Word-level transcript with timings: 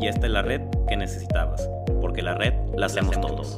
y 0.00 0.08
esta 0.08 0.26
es 0.26 0.32
la 0.32 0.42
red 0.42 0.62
que 0.88 0.96
necesitabas, 0.96 1.70
porque 2.00 2.22
la 2.22 2.34
red 2.34 2.54
la 2.76 2.86
hacemos 2.86 3.20
todos. 3.20 3.56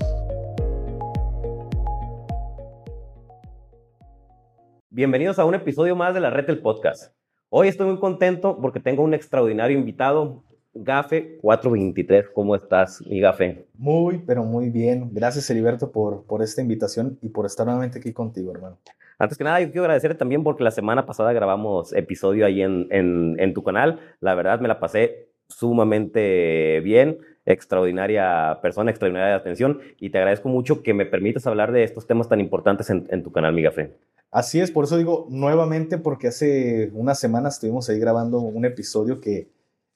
Bienvenidos 4.91 5.39
a 5.39 5.45
un 5.45 5.55
episodio 5.55 5.97
más 5.97 6.15
de 6.15 6.21
la 6.21 6.31
red 6.31 6.47
del 6.47 6.61
podcast. 6.61 7.15
Hoy 7.49 7.69
estoy 7.69 7.87
muy 7.87 7.99
contento 7.99 8.59
porque 8.61 8.81
tengo 8.81 9.03
un 9.03 9.15
extraordinario 9.15 9.79
invitado, 9.79 10.43
Gafe 10.75 11.39
423. 11.41 12.31
¿Cómo 12.35 12.55
estás, 12.55 13.03
mi 13.07 13.21
Gafe? 13.21 13.67
Muy, 13.75 14.19
pero 14.19 14.45
muy 14.45 14.71
bien. 14.71 15.11
Gracias, 15.13 15.49
Heriberto, 15.49 15.91
por, 15.91 16.27
por 16.27 16.43
esta 16.43 16.61
invitación 16.61 17.19
y 17.23 17.31
por 17.31 17.47
estar 17.47 17.67
nuevamente 17.67 17.99
aquí 17.99 18.13
contigo, 18.13 18.53
hermano. 18.53 18.79
Antes 19.19 19.39
que 19.39 19.45
nada, 19.45 19.61
yo 19.61 19.69
quiero 19.71 19.85
agradecerte 19.85 20.19
también 20.19 20.45
porque 20.45 20.63
la 20.63 20.71
semana 20.71 21.07
pasada 21.07 21.33
grabamos 21.33 21.95
episodio 21.95 22.45
ahí 22.45 22.61
en, 22.61 22.87
en, 22.91 23.37
en 23.39 23.55
tu 23.55 23.63
canal. 23.63 24.01
La 24.21 24.35
verdad, 24.35 24.61
me 24.61 24.69
la 24.69 24.79
pasé 24.79 25.31
sumamente 25.49 26.81
bien 26.81 27.19
extraordinaria 27.47 28.59
persona, 28.61 28.91
extraordinaria 28.91 29.37
atención 29.37 29.81
y 29.99 30.11
te 30.11 30.19
agradezco 30.19 30.49
mucho 30.49 30.83
que 30.83 30.95
me 30.95 31.07
permitas 31.07 31.47
hablar 31.47 31.73
de 31.73 31.85
estos 31.85 32.07
temas 32.07 32.29
tan 32.29 32.41
importantes 32.41 32.91
en, 32.91 33.23
tu 33.23 33.31
canal, 33.31 33.55
mi 33.55 33.63
Gafe. 33.63 33.97
Así 34.33 34.61
es, 34.61 34.71
por 34.71 34.85
eso 34.85 34.99
digo 34.99 35.27
nuevamente, 35.31 35.97
porque 35.97 36.29
hace 36.29 36.91
unas 36.93 37.19
semanas 37.19 37.55
estuvimos 37.55 37.89
ahí 37.89 37.99
grabando 37.99 38.41
un 38.41 38.65
episodio 38.65 39.21
que 39.21 39.49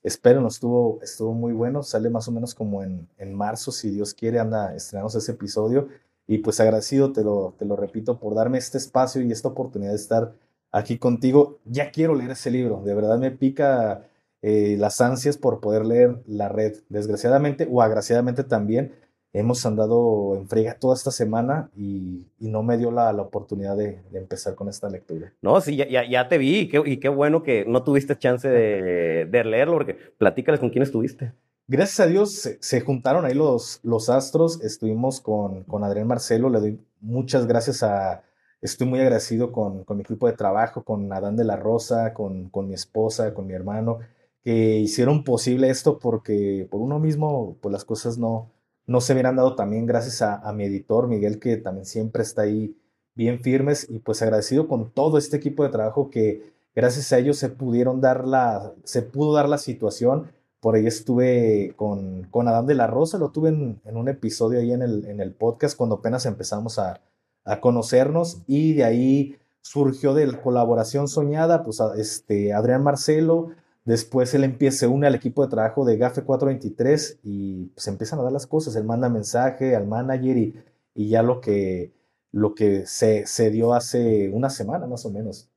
espero 0.02 0.40
nos 0.40 0.54
estuvo, 0.54 1.00
estuvo 1.02 1.34
muy 1.34 1.52
bueno, 1.52 1.82
sale 1.82 2.08
más 2.08 2.28
o 2.28 2.32
menos 2.32 2.54
como 2.54 2.82
en, 2.82 3.08
en 3.18 3.34
marzo, 3.34 3.72
si 3.72 3.90
Dios 3.90 4.14
quiere, 4.14 4.38
anda 4.38 4.74
estrenamos 4.74 5.14
ese 5.14 5.32
episodio. 5.32 5.88
Y 6.26 6.38
pues 6.38 6.60
agradecido, 6.60 7.12
te 7.12 7.24
lo, 7.24 7.54
te 7.58 7.64
lo 7.64 7.74
repito, 7.74 8.20
por 8.20 8.36
darme 8.36 8.58
este 8.58 8.78
espacio 8.78 9.20
y 9.20 9.32
esta 9.32 9.48
oportunidad 9.48 9.90
de 9.90 9.96
estar 9.96 10.32
aquí 10.70 10.96
contigo. 10.96 11.58
Ya 11.64 11.90
quiero 11.90 12.14
leer 12.14 12.30
ese 12.30 12.52
libro, 12.52 12.82
de 12.84 12.94
verdad 12.94 13.18
me 13.18 13.32
pica 13.32 14.06
eh, 14.42 14.76
las 14.78 15.00
ansias 15.00 15.36
por 15.36 15.60
poder 15.60 15.84
leer 15.84 16.22
la 16.26 16.48
red. 16.48 16.76
Desgraciadamente 16.88 17.68
o 17.70 17.82
agraciadamente 17.82 18.44
también, 18.44 18.92
hemos 19.32 19.64
andado 19.64 20.34
en 20.36 20.48
frega 20.48 20.74
toda 20.74 20.94
esta 20.94 21.10
semana 21.10 21.70
y, 21.76 22.26
y 22.38 22.48
no 22.48 22.62
me 22.62 22.78
dio 22.78 22.90
la, 22.90 23.12
la 23.12 23.22
oportunidad 23.22 23.76
de, 23.76 24.02
de, 24.10 24.18
empezar 24.18 24.54
con 24.54 24.68
esta 24.68 24.88
lectura. 24.88 25.32
No, 25.40 25.60
sí, 25.60 25.76
ya, 25.76 25.88
ya, 25.88 26.08
ya 26.08 26.28
te 26.28 26.38
vi 26.38 26.60
y 26.60 26.68
qué, 26.68 26.82
y 26.84 26.96
qué, 26.98 27.08
bueno 27.08 27.42
que 27.42 27.64
no 27.66 27.84
tuviste 27.84 28.18
chance 28.18 28.48
de, 28.48 29.26
de, 29.26 29.44
leerlo, 29.44 29.74
porque 29.74 29.94
platícales 30.18 30.60
con 30.60 30.70
quién 30.70 30.82
estuviste. 30.82 31.32
Gracias 31.68 32.00
a 32.00 32.06
Dios 32.06 32.32
se, 32.34 32.58
se 32.60 32.80
juntaron 32.80 33.24
ahí 33.24 33.34
los, 33.34 33.78
los 33.84 34.08
astros, 34.08 34.60
estuvimos 34.62 35.20
con, 35.20 35.62
con 35.64 35.84
Adrián 35.84 36.08
Marcelo, 36.08 36.50
le 36.50 36.60
doy 36.60 36.80
muchas 37.00 37.46
gracias 37.46 37.82
a... 37.82 38.22
Estoy 38.60 38.86
muy 38.86 39.00
agradecido 39.00 39.52
con, 39.52 39.84
con 39.84 39.96
mi 39.96 40.02
equipo 40.02 40.26
de 40.26 40.34
trabajo, 40.34 40.84
con 40.84 41.10
Adán 41.14 41.34
de 41.34 41.44
la 41.44 41.56
Rosa, 41.56 42.12
con, 42.12 42.50
con 42.50 42.68
mi 42.68 42.74
esposa, 42.74 43.32
con 43.32 43.46
mi 43.46 43.54
hermano, 43.54 44.00
que 44.42 44.78
hicieron 44.78 45.24
posible 45.24 45.70
esto 45.70 45.98
porque 45.98 46.66
por 46.70 46.80
uno 46.80 46.98
mismo, 46.98 47.56
pues 47.60 47.72
las 47.72 47.84
cosas 47.84 48.18
no, 48.18 48.50
no 48.86 49.00
se 49.00 49.12
hubieran 49.12 49.36
dado 49.36 49.54
también 49.54 49.86
gracias 49.86 50.22
a, 50.22 50.52
mi 50.52 50.64
editor 50.64 51.08
Miguel, 51.08 51.38
que 51.38 51.56
también 51.56 51.86
siempre 51.86 52.22
está 52.22 52.42
ahí 52.42 52.76
bien 53.14 53.40
firmes 53.40 53.86
y 53.88 53.98
pues 53.98 54.22
agradecido 54.22 54.68
con 54.68 54.90
todo 54.90 55.18
este 55.18 55.36
equipo 55.36 55.62
de 55.62 55.70
trabajo 55.70 56.10
que 56.10 56.52
gracias 56.74 57.12
a 57.12 57.18
ellos 57.18 57.36
se 57.38 57.50
pudieron 57.50 58.00
dar 58.00 58.26
la, 58.26 58.72
se 58.84 59.02
pudo 59.02 59.34
dar 59.34 59.48
la 59.48 59.58
situación. 59.58 60.32
Por 60.60 60.74
ahí 60.74 60.86
estuve 60.86 61.72
con, 61.76 62.24
con 62.30 62.48
Adán 62.48 62.66
de 62.66 62.74
la 62.74 62.86
Rosa, 62.86 63.18
lo 63.18 63.30
tuve 63.30 63.50
en, 63.50 63.80
en, 63.84 63.96
un 63.96 64.08
episodio 64.08 64.60
ahí 64.60 64.72
en 64.72 64.82
el, 64.82 65.06
en 65.06 65.20
el 65.20 65.32
podcast 65.32 65.76
cuando 65.76 65.96
apenas 65.96 66.26
empezamos 66.26 66.78
a, 66.78 67.00
a 67.44 67.60
conocernos 67.60 68.42
y 68.46 68.74
de 68.74 68.84
ahí 68.84 69.36
surgió 69.62 70.14
de 70.14 70.26
la 70.26 70.40
colaboración 70.40 71.08
soñada, 71.08 71.62
pues 71.62 71.80
este, 71.96 72.52
Adrián 72.52 72.82
Marcelo, 72.82 73.50
Después 73.90 74.32
él 74.34 74.44
empieza, 74.44 74.78
se 74.78 74.86
une 74.86 75.08
al 75.08 75.16
equipo 75.16 75.42
de 75.42 75.50
trabajo 75.50 75.84
de 75.84 75.96
GAFE 75.96 76.22
423 76.22 77.18
y 77.24 77.64
pues 77.74 77.88
empiezan 77.88 78.20
a 78.20 78.22
dar 78.22 78.30
las 78.30 78.46
cosas. 78.46 78.76
Él 78.76 78.84
manda 78.84 79.08
mensaje 79.08 79.74
al 79.74 79.88
manager 79.88 80.36
y, 80.36 80.54
y 80.94 81.08
ya 81.08 81.24
lo 81.24 81.40
que, 81.40 81.90
lo 82.30 82.54
que 82.54 82.86
se, 82.86 83.26
se, 83.26 83.50
dio 83.50 83.74
hace 83.74 84.30
una 84.32 84.48
semana 84.48 84.86
más 84.86 85.04
o 85.06 85.10
menos. 85.10 85.50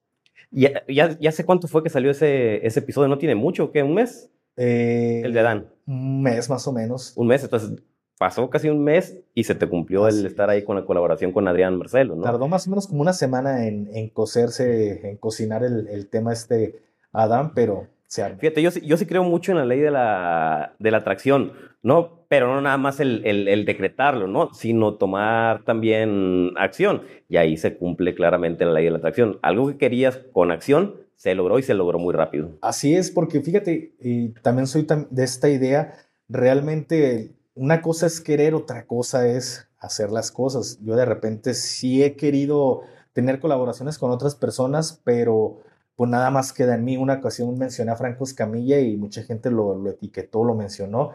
¿Ya, 0.50 0.82
ya, 0.88 1.16
ya 1.20 1.32
sé 1.32 1.46
cuánto 1.46 1.68
fue 1.68 1.84
que 1.84 1.92
salió 1.92 2.10
ese, 2.10 2.66
ese 2.66 2.80
episodio? 2.80 3.08
¿No 3.08 3.20
tiene 3.20 3.36
mucho? 3.36 3.72
¿Qué? 3.72 3.84
¿Un 3.84 3.94
mes? 3.94 4.32
Eh, 4.58 5.22
el 5.24 5.32
de 5.32 5.40
Adán. 5.40 5.68
Un 5.86 6.24
mes 6.24 6.50
más 6.50 6.68
o 6.68 6.72
menos. 6.72 7.14
Un 7.16 7.28
mes, 7.28 7.44
entonces 7.44 7.84
pasó 8.18 8.50
casi 8.50 8.68
un 8.68 8.84
mes 8.84 9.16
y 9.36 9.44
se 9.44 9.54
te 9.54 9.70
cumplió 9.70 10.06
Así. 10.06 10.22
el 10.22 10.26
estar 10.26 10.50
ahí 10.50 10.64
con 10.64 10.76
la 10.76 10.86
colaboración 10.88 11.34
con 11.34 11.48
Adrián 11.48 11.78
Marcelo, 11.78 12.16
¿no? 12.16 12.24
Tardó 12.24 12.48
más 12.48 12.66
o 12.66 12.72
menos 12.72 12.88
como 12.88 13.02
una 13.02 13.14
semana 13.14 13.68
en, 13.68 13.92
en 13.94 14.10
cocerse, 14.10 15.08
en 15.08 15.18
cocinar 15.18 15.64
el, 15.64 15.88
el 15.88 16.08
tema 16.08 16.34
este 16.34 16.82
Adán, 17.12 17.54
pero 17.54 17.93
Fíjate, 18.40 18.62
yo, 18.62 18.70
yo 18.70 18.98
sí 18.98 19.06
creo 19.06 19.24
mucho 19.24 19.52
en 19.52 19.58
la 19.58 19.66
ley 19.66 19.80
de 19.80 19.92
la, 19.92 20.76
de 20.80 20.92
la 20.92 20.98
atracción, 20.98 21.54
¿no? 21.82 22.26
Pero 22.28 22.54
no 22.54 22.62
nada 22.62 22.78
más 22.78 23.00
el, 23.00 23.22
el, 23.26 23.48
el, 23.48 23.66
decretarlo, 23.66 24.28
¿no? 24.28 24.54
Sino 24.54 24.96
tomar 24.96 25.64
también 25.64 26.52
acción. 26.58 27.04
Y 27.30 27.38
ahí 27.38 27.58
se 27.58 27.78
cumple 27.78 28.14
claramente 28.14 28.66
la 28.66 28.74
ley 28.74 28.86
de 28.86 28.92
la 28.92 28.98
atracción. 28.98 29.40
Algo 29.42 29.68
que 29.68 29.78
querías 29.78 30.20
con 30.32 30.52
acción, 30.52 30.96
se 31.16 31.34
logró 31.36 31.58
y 31.58 31.64
se 31.64 31.74
logró 31.74 32.00
muy 32.00 32.14
rápido. 32.14 32.52
Así 32.62 32.96
es, 32.96 33.10
porque 33.10 33.42
fíjate, 33.42 33.94
y 34.00 34.30
también 34.42 34.68
soy 34.68 34.86
de 35.10 35.24
esta 35.24 35.50
idea, 35.50 35.94
realmente 36.28 37.32
una 37.56 37.82
cosa 37.82 38.08
es 38.08 38.20
querer, 38.20 38.54
otra 38.56 38.86
cosa 38.86 39.28
es 39.28 39.68
hacer 39.80 40.12
las 40.12 40.32
cosas. 40.32 40.80
Yo 40.84 40.96
de 40.96 41.06
repente 41.06 41.54
sí 41.54 42.04
he 42.04 42.16
querido 42.16 42.82
tener 43.14 43.40
colaboraciones 43.40 43.98
con 43.98 44.12
otras 44.12 44.36
personas, 44.36 45.02
pero 45.04 45.60
pues 45.96 46.10
nada 46.10 46.32
más 46.32 46.54
queda 46.54 46.76
en 46.76 46.84
mí. 46.84 46.98
Una 46.98 47.16
ocasión 47.16 47.58
mencioné 47.58 47.92
a 47.92 47.96
Franco 47.96 48.24
Escamilla 48.24 48.80
y 48.80 48.98
mucha 48.98 49.24
gente 49.24 49.52
lo, 49.52 49.76
lo 49.76 49.92
etiquetó, 49.92 50.44
lo 50.44 50.56
mencionó, 50.56 51.12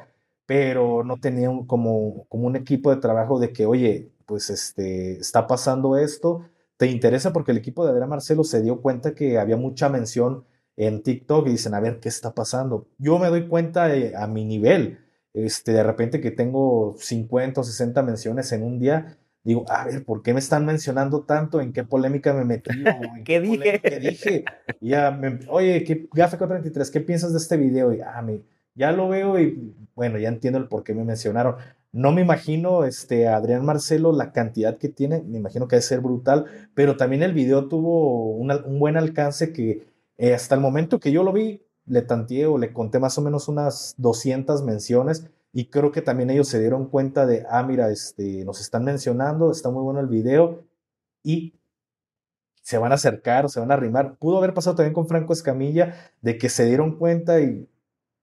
pero 0.46 1.04
no 1.04 1.18
tenía 1.18 1.50
como, 1.66 2.26
como 2.28 2.46
un 2.46 2.56
equipo 2.56 2.94
de 2.94 3.00
trabajo 3.00 3.38
de 3.38 3.52
que, 3.52 3.66
oye, 3.66 4.12
pues 4.26 4.50
este, 4.50 5.18
está 5.18 5.46
pasando 5.46 5.96
esto, 5.96 6.42
te 6.76 6.86
interesa 6.86 7.32
porque 7.32 7.52
el 7.52 7.58
equipo 7.58 7.84
de 7.84 7.92
Adrián 7.92 8.08
Marcelo 8.10 8.44
se 8.44 8.62
dio 8.62 8.80
cuenta 8.80 9.14
que 9.14 9.38
había 9.38 9.56
mucha 9.56 9.88
mención 9.88 10.44
en 10.76 11.02
TikTok 11.02 11.48
y 11.48 11.50
dicen, 11.52 11.74
a 11.74 11.80
ver, 11.80 11.98
¿qué 12.00 12.08
está 12.08 12.34
pasando? 12.34 12.86
Yo 12.98 13.18
me 13.18 13.28
doy 13.28 13.48
cuenta 13.48 13.94
eh, 13.94 14.14
a 14.16 14.26
mi 14.28 14.44
nivel, 14.44 15.00
este, 15.34 15.72
de 15.72 15.82
repente 15.82 16.20
que 16.20 16.30
tengo 16.30 16.94
50 16.98 17.60
o 17.60 17.64
60 17.64 18.02
menciones 18.02 18.52
en 18.52 18.62
un 18.62 18.78
día, 18.78 19.18
digo, 19.48 19.64
a 19.70 19.86
ver, 19.86 20.04
¿por 20.04 20.22
qué 20.22 20.34
me 20.34 20.40
están 20.40 20.66
mencionando 20.66 21.22
tanto? 21.22 21.62
¿En 21.62 21.72
qué 21.72 21.82
polémica 21.82 22.34
me 22.34 22.44
metí? 22.44 22.70
¿En 23.16 23.24
¿Qué 23.24 23.40
dije? 23.40 23.80
¿Qué 23.80 23.98
dije? 23.98 24.44
Y 24.78 24.90
ya 24.90 25.10
me, 25.10 25.40
oye, 25.48 25.84
¿qué, 25.84 26.06
Gafe 26.12 26.36
433, 26.36 26.90
¿qué 26.90 27.00
piensas 27.00 27.32
de 27.32 27.38
este 27.38 27.56
video? 27.56 27.94
Y 27.94 28.02
ah, 28.02 28.20
me, 28.20 28.42
ya 28.74 28.92
lo 28.92 29.08
veo 29.08 29.40
y 29.40 29.74
bueno, 29.94 30.18
ya 30.18 30.28
entiendo 30.28 30.58
el 30.58 30.68
por 30.68 30.84
qué 30.84 30.92
me 30.92 31.02
mencionaron. 31.02 31.56
No 31.92 32.12
me 32.12 32.20
imagino, 32.20 32.84
este, 32.84 33.26
Adrián 33.26 33.64
Marcelo, 33.64 34.12
la 34.12 34.32
cantidad 34.32 34.76
que 34.76 34.90
tiene, 34.90 35.22
me 35.22 35.38
imagino 35.38 35.66
que 35.66 35.76
debe 35.76 35.82
ser 35.82 36.00
brutal, 36.00 36.44
pero 36.74 36.98
también 36.98 37.22
el 37.22 37.32
video 37.32 37.68
tuvo 37.68 38.32
una, 38.32 38.58
un 38.58 38.78
buen 38.78 38.98
alcance 38.98 39.54
que 39.54 39.86
eh, 40.18 40.34
hasta 40.34 40.56
el 40.56 40.60
momento 40.60 41.00
que 41.00 41.10
yo 41.10 41.22
lo 41.24 41.32
vi, 41.32 41.62
le 41.86 42.02
tanteé 42.02 42.44
o 42.44 42.58
le 42.58 42.74
conté 42.74 42.98
más 42.98 43.16
o 43.16 43.22
menos 43.22 43.48
unas 43.48 43.94
200 43.96 44.62
menciones 44.62 45.24
y 45.52 45.70
creo 45.70 45.92
que 45.92 46.02
también 46.02 46.30
ellos 46.30 46.48
se 46.48 46.60
dieron 46.60 46.88
cuenta 46.88 47.26
de, 47.26 47.46
ah, 47.50 47.62
mira, 47.62 47.90
este, 47.90 48.44
nos 48.44 48.60
están 48.60 48.84
mencionando, 48.84 49.50
está 49.50 49.70
muy 49.70 49.82
bueno 49.82 50.00
el 50.00 50.06
video 50.06 50.64
y 51.22 51.54
se 52.62 52.78
van 52.78 52.92
a 52.92 52.96
acercar, 52.96 53.48
se 53.48 53.60
van 53.60 53.70
a 53.70 53.74
arrimar. 53.74 54.16
Pudo 54.16 54.38
haber 54.38 54.52
pasado 54.54 54.76
también 54.76 54.94
con 54.94 55.08
Franco 55.08 55.32
Escamilla 55.32 55.94
de 56.20 56.36
que 56.38 56.48
se 56.50 56.66
dieron 56.66 56.98
cuenta 56.98 57.40
y, 57.40 57.68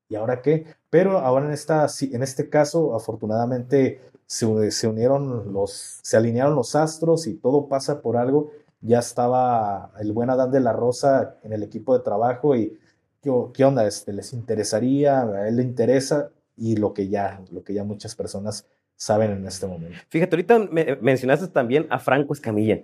¿y 0.08 0.16
ahora 0.16 0.42
qué? 0.42 0.68
Pero 0.90 1.20
ahora 1.20 1.48
en, 1.48 1.52
esta, 1.52 1.88
en 2.02 2.22
este 2.24 2.50
caso, 2.50 2.96
afortunadamente, 2.96 4.02
se, 4.28 4.72
se 4.72 4.88
unieron 4.88 5.52
los, 5.52 6.00
se 6.04 6.18
alinearon 6.18 6.56
los 6.56 6.76
astros 6.76 7.28
y 7.28 7.36
todo 7.36 7.68
pasa 7.68 8.02
por 8.02 8.18
algo. 8.18 8.52
Ya 8.82 9.00
estaba 9.00 9.92
el 10.00 10.12
buen 10.14 10.30
Adán 10.30 10.52
de 10.52 10.60
la 10.60 10.74
Rosa 10.74 11.38
en 11.44 11.54
el 11.54 11.64
equipo 11.64 11.98
de 11.98 12.04
trabajo 12.04 12.56
y 12.56 12.78
¿qué, 13.22 13.32
qué 13.54 13.66
onda? 13.66 13.88
Este, 13.88 14.14
¿Les 14.14 14.32
interesaría? 14.34 15.24
¿A 15.24 15.48
él 15.48 15.58
le 15.58 15.64
interesa? 15.64 16.30
Y 16.56 16.78
lo 16.78 16.94
que 16.94 17.08
ya, 17.08 17.42
lo 17.52 17.64
que 17.64 17.74
ya 17.74 17.84
muchas 17.84 18.16
personas 18.16 18.68
saben 18.96 19.32
en 19.32 19.46
este 19.46 19.68
momento. 19.68 19.98
Fíjate, 20.10 20.36
ahorita 20.36 20.60
me 20.72 20.98
mencionaste 21.02 21.48
también 21.48 21.86
a 21.90 22.00
Franco 22.00 22.34
Escamilla. 22.34 22.82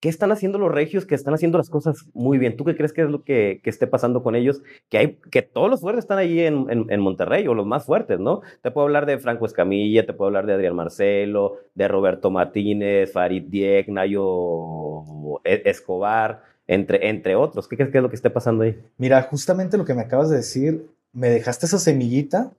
¿qué 0.00 0.08
están 0.08 0.32
haciendo 0.32 0.58
los 0.58 0.72
regios 0.72 1.04
que 1.04 1.14
están 1.14 1.34
haciendo 1.34 1.58
las 1.58 1.70
cosas 1.70 2.06
muy 2.14 2.38
bien? 2.38 2.56
¿Tú 2.56 2.64
qué 2.64 2.74
crees 2.74 2.92
que 2.92 3.02
es 3.02 3.10
lo 3.10 3.22
que, 3.22 3.60
esté 3.64 3.86
pasando 3.86 4.22
con 4.22 4.34
ellos? 4.34 4.62
Que 4.88 4.98
hay, 4.98 5.18
que 5.30 5.42
todos 5.42 5.70
los 5.70 5.80
fuertes 5.80 6.04
están 6.04 6.18
ahí 6.18 6.40
en, 6.40 6.66
en, 6.68 7.00
Monterrey, 7.00 7.46
o 7.46 7.54
los 7.54 7.66
más 7.66 7.84
fuertes, 7.84 8.18
¿no? 8.18 8.40
Te 8.62 8.70
puedo 8.70 8.86
hablar 8.86 9.06
de 9.06 9.18
Franco 9.18 9.46
Escamilla, 9.46 10.06
te 10.06 10.14
puedo 10.14 10.28
hablar 10.28 10.46
de 10.46 10.54
Adrián 10.54 10.74
Marcelo, 10.74 11.58
de 11.74 11.86
Roberto 11.86 12.30
Martínez, 12.30 13.12
Farid 13.12 13.44
Diek, 13.44 13.88
Nayo 13.88 15.02
e, 15.44 15.62
Escobar, 15.66 16.42
entre, 16.66 17.08
entre 17.08 17.36
otros. 17.36 17.68
¿Qué 17.68 17.76
crees 17.76 17.92
que 17.92 17.98
es 17.98 18.02
lo 18.02 18.08
que 18.08 18.16
esté 18.16 18.30
pasando 18.30 18.64
ahí? 18.64 18.80
Mira, 18.96 19.22
justamente 19.22 19.76
lo 19.76 19.84
que 19.84 19.94
me 19.94 20.02
acabas 20.02 20.30
de 20.30 20.36
decir, 20.38 20.86
me 21.12 21.30
dejaste 21.30 21.66
esa 21.66 21.78
semillita 21.78 22.52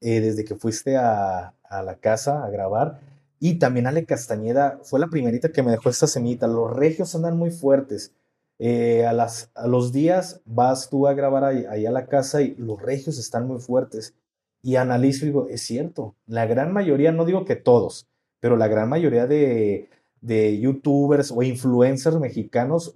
eh, 0.00 0.20
desde 0.20 0.44
que 0.44 0.54
fuiste 0.54 0.96
a, 0.96 1.54
a 1.62 1.82
la 1.82 1.96
casa 1.96 2.44
a 2.44 2.50
grabar 2.50 3.00
y 3.40 3.58
también 3.58 3.86
Ale 3.86 4.04
Castañeda 4.04 4.80
fue 4.82 5.00
la 5.00 5.08
primerita 5.08 5.50
que 5.50 5.62
me 5.62 5.70
dejó 5.70 5.90
esta 5.90 6.06
semillita. 6.06 6.46
Los 6.46 6.74
regios 6.74 7.14
andan 7.14 7.36
muy 7.36 7.50
fuertes. 7.50 8.12
Eh, 8.58 9.06
a, 9.06 9.12
las, 9.12 9.50
a 9.54 9.68
los 9.68 9.92
días 9.92 10.40
vas 10.44 10.90
tú 10.90 11.06
a 11.06 11.14
grabar 11.14 11.44
ahí, 11.44 11.86
a 11.86 11.90
la 11.92 12.06
casa 12.06 12.42
y 12.42 12.56
los 12.56 12.82
regios 12.82 13.18
están 13.18 13.46
muy 13.46 13.60
fuertes. 13.60 14.14
Y 14.60 14.74
analizo 14.74 15.24
y 15.24 15.28
digo, 15.28 15.46
es 15.48 15.62
cierto, 15.62 16.16
la 16.26 16.46
gran 16.46 16.72
mayoría, 16.72 17.12
no 17.12 17.24
digo 17.24 17.44
que 17.44 17.54
todos, 17.54 18.08
pero 18.40 18.56
la 18.56 18.66
gran 18.66 18.88
mayoría 18.88 19.28
de, 19.28 19.88
de 20.20 20.58
youtubers 20.58 21.30
o 21.30 21.44
influencers 21.44 22.18
mexicanos, 22.18 22.92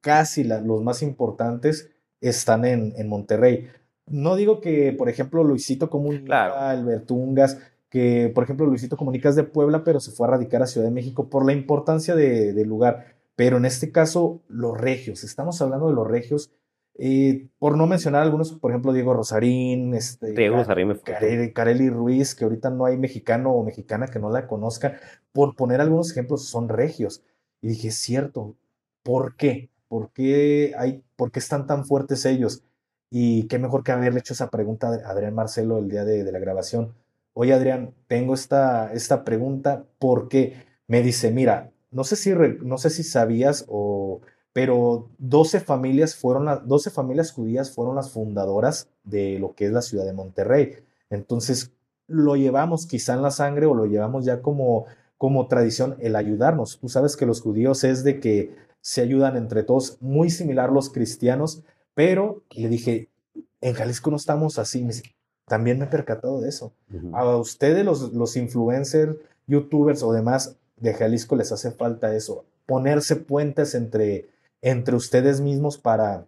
casi 0.00 0.44
los 0.44 0.82
más 0.82 1.02
importantes, 1.02 1.90
están 2.22 2.64
en, 2.64 2.94
en, 2.96 3.08
Monterrey. 3.08 3.68
No 4.06 4.36
digo 4.36 4.60
que, 4.60 4.92
por 4.92 5.08
ejemplo, 5.08 5.44
Luisito 5.44 5.88
Comunica, 5.88 6.24
claro. 6.26 6.54
Albertungas, 6.56 7.58
que, 7.88 8.30
por 8.34 8.44
ejemplo, 8.44 8.66
Luisito 8.66 8.96
Comunicas 8.96 9.36
de 9.36 9.44
Puebla, 9.44 9.84
pero 9.84 10.00
se 10.00 10.10
fue 10.10 10.26
a 10.26 10.32
radicar 10.32 10.62
a 10.62 10.66
Ciudad 10.66 10.86
de 10.86 10.92
México 10.92 11.30
por 11.30 11.46
la 11.46 11.52
importancia 11.52 12.14
del 12.14 12.68
lugar. 12.68 13.14
Pero 13.36 13.56
en 13.56 13.64
este 13.64 13.92
caso, 13.92 14.42
los 14.48 14.78
regios, 14.78 15.24
estamos 15.24 15.60
hablando 15.62 15.88
de 15.88 15.94
los 15.94 16.06
regios, 16.06 16.50
eh, 16.96 17.48
por 17.58 17.76
no 17.76 17.86
mencionar 17.86 18.22
algunos, 18.22 18.52
por 18.52 18.70
ejemplo, 18.70 18.92
Diego 18.92 19.14
Rosarín, 19.14 19.94
este, 19.94 20.32
Diego 20.32 20.56
Rosarín 20.56 20.94
Carelli 21.52 21.90
Ruiz, 21.90 22.34
que 22.34 22.44
ahorita 22.44 22.70
no 22.70 22.84
hay 22.84 22.96
mexicano 22.96 23.52
o 23.52 23.64
mexicana 23.64 24.06
que 24.06 24.20
no 24.20 24.30
la 24.30 24.46
conozca, 24.46 25.00
por 25.32 25.56
poner 25.56 25.80
algunos 25.80 26.12
ejemplos, 26.12 26.48
son 26.48 26.68
regios. 26.68 27.24
Y 27.60 27.68
dije, 27.68 27.88
es 27.88 27.96
cierto, 27.96 28.54
¿por 29.02 29.34
qué? 29.36 29.70
¿Por 29.88 30.10
qué, 30.10 30.74
hay, 30.78 31.02
¿Por 31.16 31.32
qué 31.32 31.40
están 31.40 31.66
tan 31.66 31.84
fuertes 31.84 32.24
ellos? 32.26 32.62
Y 33.10 33.46
qué 33.48 33.58
mejor 33.58 33.84
que 33.84 33.92
haberle 33.92 34.20
hecho 34.20 34.34
esa 34.34 34.50
pregunta 34.50 34.88
a 34.88 35.10
Adrián 35.10 35.34
Marcelo 35.34 35.78
el 35.78 35.88
día 35.88 36.04
de 36.04 36.30
la 36.32 36.38
grabación 36.38 36.94
oye 37.34 37.52
Adrián, 37.52 37.94
tengo 38.06 38.34
esta, 38.34 38.92
esta 38.92 39.24
pregunta 39.24 39.84
porque 39.98 40.54
me 40.86 41.02
dice, 41.02 41.30
mira, 41.30 41.72
no 41.90 42.04
sé 42.04 42.16
si, 42.16 42.32
no 42.62 42.78
sé 42.78 42.90
si 42.90 43.02
sabías 43.02 43.66
o, 43.68 44.20
pero 44.52 45.10
12 45.18 45.60
familias 45.60 46.16
fueron 46.16 46.46
las, 46.46 46.66
12 46.66 46.90
familias 46.90 47.32
judías 47.32 47.72
fueron 47.72 47.96
las 47.96 48.10
fundadoras 48.10 48.88
de 49.02 49.38
lo 49.38 49.54
que 49.54 49.66
es 49.66 49.72
la 49.72 49.82
ciudad 49.82 50.04
de 50.04 50.12
Monterrey. 50.12 50.76
Entonces, 51.10 51.72
lo 52.06 52.36
llevamos 52.36 52.86
quizá 52.86 53.14
en 53.14 53.22
la 53.22 53.30
sangre 53.30 53.66
o 53.66 53.74
lo 53.74 53.86
llevamos 53.86 54.24
ya 54.24 54.42
como, 54.42 54.86
como 55.18 55.48
tradición 55.48 55.96
el 56.00 56.16
ayudarnos. 56.16 56.78
Tú 56.78 56.88
sabes 56.88 57.16
que 57.16 57.26
los 57.26 57.40
judíos 57.40 57.84
es 57.84 58.04
de 58.04 58.20
que 58.20 58.54
se 58.80 59.00
ayudan 59.00 59.36
entre 59.36 59.62
todos, 59.62 59.96
muy 60.00 60.30
similar 60.30 60.70
los 60.70 60.90
cristianos, 60.90 61.62
pero 61.94 62.42
le 62.50 62.68
dije, 62.68 63.08
en 63.60 63.74
Jalisco 63.74 64.10
no 64.10 64.16
estamos 64.16 64.58
así. 64.58 64.86
También 65.46 65.78
me 65.78 65.86
he 65.86 65.88
percatado 65.88 66.40
de 66.40 66.48
eso. 66.48 66.72
A 67.12 67.36
ustedes, 67.36 67.84
los, 67.84 68.12
los 68.12 68.36
influencers, 68.36 69.16
youtubers 69.46 70.02
o 70.02 70.12
demás 70.12 70.56
de 70.76 70.94
Jalisco, 70.94 71.36
les 71.36 71.52
hace 71.52 71.70
falta 71.70 72.14
eso. 72.14 72.44
Ponerse 72.66 73.16
puentes 73.16 73.74
entre, 73.74 74.28
entre 74.62 74.96
ustedes 74.96 75.40
mismos 75.40 75.78
para, 75.78 76.26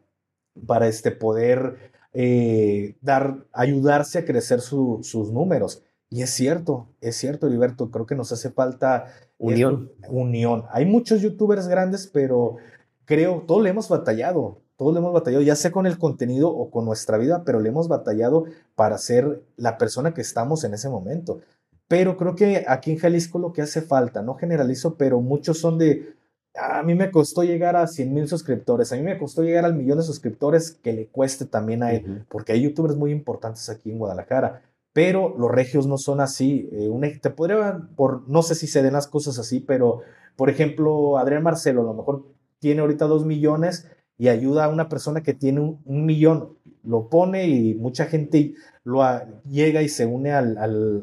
para 0.66 0.86
este, 0.86 1.10
poder 1.10 1.92
eh, 2.12 2.96
dar, 3.00 3.44
ayudarse 3.52 4.18
a 4.18 4.24
crecer 4.24 4.60
sus 4.60 5.32
números. 5.32 5.82
Y 6.08 6.22
es 6.22 6.30
cierto, 6.30 6.88
es 7.00 7.16
cierto, 7.16 7.46
Heriberto, 7.46 7.90
creo 7.90 8.06
que 8.06 8.14
nos 8.14 8.32
hace 8.32 8.50
falta 8.50 9.06
unión. 9.38 9.90
unión. 10.08 10.64
Hay 10.70 10.86
muchos 10.86 11.20
youtubers 11.20 11.68
grandes, 11.68 12.06
pero 12.06 12.56
creo, 13.04 13.44
todos 13.46 13.62
le 13.62 13.70
hemos 13.70 13.88
batallado 13.88 14.60
todos 14.76 14.92
le 14.92 15.00
hemos 15.00 15.12
batallado, 15.12 15.42
ya 15.42 15.56
sea 15.56 15.72
con 15.72 15.86
el 15.86 15.98
contenido 15.98 16.50
o 16.50 16.70
con 16.70 16.84
nuestra 16.84 17.18
vida, 17.18 17.42
pero 17.44 17.60
le 17.60 17.70
hemos 17.70 17.88
batallado 17.88 18.44
para 18.74 18.98
ser 18.98 19.42
la 19.56 19.78
persona 19.78 20.12
que 20.12 20.20
estamos 20.20 20.64
en 20.64 20.74
ese 20.74 20.88
momento. 20.88 21.40
Pero 21.88 22.16
creo 22.16 22.34
que 22.34 22.64
aquí 22.68 22.92
en 22.92 22.98
Jalisco 22.98 23.38
lo 23.38 23.52
que 23.52 23.62
hace 23.62 23.80
falta, 23.80 24.22
no 24.22 24.34
generalizo, 24.34 24.96
pero 24.96 25.20
muchos 25.20 25.58
son 25.58 25.78
de, 25.78 26.14
a 26.54 26.82
mí 26.82 26.94
me 26.94 27.10
costó 27.10 27.42
llegar 27.42 27.76
a 27.76 27.86
100 27.86 28.12
mil 28.12 28.28
suscriptores, 28.28 28.92
a 28.92 28.96
mí 28.96 29.02
me 29.02 29.18
costó 29.18 29.42
llegar 29.42 29.64
al 29.64 29.74
millón 29.74 29.98
de 29.98 30.04
suscriptores 30.04 30.72
que 30.72 30.92
le 30.92 31.06
cueste 31.06 31.46
también 31.46 31.82
a 31.82 31.92
él, 31.92 32.26
porque 32.28 32.52
hay 32.52 32.62
youtubers 32.62 32.96
muy 32.96 33.12
importantes 33.12 33.68
aquí 33.70 33.90
en 33.90 33.98
Guadalajara, 33.98 34.62
pero 34.92 35.34
los 35.38 35.50
regios 35.50 35.86
no 35.86 35.98
son 35.98 36.20
así. 36.20 36.68
Eh, 36.72 37.18
te 37.20 37.30
podría, 37.30 37.86
por, 37.96 38.28
no 38.28 38.42
sé 38.42 38.54
si 38.54 38.66
se 38.66 38.82
den 38.82 38.94
las 38.94 39.06
cosas 39.06 39.38
así, 39.38 39.60
pero 39.60 40.00
por 40.36 40.50
ejemplo, 40.50 41.18
Adrián 41.18 41.42
Marcelo 41.42 41.82
a 41.82 41.84
lo 41.84 41.94
mejor 41.94 42.24
tiene 42.58 42.80
ahorita 42.80 43.06
dos 43.06 43.24
millones 43.24 43.88
y 44.18 44.28
ayuda 44.28 44.64
a 44.64 44.68
una 44.68 44.88
persona 44.88 45.22
que 45.22 45.34
tiene 45.34 45.60
un, 45.60 46.06
millón, 46.06 46.56
lo 46.84 47.08
pone 47.08 47.48
y 47.48 47.74
mucha 47.74 48.06
gente 48.06 48.54
lo 48.84 49.02
llega 49.48 49.82
y 49.82 49.88
se 49.88 50.06
une 50.06 50.32
al, 50.32 50.56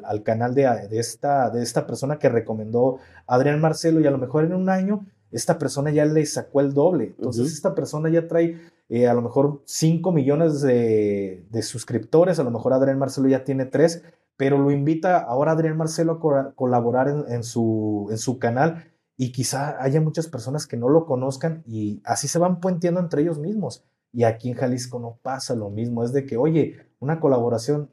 al, 0.03 0.23
canal 0.23 0.55
de, 0.55 0.63
de, 0.89 0.99
esta, 0.99 1.49
de 1.49 1.61
esta 1.61 1.85
persona 1.85 2.17
que 2.17 2.29
recomendó 2.29 2.99
Adrián 3.27 3.59
Marcelo 3.61 3.99
y 3.99 4.07
a 4.07 4.11
lo 4.11 4.17
mejor 4.17 4.45
en 4.45 4.53
un 4.53 4.69
año 4.69 5.05
esta 5.31 5.57
persona 5.57 5.91
ya 5.91 6.05
le 6.05 6.25
sacó 6.25 6.61
el 6.61 6.73
doble. 6.73 7.15
Entonces 7.17 7.51
esta 7.51 7.75
persona 7.75 8.09
ya 8.09 8.27
trae 8.27 8.59
eh, 8.89 9.07
a 9.07 9.13
lo 9.13 9.21
mejor 9.21 9.61
5 9.65 10.11
millones 10.11 10.61
de, 10.61 11.43
de, 11.49 11.61
suscriptores, 11.63 12.39
a 12.39 12.43
lo 12.43 12.51
mejor 12.51 12.73
Adrián 12.73 12.99
Marcelo 12.99 13.27
ya 13.27 13.43
tiene 13.43 13.65
3, 13.65 14.03
pero 14.37 14.57
lo 14.57 14.71
invita 14.71 15.19
ahora 15.19 15.53
Adrián 15.53 15.75
Marcelo 15.75 16.13
a 16.13 16.51
colaborar 16.53 17.07
en, 17.07 17.25
en, 17.27 17.43
su, 17.43 18.07
en 18.11 18.17
su 18.17 18.37
canal 18.37 18.92
y 19.17 19.31
quizá 19.31 19.81
haya 19.81 20.01
muchas 20.01 20.27
personas 20.27 20.67
que 20.67 20.77
no 20.77 20.89
lo 20.89 21.05
conozcan 21.05 21.63
y 21.67 22.01
así 22.03 22.27
se 22.27 22.39
van 22.39 22.59
puenteando 22.59 22.99
entre 22.99 23.21
ellos 23.21 23.39
mismos. 23.39 23.83
Y 24.11 24.23
aquí 24.23 24.49
en 24.49 24.55
Jalisco 24.55 24.99
no 24.99 25.19
pasa 25.21 25.55
lo 25.55 25.69
mismo, 25.69 26.03
es 26.03 26.13
de 26.13 26.25
que, 26.25 26.37
oye, 26.37 26.77
una 26.99 27.19
colaboración 27.19 27.89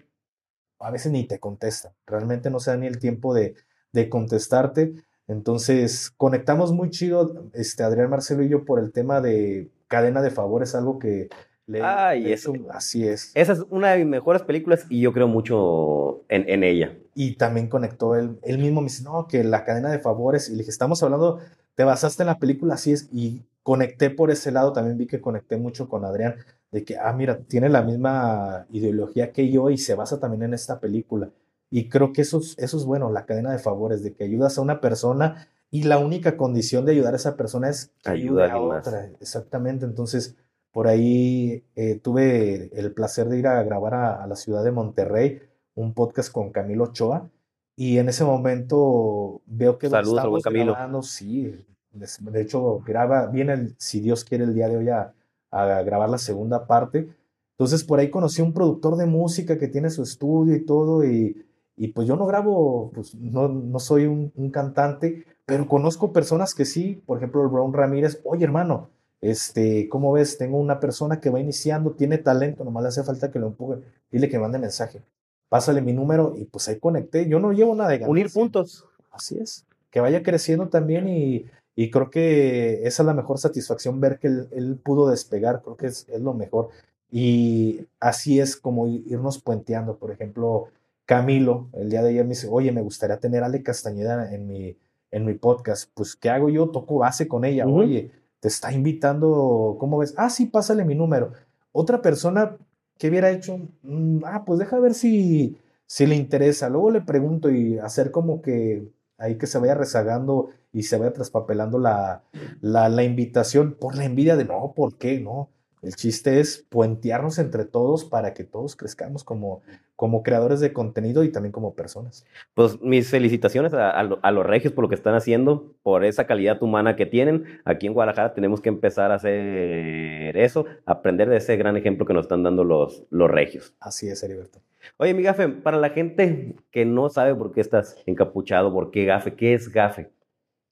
a 0.79 0.91
veces 0.91 1.13
ni 1.13 1.27
te 1.27 1.39
contesta, 1.39 1.95
realmente 2.07 2.51
no 2.51 2.59
se 2.59 2.71
da 2.71 2.77
ni 2.77 2.87
el 2.87 2.99
tiempo 2.99 3.35
de, 3.35 3.55
de 3.93 4.09
contestarte. 4.09 4.95
Entonces, 5.29 6.11
conectamos 6.17 6.73
muy 6.73 6.91
chido, 6.91 7.51
este, 7.53 7.83
Adrián 7.83 8.11
Marcelo 8.11 8.43
y 8.43 8.49
yo, 8.49 8.65
por 8.65 8.81
el 8.81 8.93
tema 8.93 9.21
de 9.21 9.71
cadena 9.89 10.23
de 10.23 10.31
favores, 10.31 10.75
algo 10.75 10.99
que 10.99 11.29
le, 11.67 11.83
Ay, 11.83 12.33
eso, 12.33 12.53
así 12.71 13.07
es. 13.07 13.31
Esa 13.35 13.53
es 13.53 13.61
una 13.71 13.93
de 13.93 13.99
mis 13.99 14.09
mejores 14.09 14.43
películas 14.43 14.87
y 14.89 15.01
yo 15.01 15.13
creo 15.13 15.29
mucho 15.29 16.25
en, 16.29 16.49
en 16.49 16.65
ella 16.65 16.97
y 17.15 17.37
también 17.37 17.69
conectó 17.69 18.15
él, 18.15 18.39
él 18.43 18.59
mismo 18.59 18.81
me 18.81 18.89
dice, 18.89 19.03
no, 19.03 19.27
que 19.27 19.45
la 19.45 19.65
cadena 19.65 19.91
de 19.91 19.99
favores, 19.99 20.49
y 20.49 20.53
le 20.53 20.59
dije, 20.59 20.71
estamos 20.71 21.03
hablando, 21.03 21.41
te 21.75 21.85
basaste 21.85 22.23
en 22.23 22.29
la 22.29 22.39
película, 22.39 22.75
así 22.75 22.93
es, 22.93 23.09
y 23.13 23.43
conecté 23.63 24.11
por 24.11 24.31
ese 24.31 24.53
lado, 24.53 24.73
también 24.73 24.97
vi 24.97 25.07
que 25.07 25.21
conecté 25.21 25.57
mucho 25.57 25.89
con 25.89 26.05
Adrián, 26.05 26.37
de 26.71 26.85
que, 26.85 26.97
ah, 26.99 27.13
mira, 27.13 27.39
tiene 27.39 27.69
la 27.69 27.83
misma 27.83 28.67
ideología 28.71 29.33
que 29.33 29.51
yo 29.51 29.71
y 29.71 29.79
se 29.79 29.95
basa 29.95 30.21
también 30.21 30.45
en 30.45 30.55
esta 30.55 30.79
película. 30.79 31.31
Y 31.69 31.89
creo 31.89 32.13
que 32.13 32.23
eso, 32.23 32.41
eso 32.57 32.77
es 32.77 32.85
bueno, 32.85 33.11
la 33.11 33.27
cadena 33.27 33.53
de 33.53 33.59
favores, 33.59 34.03
de 34.03 34.13
que 34.13 34.25
ayudas 34.25 34.59
a 34.59 34.61
una 34.61 34.81
persona 34.81 35.49
y 35.71 35.85
la 35.85 35.99
única 35.99 36.37
condición 36.37 36.85
de 36.85 36.93
ayudar 36.93 37.15
a 37.15 37.17
esa 37.17 37.37
persona 37.37 37.69
es 37.69 37.93
que 38.03 38.11
ayude 38.11 38.51
a, 38.51 38.59
otra. 38.59 39.11
Exactamente, 39.21 39.85
entonces 39.85 40.37
por 40.73 40.87
ahí 40.87 41.65
eh, 41.77 42.01
tuve 42.01 42.71
el 42.79 42.93
placer 42.93 43.29
de 43.29 43.39
ir 43.39 43.47
a 43.47 43.63
grabar 43.63 43.95
a 43.95 44.27
la 44.27 44.37
ciudad 44.37 44.65
de 44.65 44.71
Monterrey 44.71 45.43
un 45.81 45.95
podcast 45.95 46.33
con 46.33 46.51
Camilo 46.51 46.85
Ochoa 46.85 47.29
y 47.77 47.99
en 47.99 48.09
ese 48.09 48.25
momento 48.25 49.41
veo 49.47 49.79
que 49.79 49.89
Saludos 49.89 50.19
estamos 50.19 50.43
Camilo. 50.43 50.73
grabando, 50.73 51.03
sí, 51.03 51.65
de 51.93 52.43
hecho 52.43 52.81
graba, 52.81 53.27
viene 53.27 53.71
si 53.79 54.01
Dios 54.01 54.25
quiere 54.25 54.45
el 54.45 54.55
día 54.55 54.69
de 54.69 54.77
hoy 54.77 54.89
a, 54.91 55.15
grabar 55.51 56.09
la 56.11 56.19
segunda 56.19 56.67
parte. 56.67 57.09
Entonces 57.53 57.83
por 57.83 57.99
ahí 57.99 58.11
conocí 58.11 58.41
a 58.41 58.45
un 58.45 58.53
productor 58.53 58.97
de 58.97 59.07
música 59.07 59.59
que 59.59 59.67
tiene 59.67 59.91
su 59.91 60.03
estudio 60.03 60.55
y 60.55 60.65
todo 60.65 61.05
y, 61.05 61.45
y 61.77 61.89
pues 61.89 62.07
yo 62.07 62.17
no 62.17 62.27
grabo, 62.27 62.91
pues 62.95 63.15
no, 63.15 63.49
no 63.49 63.79
soy 63.79 64.07
un, 64.07 64.31
un, 64.37 64.51
cantante, 64.51 65.25
pero 65.47 65.67
conozco 65.67 66.13
personas 66.13 66.55
que 66.55 66.65
sí, 66.67 67.03
por 67.07 67.17
ejemplo 67.17 67.43
el 67.43 67.49
Brown 67.49 67.73
Ramírez, 67.73 68.21
oye 68.25 68.45
hermano, 68.45 68.91
este, 69.21 69.89
¿cómo 69.89 70.13
ves? 70.13 70.39
Tengo 70.39 70.59
una 70.59 70.81
persona 70.81 71.21
que 71.21 71.31
va 71.31 71.41
iniciando, 71.41 71.93
tiene 71.93 72.19
talento, 72.19 72.63
nomás 72.63 72.83
le 72.83 72.89
hace 72.91 73.05
falta 73.05 73.31
que 73.31 73.39
lo 73.39 73.49
empuje, 73.49 73.81
dile 74.11 74.29
que 74.29 74.39
mande 74.39 74.59
mensaje 74.59 75.03
pásale 75.51 75.83
mi 75.83 75.93
número 75.93 76.33
y 76.39 76.47
pues 76.47 76.69
ahí 76.69 76.79
conecté. 76.79 77.29
Yo 77.29 77.39
no 77.41 77.53
llevo 77.53 77.75
nada 77.75 77.91
de 77.91 77.99
ganar. 77.99 78.11
Unir 78.11 78.33
puntos. 78.33 78.87
Así 79.11 79.37
es. 79.37 79.67
Que 79.91 80.01
vaya 80.01 80.23
creciendo 80.23 80.69
también 80.69 81.09
y, 81.09 81.47
y, 81.75 81.91
creo 81.91 82.09
que 82.09 82.87
esa 82.87 83.03
es 83.03 83.07
la 83.07 83.13
mejor 83.13 83.39
satisfacción, 83.39 84.01
ver 84.01 84.19
que 84.21 84.29
él, 84.29 84.81
pudo 84.83 85.11
despegar, 85.11 85.61
creo 85.63 85.77
que 85.77 85.89
es, 85.89 86.09
es, 86.09 86.21
lo 86.21 86.33
mejor. 86.33 86.69
Y 87.11 87.87
así 87.99 88.39
es 88.39 88.57
como 88.57 88.87
irnos 88.87 89.43
puenteando. 89.43 89.99
Por 89.99 90.13
ejemplo, 90.13 90.69
Camilo, 91.05 91.69
el 91.73 91.91
día 91.91 92.03
de 92.03 92.11
ayer 92.11 92.25
me 92.25 92.31
dice, 92.31 92.47
oye, 92.49 92.71
me 92.71 92.83
gustaría 92.83 93.19
tener 93.19 93.43
a 93.43 93.47
Ale 93.47 93.65
Castañeda 93.65 94.33
en 94.33 94.47
mi, 94.47 94.77
en 95.11 95.25
mi 95.25 95.35
podcast. 95.35 95.91
Pues, 95.93 96.15
¿qué 96.15 96.31
hago 96.31 96.49
yo? 96.49 96.71
Toco 96.71 96.99
base 96.99 97.27
con 97.27 97.45
ella. 97.45 97.67
Oye, 97.67 98.13
te 98.39 98.47
está 98.47 98.73
invitando, 98.73 99.77
¿cómo 99.81 99.99
ves? 99.99 100.15
Ah, 100.17 100.31
sí, 100.31 100.47
pásale 100.47 100.85
mi 100.85 100.95
número. 100.95 101.33
Otra 101.73 102.01
persona 102.01 102.57
que 103.01 103.09
hubiera 103.11 103.31
hecho, 103.33 103.59
mm, 103.83 104.25
ah, 104.27 104.45
pues 104.47 104.61
deja 104.61 104.79
ver 104.81 104.95
si, 104.95 105.59
si 105.87 106.07
le 106.07 106.17
interesa. 106.17 106.69
Luego 106.71 106.93
le 106.93 107.03
pregunto 107.03 107.51
y 107.51 107.79
hacer 107.79 108.13
como 108.13 108.43
que 108.43 108.93
ahí 109.19 109.39
que 109.39 109.49
se 109.49 109.59
vaya 109.59 109.75
rezagando 109.75 110.51
y 110.73 110.85
se 110.85 110.99
vaya 110.99 111.13
traspapelando 111.15 111.79
la, 111.81 112.25
la, 112.61 112.89
la 112.91 113.05
invitación 113.05 113.75
por 113.81 113.97
la 113.97 114.05
envidia 114.05 114.37
de 114.37 114.45
no, 114.45 114.75
¿por 114.77 114.99
qué? 114.99 115.21
No. 115.21 115.51
El 115.83 115.95
chiste 115.97 116.41
es 116.41 116.67
puentearnos 116.69 117.39
entre 117.39 117.65
todos 117.65 118.05
para 118.05 118.35
que 118.35 118.45
todos 118.45 118.77
crezcamos 118.77 119.25
como, 119.25 119.63
como 119.97 120.23
creadores 120.23 120.61
de 120.61 120.73
contenido 120.73 121.25
y 121.25 121.33
también 121.33 121.53
como 121.53 121.75
personas. 121.75 122.27
Pues 122.55 122.81
mis 122.83 123.09
felicitaciones 123.09 123.73
a, 123.73 124.03
los 124.03 124.47
regios 124.47 124.73
por 124.73 124.83
lo 124.83 124.89
que 124.89 124.95
están 124.95 125.15
haciendo, 125.15 125.75
por 125.83 126.05
esa 126.05 126.27
calidad 126.27 126.63
humana 126.63 126.97
que 126.97 127.07
tienen. 127.07 127.61
Aquí 127.65 127.87
en 127.87 127.95
Guadalajara 127.95 128.35
tenemos 128.35 128.61
que 128.61 128.69
empezar 128.69 129.11
a 129.11 129.15
hacer 129.15 130.37
eso, 130.37 130.67
aprender 130.85 131.29
de 131.29 131.39
ese 131.39 131.57
gran 131.57 131.77
ejemplo 131.77 132.05
que 132.05 132.13
nos 132.13 132.25
están 132.25 132.43
dando 132.43 132.65
los, 132.65 133.05
los 133.11 133.31
regios. 133.31 133.75
Así 133.81 134.09
es, 134.09 134.23
Heriberto. 134.23 134.61
Oye, 134.99 135.15
mi 135.15 135.23
gafe, 135.23 135.49
para 135.49 135.79
la 135.79 135.91
gente 135.91 136.57
que 136.71 136.85
no 136.85 137.09
sabe 137.09 137.35
por 137.35 137.53
qué 137.53 137.61
estás 137.61 137.97
encapuchado, 138.07 138.73
por 138.73 138.91
qué 138.91 139.05
gafe, 139.05 139.35
¿qué 139.35 139.55
es 139.55 139.71
gafe? 139.71 140.11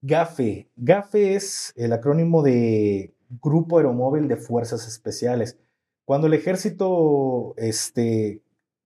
GAFE. 0.01 0.69
GAFE 0.77 1.35
es 1.35 1.73
el 1.77 1.93
acrónimo 1.93 2.43
de 2.43 3.13
Grupo 3.43 3.79
Aeromóvil 3.79 4.29
de 4.29 4.37
Fuerzas 4.37 4.87
Especiales. 4.87 5.59
Cuando 6.05 6.27
el 6.27 6.35
ejército 6.35 7.55
este, 7.57 8.43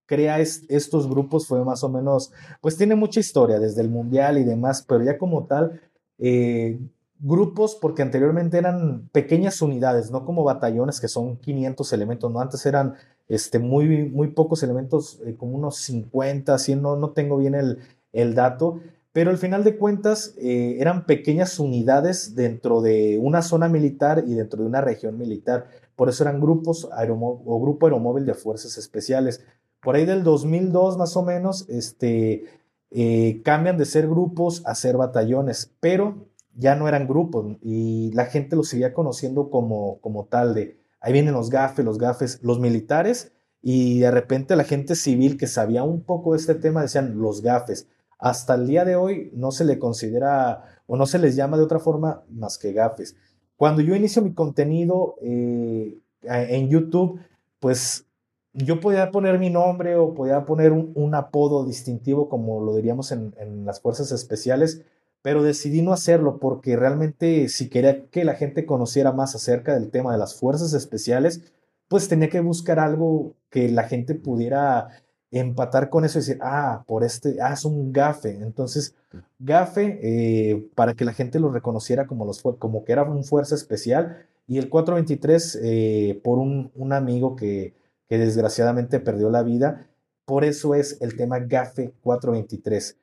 crea 0.06 0.40
estos 0.40 1.08
grupos 1.08 1.46
fue 1.46 1.64
más 1.64 1.84
o 1.84 1.88
menos, 1.88 2.32
pues 2.60 2.76
tiene 2.76 2.94
mucha 2.94 3.20
historia 3.20 3.58
desde 3.58 3.80
el 3.80 3.88
mundial 3.88 4.38
y 4.38 4.44
demás, 4.44 4.84
pero 4.86 5.04
ya 5.04 5.16
como 5.18 5.46
tal, 5.46 5.80
eh, 6.18 6.78
grupos, 7.18 7.78
porque 7.80 8.02
anteriormente 8.02 8.58
eran 8.58 9.08
pequeñas 9.12 9.62
unidades, 9.62 10.10
no 10.10 10.24
como 10.24 10.42
batallones 10.42 11.00
que 11.00 11.08
son 11.08 11.36
500 11.36 11.92
elementos, 11.92 12.30
no, 12.30 12.40
antes 12.40 12.66
eran 12.66 12.94
este, 13.28 13.58
muy, 13.58 14.10
muy 14.10 14.28
pocos 14.28 14.62
elementos, 14.62 15.20
eh, 15.24 15.36
como 15.36 15.56
unos 15.56 15.76
50, 15.76 16.52
así, 16.52 16.74
no, 16.74 16.96
no 16.96 17.10
tengo 17.12 17.38
bien 17.38 17.54
el, 17.54 17.78
el 18.12 18.34
dato, 18.34 18.80
pero 19.12 19.30
al 19.30 19.38
final 19.38 19.62
de 19.62 19.76
cuentas 19.76 20.34
eh, 20.38 20.76
eran 20.80 21.04
pequeñas 21.04 21.58
unidades 21.58 22.34
dentro 22.34 22.80
de 22.80 23.18
una 23.20 23.42
zona 23.42 23.68
militar 23.68 24.24
y 24.26 24.34
dentro 24.34 24.62
de 24.62 24.68
una 24.68 24.80
región 24.80 25.18
militar. 25.18 25.66
Por 25.96 26.08
eso 26.08 26.24
eran 26.24 26.40
grupos 26.40 26.88
o 26.90 27.60
grupo 27.60 27.86
aeromóvil 27.86 28.24
de 28.24 28.34
fuerzas 28.34 28.78
especiales. 28.78 29.44
Por 29.80 29.96
ahí 29.96 30.06
del 30.06 30.22
2002 30.22 30.96
más 30.96 31.16
o 31.16 31.22
menos, 31.22 31.68
este, 31.68 32.44
eh, 32.90 33.42
cambian 33.44 33.76
de 33.76 33.84
ser 33.84 34.08
grupos 34.08 34.62
a 34.64 34.74
ser 34.74 34.96
batallones, 34.96 35.74
pero 35.80 36.28
ya 36.54 36.74
no 36.74 36.88
eran 36.88 37.06
grupos 37.06 37.56
y 37.62 38.12
la 38.12 38.26
gente 38.26 38.56
los 38.56 38.68
seguía 38.68 38.92
conociendo 38.92 39.50
como, 39.50 39.98
como 40.00 40.26
tal 40.26 40.54
de, 40.54 40.78
ahí 41.00 41.12
vienen 41.12 41.34
los 41.34 41.48
gafes, 41.48 41.84
los 41.84 41.98
gafes, 41.98 42.40
los 42.42 42.60
militares 42.60 43.32
y 43.62 44.00
de 44.00 44.10
repente 44.10 44.56
la 44.56 44.64
gente 44.64 44.94
civil 44.94 45.38
que 45.38 45.46
sabía 45.46 45.82
un 45.82 46.02
poco 46.02 46.32
de 46.32 46.38
este 46.38 46.54
tema 46.54 46.82
decían 46.82 47.18
los 47.18 47.40
gafes 47.40 47.88
hasta 48.22 48.54
el 48.54 48.68
día 48.68 48.84
de 48.84 48.94
hoy 48.94 49.32
no 49.34 49.50
se 49.50 49.64
le 49.64 49.80
considera 49.80 50.62
o 50.86 50.96
no 50.96 51.06
se 51.06 51.18
les 51.18 51.34
llama 51.34 51.56
de 51.56 51.64
otra 51.64 51.80
forma 51.80 52.22
más 52.30 52.56
que 52.56 52.72
gafes. 52.72 53.16
Cuando 53.56 53.82
yo 53.82 53.96
inicio 53.96 54.22
mi 54.22 54.32
contenido 54.32 55.16
eh, 55.22 55.98
en 56.22 56.68
YouTube, 56.68 57.20
pues 57.58 58.06
yo 58.52 58.78
podía 58.78 59.10
poner 59.10 59.40
mi 59.40 59.50
nombre 59.50 59.96
o 59.96 60.14
podía 60.14 60.44
poner 60.44 60.70
un, 60.70 61.14
apodo 61.16 61.64
distintivo, 61.64 62.28
como 62.28 62.62
lo 62.62 62.76
diríamos 62.76 63.10
en, 63.10 63.34
en, 63.38 63.64
las 63.64 63.80
fuerzas 63.80 64.12
especiales, 64.12 64.82
pero 65.20 65.42
decidí 65.42 65.82
no 65.82 65.92
hacerlo 65.92 66.38
porque 66.38 66.76
realmente 66.76 67.48
si 67.48 67.68
quería 67.68 68.06
que 68.06 68.24
la 68.24 68.34
gente 68.34 68.66
conociera 68.66 69.10
más 69.10 69.34
acerca 69.34 69.74
del 69.74 69.90
tema 69.90 70.12
de 70.12 70.18
las 70.18 70.38
fuerzas 70.38 70.74
especiales, 70.74 71.52
pues 71.88 72.08
tenía 72.08 72.28
que 72.28 72.40
buscar 72.40 72.78
algo 72.78 73.34
que 73.50 73.68
la 73.68 73.82
gente 73.82 74.14
pudiera 74.14 75.02
empatar 75.32 75.88
con 75.88 76.04
eso 76.04 76.18
y 76.18 76.20
decir, 76.20 76.38
ah, 76.42 76.84
por 76.86 77.04
este, 77.04 77.38
ah, 77.40 77.54
es 77.54 77.64
un 77.64 77.92
gafe. 77.92 78.36
Entonces, 78.42 78.94
gafe, 79.38 79.98
eh, 80.02 80.68
para 80.74 80.94
que 80.94 81.06
la 81.06 81.14
gente 81.14 81.40
lo 81.40 81.50
reconociera 81.50 82.06
como, 82.06 82.26
los, 82.26 82.42
como 82.42 82.84
que 82.84 82.92
era 82.92 83.02
un 83.02 83.24
fuerza 83.24 83.54
especial. 83.54 84.26
Y 84.46 84.58
el 84.58 84.68
423, 84.68 85.60
eh, 85.62 86.20
por 86.22 86.38
un, 86.38 86.70
un 86.74 86.92
amigo 86.92 87.34
que, 87.34 87.74
que, 88.08 88.18
desgraciadamente 88.18 89.00
perdió 89.00 89.30
la 89.30 89.42
vida. 89.42 89.88
Por 90.26 90.44
eso 90.44 90.74
es 90.74 91.00
el 91.00 91.16
tema 91.16 91.38
gafe 91.40 91.94
423. 92.02 92.98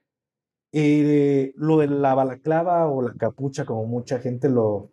Eh, 0.72 1.54
lo 1.56 1.80
de 1.80 1.88
la 1.88 2.14
balaclava 2.14 2.88
o 2.88 3.02
la 3.02 3.14
capucha, 3.16 3.66
como 3.66 3.86
mucha 3.86 4.20
gente 4.20 4.50
lo, 4.50 4.92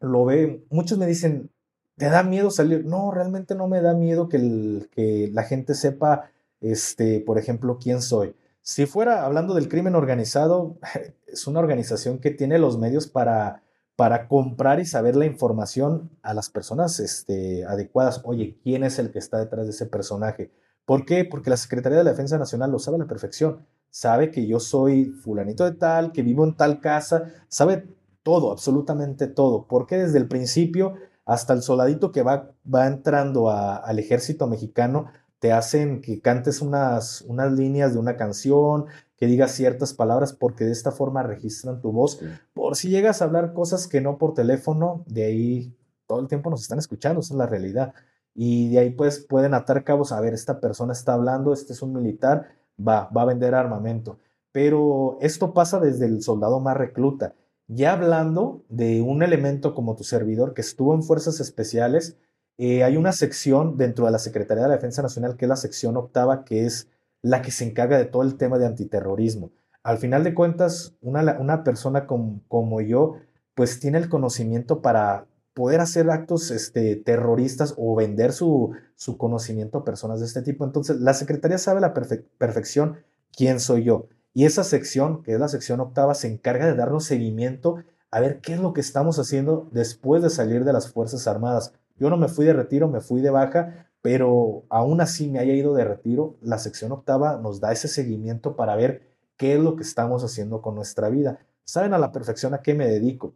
lo 0.00 0.26
ve, 0.26 0.62
muchos 0.68 0.98
me 0.98 1.06
dicen, 1.06 1.50
¿te 1.96 2.10
da 2.10 2.22
miedo 2.22 2.50
salir? 2.50 2.84
No, 2.84 3.10
realmente 3.12 3.54
no 3.54 3.66
me 3.66 3.80
da 3.80 3.94
miedo 3.94 4.28
que, 4.28 4.86
que 4.90 5.30
la 5.32 5.44
gente 5.44 5.74
sepa 5.74 6.30
este, 6.60 7.20
por 7.20 7.38
ejemplo, 7.38 7.78
quién 7.80 8.02
soy. 8.02 8.34
Si 8.62 8.86
fuera 8.86 9.24
hablando 9.24 9.54
del 9.54 9.68
crimen 9.68 9.94
organizado, 9.94 10.78
es 11.26 11.46
una 11.46 11.60
organización 11.60 12.18
que 12.18 12.30
tiene 12.30 12.58
los 12.58 12.78
medios 12.78 13.06
para, 13.06 13.62
para 13.94 14.28
comprar 14.28 14.80
y 14.80 14.86
saber 14.86 15.16
la 15.16 15.26
información 15.26 16.10
a 16.22 16.34
las 16.34 16.50
personas 16.50 16.98
este, 17.00 17.64
adecuadas. 17.64 18.20
Oye, 18.24 18.58
¿quién 18.62 18.84
es 18.84 18.98
el 18.98 19.10
que 19.10 19.18
está 19.18 19.38
detrás 19.38 19.66
de 19.66 19.70
ese 19.70 19.86
personaje? 19.86 20.50
¿Por 20.84 21.04
qué? 21.04 21.24
Porque 21.24 21.50
la 21.50 21.56
Secretaría 21.56 21.98
de 21.98 22.04
la 22.04 22.10
Defensa 22.10 22.38
Nacional 22.38 22.70
lo 22.70 22.78
sabe 22.78 22.96
a 22.96 23.00
la 23.00 23.06
perfección. 23.06 23.66
Sabe 23.90 24.30
que 24.30 24.46
yo 24.46 24.60
soy 24.60 25.06
fulanito 25.06 25.64
de 25.64 25.72
tal, 25.72 26.12
que 26.12 26.22
vivo 26.22 26.44
en 26.44 26.56
tal 26.56 26.80
casa, 26.80 27.32
sabe 27.48 27.88
todo, 28.22 28.52
absolutamente 28.52 29.26
todo. 29.26 29.66
Porque 29.66 29.96
desde 29.96 30.18
el 30.18 30.28
principio 30.28 30.94
hasta 31.24 31.52
el 31.52 31.62
soldadito 31.62 32.12
que 32.12 32.22
va, 32.22 32.52
va 32.72 32.86
entrando 32.86 33.50
al 33.50 33.98
ejército 33.98 34.46
mexicano 34.46 35.06
te 35.38 35.52
hacen 35.52 36.00
que 36.00 36.20
cantes 36.20 36.62
unas, 36.62 37.22
unas 37.22 37.52
líneas 37.52 37.92
de 37.92 37.98
una 37.98 38.16
canción, 38.16 38.86
que 39.16 39.26
digas 39.26 39.52
ciertas 39.52 39.94
palabras, 39.94 40.32
porque 40.32 40.64
de 40.64 40.72
esta 40.72 40.92
forma 40.92 41.22
registran 41.22 41.80
tu 41.80 41.92
voz. 41.92 42.20
Por 42.52 42.76
si 42.76 42.90
llegas 42.90 43.20
a 43.20 43.26
hablar 43.26 43.52
cosas 43.52 43.86
que 43.86 44.00
no 44.00 44.18
por 44.18 44.34
teléfono, 44.34 45.04
de 45.06 45.24
ahí 45.24 45.76
todo 46.06 46.20
el 46.20 46.28
tiempo 46.28 46.50
nos 46.50 46.62
están 46.62 46.78
escuchando, 46.78 47.20
esa 47.20 47.34
es 47.34 47.38
la 47.38 47.46
realidad. 47.46 47.94
Y 48.34 48.70
de 48.70 48.78
ahí 48.78 48.90
pues 48.90 49.18
pueden 49.20 49.54
atar 49.54 49.84
cabos, 49.84 50.12
a 50.12 50.20
ver, 50.20 50.34
esta 50.34 50.60
persona 50.60 50.92
está 50.92 51.14
hablando, 51.14 51.52
este 51.52 51.72
es 51.72 51.82
un 51.82 51.94
militar, 51.94 52.48
va, 52.78 53.08
va 53.16 53.22
a 53.22 53.26
vender 53.26 53.54
armamento. 53.54 54.18
Pero 54.52 55.18
esto 55.20 55.54
pasa 55.54 55.80
desde 55.80 56.06
el 56.06 56.22
soldado 56.22 56.60
más 56.60 56.76
recluta. 56.76 57.34
Ya 57.68 57.92
hablando 57.92 58.62
de 58.68 59.02
un 59.02 59.22
elemento 59.22 59.74
como 59.74 59.96
tu 59.96 60.04
servidor 60.04 60.54
que 60.54 60.60
estuvo 60.60 60.94
en 60.94 61.02
fuerzas 61.02 61.40
especiales, 61.40 62.16
eh, 62.58 62.84
hay 62.84 62.96
una 62.96 63.12
sección 63.12 63.76
dentro 63.76 64.06
de 64.06 64.12
la 64.12 64.18
Secretaría 64.18 64.62
de 64.62 64.68
la 64.70 64.76
Defensa 64.76 65.02
Nacional 65.02 65.36
que 65.36 65.44
es 65.44 65.48
la 65.48 65.56
sección 65.56 65.96
octava, 65.96 66.44
que 66.44 66.64
es 66.64 66.88
la 67.22 67.42
que 67.42 67.50
se 67.50 67.64
encarga 67.64 67.98
de 67.98 68.06
todo 68.06 68.22
el 68.22 68.36
tema 68.36 68.58
de 68.58 68.66
antiterrorismo. 68.66 69.52
Al 69.82 69.98
final 69.98 70.24
de 70.24 70.34
cuentas, 70.34 70.94
una, 71.00 71.38
una 71.38 71.64
persona 71.64 72.06
como, 72.06 72.80
yo, 72.80 73.16
pues 73.54 73.78
tiene 73.78 73.98
el 73.98 74.08
conocimiento 74.08 74.82
para 74.82 75.26
poder 75.54 75.80
hacer 75.80 76.10
actos 76.10 76.50
este, 76.50 76.96
terroristas 76.96 77.74
o 77.76 77.94
vender 77.94 78.32
su, 78.32 78.72
su, 78.94 79.16
conocimiento 79.16 79.78
a 79.78 79.84
personas 79.84 80.20
de 80.20 80.26
este 80.26 80.42
tipo. 80.42 80.64
Entonces, 80.64 81.00
la 81.00 81.14
Secretaría 81.14 81.58
sabe 81.58 81.78
a 81.78 81.80
la 81.82 81.94
perfección 81.94 82.96
quién 83.32 83.60
soy 83.60 83.84
yo. 83.84 84.08
Y 84.34 84.44
esa 84.44 84.64
sección, 84.64 85.22
que 85.22 85.32
es 85.32 85.40
la 85.40 85.48
sección 85.48 85.80
octava, 85.80 86.14
se 86.14 86.28
encarga 86.28 86.66
de 86.66 86.74
darnos 86.74 87.04
seguimiento 87.04 87.76
a 88.10 88.20
ver 88.20 88.40
qué 88.40 88.54
es 88.54 88.60
lo 88.60 88.72
que 88.72 88.80
estamos 88.80 89.18
haciendo 89.18 89.68
después 89.72 90.22
de 90.22 90.30
salir 90.30 90.64
de 90.64 90.72
las 90.72 90.92
Fuerzas 90.92 91.26
Armadas. 91.26 91.72
Yo 91.98 92.10
no 92.10 92.16
me 92.16 92.28
fui 92.28 92.44
de 92.44 92.52
retiro, 92.52 92.88
me 92.88 93.00
fui 93.00 93.20
de 93.20 93.30
baja, 93.30 93.88
pero 94.02 94.64
aún 94.68 95.00
así 95.00 95.28
me 95.28 95.38
haya 95.38 95.52
ido 95.52 95.74
de 95.74 95.84
retiro, 95.84 96.36
la 96.40 96.58
sección 96.58 96.92
octava 96.92 97.38
nos 97.38 97.60
da 97.60 97.72
ese 97.72 97.88
seguimiento 97.88 98.54
para 98.56 98.76
ver 98.76 99.02
qué 99.36 99.54
es 99.54 99.60
lo 99.60 99.76
que 99.76 99.82
estamos 99.82 100.22
haciendo 100.24 100.62
con 100.62 100.74
nuestra 100.74 101.08
vida. 101.08 101.38
Saben 101.64 101.94
a 101.94 101.98
la 101.98 102.12
perfección 102.12 102.54
a 102.54 102.62
qué 102.62 102.74
me 102.74 102.86
dedico. 102.86 103.34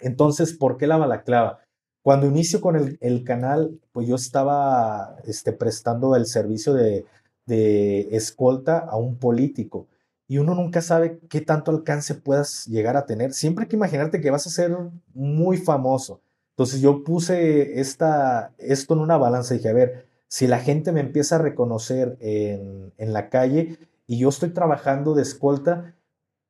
Entonces, 0.00 0.54
¿por 0.54 0.76
qué 0.78 0.86
la 0.86 0.96
balaclava? 0.96 1.60
Cuando 2.02 2.26
inicio 2.26 2.60
con 2.60 2.76
el, 2.76 3.24
canal, 3.24 3.78
pues 3.92 4.08
yo 4.08 4.14
estaba 4.14 5.16
este, 5.24 5.52
prestando 5.52 6.16
el 6.16 6.24
servicio 6.26 6.72
de, 6.72 7.04
de 7.44 8.08
escolta 8.16 8.78
a 8.78 8.96
un 8.96 9.18
político 9.18 9.86
y 10.30 10.38
uno 10.38 10.54
nunca 10.54 10.80
sabe 10.80 11.18
qué 11.28 11.40
tanto 11.40 11.72
alcance 11.72 12.14
puedas 12.14 12.64
llegar 12.66 12.96
a 12.96 13.04
tener. 13.04 13.32
Siempre 13.32 13.64
hay 13.64 13.68
que 13.68 13.74
imaginarte 13.74 14.20
que 14.20 14.30
vas 14.30 14.46
a 14.46 14.50
ser 14.50 14.74
muy 15.12 15.56
famoso. 15.56 16.20
Entonces 16.60 16.82
yo 16.82 17.04
puse 17.04 17.80
esta, 17.80 18.52
esto 18.58 18.92
en 18.92 19.00
una 19.00 19.16
balanza 19.16 19.54
y 19.54 19.56
dije, 19.56 19.70
a 19.70 19.72
ver, 19.72 20.04
si 20.28 20.46
la 20.46 20.58
gente 20.58 20.92
me 20.92 21.00
empieza 21.00 21.36
a 21.36 21.38
reconocer 21.38 22.18
en, 22.20 22.92
en 22.98 23.14
la 23.14 23.30
calle 23.30 23.78
y 24.06 24.18
yo 24.18 24.28
estoy 24.28 24.50
trabajando 24.50 25.14
de 25.14 25.22
escolta, 25.22 25.94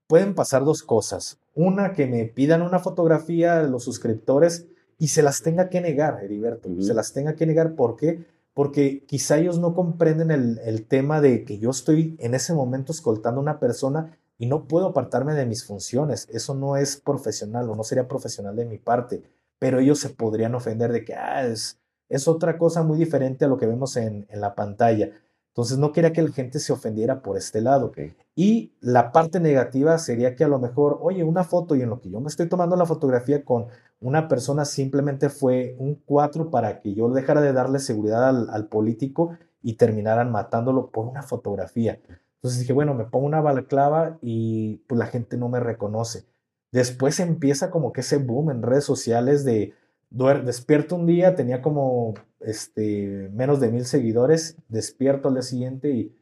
pueden 0.08 0.34
pasar 0.34 0.64
dos 0.64 0.82
cosas. 0.82 1.38
Una, 1.54 1.92
que 1.92 2.08
me 2.08 2.24
pidan 2.24 2.62
una 2.62 2.80
fotografía 2.80 3.62
de 3.62 3.70
los 3.70 3.84
suscriptores 3.84 4.66
y 4.98 5.06
se 5.06 5.22
las 5.22 5.42
tenga 5.42 5.68
que 5.68 5.80
negar, 5.80 6.24
Heriberto. 6.24 6.68
Se 6.80 6.92
las 6.92 7.12
tenga 7.12 7.36
que 7.36 7.46
negar. 7.46 7.76
¿Por 7.76 7.94
qué? 7.94 8.26
Porque 8.52 9.04
quizá 9.06 9.38
ellos 9.38 9.60
no 9.60 9.76
comprenden 9.76 10.32
el, 10.32 10.58
el, 10.64 10.88
tema 10.88 11.20
de 11.20 11.44
que 11.44 11.58
yo 11.60 11.70
estoy 11.70 12.16
en 12.18 12.34
ese 12.34 12.52
momento 12.52 12.90
escoltando 12.90 13.38
a 13.38 13.42
una 13.42 13.60
persona 13.60 14.18
y 14.38 14.46
no 14.46 14.64
puedo 14.64 14.86
apartarme 14.88 15.34
de 15.34 15.46
mis 15.46 15.64
funciones. 15.64 16.26
Eso 16.32 16.56
no 16.56 16.76
es 16.76 16.96
profesional 16.96 17.70
o 17.70 17.76
no 17.76 17.84
sería 17.84 18.08
profesional 18.08 18.56
de 18.56 18.64
mi 18.64 18.78
parte. 18.78 19.22
Pero 19.60 19.78
ellos 19.78 20.00
se 20.00 20.10
podrían 20.10 20.56
ofender 20.56 20.90
de 20.90 21.04
que 21.04 21.14
ah, 21.14 21.46
es, 21.46 21.78
es 22.08 22.26
otra 22.26 22.58
cosa 22.58 22.82
muy 22.82 22.98
diferente 22.98 23.44
a 23.44 23.48
lo 23.48 23.58
que 23.58 23.66
vemos 23.66 23.96
en, 23.96 24.26
en 24.28 24.40
la 24.40 24.56
pantalla. 24.56 25.12
Entonces 25.50 25.78
no 25.78 25.92
quería 25.92 26.12
que 26.12 26.22
la 26.22 26.30
gente 26.30 26.60
se 26.60 26.72
ofendiera 26.72 27.22
por 27.22 27.36
este 27.36 27.60
lado. 27.60 27.92
Y 28.36 28.72
la 28.80 29.10
parte 29.10 29.40
negativa 29.40 29.98
sería 29.98 30.36
que 30.36 30.44
a 30.44 30.48
lo 30.48 30.60
mejor, 30.60 30.98
oye, 31.02 31.24
una 31.24 31.44
foto 31.44 31.74
y 31.74 31.82
en 31.82 31.90
lo 31.90 32.00
que 32.00 32.08
yo 32.08 32.20
me 32.20 32.28
estoy 32.28 32.48
tomando 32.48 32.76
la 32.76 32.86
fotografía 32.86 33.44
con 33.44 33.66
una 34.00 34.28
persona 34.28 34.64
simplemente 34.64 35.28
fue 35.28 35.74
un 35.78 35.96
cuatro 35.96 36.50
para 36.50 36.80
que 36.80 36.94
yo 36.94 37.10
dejara 37.10 37.40
de 37.40 37.52
darle 37.52 37.80
seguridad 37.80 38.28
al, 38.28 38.68
político 38.68 39.36
y 39.60 39.74
terminaran 39.74 40.30
matándolo 40.30 40.90
por 40.90 41.06
una 41.06 41.22
fotografía. 41.22 42.00
Entonces 42.36 42.60
dije, 42.60 42.72
bueno, 42.72 42.94
me 42.94 43.04
pongo 43.04 43.26
una 43.26 43.40
balaclava 43.40 44.18
y 44.22 44.78
pues 44.86 44.98
la 44.98 45.06
gente 45.06 45.36
no 45.36 45.48
me 45.48 45.60
reconoce. 45.60 46.24
Después 46.72 47.20
empieza 47.20 47.70
como 47.70 47.92
que 47.92 48.02
ese 48.02 48.18
boom 48.18 48.50
en 48.50 48.62
redes 48.62 48.84
sociales 48.84 49.44
de 49.44 49.74
despierto 50.44 50.96
un 50.96 51.06
día, 51.06 51.34
tenía 51.34 51.62
como 51.62 52.14
este, 52.40 53.30
menos 53.32 53.60
de 53.60 53.70
mil 53.70 53.84
seguidores, 53.84 54.56
despierto 54.68 55.28
al 55.28 55.34
día 55.34 55.42
siguiente 55.42 55.90
y 55.90 56.16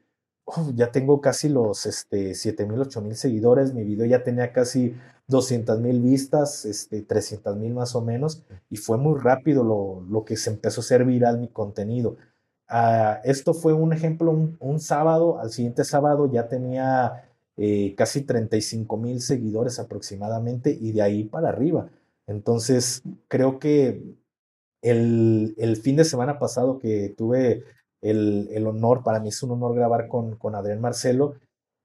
ya 0.74 0.90
tengo 0.90 1.20
casi 1.20 1.48
los 1.48 1.86
este, 1.86 2.34
7 2.34 2.66
mil, 2.66 2.80
8 2.80 3.02
mil 3.02 3.16
seguidores, 3.16 3.74
mi 3.74 3.84
video 3.84 4.06
ya 4.06 4.24
tenía 4.24 4.52
casi 4.52 4.94
200 5.26 5.78
mil 5.80 6.00
vistas, 6.00 6.64
este, 6.64 7.02
300 7.02 7.56
mil 7.56 7.74
más 7.74 7.94
o 7.94 8.00
menos, 8.00 8.42
y 8.70 8.76
fue 8.76 8.96
muy 8.96 9.18
rápido 9.20 9.62
lo, 9.62 10.00
lo, 10.08 10.24
que 10.24 10.36
se 10.36 10.50
empezó 10.50 10.80
a 10.80 10.84
hacer 10.84 11.04
viral 11.04 11.38
mi 11.38 11.48
contenido. 11.48 12.16
Ah, 12.68 13.20
esto 13.24 13.54
fue 13.54 13.72
un 13.72 13.92
ejemplo, 13.92 14.30
un, 14.58 14.80
sábado, 14.80 15.38
al 15.38 15.50
siguiente 15.50 15.84
sábado 15.84 16.30
ya 16.30 16.48
tenía 16.48 17.27
eh, 17.60 17.94
casi 17.96 18.22
35 18.22 18.96
mil 18.96 19.20
seguidores 19.20 19.80
aproximadamente 19.80 20.70
y 20.70 20.92
de 20.92 21.02
ahí 21.02 21.24
para 21.24 21.48
arriba. 21.48 21.90
Entonces, 22.28 23.02
creo 23.26 23.58
que 23.58 24.00
el, 24.80 25.56
el 25.58 25.76
fin 25.76 25.96
de 25.96 26.04
semana 26.04 26.38
pasado 26.38 26.78
que 26.78 27.12
tuve 27.16 27.64
el, 28.00 28.48
el, 28.52 28.66
honor, 28.68 29.02
para 29.02 29.18
mí 29.18 29.30
es 29.30 29.42
un 29.42 29.50
honor 29.50 29.74
grabar 29.74 30.06
con, 30.06 30.36
con 30.36 30.54
Adrián 30.54 30.80
Marcelo, 30.80 31.34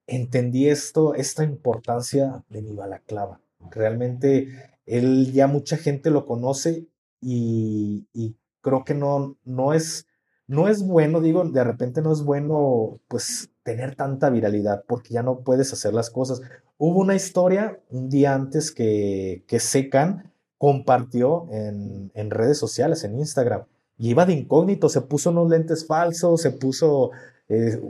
entendí 0.06 0.68
esto, 0.68 1.14
esta 1.14 1.42
importancia 1.42 2.44
de 2.48 2.62
mi 2.62 2.74
balaclava. 2.74 3.40
Realmente 3.72 4.48
él 4.86 5.32
ya 5.32 5.48
mucha 5.48 5.76
gente 5.76 6.10
lo 6.10 6.24
conoce 6.24 6.86
y, 7.20 8.06
y 8.12 8.36
creo 8.60 8.84
que 8.84 8.94
no, 8.94 9.36
no, 9.44 9.74
es, 9.74 10.06
no 10.46 10.68
es 10.68 10.86
bueno, 10.86 11.20
digo, 11.20 11.44
de 11.44 11.64
repente 11.64 12.00
no 12.00 12.12
es 12.12 12.22
bueno 12.22 13.00
pues 13.08 13.50
tener 13.64 13.96
tanta 13.96 14.30
viralidad 14.30 14.84
porque 14.86 15.14
ya 15.14 15.22
no 15.22 15.40
puedes 15.40 15.72
hacer 15.72 15.92
las 15.92 16.10
cosas. 16.10 16.42
Hubo 16.78 17.00
una 17.00 17.16
historia 17.16 17.80
un 17.90 18.08
día 18.08 18.34
antes 18.34 18.70
que, 18.70 19.44
que 19.48 19.58
secan 19.58 20.30
compartió 20.58 21.48
en, 21.50 22.12
en, 22.14 22.30
redes 22.30 22.58
sociales, 22.58 23.04
en 23.04 23.18
Instagram, 23.18 23.64
y 23.98 24.10
iba 24.10 24.24
de 24.24 24.34
incógnito, 24.34 24.88
se 24.88 25.00
puso 25.02 25.30
unos 25.30 25.50
lentes 25.50 25.86
falsos, 25.86 26.40
se 26.40 26.52
puso, 26.52 27.10
eh, 27.48 27.80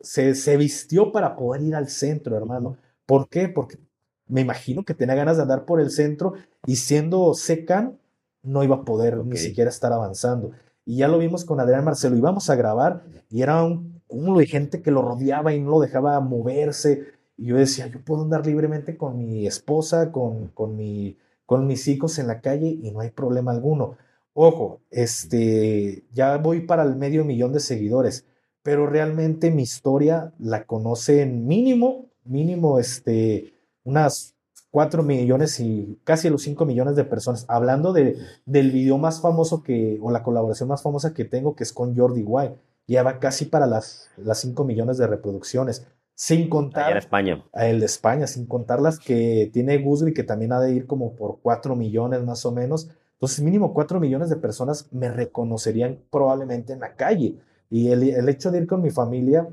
se, 0.00 0.34
se, 0.34 0.56
vistió 0.56 1.12
para 1.12 1.36
poder 1.36 1.62
ir 1.62 1.74
al 1.74 1.88
centro, 1.88 2.36
hermano. 2.36 2.76
¿Por 3.06 3.28
qué? 3.28 3.48
Porque 3.48 3.78
me 4.26 4.42
imagino 4.42 4.84
que 4.84 4.94
tenía 4.94 5.14
ganas 5.14 5.36
de 5.36 5.42
andar 5.42 5.64
por 5.64 5.80
el 5.80 5.90
centro 5.90 6.34
y 6.66 6.76
siendo 6.76 7.34
secan, 7.34 7.98
no 8.42 8.62
iba 8.62 8.76
a 8.76 8.84
poder 8.84 9.24
ni 9.24 9.36
siquiera 9.36 9.70
estar 9.70 9.92
avanzando. 9.92 10.52
Y 10.84 10.98
ya 10.98 11.08
lo 11.08 11.18
vimos 11.18 11.44
con 11.44 11.60
Adrián 11.60 11.84
Marcelo, 11.84 12.16
íbamos 12.16 12.50
a 12.50 12.56
grabar 12.56 13.04
y 13.30 13.42
era 13.42 13.62
un 13.62 14.02
cúmulo 14.06 14.40
de 14.40 14.46
gente 14.46 14.82
que 14.82 14.90
lo 14.90 15.02
rodeaba 15.02 15.52
y 15.54 15.60
no 15.60 15.70
lo 15.70 15.80
dejaba 15.80 16.18
moverse. 16.20 17.06
Y 17.36 17.46
yo 17.46 17.56
decía, 17.56 17.86
yo 17.86 18.00
puedo 18.04 18.22
andar 18.22 18.46
libremente 18.46 18.96
con 18.96 19.18
mi 19.18 19.46
esposa, 19.46 20.10
con, 20.12 20.48
con 20.48 20.76
mi 20.76 21.16
con 21.50 21.66
mis 21.66 21.88
hijos 21.88 22.20
en 22.20 22.28
la 22.28 22.40
calle 22.40 22.78
y 22.80 22.92
no 22.92 23.00
hay 23.00 23.10
problema 23.10 23.50
alguno. 23.50 23.96
Ojo, 24.34 24.82
este, 24.88 26.04
ya 26.12 26.36
voy 26.36 26.60
para 26.60 26.84
el 26.84 26.94
medio 26.94 27.24
millón 27.24 27.52
de 27.52 27.58
seguidores, 27.58 28.24
pero 28.62 28.86
realmente 28.86 29.50
mi 29.50 29.62
historia 29.62 30.32
la 30.38 30.64
conocen 30.64 31.48
mínimo, 31.48 32.06
mínimo, 32.22 32.78
este, 32.78 33.52
unas 33.82 34.36
4 34.70 35.02
millones 35.02 35.58
y 35.60 35.98
casi 36.04 36.30
los 36.30 36.42
5 36.42 36.64
millones 36.64 36.96
de 36.96 37.04
personas. 37.04 37.44
Hablando 37.48 37.92
de, 37.92 38.16
del 38.46 38.70
video 38.70 38.98
más 38.98 39.20
famoso 39.20 39.62
que, 39.62 39.98
o 40.00 40.10
la 40.10 40.22
colaboración 40.22 40.68
más 40.68 40.82
famosa 40.82 41.12
que 41.12 41.24
tengo, 41.24 41.56
que 41.56 41.64
es 41.64 41.72
con 41.72 41.96
Jordi 41.96 42.22
White. 42.22 42.56
Ya 42.86 43.02
va 43.02 43.18
casi 43.18 43.46
para 43.46 43.66
las, 43.66 44.10
las 44.16 44.40
5 44.40 44.64
millones 44.64 44.98
de 44.98 45.06
reproducciones. 45.06 45.86
Sin 46.14 46.48
contar. 46.48 46.96
España. 46.96 47.44
A 47.52 47.66
el 47.66 47.80
de 47.80 47.86
España, 47.86 48.26
sin 48.26 48.46
contar 48.46 48.80
las 48.80 48.98
que 48.98 49.50
tiene 49.52 49.78
Guzri, 49.78 50.12
que 50.12 50.22
también 50.22 50.52
ha 50.52 50.60
de 50.60 50.72
ir 50.72 50.86
como 50.86 51.14
por 51.14 51.40
4 51.40 51.74
millones 51.74 52.22
más 52.22 52.44
o 52.44 52.52
menos. 52.52 52.90
Entonces, 53.14 53.40
mínimo 53.42 53.74
4 53.74 53.98
millones 54.00 54.30
de 54.30 54.36
personas 54.36 54.92
me 54.92 55.10
reconocerían 55.10 55.98
probablemente 56.10 56.72
en 56.72 56.80
la 56.80 56.94
calle. 56.94 57.38
Y 57.70 57.88
el, 57.88 58.02
el 58.02 58.28
hecho 58.28 58.50
de 58.50 58.58
ir 58.58 58.66
con 58.66 58.82
mi 58.82 58.90
familia, 58.90 59.48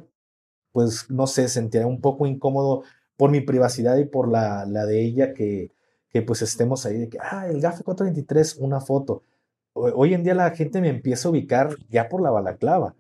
pues 0.72 1.10
no 1.10 1.26
sé, 1.26 1.48
sentiría 1.48 1.88
un 1.88 2.02
poco 2.02 2.28
incómodo 2.28 2.84
por 3.18 3.32
mi 3.32 3.42
privacidad 3.42 3.98
y 3.98 4.06
por 4.06 4.30
la, 4.30 4.66
la 4.66 4.86
de 4.86 5.04
ella 5.04 5.34
que, 5.34 5.72
que 6.10 6.22
pues 6.22 6.42
estemos 6.42 6.86
ahí 6.86 6.98
de 6.98 7.10
que, 7.10 7.18
ah, 7.20 7.48
el 7.50 7.60
GAFE 7.60 7.84
423, 7.84 8.58
una 8.60 8.80
foto 8.80 9.24
hoy 9.78 10.14
en 10.14 10.24
día 10.24 10.34
la 10.34 10.50
gente 10.52 10.82
me 10.82 10.90
empieza 10.90 11.28
a 11.28 11.32
ubicar 11.32 11.70
ya 11.90 12.10
por 12.10 12.22
la 12.22 12.32
balaclava, 12.32 12.96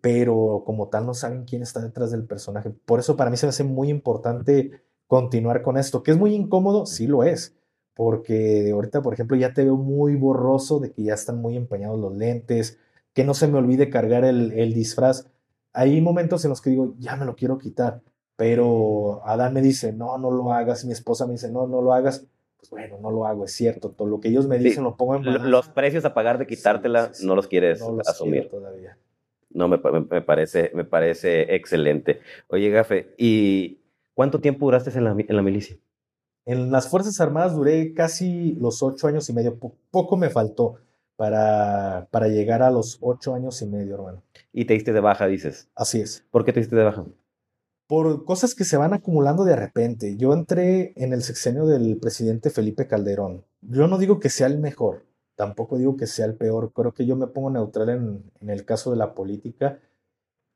pero 0.00 0.62
como 0.64 0.88
tal 0.88 1.06
no 1.06 1.14
saben 1.14 1.44
quién 1.44 1.62
está 1.62 1.80
detrás 1.80 2.10
del 2.10 2.24
personaje. 2.24 2.70
Por 2.70 3.00
eso 3.00 3.16
para 3.16 3.30
mí 3.30 3.36
se 3.36 3.46
me 3.46 3.50
hace 3.50 3.64
muy 3.64 3.88
importante 3.88 4.82
continuar 5.06 5.62
con 5.62 5.76
esto, 5.76 6.02
que 6.02 6.10
es 6.10 6.16
muy 6.16 6.34
incómodo, 6.34 6.86
sí 6.86 7.06
lo 7.06 7.22
es, 7.22 7.54
porque 7.94 8.70
ahorita, 8.72 9.02
por 9.02 9.12
ejemplo, 9.12 9.36
ya 9.36 9.52
te 9.52 9.64
veo 9.64 9.76
muy 9.76 10.16
borroso 10.16 10.80
de 10.80 10.92
que 10.92 11.02
ya 11.02 11.14
están 11.14 11.40
muy 11.40 11.56
empañados 11.56 12.00
los 12.00 12.16
lentes, 12.16 12.78
que 13.12 13.24
no 13.24 13.34
se 13.34 13.46
me 13.46 13.58
olvide 13.58 13.90
cargar 13.90 14.24
el, 14.24 14.52
el 14.52 14.72
disfraz. 14.72 15.26
Hay 15.74 16.00
momentos 16.00 16.44
en 16.44 16.50
los 16.50 16.62
que 16.62 16.70
digo, 16.70 16.94
ya 16.98 17.16
me 17.16 17.26
lo 17.26 17.36
quiero 17.36 17.58
quitar, 17.58 18.00
pero 18.42 19.22
Adán 19.24 19.54
me 19.54 19.62
dice, 19.62 19.92
no, 19.92 20.18
no 20.18 20.32
lo 20.32 20.52
hagas, 20.52 20.84
mi 20.84 20.90
esposa 20.90 21.26
me 21.28 21.34
dice, 21.34 21.48
no, 21.48 21.68
no 21.68 21.80
lo 21.80 21.92
hagas 21.92 22.26
pues 22.56 22.70
bueno, 22.70 22.98
no 23.00 23.12
lo 23.12 23.24
hago, 23.24 23.44
es 23.44 23.52
cierto, 23.52 23.90
todo 23.90 24.08
lo 24.08 24.18
que 24.20 24.30
ellos 24.30 24.48
me 24.48 24.58
dicen 24.58 24.82
lo 24.82 24.96
pongo 24.96 25.14
en 25.14 25.48
Los 25.48 25.68
precios 25.68 26.04
a 26.04 26.12
pagar 26.12 26.38
de 26.38 26.48
quitártela 26.48 27.12
no 27.22 27.36
los 27.36 27.46
quieres 27.46 27.80
asumir. 28.04 28.48
todavía. 28.48 28.98
No, 29.50 29.68
me, 29.68 29.78
me, 29.78 30.22
parece, 30.22 30.72
me 30.74 30.84
parece 30.84 31.54
excelente. 31.54 32.18
Oye, 32.48 32.68
Gafe, 32.70 33.14
¿y 33.16 33.78
cuánto 34.12 34.40
tiempo 34.40 34.66
duraste 34.66 34.90
en 34.90 35.04
la, 35.04 35.12
en 35.16 35.36
la 35.36 35.42
milicia? 35.42 35.76
En 36.44 36.72
las 36.72 36.88
Fuerzas 36.88 37.20
Armadas 37.20 37.54
duré 37.54 37.94
casi 37.94 38.54
los 38.54 38.82
ocho 38.82 39.06
años 39.06 39.28
y 39.28 39.32
medio. 39.34 39.56
poco 39.92 40.16
me 40.16 40.30
faltó 40.30 40.78
para, 41.14 42.08
para 42.10 42.26
llegar 42.26 42.60
a 42.62 42.72
los 42.72 42.98
ocho 43.02 43.36
años 43.36 43.62
y 43.62 43.66
medio, 43.66 43.94
hermano. 43.94 44.22
¿Y 44.52 44.64
te 44.64 44.74
diste 44.74 44.92
de 44.92 45.00
baja, 45.00 45.28
dices? 45.28 45.68
Así 45.76 46.00
es. 46.00 46.24
¿Por 46.32 46.44
qué 46.44 46.52
te 46.52 46.58
diste 46.58 46.74
de 46.74 46.82
baja? 46.82 47.04
Por 47.92 48.24
cosas 48.24 48.54
que 48.54 48.64
se 48.64 48.78
van 48.78 48.94
acumulando 48.94 49.44
de 49.44 49.54
repente. 49.54 50.16
Yo 50.16 50.32
entré 50.32 50.94
en 50.96 51.12
el 51.12 51.22
sexenio 51.22 51.66
del 51.66 51.98
presidente 51.98 52.48
Felipe 52.48 52.86
Calderón. 52.86 53.44
Yo 53.60 53.86
no 53.86 53.98
digo 53.98 54.18
que 54.18 54.30
sea 54.30 54.46
el 54.46 54.58
mejor, 54.58 55.04
tampoco 55.36 55.76
digo 55.76 55.94
que 55.98 56.06
sea 56.06 56.24
el 56.24 56.34
peor, 56.34 56.72
creo 56.72 56.94
que 56.94 57.04
yo 57.04 57.16
me 57.16 57.26
pongo 57.26 57.50
neutral 57.50 57.90
en, 57.90 58.48
el 58.48 58.64
caso 58.64 58.92
de 58.92 58.96
la 58.96 59.12
política. 59.12 59.78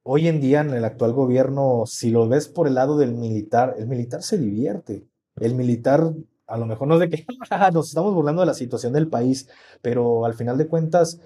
Hoy 0.03 0.29
en 0.29 0.41
día, 0.41 0.63
en 0.63 0.71
el 0.71 0.87
actual 0.87 1.13
gobierno, 1.13 1.85
si 1.85 2.09
lo 2.09 2.27
ves 2.27 2.49
por 2.49 2.69
el 2.69 2.75
lado 2.75 2.97
del 2.97 3.13
militar, 3.13 3.75
el 3.77 3.87
militar 3.87 4.23
se 4.23 4.39
divierte. 4.39 5.07
El 5.39 5.55
militar, 5.55 6.15
a 6.47 6.57
lo 6.57 6.65
mejor 6.65 6.89
no 6.89 6.95
es 6.95 7.01
de 7.01 7.11
que 7.11 7.27
nos 7.75 7.89
estamos 7.89 8.15
burlando 8.15 8.41
de 8.41 8.47
la 8.47 8.55
situación 8.55 8.95
del 8.95 9.09
país, 9.09 9.47
pero 9.83 10.25
al 10.25 10.33
final 10.33 10.57
de 10.57 10.69
cuentas, 10.69 11.21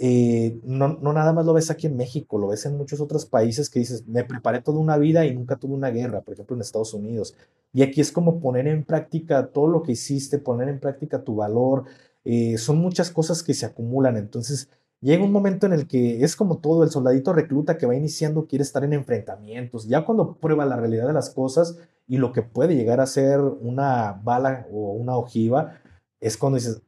eh, 0.00 0.60
no, 0.62 0.98
no, 1.00 1.12
nada 1.12 1.32
más 1.32 1.44
lo 1.44 1.52
ves 1.52 1.70
aquí 1.70 1.88
en 1.88 1.96
México, 1.96 2.38
lo 2.38 2.48
ves 2.48 2.64
en 2.66 2.76
muchos 2.76 3.00
otros 3.00 3.26
países 3.26 3.68
que 3.68 3.80
dices, 3.80 4.06
me 4.06 4.22
preparé 4.22 4.60
toda 4.62 4.78
una 4.78 4.96
vida 4.96 5.26
y 5.26 5.34
nunca 5.34 5.56
tuve 5.56 5.74
una 5.74 5.90
guerra, 5.90 6.20
por 6.20 6.34
ejemplo 6.34 6.54
en 6.54 6.62
Estados 6.62 6.94
Unidos. 6.94 7.34
Y 7.72 7.82
aquí 7.82 8.00
es 8.00 8.12
como 8.12 8.40
poner 8.40 8.68
en 8.68 8.84
práctica 8.84 9.48
todo 9.48 9.66
lo 9.66 9.82
que 9.82 9.92
hiciste, 9.92 10.38
poner 10.38 10.68
en 10.68 10.78
práctica 10.78 11.24
tu 11.24 11.36
valor. 11.36 11.84
Eh, 12.24 12.58
son 12.58 12.78
muchas 12.78 13.10
cosas 13.10 13.42
que 13.42 13.54
se 13.54 13.66
acumulan. 13.66 14.16
Entonces 14.16 14.68
llega 15.00 15.24
un 15.24 15.32
momento 15.32 15.66
en 15.66 15.72
el 15.72 15.88
que 15.88 16.22
es 16.22 16.36
como 16.36 16.58
todo, 16.58 16.84
el 16.84 16.90
soldadito 16.90 17.32
recluta 17.32 17.76
que 17.76 17.86
va 17.86 17.96
iniciando 17.96 18.46
quiere 18.46 18.62
estar 18.62 18.84
en 18.84 18.92
enfrentamientos. 18.92 19.88
Ya 19.88 20.04
cuando 20.04 20.36
prueba 20.36 20.64
la 20.64 20.76
realidad 20.76 21.08
de 21.08 21.12
las 21.12 21.30
cosas 21.30 21.76
y 22.06 22.18
lo 22.18 22.32
que 22.32 22.42
puede 22.42 22.76
llegar 22.76 23.00
a 23.00 23.06
ser 23.06 23.40
una 23.40 24.12
bala 24.24 24.66
o 24.72 24.92
una 24.92 25.16
ojiva, 25.16 25.74
es 26.20 26.36
cuando 26.36 26.56
dices, 26.56 26.82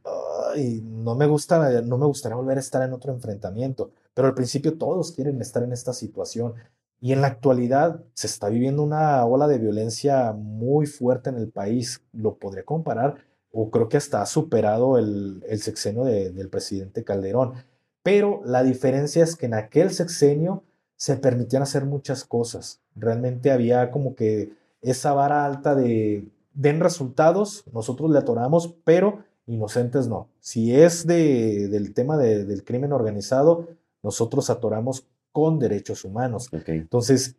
y 0.57 0.81
no 0.83 1.15
me 1.15 1.27
gusta, 1.27 1.83
no 1.83 1.99
me 1.99 2.07
gustaría 2.07 2.37
volver 2.37 2.57
a 2.59 2.61
estar 2.61 2.83
en 2.83 2.93
otro 2.93 3.13
enfrentamiento, 3.13 3.91
pero 4.15 4.29
al 4.29 4.35
principio 4.35 4.79
todos 4.79 5.13
quieren 5.13 5.41
estar 5.41 5.63
en 5.63 5.73
esta 5.73 5.93
situación. 5.93 6.55
Y 7.01 7.13
en 7.13 7.23
la 7.23 7.29
actualidad 7.29 8.03
se 8.13 8.27
está 8.27 8.49
viviendo 8.49 8.83
una 8.83 9.25
ola 9.25 9.49
de 9.49 9.59
violencia 9.59 10.33
muy 10.33 10.87
fuerte 10.87 11.31
en 11.31 11.37
el 11.37 11.49
país. 11.49 12.03
Lo 12.13 12.37
podría 12.37 12.65
comparar, 12.65 13.25
o 13.53 13.71
creo 13.71 13.89
que 13.89 13.97
hasta 13.97 14.21
ha 14.21 14.27
superado 14.27 14.99
el, 14.99 15.43
el 15.49 15.61
sexenio 15.63 16.05
del 16.05 16.51
presidente 16.51 17.03
Calderón. 17.05 17.55
Pero 18.03 18.43
la 18.45 18.63
diferencia 18.63 19.25
es 19.25 19.37
que 19.37 19.47
en 19.47 19.55
aquel 19.55 19.91
sexenio 19.91 20.63
se 20.97 21.17
permitían 21.17 21.63
hacer 21.63 21.87
muchas 21.87 22.25
cosas. 22.25 22.81
Realmente 22.95 23.51
había 23.51 23.91
como 23.91 24.15
que 24.15 24.53
esa 24.83 25.15
vara 25.15 25.47
alta 25.47 25.75
de 25.75 26.29
den 26.55 26.81
resultados, 26.81 27.65
nosotros 27.73 28.11
le 28.11 28.19
atoramos, 28.19 28.75
pero 28.85 29.25
inocentes 29.51 30.07
no. 30.09 30.29
Si 30.41 30.75
es 30.75 31.07
de, 31.07 31.69
del 31.69 31.93
tema 31.93 32.17
del 32.17 32.65
crimen 32.65 32.93
organizado, 32.93 33.69
nosotros 34.03 34.49
atoramos 34.49 35.07
con 35.33 35.59
derechos 35.59 36.05
humanos. 36.05 36.49
Entonces, 36.67 37.37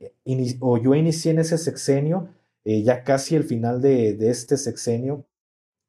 o 0.59 0.77
yo 0.77 0.95
inicié 0.95 1.31
en 1.31 1.39
ese 1.39 1.57
sexenio, 1.57 2.29
eh, 2.63 2.83
ya 2.83 3.03
casi 3.03 3.35
el 3.35 3.43
final 3.43 3.81
de, 3.81 4.13
de, 4.13 4.29
este 4.29 4.57
sexenio, 4.57 5.25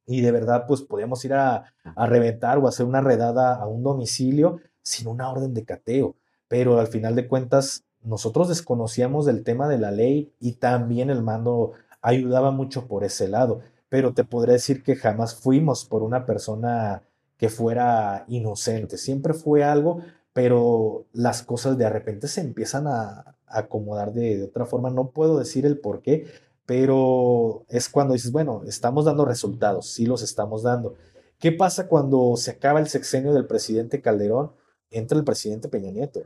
y 0.06 0.20
de 0.20 0.32
verdad, 0.32 0.64
pues 0.66 0.82
podíamos 0.82 1.24
ir 1.24 1.34
a, 1.34 1.74
a, 1.84 2.06
reventar 2.06 2.58
o 2.58 2.66
hacer 2.66 2.86
una 2.86 3.00
redada 3.00 3.54
a 3.54 3.66
un 3.66 3.82
domicilio 3.82 4.58
sin 4.82 5.06
una 5.08 5.30
orden 5.30 5.54
de 5.54 5.64
cateo. 5.64 6.16
Pero 6.48 6.80
al 6.80 6.88
final 6.88 7.14
de 7.14 7.28
cuentas, 7.28 7.84
nosotros 8.02 8.48
desconocíamos 8.48 9.26
del 9.26 9.44
tema 9.44 9.68
de 9.68 9.78
la 9.78 9.90
ley 9.90 10.32
y 10.40 10.52
también 10.52 11.08
el 11.10 11.22
mando 11.22 11.72
ayudaba 12.00 12.50
mucho 12.50 12.88
por 12.88 13.04
ese 13.04 13.28
lado. 13.28 13.60
Pero 13.92 14.14
te 14.14 14.24
podré 14.24 14.54
decir 14.54 14.82
que 14.82 14.96
jamás 14.96 15.34
fuimos 15.34 15.84
por 15.84 16.02
una 16.02 16.24
persona 16.24 17.02
que 17.36 17.50
fuera 17.50 18.24
inocente. 18.28 18.96
Siempre 18.96 19.34
fue 19.34 19.62
algo 19.62 20.00
pero 20.32 21.06
las 21.12 21.42
cosas 21.42 21.76
de 21.76 21.88
repente 21.90 22.28
se 22.28 22.40
empiezan 22.40 22.86
a, 22.86 23.36
acomodar 23.46 24.12
de, 24.12 24.44
otra 24.44 24.64
forma. 24.64 24.88
No 24.88 25.10
puedo 25.10 25.38
decir 25.38 25.66
el 25.66 25.78
por 25.78 26.00
qué, 26.00 26.26
pero 26.64 27.66
es 27.68 27.90
cuando 27.90 28.14
dices, 28.14 28.32
bueno, 28.32 28.62
estamos 28.66 29.04
dando 29.04 29.26
resultados, 29.26 29.88
sí 29.88 30.06
los 30.06 30.22
estamos 30.22 30.62
dando. 30.62 30.94
¿Qué 31.38 31.52
pasa 31.52 31.86
cuando 31.86 32.34
se 32.36 32.52
acaba 32.52 32.80
el 32.80 32.88
sexenio 32.88 33.34
del 33.34 33.46
presidente 33.46 34.00
Calderón? 34.00 34.52
Entra 34.90 35.18
el 35.18 35.24
presidente 35.24 35.68
Peña 35.68 35.90
Nieto. 35.90 36.22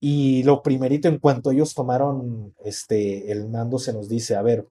Y 0.00 0.42
lo 0.42 0.62
primerito, 0.62 1.06
en 1.06 1.18
cuanto 1.18 1.52
ellos 1.52 1.74
tomaron 1.74 2.54
este, 2.64 3.30
el 3.30 3.48
mando, 3.48 3.78
se 3.78 3.92
nos 3.92 4.08
dice, 4.08 4.34
a 4.34 4.42
ver, 4.42 4.68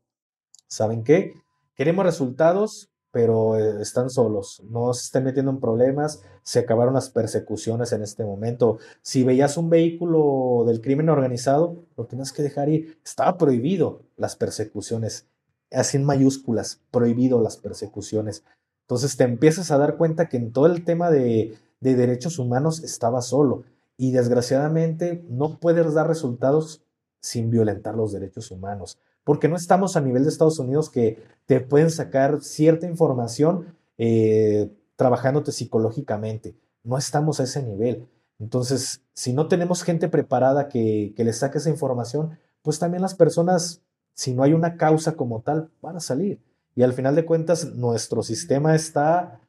¿saben 0.68 1.04
qué? 1.04 1.34
Queremos 1.76 2.06
resultados, 2.06 2.92
pero 3.12 3.58
eh, 3.58 3.82
están 3.82 4.10
solos, 4.10 4.62
no 4.70 4.94
se 4.94 5.06
estén 5.06 5.24
metiendo 5.24 5.52
en 5.52 5.60
problemas, 5.60 6.22
se 6.44 6.60
acabaron 6.60 6.94
las 6.94 7.10
persecuciones 7.10 7.92
en 7.94 8.04
este 8.04 8.24
momento. 8.24 8.78
Si 9.02 9.24
veías 9.24 9.58
un 9.58 9.70
vehículo 9.70 10.66
del 10.68 10.82
crimen 10.82 11.10
organizado, 11.10 11.86
lo 11.96 12.06
tenías 12.06 12.32
que 12.32 12.44
dejar 12.44 12.70
ir. 12.70 13.00
Estaba 13.04 13.38
prohibido 13.38 14.02
las 14.18 14.36
persecuciones, 14.36 15.28
así 15.72 15.98
en 15.98 16.06
mayúsculas, 16.06 16.82
prohibido 16.92 17.42
las 17.42 17.58
persecuciones. 17.58 18.44
Entonces 18.88 19.18
te 19.18 19.24
empiezas 19.24 19.72
a 19.72 19.78
dar 19.78 19.98
cuenta 19.98 20.30
que 20.30 20.38
en 20.38 20.52
todo 20.52 20.68
el 20.68 20.84
tema 20.84 21.10
de, 21.10 21.58
de 21.80 21.96
derechos 21.96 22.38
humanos 22.40 22.84
estaba 22.84 23.22
solo 23.22 23.64
y 23.98 24.12
desgraciadamente 24.12 25.24
no 25.30 25.60
puedes 25.60 25.94
dar 25.94 26.08
resultados 26.08 26.84
sin 27.20 27.50
violentar 27.50 27.96
los 27.96 28.12
derechos 28.12 28.52
humanos 28.52 29.00
porque 29.24 29.48
no 29.48 29.56
estamos 29.56 29.96
a 29.96 30.02
nivel 30.02 30.24
de 30.24 30.30
Estados 30.30 30.60
Unidos 30.60 30.90
que 30.90 31.24
te 31.46 31.62
pueden 31.62 31.90
sacar 31.90 32.42
cierta 32.42 32.88
información 32.88 33.76
eh, 33.98 34.72
trabajándote 34.96 35.52
psicológicamente. 35.52 36.56
No 36.84 36.98
estamos 36.98 37.40
a 37.40 37.44
ese 37.44 37.64
nivel. 37.64 38.08
Entonces, 38.40 39.02
si 39.14 39.34
no 39.34 39.48
tenemos 39.48 39.84
gente 39.84 40.10
preparada 40.10 40.68
que, 40.68 41.14
que 41.16 41.24
le 41.24 41.34
saque 41.34 41.60
esa 41.60 41.70
información, 41.70 42.38
pues 42.62 42.80
también 42.80 43.02
las 43.02 43.16
personas, 43.16 43.82
si 44.14 44.34
no 44.34 44.44
hay 44.44 44.54
una 44.54 44.78
causa 44.78 45.16
como 45.16 45.42
tal, 45.42 45.70
van 45.82 45.98
a 45.98 46.02
salir. 46.02 46.42
Y 46.76 46.84
al 46.84 46.94
final 46.94 47.16
de 47.16 47.26
cuentas, 47.26 47.74
nuestro 47.74 48.24
sistema 48.24 48.76
está 48.76 49.40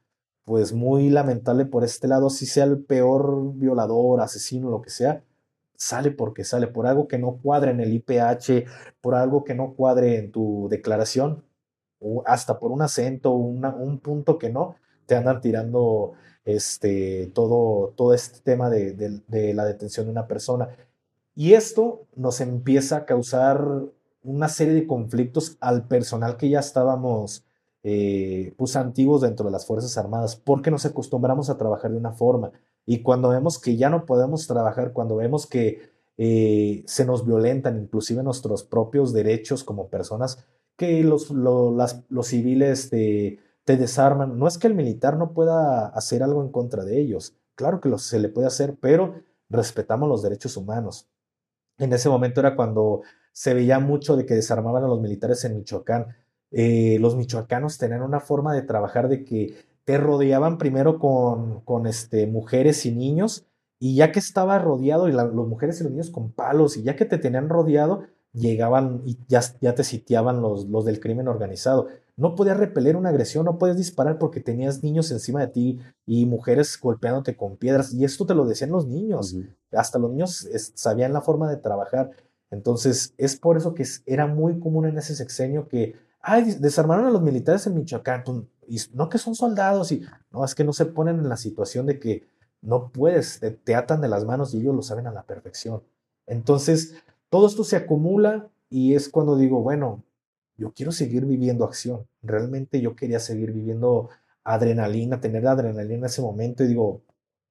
pues 0.45 0.73
muy 0.73 1.09
lamentable 1.09 1.65
por 1.65 1.85
este 1.85 2.07
lado, 2.07 2.29
si 2.29 2.47
sea 2.47 2.65
el 2.65 2.85
peor 2.85 3.55
violador, 3.55 4.21
asesino, 4.21 4.71
lo 4.71 4.83
que 4.83 4.91
sea, 4.91 5.25
sale 5.85 6.11
porque 6.11 6.45
sale, 6.45 6.67
por 6.67 6.87
algo 6.87 7.09
que 7.09 7.19
no 7.19 7.39
cuadre 7.43 7.71
en 7.73 7.81
el 7.81 7.93
IPH, 7.93 8.67
por 9.01 9.15
algo 9.15 9.45
que 9.45 9.55
no 9.55 9.75
cuadre 9.75 10.19
en 10.19 10.33
tu 10.33 10.69
declaración, 10.71 11.45
o 12.01 12.23
hasta 12.27 12.59
por 12.59 12.73
un 12.73 12.83
acento, 12.83 13.33
un 13.33 14.01
punto 14.01 14.39
que 14.39 14.51
no, 14.51 14.77
te 15.07 15.17
andan 15.17 15.41
tirando 15.41 16.15
este, 16.45 17.31
todo, 17.35 17.93
todo 17.97 18.15
este 18.15 18.41
tema 18.41 18.71
de, 18.71 19.23
la 19.55 19.65
detención 19.65 20.07
de 20.07 20.13
una 20.13 20.27
persona. 20.27 20.69
Y 21.35 21.55
esto 21.55 22.07
nos 22.15 22.41
empieza 22.41 22.99
a 22.99 23.07
causar 23.07 23.67
una 24.23 24.49
serie 24.49 24.75
de 24.75 24.87
conflictos 24.87 25.57
al 25.61 25.87
personal 25.87 26.37
que 26.37 26.49
ya 26.49 26.61
estábamos 26.61 27.45
eh, 27.83 28.55
pues 28.57 28.77
antiguos 28.77 29.21
dentro 29.21 29.47
de 29.47 29.53
las 29.53 29.67
Fuerzas 29.67 29.99
Armadas, 29.99 30.37
porque 30.37 30.71
nos 30.71 30.87
acostumbramos 30.87 31.51
a 31.51 31.59
trabajar 31.59 31.91
de 31.91 31.99
una 31.99 32.13
forma. 32.13 32.53
Y 32.87 33.03
cuando 33.03 33.31
vemos 33.31 33.59
que 33.59 33.77
ya 33.77 33.91
no 33.91 34.05
podemos 34.05 34.47
trabajar, 34.47 34.93
cuando 34.93 35.17
vemos 35.17 35.47
que 35.47 35.95
eh, 36.17 36.85
se 36.87 37.05
nos 37.05 37.27
violentan 37.27 37.81
inclusive 37.81 38.23
nuestros 38.23 38.63
propios 38.63 39.13
derechos 39.13 39.65
como 39.65 39.89
personas, 39.89 40.45
que 40.77 41.03
los, 41.05 41.31
los 41.31 42.27
civiles 42.27 42.91
te, 42.91 43.39
desarman. 43.67 44.39
No 44.39 44.47
es 44.47 44.59
que 44.59 44.67
el 44.67 44.75
militar 44.75 45.17
no 45.17 45.33
pueda 45.33 45.87
hacer 45.89 46.23
algo 46.23 46.43
en 46.43 46.51
contra 46.51 46.85
de 46.85 47.01
ellos, 47.01 47.37
claro 47.55 47.81
que 47.81 47.97
se 47.99 48.19
le 48.19 48.29
puede 48.29 48.47
hacer, 48.47 48.77
pero 48.81 49.15
respetamos 49.49 50.09
los 50.09 50.23
derechos 50.23 50.57
humanos. 50.57 51.09
En 51.79 51.93
ese 51.93 52.09
momento 52.09 52.41
era 52.41 52.55
cuando 52.57 53.03
se 53.33 53.55
veía 53.55 53.79
mucho 53.81 54.17
de 54.17 54.27
que 54.27 54.35
desarmaban 54.35 54.85
a 54.85 54.89
los 54.89 55.01
militares 55.01 55.45
en 55.45 55.57
Michoacán. 55.57 56.17
Eh, 56.53 56.99
los 57.01 57.17
michoacanos 57.17 57.79
tenían 57.79 58.03
una 58.03 58.21
forma 58.21 58.55
de 58.55 58.63
trabajar 58.63 59.09
de 59.09 59.25
que 59.25 59.57
te 59.85 59.99
rodeaban 59.99 60.59
primero 60.59 60.99
con, 60.99 61.61
con 61.61 61.87
este, 61.87 62.27
mujeres 62.27 62.87
y 62.87 62.93
niños, 62.93 63.47
y 63.79 63.97
ya 63.97 64.13
que 64.13 64.19
estaba 64.19 64.59
rodeado, 64.59 65.09
y 65.09 65.13
las 65.13 65.33
mujeres 65.33 65.81
y 65.81 65.85
los 65.85 65.93
niños 65.93 66.11
con 66.11 66.33
palos, 66.33 66.77
y 66.77 66.83
ya 66.83 66.97
que 66.97 67.05
te 67.05 67.19
tenían 67.19 67.49
rodeado, 67.49 68.05
llegaban 68.35 69.03
y 69.05 69.19
ya, 69.29 69.41
ya 69.61 69.75
te 69.75 69.85
sitiaban 69.85 70.43
los, 70.43 70.67
los 70.67 70.85
del 70.85 71.01
crimen 71.01 71.29
organizado. 71.29 71.87
No 72.17 72.35
podías 72.35 72.57
repeler 72.57 72.97
una 72.97 73.09
agresión, 73.09 73.45
no 73.45 73.59
podías 73.59 73.77
disparar 73.77 74.19
porque 74.19 74.41
tenías 74.41 74.83
niños 74.83 75.11
encima 75.11 75.41
de 75.41 75.49
ti 75.49 75.81
y 76.07 76.27
mujeres 76.27 76.79
golpeándote 76.81 77.37
con 77.37 77.57
piedras. 77.57 77.93
Y 77.93 78.05
esto 78.05 78.27
te 78.27 78.35
lo 78.35 78.45
decían 78.45 78.71
los 78.71 78.87
niños. 78.87 79.37
Hasta 79.73 79.99
los 79.99 80.11
niños 80.11 80.49
sabían 80.75 81.13
la 81.13 81.23
forma 81.23 81.51
de 81.51 81.57
trabajar. 81.57 82.11
Entonces, 82.51 83.15
es 83.19 83.37
por 83.37 83.57
eso 83.57 83.75
que 83.75 83.85
era 84.07 84.27
muy 84.27 84.61
común 84.61 84.87
en 84.87 84.99
ese 84.99 85.17
sexenio 85.17 85.67
que, 85.69 85.97
ay, 86.21 86.57
desarmaron 86.61 87.07
a 87.07 87.11
los 87.11 87.23
militares 87.23 87.67
en 87.67 87.75
Michoacán 87.75 88.23
y 88.69 88.79
no 88.93 89.09
que 89.09 89.19
son 89.19 89.35
soldados 89.35 89.93
y 89.93 90.03
no, 90.31 90.45
es 90.45 90.55
que 90.55 90.65
no 90.65 90.73
se 90.73 90.87
ponen 90.87 91.19
en 91.19 91.29
la 91.29 91.37
situación 91.37 91.87
de 91.87 91.99
que 91.99 92.27
no 92.63 92.91
puedes, 92.91 93.41
te, 93.65 93.75
atan 93.75 94.01
de 94.01 94.09
las 94.09 94.25
manos 94.25 94.55
y 94.55 94.61
ellos 94.61 94.75
lo 94.75 94.83
saben 94.83 95.07
a 95.07 95.13
la 95.13 95.25
perfección. 95.25 95.83
Entonces, 96.27 96.95
todo 97.29 97.47
esto 97.47 97.65
se 97.65 97.77
acumula 97.77 98.49
y 98.71 98.95
es 98.95 99.09
cuando 99.09 99.37
digo, 99.37 99.61
bueno, 99.61 100.03
yo 100.57 100.73
quiero 100.73 100.93
seguir 100.93 101.27
viviendo 101.27 101.65
acción. 101.65 102.07
Realmente 102.23 102.81
yo 102.81 102.97
quería 102.97 103.21
seguir 103.21 103.53
viviendo 103.53 104.09
adrenalina, 104.45 105.21
tener 105.21 105.47
adrenalina 105.47 105.95
en 105.95 106.05
ese 106.05 106.23
momento 106.23 106.65
y 106.65 106.69
digo, 106.69 107.03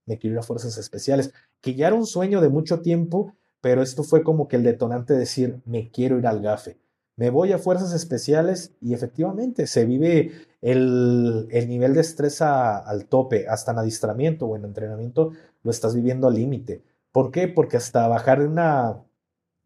me 0.05 0.17
quiero 0.17 0.35
ir 0.35 0.39
a 0.39 0.43
fuerzas 0.43 0.77
especiales, 0.77 1.33
que 1.61 1.75
ya 1.75 1.87
era 1.87 1.95
un 1.95 2.07
sueño 2.07 2.41
de 2.41 2.49
mucho 2.49 2.81
tiempo, 2.81 3.33
pero 3.61 3.81
esto 3.81 4.03
fue 4.03 4.23
como 4.23 4.47
que 4.47 4.55
el 4.55 4.63
detonante 4.63 5.13
de 5.13 5.19
decir, 5.19 5.61
me 5.65 5.91
quiero 5.91 6.17
ir 6.17 6.27
al 6.27 6.41
GAFE 6.41 6.82
me 7.15 7.29
voy 7.29 7.51
a 7.51 7.59
fuerzas 7.59 7.93
especiales 7.93 8.73
y 8.81 8.93
efectivamente 8.93 9.67
se 9.67 9.85
vive 9.85 10.31
el, 10.61 11.47
nivel 11.67 11.93
de 11.93 12.01
estrés 12.01 12.41
al 12.41 13.05
tope, 13.05 13.47
hasta 13.47 13.71
en 13.71 13.79
adiestramiento 13.79 14.47
o 14.47 14.55
en 14.55 14.65
entrenamiento 14.65 15.31
lo 15.61 15.71
estás 15.71 15.95
viviendo 15.95 16.27
al 16.27 16.35
límite. 16.35 16.83
¿Por 17.11 17.31
qué? 17.31 17.47
Porque 17.47 17.77
hasta 17.77 18.07
bajar 18.07 18.39
de 18.39 18.47
una, 18.47 19.03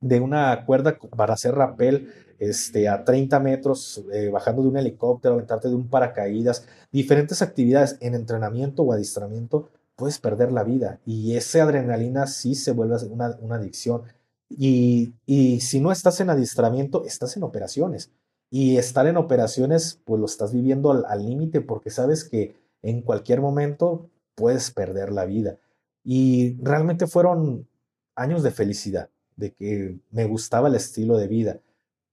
de 0.02 0.20
una 0.20 0.66
cuerda 0.66 0.98
para 1.16 1.34
hacer 1.34 1.56
rappel 1.56 2.12
este, 2.40 2.90
a 2.90 3.04
30 3.04 3.40
metros, 3.40 4.04
eh, 4.12 4.30
bajando 4.30 4.64
de 4.64 4.70
un 4.70 4.78
helicóptero, 4.78 5.36
aventarte 5.36 5.70
de 5.70 5.76
un 5.76 5.90
paracaídas, 5.90 6.68
diferentes 6.92 7.42
actividades 7.42 7.98
en 8.02 8.14
entrenamiento 8.14 8.84
o 8.84 8.92
adiestramiento, 8.92 9.70
puedes 9.96 10.20
perder 10.20 10.52
la 10.52 10.64
vida. 10.64 11.00
Y 11.06 11.36
esa 11.36 11.64
adrenalina 11.64 12.28
sí 12.28 12.54
se 12.56 12.72
vuelve 12.72 12.98
una, 13.08 13.38
una 13.42 13.56
adicción 13.56 14.04
y, 14.50 15.60
si 15.62 15.80
no 15.80 15.92
estás 15.92 16.20
en 16.22 16.30
adiestramiento, 16.30 17.04
estás 17.04 17.38
en 17.38 17.44
operaciones. 17.44 18.12
Y 18.50 18.78
estar 18.78 19.08
en 19.08 19.18
operaciones, 19.18 20.00
pues 20.06 20.20
lo 20.20 20.26
estás 20.26 20.54
viviendo 20.54 20.92
al 20.92 21.26
límite 21.26 21.60
porque 21.62 21.90
sabes 21.90 22.24
que 22.24 22.56
en 22.82 23.02
cualquier 23.02 23.42
momento 23.42 24.10
puedes 24.36 24.72
perder 24.72 25.12
la 25.12 25.26
vida. 25.26 25.58
Y 26.04 26.58
realmente 26.62 27.08
fueron 27.08 27.68
años 28.16 28.44
de 28.44 28.52
felicidad, 28.52 29.10
de 29.36 29.54
que 29.54 30.00
me 30.12 30.26
gustaba 30.26 30.70
el 30.70 30.76
estilo 30.76 31.18
de 31.18 31.28
vida. 31.28 31.60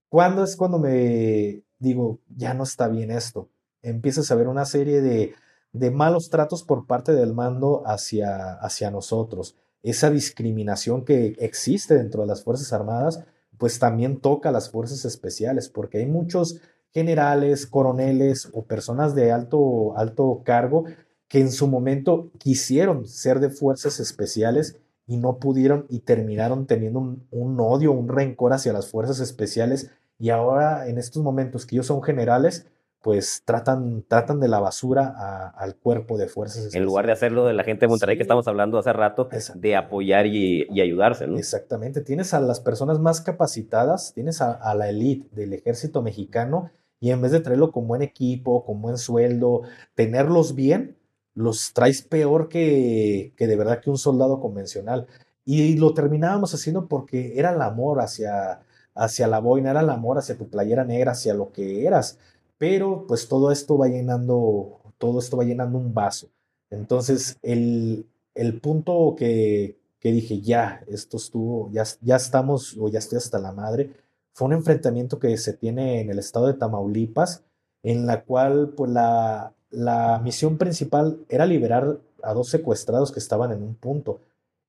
¿Cuándo 0.09 0.43
es 0.43 0.57
cuando 0.57 0.77
me 0.77 1.63
digo, 1.79 2.19
ya 2.35 2.53
no 2.53 2.63
está 2.63 2.89
bien 2.89 3.11
esto? 3.11 3.49
Empiezas 3.81 4.29
a 4.29 4.35
ver 4.35 4.49
una 4.49 4.65
serie 4.65 5.01
de, 5.01 5.35
de 5.71 5.91
malos 5.91 6.29
tratos 6.29 6.63
por 6.63 6.85
parte 6.85 7.13
del 7.13 7.33
mando 7.33 7.83
hacia, 7.85 8.55
hacia 8.55 8.91
nosotros 8.91 9.55
esa 9.85 10.09
discriminación 10.09 11.05
que 11.05 11.35
existe 11.39 11.95
dentro 11.95 12.21
de 12.21 12.27
las 12.27 12.43
Fuerzas 12.43 12.73
Armadas, 12.73 13.23
pues 13.57 13.79
también 13.79 14.19
toca 14.19 14.49
a 14.49 14.51
las 14.51 14.69
Fuerzas 14.69 15.05
Especiales, 15.05 15.69
porque 15.69 15.99
hay 15.99 16.07
muchos 16.07 16.59
generales, 16.91 17.67
coroneles 17.67 18.49
o 18.53 18.63
personas 18.63 19.15
de 19.15 19.31
alto, 19.31 19.97
alto 19.97 20.41
cargo 20.43 20.85
que 21.27 21.39
en 21.39 21.51
su 21.51 21.67
momento 21.67 22.31
quisieron 22.39 23.07
ser 23.07 23.39
de 23.39 23.49
Fuerzas 23.49 23.99
Especiales 23.99 24.77
y 25.05 25.17
no 25.17 25.37
pudieron 25.37 25.85
y 25.89 25.99
terminaron 25.99 26.65
teniendo 26.65 26.99
un, 26.99 27.27
un 27.31 27.59
odio, 27.59 27.91
un 27.91 28.07
rencor 28.07 28.53
hacia 28.53 28.73
las 28.73 28.87
Fuerzas 28.87 29.19
Especiales. 29.19 29.91
Y 30.17 30.29
ahora 30.29 30.87
en 30.87 30.97
estos 30.97 31.21
momentos 31.21 31.65
que 31.65 31.75
ellos 31.75 31.87
son 31.87 32.01
generales, 32.01 32.65
pues 33.05 33.43
tratan, 33.45 34.03
tratan 34.07 34.39
de 34.39 34.47
la 34.47 34.59
basura 34.59 35.53
al 35.55 35.75
cuerpo 35.75 36.17
de 36.17 36.27
fuerzas 36.27 36.73
En 36.73 36.83
lugar 36.85 37.05
de 37.05 37.11
hacerlo 37.11 37.45
de 37.45 37.53
la 37.53 37.63
gente 37.63 37.81
de 37.81 37.87
Monterrey 37.87 38.17
que 38.17 38.23
estamos 38.23 38.47
hablando 38.47 38.79
hace 38.79 38.93
rato, 38.93 39.29
de 39.53 39.75
apoyar 39.75 40.25
y, 40.25 40.65
ayudarse, 40.81 41.27
¿no? 41.27 41.37
Exactamente. 41.37 42.01
Tienes 42.01 42.33
a 42.33 42.39
las 42.39 42.59
personas 42.59 42.97
más 42.97 43.21
capacitadas, 43.21 44.11
tienes 44.15 44.41
a, 44.41 44.73
la 44.73 44.89
élite 44.89 45.27
del 45.35 45.53
ejército 45.53 46.01
mexicano 46.01 46.71
y 46.99 47.11
en 47.11 47.21
vez 47.21 47.31
de 47.31 47.41
traerlo 47.41 47.71
con 47.71 47.87
buen 47.87 48.01
equipo, 48.01 48.65
con 48.65 48.81
buen 48.81 48.97
sueldo, 48.97 49.61
tenerlos 49.93 50.55
bien, 50.55 50.97
los 51.35 51.73
traes 51.73 52.01
peor 52.01 52.49
que, 52.49 53.35
que 53.37 53.45
de 53.45 53.55
verdad 53.55 53.81
que 53.81 53.91
un 53.91 53.99
soldado 53.99 54.39
convencional. 54.39 55.05
Y 55.45 55.77
lo 55.77 55.93
terminábamos 55.93 56.55
haciendo 56.55 56.87
porque 56.87 57.37
era 57.37 57.51
el 57.51 57.61
amor 57.61 58.01
hacia, 58.01 58.61
hacia 58.95 59.27
la 59.27 59.37
boina, 59.37 59.69
era 59.69 59.81
el 59.81 59.91
amor 59.91 60.17
hacia 60.17 60.39
tu 60.39 60.49
playera 60.49 60.85
negra, 60.85 61.11
hacia 61.11 61.35
lo 61.35 61.51
que 61.51 61.85
eras 61.85 62.17
pero 62.57 63.05
pues 63.07 63.27
todo 63.27 63.51
esto 63.51 63.77
va 63.77 63.87
llenando, 63.87 64.81
todo 64.97 65.19
esto 65.19 65.37
va 65.37 65.43
llenando 65.43 65.77
un 65.77 65.93
vaso. 65.93 66.29
Entonces, 66.69 67.37
el, 67.41 68.07
el 68.33 68.59
punto 68.59 69.15
que, 69.17 69.77
que, 69.99 70.11
dije, 70.11 70.41
ya, 70.41 70.83
esto 70.87 71.17
estuvo, 71.17 71.69
ya, 71.71 71.83
ya 72.01 72.15
estamos, 72.15 72.75
o 72.79 72.89
ya 72.89 72.99
estoy 72.99 73.17
hasta 73.17 73.39
la 73.39 73.51
madre, 73.51 73.91
fue 74.33 74.47
un 74.47 74.53
enfrentamiento 74.53 75.19
que 75.19 75.37
se 75.37 75.53
tiene 75.53 76.01
en 76.01 76.09
el 76.09 76.19
estado 76.19 76.47
de 76.47 76.55
Tamaulipas, 76.55 77.43
en 77.83 78.05
la 78.05 78.23
cual, 78.23 78.73
pues, 78.75 78.91
la, 78.91 79.53
la 79.69 80.19
misión 80.23 80.57
principal 80.57 81.19
era 81.29 81.45
liberar 81.45 81.99
a 82.23 82.33
dos 82.33 82.49
secuestrados 82.49 83.11
que 83.11 83.19
estaban 83.19 83.51
en 83.51 83.61
un 83.63 83.75
punto. 83.75 84.19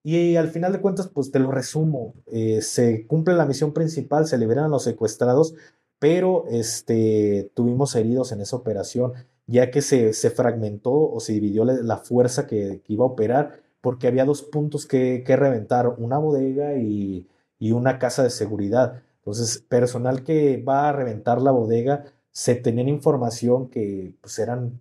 Y 0.03 0.37
al 0.37 0.51
final 0.51 0.73
de 0.73 0.81
cuentas, 0.81 1.09
pues 1.09 1.33
te 1.33 1.41
lo 1.41 1.51
resumo, 1.51 2.15
eh, 2.27 2.63
se 2.63 3.07
cumple 3.09 3.35
la 3.35 3.45
misión 3.45 3.73
principal, 3.73 4.27
se 4.29 4.39
liberan 4.39 4.67
a 4.67 4.69
los 4.69 4.85
secuestrados, 4.85 5.55
pero 5.99 6.45
este, 6.49 7.51
tuvimos 7.55 7.95
heridos 7.95 8.33
en 8.33 8.41
esa 8.41 8.57
operación, 8.57 9.13
ya 9.47 9.71
que 9.71 9.83
se, 9.83 10.13
se 10.13 10.31
fragmentó 10.31 10.93
o 10.93 11.21
se 11.21 11.33
dividió 11.33 11.65
la, 11.65 11.97
fuerza 11.99 12.47
que, 12.47 12.83
iba 12.89 13.05
a 13.05 13.09
operar, 13.09 13.61
porque 13.81 14.09
había 14.09 14.25
dos 14.25 14.43
puntos 14.43 14.87
que, 14.87 15.23
que 15.25 15.37
reventar, 15.37 15.89
una 15.99 16.19
bodega 16.19 16.77
y, 16.77 17.29
y, 17.59 17.73
una 17.73 17.99
casa 17.99 18.23
de 18.23 18.31
seguridad. 18.31 19.03
Entonces, 19.19 19.59
personal 19.69 20.25
que 20.25 20.63
va 20.63 20.89
a 20.89 20.93
reventar 20.93 21.41
la 21.43 21.53
bodega, 21.53 22.05
se 22.33 22.55
tenían 22.55 22.89
información 22.89 23.71
que 23.71 24.15
pues, 24.21 24.39
eran 24.39 24.81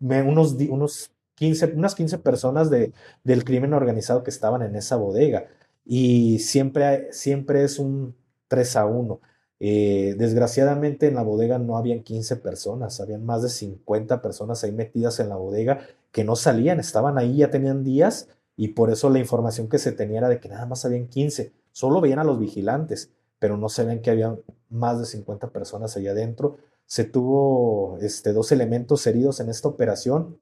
unos, 0.00 0.54
unos 0.70 1.10
15, 1.36 1.72
unas 1.76 1.94
15 1.94 2.18
personas 2.18 2.70
de, 2.70 2.92
del 3.24 3.44
crimen 3.44 3.72
organizado 3.74 4.22
que 4.22 4.30
estaban 4.30 4.62
en 4.62 4.76
esa 4.76 4.96
bodega. 4.96 5.48
Y 5.84 6.38
siempre, 6.38 7.12
siempre 7.12 7.64
es 7.64 7.78
un 7.78 8.14
3 8.48 8.76
a 8.76 8.86
1. 8.86 9.20
Eh, 9.60 10.14
desgraciadamente 10.18 11.06
en 11.06 11.14
la 11.14 11.22
bodega 11.22 11.58
no 11.58 11.76
habían 11.76 12.02
15 12.02 12.36
personas, 12.36 13.00
habían 13.00 13.24
más 13.24 13.42
de 13.42 13.48
50 13.48 14.20
personas 14.20 14.64
ahí 14.64 14.72
metidas 14.72 15.20
en 15.20 15.28
la 15.28 15.36
bodega 15.36 15.80
que 16.10 16.24
no 16.24 16.36
salían, 16.36 16.80
estaban 16.80 17.18
ahí, 17.18 17.38
ya 17.38 17.50
tenían 17.50 17.84
días 17.84 18.28
y 18.56 18.68
por 18.68 18.90
eso 18.90 19.10
la 19.10 19.18
información 19.18 19.68
que 19.68 19.78
se 19.78 19.92
tenía 19.92 20.18
era 20.18 20.28
de 20.28 20.40
que 20.40 20.48
nada 20.48 20.66
más 20.66 20.84
habían 20.84 21.08
15, 21.08 21.52
solo 21.72 22.00
veían 22.00 22.18
a 22.18 22.24
los 22.24 22.38
vigilantes, 22.38 23.10
pero 23.38 23.56
no 23.56 23.66
ven 23.78 24.00
que 24.00 24.10
había 24.10 24.36
más 24.70 24.98
de 24.98 25.06
50 25.06 25.50
personas 25.50 25.96
allá 25.96 26.12
adentro. 26.12 26.56
Se 26.86 27.04
tuvo 27.04 27.98
este, 28.00 28.32
dos 28.32 28.52
elementos 28.52 29.06
heridos 29.06 29.40
en 29.40 29.48
esta 29.48 29.68
operación. 29.68 30.40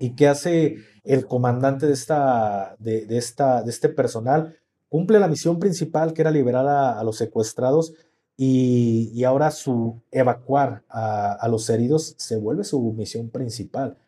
¿Y 0.00 0.16
qué 0.16 0.28
hace 0.28 0.76
el 1.04 1.26
comandante 1.26 1.86
de, 1.86 1.92
esta, 1.92 2.74
de, 2.78 3.06
esta, 3.10 3.62
de 3.62 3.70
este 3.70 3.88
personal? 3.88 4.56
Cumple 4.88 5.20
la 5.20 5.28
misión 5.28 5.58
principal 5.58 6.12
que 6.12 6.22
era 6.22 6.30
liberar 6.30 6.66
a 6.66 7.02
los 7.04 7.16
secuestrados 7.16 7.94
y, 8.36 9.24
ahora 9.24 9.50
su 9.50 10.02
evacuar 10.10 10.84
a, 10.88 11.46
los 11.48 11.68
heridos 11.70 12.14
se 12.18 12.36
vuelve 12.36 12.64
su 12.64 12.80
misión 12.92 13.30
principal. 13.30 13.98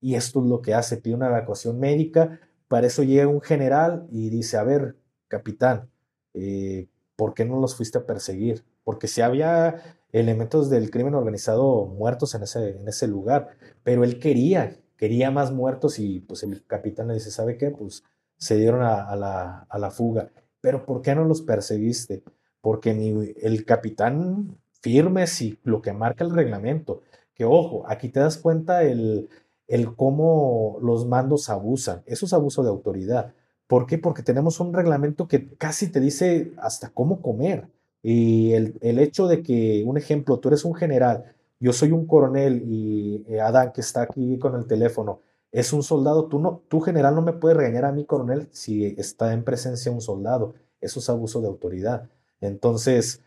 Y 0.00 0.14
esto 0.14 0.40
es 0.40 0.46
lo 0.46 0.62
que 0.62 0.74
hace, 0.74 0.96
pide 0.96 1.14
una 1.14 1.28
evacuación 1.28 1.78
médica, 1.78 2.40
para 2.68 2.86
eso 2.86 3.02
llega 3.02 3.26
un 3.28 3.40
general 3.40 4.06
y 4.10 4.30
dice, 4.30 4.56
a 4.56 4.64
ver, 4.64 4.96
capitán, 5.28 5.90
eh, 6.34 6.88
¿por 7.16 7.34
qué 7.34 7.44
no 7.44 7.60
los 7.60 7.76
fuiste 7.76 7.98
a 7.98 8.06
perseguir? 8.06 8.64
Porque 8.84 9.08
si 9.08 9.20
había 9.20 9.98
elementos 10.12 10.70
del 10.70 10.90
crimen 10.90 11.14
organizado 11.14 11.86
muertos 11.86 12.34
en 12.34 12.44
ese, 12.44 12.78
en 12.78 12.88
ese 12.88 13.06
lugar, 13.08 13.50
pero 13.82 14.04
él 14.04 14.18
quería, 14.18 14.76
quería 14.96 15.30
más 15.30 15.52
muertos 15.52 15.98
y 15.98 16.20
pues 16.20 16.42
el 16.42 16.64
capitán 16.66 17.08
le 17.08 17.14
dice, 17.14 17.30
¿sabe 17.30 17.56
qué? 17.56 17.70
Pues 17.70 18.04
se 18.38 18.56
dieron 18.56 18.82
a, 18.82 19.14
la, 19.16 19.66
a 19.68 19.78
la 19.78 19.90
fuga, 19.90 20.30
pero 20.60 20.84
¿por 20.84 21.02
qué 21.02 21.14
no 21.14 21.24
los 21.24 21.42
perseguiste? 21.42 22.22
Porque 22.62 22.94
ni 22.94 23.34
el 23.42 23.66
capitán 23.66 24.56
firme 24.80 25.26
si 25.26 25.58
lo 25.64 25.82
que 25.82 25.92
marca 25.92 26.24
el 26.24 26.34
reglamento. 26.34 27.02
Que 27.34 27.44
ojo, 27.44 27.84
aquí 27.86 28.08
te 28.08 28.20
das 28.20 28.38
cuenta 28.38 28.84
el, 28.84 29.28
el 29.68 29.94
cómo 29.94 30.78
los 30.80 31.06
mandos 31.06 31.50
abusan. 31.50 32.02
Eso 32.06 32.26
es 32.26 32.32
abuso 32.32 32.62
de 32.62 32.70
autoridad. 32.70 33.34
¿Por 33.66 33.86
qué? 33.86 33.98
Porque 33.98 34.22
tenemos 34.22 34.60
un 34.60 34.72
reglamento 34.72 35.28
que 35.28 35.54
casi 35.56 35.88
te 35.88 36.00
dice 36.00 36.52
hasta 36.58 36.90
cómo 36.90 37.20
comer. 37.22 37.68
Y 38.02 38.52
el, 38.52 38.78
el 38.80 38.98
hecho 38.98 39.28
de 39.28 39.42
que, 39.42 39.84
un 39.86 39.96
ejemplo, 39.98 40.38
tú 40.38 40.48
eres 40.48 40.64
un 40.64 40.74
general, 40.74 41.34
yo 41.60 41.72
soy 41.72 41.92
un 41.92 42.06
coronel 42.06 42.64
y 42.66 43.24
eh, 43.28 43.40
Adán, 43.40 43.72
que 43.72 43.80
está 43.80 44.02
aquí 44.02 44.38
con 44.38 44.56
el 44.56 44.66
teléfono, 44.66 45.20
es 45.52 45.72
un 45.72 45.82
soldado, 45.82 46.26
tú, 46.26 46.40
no, 46.40 46.62
tú 46.68 46.80
general 46.80 47.14
no 47.14 47.22
me 47.22 47.32
puedes 47.34 47.56
regañar 47.56 47.84
a 47.84 47.92
mí, 47.92 48.04
coronel, 48.04 48.48
si 48.50 48.86
está 48.98 49.32
en 49.32 49.44
presencia 49.44 49.92
un 49.92 50.00
soldado. 50.00 50.54
Eso 50.80 50.98
es 51.00 51.08
abuso 51.08 51.40
de 51.40 51.48
autoridad. 51.48 52.08
Entonces, 52.42 53.22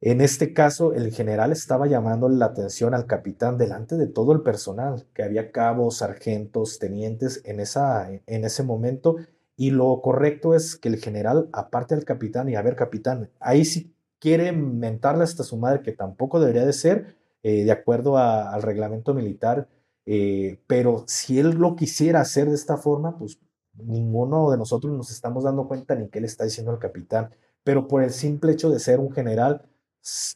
en 0.00 0.20
este 0.20 0.52
caso, 0.52 0.92
el 0.92 1.12
general 1.12 1.50
estaba 1.52 1.86
llamando 1.86 2.28
la 2.28 2.46
atención 2.46 2.94
al 2.94 3.06
capitán 3.06 3.56
delante 3.56 3.96
de 3.96 4.06
todo 4.06 4.32
el 4.32 4.42
personal, 4.42 5.06
que 5.14 5.22
había 5.22 5.50
cabos, 5.50 5.98
sargentos, 5.98 6.78
tenientes 6.78 7.40
en, 7.44 7.60
esa, 7.60 8.10
en 8.10 8.44
ese 8.44 8.62
momento. 8.62 9.16
Y 9.56 9.70
lo 9.70 10.00
correcto 10.02 10.54
es 10.54 10.76
que 10.76 10.88
el 10.88 10.96
general, 10.98 11.48
aparte 11.52 11.94
del 11.94 12.04
capitán, 12.04 12.48
y 12.48 12.54
a 12.54 12.62
ver, 12.62 12.76
capitán, 12.76 13.30
ahí 13.40 13.64
sí 13.64 13.94
quiere 14.18 14.52
mentarle 14.52 15.24
hasta 15.24 15.42
su 15.42 15.56
madre, 15.56 15.82
que 15.82 15.92
tampoco 15.92 16.40
debería 16.40 16.66
de 16.66 16.72
ser, 16.72 17.16
eh, 17.42 17.64
de 17.64 17.72
acuerdo 17.72 18.18
al 18.18 18.62
reglamento 18.62 19.14
militar, 19.14 19.68
eh, 20.06 20.60
pero 20.66 21.04
si 21.06 21.38
él 21.38 21.52
lo 21.52 21.76
quisiera 21.76 22.20
hacer 22.20 22.48
de 22.48 22.56
esta 22.56 22.76
forma, 22.76 23.16
pues 23.16 23.38
ninguno 23.74 24.50
de 24.50 24.58
nosotros 24.58 24.92
nos 24.92 25.10
estamos 25.10 25.44
dando 25.44 25.66
cuenta 25.66 25.94
ni 25.94 26.08
qué 26.08 26.20
le 26.20 26.26
está 26.26 26.44
diciendo 26.44 26.72
al 26.72 26.78
capitán 26.78 27.30
pero 27.64 27.88
por 27.88 28.02
el 28.02 28.10
simple 28.10 28.52
hecho 28.52 28.70
de 28.70 28.78
ser 28.78 29.00
un 29.00 29.10
general, 29.12 29.66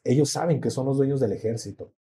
ellos 0.04 0.30
saben 0.30 0.60
que 0.60 0.70
son 0.70 0.86
los 0.86 0.96
dueños 0.96 1.20
del 1.20 1.32
ejército. 1.32 1.92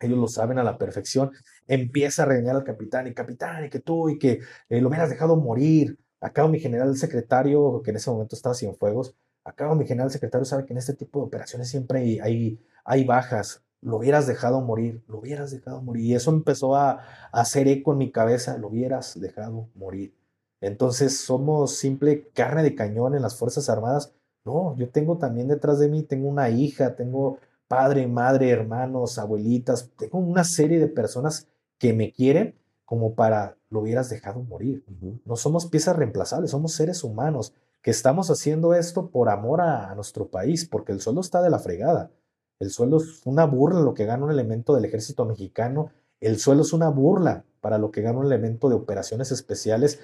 Ellos 0.00 0.18
lo 0.18 0.28
saben 0.28 0.58
a 0.58 0.64
la 0.64 0.78
perfección. 0.78 1.32
Empieza 1.66 2.22
a 2.22 2.26
regañar 2.26 2.56
al 2.56 2.64
capitán 2.64 3.06
y 3.06 3.14
capitán, 3.14 3.64
y 3.64 3.70
que 3.70 3.80
tú, 3.80 4.08
y 4.08 4.18
que 4.18 4.40
eh, 4.68 4.80
lo 4.80 4.88
hubieras 4.88 5.10
dejado 5.10 5.36
morir. 5.36 5.98
Acá 6.20 6.46
mi 6.48 6.60
general 6.60 6.96
secretario, 6.96 7.82
que 7.82 7.90
en 7.90 7.96
ese 7.96 8.10
momento 8.10 8.34
estaba 8.36 8.54
sin 8.54 8.74
fuegos, 8.76 9.14
acá 9.44 9.72
mi 9.74 9.86
general 9.86 10.10
secretario 10.10 10.44
sabe 10.44 10.66
que 10.66 10.72
en 10.72 10.78
este 10.78 10.94
tipo 10.94 11.20
de 11.20 11.26
operaciones 11.26 11.68
siempre 11.68 12.20
hay, 12.22 12.60
hay, 12.84 13.04
bajas. 13.04 13.62
Lo 13.80 13.98
hubieras 13.98 14.26
dejado 14.26 14.60
morir, 14.60 15.02
lo 15.06 15.18
hubieras 15.18 15.52
dejado 15.52 15.80
morir. 15.82 16.04
Y 16.04 16.14
eso 16.14 16.32
empezó 16.32 16.74
a 16.74 17.04
hacer 17.32 17.68
eco 17.68 17.92
en 17.92 17.98
mi 17.98 18.10
cabeza, 18.10 18.58
lo 18.58 18.68
hubieras 18.68 19.18
dejado 19.20 19.68
morir. 19.76 20.14
Entonces 20.60 21.20
somos 21.20 21.76
simple 21.76 22.28
carne 22.34 22.64
de 22.64 22.74
cañón 22.74 23.14
en 23.14 23.22
las 23.22 23.36
Fuerzas 23.36 23.68
Armadas 23.68 24.12
no, 24.48 24.74
yo 24.76 24.88
tengo 24.88 25.18
también 25.18 25.48
detrás 25.48 25.78
de 25.78 25.88
mí, 25.88 26.02
tengo 26.02 26.28
una 26.28 26.48
hija, 26.48 26.96
tengo 26.96 27.38
padre, 27.68 28.06
madre, 28.06 28.48
hermanos, 28.48 29.18
abuelitas, 29.18 29.90
tengo 29.98 30.18
una 30.18 30.44
serie 30.44 30.78
de 30.78 30.88
personas 30.88 31.46
que 31.76 31.92
me 31.92 32.12
quieren 32.12 32.54
como 32.86 33.14
para 33.14 33.58
lo 33.68 33.80
hubieras 33.80 34.08
dejado 34.08 34.42
morir. 34.42 34.82
No 35.26 35.36
somos 35.36 35.66
piezas 35.66 35.96
reemplazables, 35.96 36.50
somos 36.50 36.72
seres 36.72 37.04
humanos 37.04 37.52
que 37.82 37.90
estamos 37.90 38.30
haciendo 38.30 38.72
esto 38.72 39.10
por 39.10 39.28
amor 39.28 39.60
a, 39.60 39.94
nuestro 39.94 40.28
país, 40.28 40.66
porque 40.66 40.92
el 40.92 41.02
sueldo 41.02 41.20
está 41.20 41.42
de 41.42 41.50
la 41.50 41.58
fregada. 41.58 42.10
El 42.58 42.70
sueldo 42.70 42.96
es 42.96 43.20
una 43.26 43.44
burla 43.44 43.80
lo 43.80 43.92
que 43.92 44.06
gana 44.06 44.24
un 44.24 44.30
elemento 44.30 44.74
del 44.74 44.86
ejército 44.86 45.26
mexicano. 45.26 45.90
El 46.20 46.38
sueldo 46.38 46.62
es 46.62 46.72
una 46.72 46.88
burla 46.88 47.44
para 47.60 47.76
lo 47.76 47.90
que 47.90 48.00
gana 48.00 48.20
un 48.20 48.26
elemento 48.26 48.70
de 48.70 48.76
operaciones 48.76 49.30
especiales 49.32 50.00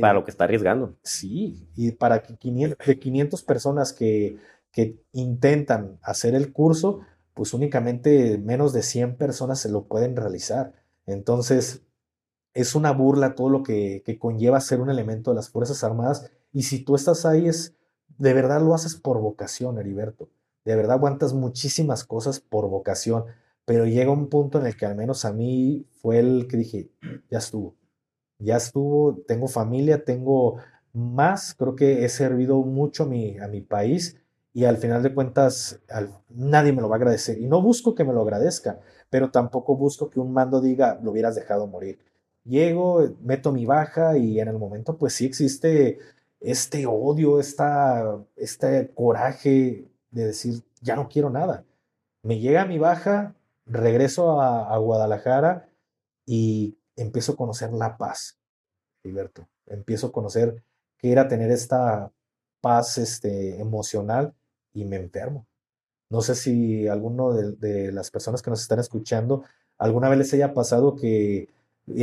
para 0.00 0.14
lo 0.14 0.24
que 0.24 0.30
está 0.30 0.44
arriesgando. 0.44 0.96
Sí, 1.02 1.68
y 1.76 1.92
para 1.92 2.22
que 2.22 2.36
500, 2.36 2.86
de 2.86 2.98
500 2.98 3.42
personas 3.42 3.92
que, 3.92 4.36
que 4.70 5.02
intentan 5.12 5.98
hacer 6.02 6.34
el 6.34 6.52
curso, 6.52 7.00
pues 7.34 7.54
únicamente 7.54 8.38
menos 8.38 8.72
de 8.72 8.82
100 8.82 9.16
personas 9.16 9.60
se 9.60 9.70
lo 9.70 9.84
pueden 9.84 10.16
realizar. 10.16 10.74
Entonces, 11.06 11.82
es 12.54 12.74
una 12.74 12.92
burla 12.92 13.34
todo 13.34 13.48
lo 13.48 13.62
que, 13.62 14.02
que, 14.04 14.18
conlleva 14.18 14.60
ser 14.60 14.80
un 14.80 14.90
elemento 14.90 15.30
de 15.30 15.36
las 15.36 15.48
Fuerzas 15.48 15.82
Armadas. 15.84 16.30
Y 16.52 16.64
si 16.64 16.84
tú 16.84 16.94
estás 16.94 17.24
ahí, 17.24 17.48
es 17.48 17.74
de 18.18 18.34
verdad 18.34 18.60
lo 18.60 18.74
haces 18.74 18.96
por 18.96 19.20
vocación, 19.20 19.78
Heriberto. 19.78 20.28
De 20.64 20.76
verdad 20.76 20.96
aguantas 20.96 21.32
muchísimas 21.32 22.04
cosas 22.04 22.40
por 22.40 22.68
vocación. 22.68 23.24
Pero 23.64 23.86
llega 23.86 24.10
un 24.10 24.28
punto 24.28 24.58
en 24.60 24.66
el 24.66 24.76
que 24.76 24.86
al 24.86 24.96
menos 24.96 25.24
a 25.24 25.32
mí 25.32 25.86
fue 26.02 26.18
el 26.18 26.46
que 26.48 26.56
dije, 26.56 26.90
ya 27.30 27.38
estuvo 27.38 27.76
ya 28.44 28.56
estuvo, 28.56 29.16
tengo 29.26 29.48
familia, 29.48 30.04
tengo 30.04 30.58
más, 30.92 31.54
creo 31.54 31.76
que 31.76 32.04
he 32.04 32.08
servido 32.08 32.58
mucho 32.62 33.04
a 33.04 33.06
mi, 33.06 33.38
a 33.38 33.48
mi 33.48 33.60
país 33.60 34.18
y 34.54 34.64
al 34.64 34.76
final 34.76 35.02
de 35.02 35.14
cuentas 35.14 35.80
nadie 36.28 36.72
me 36.72 36.82
lo 36.82 36.88
va 36.88 36.96
a 36.96 36.98
agradecer 36.98 37.38
y 37.38 37.46
no 37.46 37.62
busco 37.62 37.94
que 37.94 38.04
me 38.04 38.12
lo 38.12 38.22
agradezca, 38.22 38.80
pero 39.10 39.30
tampoco 39.30 39.76
busco 39.76 40.10
que 40.10 40.20
un 40.20 40.32
mando 40.32 40.60
diga, 40.60 40.98
lo 41.02 41.12
hubieras 41.12 41.34
dejado 41.34 41.66
morir. 41.66 41.98
Llego, 42.44 43.16
meto 43.22 43.52
mi 43.52 43.66
baja 43.66 44.18
y 44.18 44.40
en 44.40 44.48
el 44.48 44.58
momento 44.58 44.98
pues 44.98 45.14
sí 45.14 45.26
existe 45.26 45.98
este 46.40 46.86
odio, 46.86 47.40
esta, 47.40 48.18
este 48.36 48.90
coraje 48.94 49.88
de 50.10 50.26
decir, 50.26 50.62
ya 50.80 50.96
no 50.96 51.08
quiero 51.08 51.30
nada. 51.30 51.64
Me 52.22 52.38
llega 52.40 52.66
mi 52.66 52.78
baja, 52.78 53.34
regreso 53.66 54.40
a, 54.40 54.74
a 54.74 54.78
Guadalajara 54.78 55.68
y 56.26 56.76
empiezo 56.96 57.32
a 57.32 57.36
conocer 57.36 57.72
la 57.72 57.96
paz, 57.96 58.38
Gilberto. 59.02 59.48
Empiezo 59.66 60.08
a 60.08 60.12
conocer 60.12 60.62
qué 60.98 61.12
era 61.12 61.28
tener 61.28 61.50
esta 61.50 62.12
paz 62.60 62.98
este, 62.98 63.60
emocional 63.60 64.34
y 64.72 64.84
me 64.84 64.96
enfermo. 64.96 65.46
No 66.08 66.20
sé 66.20 66.34
si 66.34 66.88
alguno 66.88 67.32
de, 67.32 67.90
las 67.92 68.10
personas 68.10 68.42
que 68.42 68.50
nos 68.50 68.60
están 68.60 68.78
escuchando 68.78 69.44
alguna 69.78 70.08
vez 70.08 70.18
les 70.18 70.34
haya 70.34 70.52
pasado 70.52 70.94
que 70.94 71.48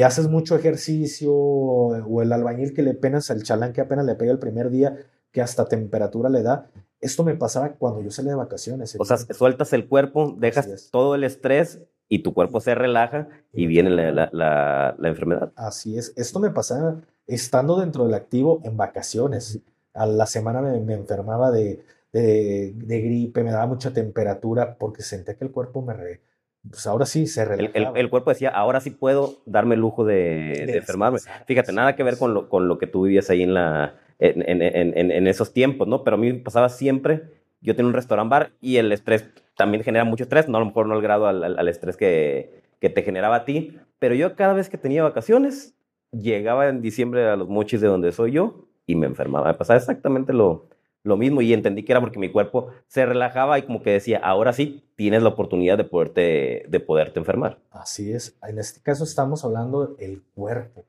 haces 0.04 0.28
mucho 0.28 0.56
ejercicio 0.56 1.32
o, 1.34 2.22
el 2.22 2.34
albañil 2.34 2.74
que 2.74 2.82
le 2.82 2.96
penas, 2.96 3.30
el 3.30 3.44
chalán 3.44 3.72
que 3.72 3.82
apenas 3.82 4.06
le 4.06 4.16
pega 4.16 4.32
el 4.32 4.40
primer 4.40 4.70
día, 4.70 4.98
que 5.32 5.42
hasta 5.42 5.66
temperatura 5.66 6.30
le 6.30 6.42
da. 6.42 6.70
Esto 7.00 7.24
me 7.24 7.36
pasaba 7.36 7.74
cuando 7.74 8.02
yo 8.02 8.12
salía 8.12 8.32
de 8.32 8.38
vacaciones. 8.38 8.96
O 9.00 9.06
sea, 9.06 9.18
sueltas 9.18 9.72
el 9.74 9.88
cuerpo, 9.88 10.36
dejas 10.38 10.90
todo 10.92 11.16
el 11.16 11.24
estrés 11.24 11.80
y 12.10 12.20
tu 12.20 12.34
cuerpo 12.34 12.60
se 12.60 12.76
relaja 12.76 13.28
y 13.54 13.68
viene 13.68 13.92
la, 13.92 14.96
enfermedad. 15.04 15.54
Así 15.56 15.98
es. 15.98 16.12
Esto 16.18 16.40
me 16.40 16.50
pasaba 16.50 16.98
estando 17.28 17.80
dentro 17.80 18.06
del 18.06 18.16
activo 18.16 18.62
en 18.66 18.76
vacaciones. 18.76 19.62
A 19.94 20.08
la 20.08 20.26
semana 20.26 20.62
me 20.62 20.94
enfermaba 20.94 21.52
de, 21.52 21.84
de, 22.12 23.02
gripe, 23.02 23.44
me 23.44 23.52
daba 23.52 23.68
mucha 23.68 23.94
temperatura 23.94 24.76
porque 24.78 25.04
sentía 25.04 25.36
que 25.36 25.46
el 25.46 25.52
cuerpo 25.52 25.82
me... 25.82 25.94
Re, 25.94 26.22
pues 26.70 26.86
ahora 26.88 27.06
sí 27.06 27.28
se 27.28 27.46
relajaba. 27.46 27.98
El, 27.98 28.10
cuerpo 28.10 28.32
decía, 28.32 28.50
ahora 28.50 28.82
sí 28.82 28.90
puedo 28.90 29.38
darme 29.46 29.76
el 29.76 29.82
lujo 29.82 30.04
de, 30.04 30.64
enfermarme. 30.78 31.20
Fíjate, 31.46 31.72
nada 31.72 31.96
que 31.96 32.04
ver 32.04 32.18
con 32.18 32.34
lo, 32.34 32.50
con 32.50 32.68
lo 32.68 32.78
que 32.78 32.88
tú 32.88 33.04
vivías 33.04 33.30
ahí 33.30 33.44
en, 33.44 33.54
la, 33.54 33.96
en, 34.18 34.44
en, 34.62 35.12
en, 35.12 35.28
esos 35.28 35.54
tiempos, 35.54 35.88
¿no? 35.88 36.04
Pero 36.04 36.16
a 36.16 36.20
mí 36.20 36.34
me 36.34 36.40
pasaba 36.40 36.70
siempre, 36.70 37.30
yo 37.62 37.76
tenía 37.76 37.88
un 37.88 37.94
restaurant 37.94 38.30
bar 38.30 38.52
y 38.60 38.78
el 38.78 38.92
estrés 38.92 39.26
también 39.60 39.84
genera 39.84 40.06
mucho 40.06 40.24
estrés, 40.24 40.48
no 40.48 40.56
a 40.56 40.62
lo 40.62 40.68
mejor 40.68 40.88
no 40.88 40.96
al 40.96 41.02
grado 41.02 41.28
al, 41.28 41.44
al, 41.44 41.68
estrés 41.68 41.98
que, 41.98 42.64
que 42.80 42.90
te 42.90 43.04
generaba 43.04 43.36
a 43.36 43.44
ti, 43.44 43.78
pero 44.00 44.16
yo 44.16 44.38
cada 44.38 44.54
vez 44.54 44.70
que 44.70 44.78
tenía 44.78 45.04
vacaciones, 45.04 45.76
llegaba 46.12 46.70
en 46.70 46.82
diciembre 46.82 47.28
a 47.28 47.36
los 47.36 47.50
mochis 47.50 47.82
de 47.82 47.88
donde 47.88 48.14
soy 48.14 48.32
yo 48.32 48.70
y 48.86 48.96
me 48.96 49.06
enfermaba. 49.06 49.48
Me 49.48 49.54
pasaba 49.56 49.78
exactamente 49.78 50.32
lo, 50.32 50.70
lo 51.04 51.18
mismo 51.18 51.42
y 51.42 51.52
entendí 51.52 51.84
que 51.84 51.92
era 51.92 52.00
porque 52.00 52.20
mi 52.20 52.32
cuerpo 52.32 52.70
se 52.88 53.06
relajaba 53.06 53.60
y 53.60 53.64
como 53.64 53.84
que 53.84 53.90
decía, 53.90 54.20
ahora 54.24 54.54
sí 54.54 54.82
tienes 54.96 55.24
la 55.24 55.30
oportunidad 55.30 55.78
de 55.78 55.84
poderte, 55.84 56.64
de 56.66 56.80
poderte 56.80 57.20
enfermar. 57.20 57.60
Así 57.70 58.14
es, 58.14 58.38
en 58.42 58.60
este 58.60 58.80
caso 58.80 59.04
estamos 59.04 59.44
hablando 59.44 59.88
del 59.88 60.24
cuerpo, 60.34 60.86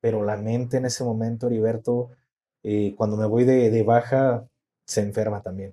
pero 0.00 0.22
la 0.22 0.36
mente 0.36 0.76
en 0.76 0.86
ese 0.86 1.02
momento, 1.02 1.48
Heriberto, 1.48 2.10
eh, 2.62 2.94
cuando 2.96 3.16
me 3.16 3.26
voy 3.26 3.42
de, 3.42 3.82
baja, 3.82 4.46
se 4.86 5.00
enferma 5.00 5.42
también. 5.42 5.72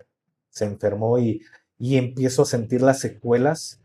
Se 0.50 0.66
enfermó 0.66 1.20
y, 1.20 1.44
y 1.82 1.98
empiezo 1.98 2.44
a 2.44 2.46
sentir 2.46 2.84
las 2.84 3.00
secuelas 3.00 3.80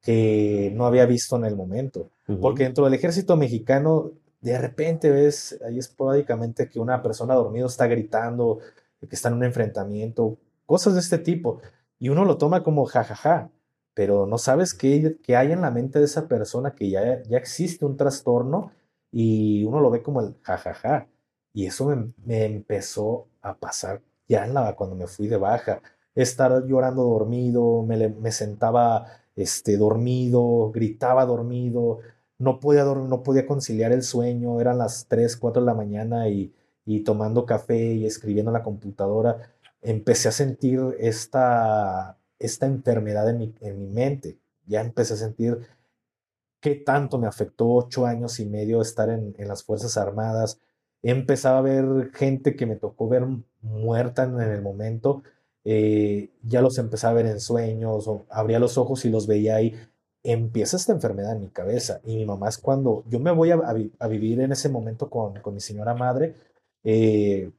que 0.00 0.70
no 0.76 0.86
había 0.86 1.04
visto 1.04 1.34
en 1.34 1.44
el 1.44 1.56
momento. 1.56 2.08
Porque 2.40 2.62
dentro 2.62 2.84
del 2.84 2.94
ejército 2.94 3.36
mexicano, 3.36 4.12
de 4.40 4.56
repente 4.56 5.10
ves 5.10 5.58
ahí 5.66 5.76
esporádicamente 5.76 6.68
que 6.68 6.78
una 6.78 7.02
persona 7.02 7.34
dormida 7.34 7.66
está 7.66 7.88
gritando, 7.88 8.60
que 9.00 9.16
está 9.16 9.30
en 9.30 9.34
un 9.34 9.44
enfrentamiento, 9.44 10.38
cosas 10.64 10.94
de 10.94 11.00
este 11.00 11.18
tipo. 11.18 11.60
Y 11.98 12.08
uno 12.08 12.24
lo 12.24 12.38
toma 12.38 12.62
como 12.62 12.84
jajaja, 12.84 13.50
pero 13.94 14.26
no 14.26 14.38
sabes 14.38 14.72
qué, 14.72 15.18
qué 15.20 15.34
hay 15.34 15.50
en 15.50 15.60
la 15.60 15.72
mente 15.72 15.98
de 15.98 16.04
esa 16.04 16.28
persona 16.28 16.76
que 16.76 16.88
ya, 16.88 17.20
ya 17.24 17.36
existe 17.36 17.84
un 17.84 17.96
trastorno 17.96 18.70
y 19.10 19.64
uno 19.64 19.80
lo 19.80 19.90
ve 19.90 20.04
como 20.04 20.20
el 20.20 20.36
jajaja. 20.42 21.08
Y 21.52 21.66
eso 21.66 21.86
me, 21.86 22.12
me 22.24 22.44
empezó 22.44 23.26
a 23.42 23.56
pasar 23.56 24.02
ya 24.28 24.46
en 24.46 24.54
la, 24.54 24.76
cuando 24.76 24.94
me 24.94 25.08
fui 25.08 25.26
de 25.26 25.36
baja. 25.36 25.82
Estar 26.14 26.66
llorando 26.66 27.02
dormido, 27.04 27.82
me, 27.82 28.08
me 28.08 28.32
sentaba 28.32 29.06
este, 29.36 29.76
dormido, 29.76 30.70
gritaba 30.72 31.24
dormido, 31.26 32.00
no 32.38 32.60
podía, 32.60 32.84
no 32.84 33.22
podía 33.22 33.46
conciliar 33.46 33.92
el 33.92 34.02
sueño, 34.02 34.60
eran 34.60 34.78
las 34.78 35.06
3, 35.08 35.36
4 35.36 35.62
de 35.62 35.66
la 35.66 35.74
mañana 35.74 36.28
y 36.28 36.52
y 36.84 37.00
tomando 37.04 37.46
café 37.46 37.92
y 37.94 38.06
escribiendo 38.06 38.50
en 38.50 38.54
la 38.54 38.62
computadora, 38.62 39.52
empecé 39.80 40.28
a 40.28 40.32
sentir 40.32 40.80
esta, 40.98 42.18
esta 42.38 42.66
enfermedad 42.66 43.28
en 43.30 43.38
mi, 43.38 43.54
en 43.60 43.78
mi 43.78 43.88
mente. 43.88 44.38
Ya 44.66 44.80
empecé 44.80 45.14
a 45.14 45.18
sentir 45.18 45.58
qué 46.60 46.74
tanto 46.74 47.18
me 47.18 47.26
afectó 47.26 47.68
ocho 47.68 48.06
años 48.06 48.40
y 48.40 48.46
medio 48.46 48.80
estar 48.80 49.08
en, 49.08 49.34
en 49.38 49.48
las 49.48 49.62
Fuerzas 49.62 49.96
Armadas. 49.96 50.60
Empezaba 51.02 51.58
a 51.58 51.62
ver 51.62 52.10
gente 52.12 52.56
que 52.56 52.66
me 52.66 52.76
tocó 52.76 53.08
ver 53.08 53.24
muerta 53.62 54.24
en, 54.24 54.40
el 54.40 54.62
momento. 54.62 55.22
Eh, 55.64 56.30
ya 56.42 56.62
los 56.62 56.78
empezaba 56.78 57.12
a 57.12 57.14
ver 57.14 57.26
en 57.26 57.40
sueños, 57.40 58.08
o 58.08 58.26
abría 58.30 58.58
los 58.58 58.78
ojos 58.78 59.04
y 59.04 59.10
los 59.10 59.26
veía 59.26 59.56
ahí. 59.56 59.74
Empieza 60.22 60.76
esta 60.76 60.92
enfermedad 60.92 61.32
en 61.32 61.40
mi 61.40 61.48
cabeza. 61.48 62.00
Y 62.04 62.16
mi 62.16 62.26
mamá 62.26 62.48
es 62.48 62.58
cuando 62.58 63.04
yo 63.08 63.20
me 63.20 63.30
voy 63.30 63.50
a, 63.50 63.60
a, 63.98 64.08
vivir 64.08 64.40
en 64.40 64.52
ese 64.52 64.68
momento 64.68 65.08
con, 65.10 65.40
con 65.40 65.54
mi 65.54 65.60
señora 65.60 65.94
madre 65.94 66.34
eh, 66.84 67.50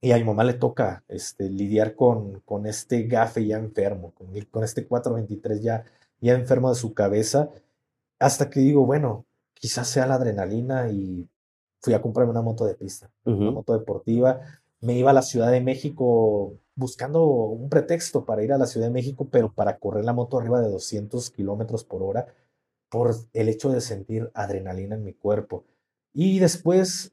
y 0.00 0.12
a 0.12 0.16
mi 0.16 0.24
mamá 0.24 0.44
le 0.44 0.54
toca 0.54 1.04
este, 1.08 1.48
lidiar 1.48 1.94
con, 1.94 2.40
con 2.40 2.66
este 2.66 3.04
gafe 3.04 3.46
ya 3.46 3.58
enfermo, 3.58 4.12
con, 4.14 4.28
con 4.50 4.64
este 4.64 4.86
423 4.86 5.62
ya, 5.62 5.84
ya 6.20 6.34
enfermo 6.34 6.70
de 6.70 6.74
su 6.74 6.92
cabeza, 6.92 7.50
hasta 8.18 8.50
que 8.50 8.60
digo, 8.60 8.84
bueno, 8.84 9.26
quizás 9.54 9.88
sea 9.88 10.06
la 10.06 10.14
adrenalina 10.14 10.90
y 10.90 11.28
fui 11.80 11.94
a 11.94 12.02
comprarme 12.02 12.32
una 12.32 12.42
moto 12.42 12.64
de 12.64 12.74
pista, 12.74 13.10
una 13.24 13.50
moto 13.52 13.78
deportiva. 13.78 14.40
Me 14.80 14.94
iba 14.94 15.10
a 15.10 15.14
la 15.14 15.22
Ciudad 15.22 15.52
de 15.52 15.60
México 15.60 16.54
buscando 16.74 17.24
un 17.24 17.68
pretexto 17.68 18.24
para 18.24 18.42
ir 18.42 18.52
a 18.52 18.58
la 18.58 18.66
Ciudad 18.66 18.86
de 18.86 18.92
México, 18.92 19.28
pero 19.30 19.52
para 19.52 19.78
correr 19.78 20.04
la 20.04 20.12
moto 20.12 20.38
arriba 20.38 20.60
de 20.60 20.68
200 20.68 21.30
kilómetros 21.30 21.84
por 21.84 22.02
hora, 22.02 22.26
por 22.88 23.14
el 23.32 23.48
hecho 23.48 23.70
de 23.70 23.80
sentir 23.80 24.30
adrenalina 24.34 24.94
en 24.94 25.04
mi 25.04 25.14
cuerpo. 25.14 25.64
Y 26.12 26.38
después 26.38 27.12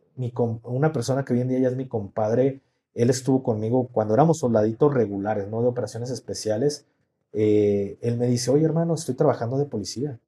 una 0.63 0.91
persona 0.91 1.23
que 1.23 1.33
hoy 1.33 1.41
en 1.41 1.47
día 1.47 1.59
ya 1.59 1.69
es 1.69 1.75
mi 1.75 1.87
compadre, 1.87 2.61
él 2.93 3.09
estuvo 3.09 3.43
conmigo 3.43 3.87
cuando 3.91 4.13
éramos 4.13 4.39
soldaditos 4.39 4.93
regulares, 4.93 5.47
no 5.47 5.61
de 5.61 5.67
operaciones 5.67 6.09
especiales. 6.09 6.85
Eh, 7.31 7.97
él 8.01 8.17
me 8.17 8.27
dice, 8.27 8.51
oye 8.51 8.65
hermano, 8.65 8.95
estoy 8.95 9.15
trabajando 9.15 9.57
de 9.57 9.65
policía. 9.65 10.19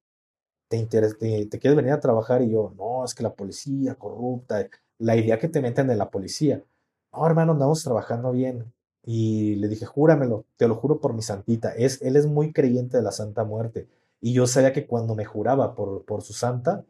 ¿Te, 0.69 0.85
te, 0.85 1.59
quieres 1.59 1.75
venir 1.75 1.91
a 1.91 1.99
trabajar? 1.99 2.41
Y 2.41 2.51
yo, 2.51 2.73
no, 2.77 3.03
es 3.03 3.13
que 3.13 3.23
la 3.23 3.33
policía 3.33 3.95
corrupta, 3.95 4.69
la 4.99 5.17
idea 5.17 5.37
que 5.37 5.49
te 5.49 5.61
meten 5.61 5.87
de 5.87 5.97
la 5.97 6.09
policía. 6.09 6.63
No, 7.11 7.25
hermano, 7.25 7.51
andamos 7.53 7.83
trabajando 7.83 8.31
bien. 8.31 8.71
Y 9.03 9.55
le 9.55 9.67
dije, 9.67 9.85
júramelo, 9.85 10.45
te 10.57 10.67
lo 10.67 10.75
juro 10.75 10.99
por 10.99 11.13
mi 11.13 11.21
santita. 11.21 11.73
Es, 11.73 12.01
él 12.01 12.15
es 12.15 12.27
muy 12.27 12.53
creyente 12.53 12.97
de 12.97 13.03
la 13.03 13.11
Santa 13.11 13.43
Muerte. 13.43 13.87
Y 14.19 14.33
yo 14.33 14.47
sabía 14.47 14.73
que 14.73 14.85
cuando 14.87 15.15
me 15.15 15.25
juraba 15.25 15.75
por, 15.75 16.05
por 16.05 16.21
su 16.21 16.33
santa, 16.33 16.85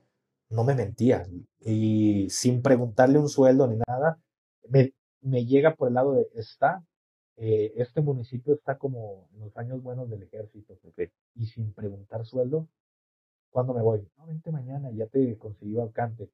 no 0.50 0.64
me 0.64 0.76
mentía 0.76 1.26
y 1.62 2.30
sin 2.30 2.62
preguntarle 2.62 3.20
un 3.20 3.30
sueldo 3.30 3.68
ni 3.68 3.78
nada, 3.88 4.20
me, 4.70 4.94
me 5.22 5.46
llega 5.46 5.76
por 5.76 5.88
el 5.88 5.94
lado 5.96 6.14
de, 6.14 6.28
está, 6.36 6.84
eh, 7.38 7.74
este 7.78 8.02
municipio 8.02 8.54
está 8.54 8.78
como 8.78 9.30
en 9.34 9.42
los 9.42 9.58
años 9.58 9.82
buenos 9.82 10.10
del 10.10 10.24
ejército, 10.24 10.78
y 11.36 11.46
sin 11.48 11.74
preguntar 11.74 12.26
sueldo, 12.26 12.68
¿cuándo 13.52 13.74
me 13.74 13.82
voy? 13.82 14.08
No, 14.18 14.26
vente 14.28 14.52
mañana, 14.52 14.92
ya 14.92 15.08
te 15.08 15.38
conseguí 15.38 15.76
vacante. 15.76 16.30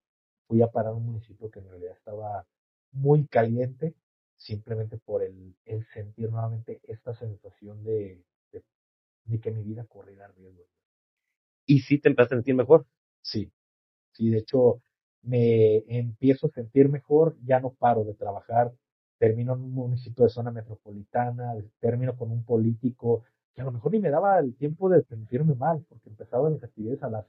Fui 0.48 0.62
a 0.62 0.72
parar 0.72 0.94
un 0.94 1.06
municipio 1.06 1.52
que 1.52 1.60
en 1.60 1.70
realidad 1.70 1.94
estaba 1.94 2.46
muy 2.92 3.28
caliente, 3.28 3.94
simplemente 4.38 4.98
por 4.98 5.24
el, 5.24 5.56
el 5.66 5.86
sentir 5.88 6.30
nuevamente 6.30 6.80
esta 6.84 7.14
sensación 7.14 7.84
de, 7.84 8.24
de, 8.52 8.64
de 9.26 9.40
que 9.40 9.52
mi 9.52 9.64
vida 9.64 9.86
corriera 9.86 10.28
riesgo. 10.30 10.64
¿Y 11.66 11.80
si 11.80 12.00
te 12.00 12.10
empezaste 12.10 12.36
a 12.36 12.38
sentir 12.38 12.56
mejor? 12.56 12.86
Sí, 13.22 13.52
y 14.18 14.30
de 14.32 14.40
hecho 14.40 14.82
me 15.24 15.84
empiezo 15.88 16.48
a 16.48 16.52
sentir 16.52 16.90
mejor, 16.90 17.38
ya 17.44 17.60
no 17.60 17.74
paro 17.74 18.04
de 18.06 18.14
trabajar, 18.14 18.72
termino 19.18 19.54
en 19.54 19.62
un 19.62 19.74
municipio 19.74 20.24
de 20.24 20.30
zona 20.30 20.52
metropolitana, 20.52 21.54
termino 21.80 22.16
con 22.16 22.32
un 22.32 22.46
político 22.46 23.24
que 23.54 23.62
a 23.62 23.66
lo 23.66 23.72
mejor 23.72 23.92
ni 23.92 24.00
me 24.00 24.10
daba 24.12 24.40
el 24.40 24.56
tiempo 24.56 24.90
de 24.90 25.04
sentirme 25.04 25.56
mal, 25.56 25.84
porque 25.90 26.10
empezaba 26.10 26.50
mis 26.50 26.64
actividades 26.64 27.04
a 27.04 27.10
las 27.10 27.26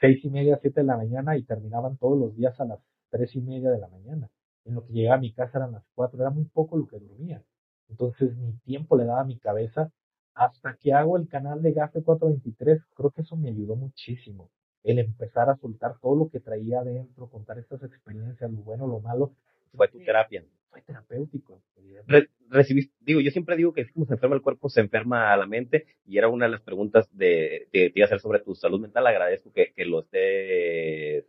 seis 0.00 0.24
y 0.24 0.30
media, 0.30 0.58
siete 0.60 0.80
de 0.80 0.86
la 0.86 0.96
mañana 0.96 1.36
y 1.36 1.42
terminaban 1.42 1.96
todos 1.96 2.18
los 2.18 2.36
días 2.36 2.60
a 2.60 2.64
las 2.66 2.80
tres 3.10 3.34
y 3.34 3.40
media 3.40 3.70
de 3.70 3.78
la 3.78 3.88
mañana. 3.88 4.28
En 4.64 4.74
lo 4.74 4.86
que 4.86 4.92
llegaba 4.92 5.16
a 5.16 5.20
mi 5.20 5.32
casa 5.32 5.58
eran 5.58 5.72
las 5.72 5.84
cuatro, 5.94 6.20
era 6.20 6.30
muy 6.30 6.44
poco 6.44 6.76
lo 6.76 6.86
que 6.86 6.98
dormía. 6.98 7.42
Entonces 7.88 8.36
mi 8.36 8.52
tiempo 8.64 8.96
le 8.96 9.04
daba 9.04 9.20
a 9.20 9.24
mi 9.24 9.38
cabeza 9.38 9.90
hasta 10.34 10.76
que 10.76 10.92
hago 10.92 11.16
el 11.16 11.28
canal 11.28 11.62
de 11.62 11.72
GAFE 11.72 12.02
423, 12.02 12.82
creo 12.94 13.10
que 13.10 13.22
eso 13.22 13.36
me 13.36 13.50
ayudó 13.50 13.76
muchísimo 13.76 14.50
el 14.82 14.98
empezar 14.98 15.48
a 15.48 15.56
soltar 15.56 15.98
todo 16.00 16.16
lo 16.16 16.28
que 16.28 16.40
traía 16.40 16.80
adentro, 16.80 17.30
contar 17.30 17.58
estas 17.58 17.82
experiencias, 17.84 18.50
lo 18.50 18.58
bueno, 18.58 18.86
lo 18.86 19.00
malo, 19.00 19.34
fue 19.76 19.88
tu 19.88 19.98
terapia. 19.98 20.44
Fue 20.70 20.82
terapéutico. 20.82 21.62
recibiste, 22.48 22.94
digo, 23.00 23.20
yo 23.20 23.30
siempre 23.30 23.56
digo 23.56 23.72
que 23.72 23.88
como 23.90 24.06
se 24.06 24.14
enferma 24.14 24.36
el 24.36 24.42
cuerpo, 24.42 24.68
se 24.68 24.80
enferma 24.80 25.36
la 25.36 25.46
mente, 25.46 25.86
y 26.04 26.18
era 26.18 26.28
una 26.28 26.46
de 26.46 26.52
las 26.52 26.62
preguntas 26.62 27.08
de, 27.16 27.68
que 27.72 27.90
te 27.90 27.98
iba 27.98 28.04
a 28.04 28.06
hacer 28.06 28.20
sobre 28.20 28.40
tu 28.40 28.54
salud 28.54 28.80
mental. 28.80 29.06
Agradezco 29.06 29.52
que, 29.52 29.72
que 29.72 29.84
lo 29.84 30.00
estés 30.00 31.24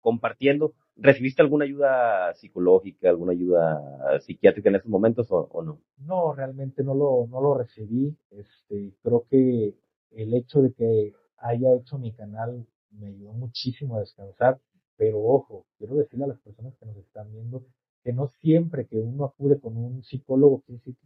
compartiendo. 0.00 0.74
¿Recibiste 0.96 1.42
alguna 1.42 1.64
ayuda 1.64 2.34
psicológica, 2.34 3.08
alguna 3.08 3.32
ayuda 3.32 4.20
psiquiátrica 4.20 4.68
en 4.68 4.76
esos 4.76 4.90
momentos 4.90 5.28
o, 5.30 5.62
no? 5.62 5.80
No, 5.98 6.34
realmente 6.34 6.82
no 6.82 6.94
lo, 6.94 7.26
no 7.28 7.40
lo 7.40 7.54
recibí. 7.54 8.16
Este, 8.30 8.92
creo 9.02 9.24
que 9.30 9.74
el 10.10 10.34
hecho 10.34 10.62
de 10.62 10.72
que 10.72 11.14
haya 11.38 11.74
hecho 11.74 11.98
mi 11.98 12.12
canal 12.12 12.66
me 12.90 13.08
ayudó 13.08 13.32
muchísimo 13.32 13.96
a 13.96 14.00
descansar, 14.00 14.60
pero 14.96 15.22
ojo, 15.22 15.64
quiero 15.78 15.94
decirle 15.94 16.24
a 16.24 16.28
las 16.28 16.40
personas 16.40 16.74
que 16.76 16.86
nos 16.86 16.96
están 16.96 17.32
viendo 17.32 17.64
que 18.02 18.12
no 18.12 18.28
siempre 18.40 18.86
que 18.86 18.98
uno 18.98 19.24
acude 19.24 19.60
con 19.60 19.76
un 19.76 20.02
psicólogo 20.02 20.62
quiere 20.62 20.78
decir 20.78 20.96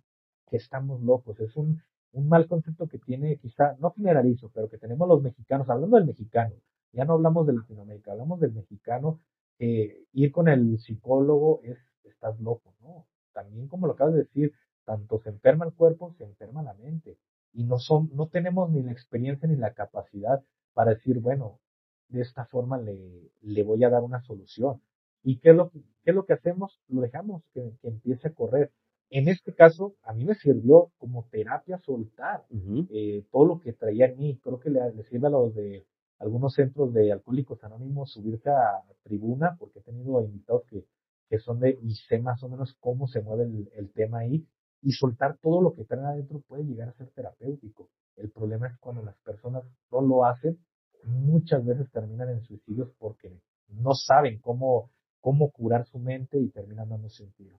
que 0.49 0.57
estamos 0.57 1.01
locos. 1.03 1.39
Es 1.41 1.57
un, 1.57 1.83
un 2.13 2.29
mal 2.29 2.47
concepto 2.47 2.87
que 2.89 2.99
tiene 2.99 3.37
quizá, 3.39 3.77
no 3.79 3.93
generalizo, 3.93 4.51
pero 4.55 4.69
que 4.69 4.79
tenemos 4.79 5.09
los 5.09 5.23
mexicanos, 5.23 5.69
hablando 5.69 5.97
del 5.97 6.07
mexicano, 6.07 6.55
ya 6.95 7.05
no 7.05 7.15
hablamos 7.15 7.47
de 7.47 7.55
Latinoamérica, 7.55 8.13
hablamos 8.13 8.41
del 8.41 8.53
mexicano, 8.53 9.21
ir 9.59 10.33
con 10.33 10.49
el 10.49 10.79
psicólogo 10.79 11.61
es, 11.63 11.79
estás 12.05 12.39
loco, 12.41 12.75
¿no? 12.81 13.07
También 13.33 13.69
como 13.69 13.87
lo 13.87 13.95
acabas 13.95 14.15
de 14.15 14.21
decir, 14.21 14.53
tanto 14.85 15.19
se 15.21 15.31
enferma 15.31 15.65
el 15.65 15.75
cuerpo, 15.75 16.15
se 16.19 16.25
enferma 16.25 16.63
la 16.63 16.75
mente. 16.75 17.19
Y 17.53 17.65
no 17.65 17.79
son, 17.79 18.11
no 18.15 18.29
tenemos 18.29 18.71
ni 18.71 18.83
la 18.83 18.93
experiencia 18.93 19.49
ni 19.49 19.57
la 19.57 19.75
capacidad 19.75 20.43
para 20.73 20.95
decir, 20.95 21.21
bueno, 21.21 21.61
de 22.09 22.23
esta 22.23 22.47
forma 22.47 22.79
le, 22.79 23.31
le 23.41 23.63
voy 23.63 23.83
a 23.85 23.91
dar 23.91 24.03
una 24.03 24.23
solución. 24.23 24.81
¿Y 25.23 25.39
qué 25.39 25.51
es 25.51 25.57
lo, 25.57 25.71
qué 25.71 26.11
es 26.11 26.15
lo 26.15 26.27
que 26.27 26.35
hacemos? 26.35 26.81
Lo 26.89 27.01
dejamos 27.01 27.43
que, 27.53 27.77
que, 27.81 27.89
empiece 27.89 28.29
a 28.29 28.35
correr. 28.35 28.73
En 29.11 29.29
este 29.29 29.55
caso, 29.55 29.95
a 30.03 30.13
mí 30.13 30.25
me 30.25 30.35
sirvió 30.35 30.91
como 30.99 31.27
terapia 31.31 31.79
soltar 31.79 32.45
eh, 32.91 33.25
todo 33.31 33.47
lo 33.47 33.61
que 33.61 33.73
traía 33.73 34.07
en 34.07 34.19
mí. 34.19 34.41
Creo 34.43 34.59
que 34.59 34.71
le, 34.71 34.93
le 34.93 35.05
sirve 35.05 35.29
a 35.29 35.31
los 35.31 35.55
de 35.55 35.87
algunos 36.19 36.55
centros 36.55 36.93
de 36.93 37.13
alcohólicos 37.13 37.63
anónimos 37.65 38.13
subirse 38.13 38.51
a 38.51 38.83
tribuna, 39.03 39.57
porque 39.59 39.81
he 39.81 39.83
tenido 39.83 40.23
invitados 40.23 40.65
que, 40.69 40.85
que 41.29 41.39
son 41.39 41.61
de, 41.61 41.79
y 41.83 41.95
sé 41.95 42.19
más 42.19 42.43
o 42.43 42.49
menos 42.49 42.77
cómo 42.81 43.07
se 43.07 43.21
mueve 43.21 43.45
el, 43.75 43.91
tema 43.93 44.21
ahí, 44.21 44.47
y 44.83 44.93
soltar 44.93 45.39
todo 45.39 45.61
lo 45.61 45.75
que 45.75 45.85
traen 45.85 46.07
adentro 46.07 46.41
puede 46.41 46.65
llegar 46.65 46.89
a 46.89 46.95
ser 46.95 47.09
terapéutico. 47.11 47.89
El 48.17 48.31
problema 48.31 48.69
es 48.69 48.79
cuando 48.79 49.03
las 49.03 49.17
personas 49.19 49.65
no 49.91 50.01
lo 50.01 50.25
hacen, 50.25 50.59
muchas 51.05 51.65
veces 51.65 51.91
terminan 51.91 52.31
en 52.31 52.43
suicidios 52.43 52.91
porque 52.99 53.41
no 53.69 53.95
saben 53.95 54.39
cómo, 54.39 54.91
cómo 55.21 55.51
curar 55.51 55.87
su 55.87 55.99
mente 55.99 56.39
y 56.39 56.49
terminan 56.49 56.89
dando 56.89 57.09
sentido. 57.09 57.59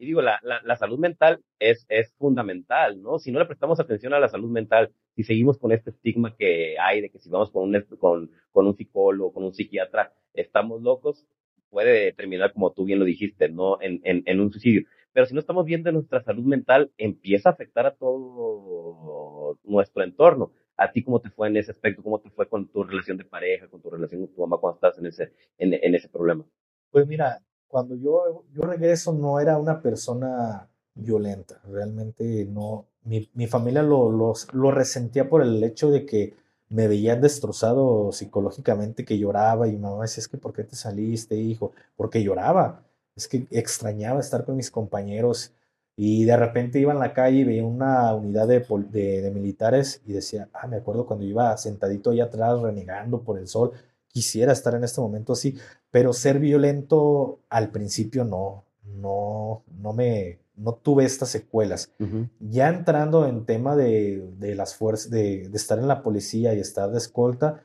Y 0.00 0.06
digo, 0.06 0.22
la, 0.22 0.40
la, 0.42 0.76
salud 0.76 0.98
mental 0.98 1.44
es, 1.58 1.84
es 1.90 2.14
fundamental, 2.14 3.02
¿no? 3.02 3.18
Si 3.18 3.30
no 3.30 3.38
le 3.38 3.44
prestamos 3.44 3.80
atención 3.80 4.14
a 4.14 4.18
la 4.18 4.28
salud 4.30 4.48
mental, 4.48 4.94
si 5.14 5.24
seguimos 5.24 5.58
con 5.58 5.72
este 5.72 5.90
estigma 5.90 6.34
que 6.38 6.78
hay 6.80 7.02
de 7.02 7.10
que 7.10 7.18
si 7.18 7.28
vamos 7.28 7.50
con 7.50 7.64
un, 7.64 7.82
con, 7.98 8.30
con 8.50 8.66
un 8.66 8.74
psicólogo, 8.74 9.34
con 9.34 9.44
un 9.44 9.52
psiquiatra, 9.52 10.14
estamos 10.32 10.80
locos, 10.80 11.26
puede 11.68 12.14
terminar, 12.14 12.54
como 12.54 12.72
tú 12.72 12.86
bien 12.86 12.98
lo 12.98 13.04
dijiste, 13.04 13.50
¿no? 13.50 13.76
En, 13.82 14.00
en, 14.02 14.40
un 14.40 14.50
suicidio. 14.50 14.88
Pero 15.12 15.26
si 15.26 15.34
no 15.34 15.40
estamos 15.40 15.66
viendo 15.66 15.92
nuestra 15.92 16.22
salud 16.22 16.44
mental, 16.44 16.90
empieza 16.96 17.50
a 17.50 17.52
afectar 17.52 17.84
a 17.84 17.94
todo 17.94 19.58
nuestro 19.64 20.02
entorno. 20.02 20.54
¿A 20.78 20.92
ti 20.92 21.04
cómo 21.04 21.20
te 21.20 21.28
fue 21.28 21.48
en 21.48 21.58
ese 21.58 21.72
aspecto? 21.72 22.02
¿Cómo 22.02 22.20
te 22.20 22.30
fue 22.30 22.48
con 22.48 22.68
tu 22.68 22.84
relación 22.84 23.18
de 23.18 23.26
pareja, 23.26 23.68
con 23.68 23.82
tu 23.82 23.90
relación 23.90 24.22
con 24.22 24.34
tu 24.34 24.40
mamá 24.40 24.56
cuando 24.56 24.76
estás 24.76 24.98
en 24.98 25.04
ese, 25.04 25.34
en 25.58 25.94
ese 25.94 26.08
problema? 26.08 26.46
Pues 26.90 27.06
mira, 27.06 27.42
cuando 27.70 27.94
yo, 27.94 28.44
yo 28.52 28.62
regreso 28.62 29.12
no 29.12 29.38
era 29.40 29.56
una 29.56 29.80
persona 29.80 30.68
violenta, 30.94 31.60
realmente 31.70 32.44
no, 32.46 32.86
mi, 33.04 33.30
mi 33.34 33.46
familia 33.46 33.82
lo, 33.82 34.10
lo, 34.10 34.70
resentía 34.72 35.28
por 35.28 35.42
el 35.42 35.62
hecho 35.62 35.90
de 35.90 36.04
que 36.04 36.34
me 36.68 36.88
veían 36.88 37.20
destrozado 37.20 38.12
psicológicamente, 38.12 39.04
que 39.04 39.18
lloraba 39.18 39.68
y 39.68 39.72
mi 39.72 39.78
mamá 39.78 40.02
decía, 40.02 40.22
es 40.22 40.28
que 40.28 40.36
¿por 40.36 40.52
qué 40.52 40.64
te 40.64 40.76
saliste, 40.76 41.36
hijo? 41.36 41.72
Porque 41.96 42.22
lloraba, 42.22 42.82
es 43.16 43.28
que 43.28 43.46
extrañaba 43.50 44.20
estar 44.20 44.44
con 44.44 44.56
mis 44.56 44.70
compañeros 44.70 45.52
y 45.96 46.24
de 46.24 46.36
repente 46.36 46.80
iba 46.80 46.92
en 46.92 46.98
la 46.98 47.12
calle 47.12 47.38
y 47.38 47.44
veía 47.44 47.64
una 47.64 48.14
unidad 48.14 48.48
de, 48.48 48.64
de, 48.90 49.22
de 49.22 49.30
militares 49.30 50.02
y 50.06 50.12
decía, 50.12 50.48
ah, 50.52 50.66
me 50.66 50.76
acuerdo 50.76 51.06
cuando 51.06 51.24
iba 51.24 51.56
sentadito 51.56 52.10
allá 52.10 52.24
atrás 52.24 52.60
renegando 52.60 53.22
por 53.22 53.38
el 53.38 53.46
sol, 53.46 53.72
quisiera 54.12 54.52
estar 54.52 54.74
en 54.74 54.84
este 54.84 55.00
momento 55.00 55.32
así, 55.32 55.56
pero 55.90 56.12
ser 56.12 56.38
violento 56.38 57.40
al 57.48 57.70
principio 57.70 58.24
no, 58.24 58.64
no, 58.84 59.62
no 59.80 59.92
me, 59.92 60.40
no 60.56 60.74
tuve 60.74 61.04
estas 61.04 61.30
secuelas. 61.30 61.92
Ya 62.38 62.68
entrando 62.68 63.26
en 63.26 63.46
tema 63.46 63.76
de, 63.76 64.28
de 64.38 64.54
las 64.54 64.74
fuerzas, 64.74 65.10
de, 65.10 65.48
de, 65.48 65.56
estar 65.56 65.78
en 65.78 65.88
la 65.88 66.02
policía 66.02 66.54
y 66.54 66.60
estar 66.60 66.90
de 66.90 66.98
escolta, 66.98 67.62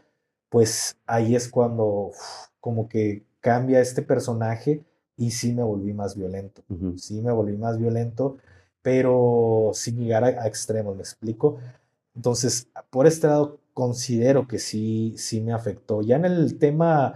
pues 0.50 0.98
ahí 1.06 1.36
es 1.36 1.50
cuando 1.50 2.12
como 2.60 2.88
que 2.88 3.24
cambia 3.42 3.82
este 3.82 4.02
personaje 4.02 4.84
y 5.18 5.32
sí 5.32 5.54
me 5.54 5.64
volví 5.64 5.94
más 5.94 6.16
violento. 6.16 6.64
Sí 6.98 7.22
me 7.22 7.32
volví 7.32 7.58
más 7.58 7.78
violento, 7.78 8.38
pero 8.82 9.72
sin 9.74 9.98
llegar 9.98 10.24
a 10.24 10.48
extremos, 10.48 10.96
¿me 10.96 11.02
explico? 11.02 11.58
Entonces, 12.16 12.68
por 12.90 13.08
este 13.08 13.28
lado, 13.28 13.60
considero 13.76 14.48
que 14.48 14.58
sí, 14.60 15.16
sí 15.18 15.42
me 15.42 15.54
afectó. 15.54 16.02
Ya 16.02 16.16
en 16.16 16.26
el 16.26 16.58
tema, 16.58 17.14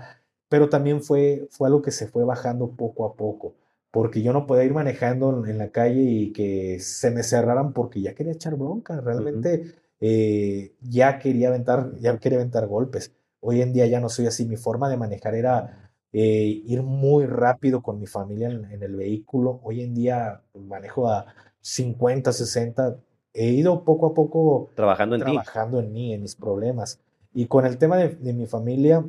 pero 0.49 0.69
también 0.69 1.01
fue, 1.01 1.47
fue 1.51 1.69
algo 1.69 1.81
que 1.81 1.91
se 1.91 2.07
fue 2.07 2.25
bajando 2.25 2.71
poco 2.75 3.05
a 3.05 3.15
poco, 3.15 3.55
porque 3.91 4.21
yo 4.21 4.33
no 4.33 4.45
podía 4.45 4.65
ir 4.65 4.73
manejando 4.73 5.45
en 5.47 5.57
la 5.57 5.71
calle 5.71 6.01
y 6.01 6.33
que 6.33 6.79
se 6.81 7.11
me 7.11 7.23
cerraran 7.23 7.73
porque 7.73 8.01
ya 8.01 8.13
quería 8.13 8.33
echar 8.33 8.55
bronca, 8.57 8.99
realmente 9.01 9.73
eh, 10.01 10.75
ya 10.81 11.17
quería 11.19 11.47
aventar, 11.47 11.93
ya 11.99 12.17
quería 12.19 12.39
aventar 12.39 12.67
golpes. 12.67 13.13
Hoy 13.39 13.61
en 13.61 13.71
día 13.73 13.87
ya 13.87 14.01
no 14.01 14.09
soy 14.09 14.27
así, 14.27 14.45
mi 14.45 14.57
forma 14.57 14.89
de 14.89 14.97
manejar 14.97 15.35
era 15.35 15.91
eh, 16.11 16.61
ir 16.65 16.83
muy 16.83 17.25
rápido 17.25 17.81
con 17.81 17.99
mi 17.99 18.05
familia 18.07 18.49
en, 18.49 18.65
en 18.65 18.83
el 18.83 18.95
vehículo. 18.97 19.61
Hoy 19.63 19.81
en 19.81 19.95
día 19.95 20.41
manejo 20.53 21.09
a 21.09 21.25
50, 21.61 22.33
60, 22.33 22.97
he 23.33 23.49
ido 23.49 23.83
poco 23.83 24.07
a 24.07 24.13
poco 24.13 24.69
trabajando 24.75 25.15
en 25.15 25.21
trabajando 25.21 25.79
en 25.79 25.91
mí, 25.91 26.13
en 26.13 26.21
mis 26.21 26.35
problemas. 26.35 26.99
Y 27.33 27.45
con 27.45 27.65
el 27.65 27.77
tema 27.77 27.97
de, 27.97 28.09
de, 28.09 28.33
mi 28.33 28.47
familia, 28.47 29.05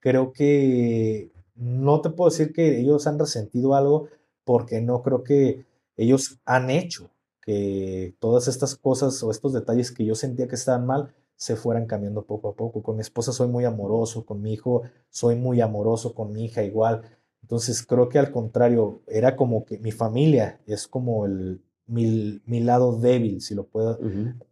creo 0.00 0.32
que 0.32 1.30
no 1.54 2.00
te 2.00 2.10
puedo 2.10 2.30
decir 2.30 2.52
que 2.52 2.80
ellos 2.80 3.06
han 3.06 3.18
resentido 3.18 3.74
algo, 3.74 4.08
porque 4.44 4.80
no 4.80 5.02
creo 5.02 5.22
que 5.22 5.66
ellos 5.96 6.40
han 6.44 6.70
hecho 6.70 7.10
que 7.42 8.14
todas 8.18 8.48
estas 8.48 8.74
cosas 8.74 9.22
o 9.22 9.30
estos 9.30 9.52
detalles 9.52 9.92
que 9.92 10.04
yo 10.04 10.14
sentía 10.14 10.48
que 10.48 10.56
estaban 10.56 10.86
mal 10.86 11.14
se 11.36 11.54
fueran 11.54 11.86
cambiando 11.86 12.24
poco 12.24 12.48
a 12.48 12.54
poco. 12.54 12.82
Con 12.82 12.96
mi 12.96 13.02
esposa 13.02 13.32
soy 13.32 13.48
muy 13.48 13.64
amoroso, 13.64 14.24
con 14.24 14.40
mi 14.42 14.52
hijo 14.52 14.82
soy 15.10 15.36
muy 15.36 15.60
amoroso, 15.60 16.14
con 16.14 16.32
mi 16.32 16.46
hija 16.46 16.64
igual. 16.64 17.02
Entonces 17.42 17.86
creo 17.86 18.08
que 18.08 18.18
al 18.18 18.32
contrario, 18.32 19.02
era 19.06 19.36
como 19.36 19.64
que 19.64 19.78
mi 19.78 19.92
familia 19.92 20.60
es 20.66 20.88
como 20.88 21.26
el, 21.26 21.60
mi, 21.86 22.40
mi, 22.46 22.60
lado 22.60 22.98
débil, 22.98 23.40
si 23.40 23.54
lo 23.54 23.64
puedo, 23.64 23.98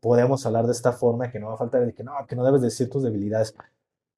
podemos 0.01 0.47
hablar 0.47 0.67
de 0.67 0.73
esta 0.73 0.93
forma, 0.93 1.31
que 1.31 1.41
no 1.41 1.49
va 1.49 1.55
a 1.55 1.59
faltar 1.59 1.83
el 1.83 1.95
que 1.95 2.05
no, 2.05 2.13
que 2.29 2.37
no 2.37 2.45
debes 2.45 2.63
decir 2.63 2.89
tus 2.89 3.03
debilidades. 3.03 3.55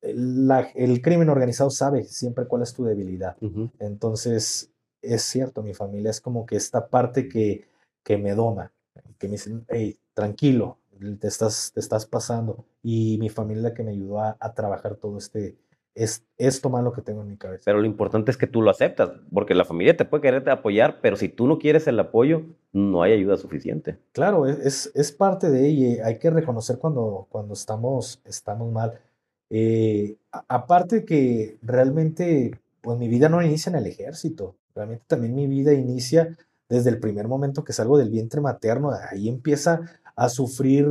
La, 0.02 0.60
el 0.74 1.00
crimen 1.00 1.28
organizado 1.30 1.70
sabe 1.70 2.04
siempre 2.04 2.46
cuál 2.46 2.62
es 2.62 2.74
tu 2.74 2.84
debilidad. 2.84 3.36
Entonces, 3.78 4.70
es 5.02 5.22
cierto, 5.22 5.62
mi 5.62 5.74
familia 5.74 6.10
es 6.10 6.20
como 6.20 6.46
que 6.46 6.56
esta 6.56 6.88
parte 6.88 7.28
que, 7.28 7.66
que 8.02 8.18
me 8.18 8.34
doma, 8.34 8.72
que 9.18 9.28
me 9.28 9.32
dicen, 9.32 9.64
hey, 9.68 9.98
tranquilo, 10.14 10.78
te 11.20 11.28
estás, 11.28 11.72
te 11.72 11.80
estás 11.80 12.06
pasando. 12.06 12.64
Y 12.82 13.18
mi 13.18 13.28
familia 13.28 13.74
que 13.74 13.82
me 13.82 13.92
ayudó 13.92 14.20
a, 14.20 14.36
a 14.38 14.54
trabajar 14.54 14.96
todo 14.96 15.18
este, 15.18 15.56
es 15.96 16.26
esto 16.36 16.68
lo 16.68 16.92
que 16.92 17.00
tengo 17.00 17.22
en 17.22 17.28
mi 17.28 17.36
cabeza. 17.38 17.62
Pero 17.64 17.80
lo 17.80 17.86
importante 17.86 18.30
es 18.30 18.36
que 18.36 18.46
tú 18.46 18.60
lo 18.60 18.70
aceptas, 18.70 19.10
porque 19.32 19.54
la 19.54 19.64
familia 19.64 19.96
te 19.96 20.04
puede 20.04 20.22
querer 20.22 20.48
apoyar, 20.50 21.00
pero 21.00 21.16
si 21.16 21.30
tú 21.30 21.46
no 21.46 21.58
quieres 21.58 21.86
el 21.86 21.98
apoyo, 21.98 22.42
no 22.72 23.02
hay 23.02 23.14
ayuda 23.14 23.38
suficiente. 23.38 23.96
Claro, 24.12 24.46
es, 24.46 24.92
es 24.94 25.10
parte 25.10 25.50
de 25.50 25.66
ella. 25.66 26.06
Hay 26.06 26.18
que 26.18 26.28
reconocer 26.28 26.78
cuando, 26.78 27.26
cuando 27.30 27.54
estamos, 27.54 28.20
estamos 28.26 28.70
mal. 28.70 29.00
Eh, 29.48 30.16
aparte 30.48 31.06
que 31.06 31.58
realmente, 31.62 32.60
pues 32.82 32.98
mi 32.98 33.08
vida 33.08 33.30
no 33.30 33.42
inicia 33.42 33.70
en 33.70 33.76
el 33.76 33.86
ejército. 33.86 34.54
Realmente 34.74 35.04
también 35.06 35.34
mi 35.34 35.46
vida 35.46 35.72
inicia 35.72 36.36
desde 36.68 36.90
el 36.90 37.00
primer 37.00 37.26
momento 37.26 37.64
que 37.64 37.72
salgo 37.72 37.96
del 37.96 38.10
vientre 38.10 38.42
materno. 38.42 38.90
Ahí 39.10 39.30
empieza 39.30 39.80
a 40.14 40.28
sufrir 40.28 40.86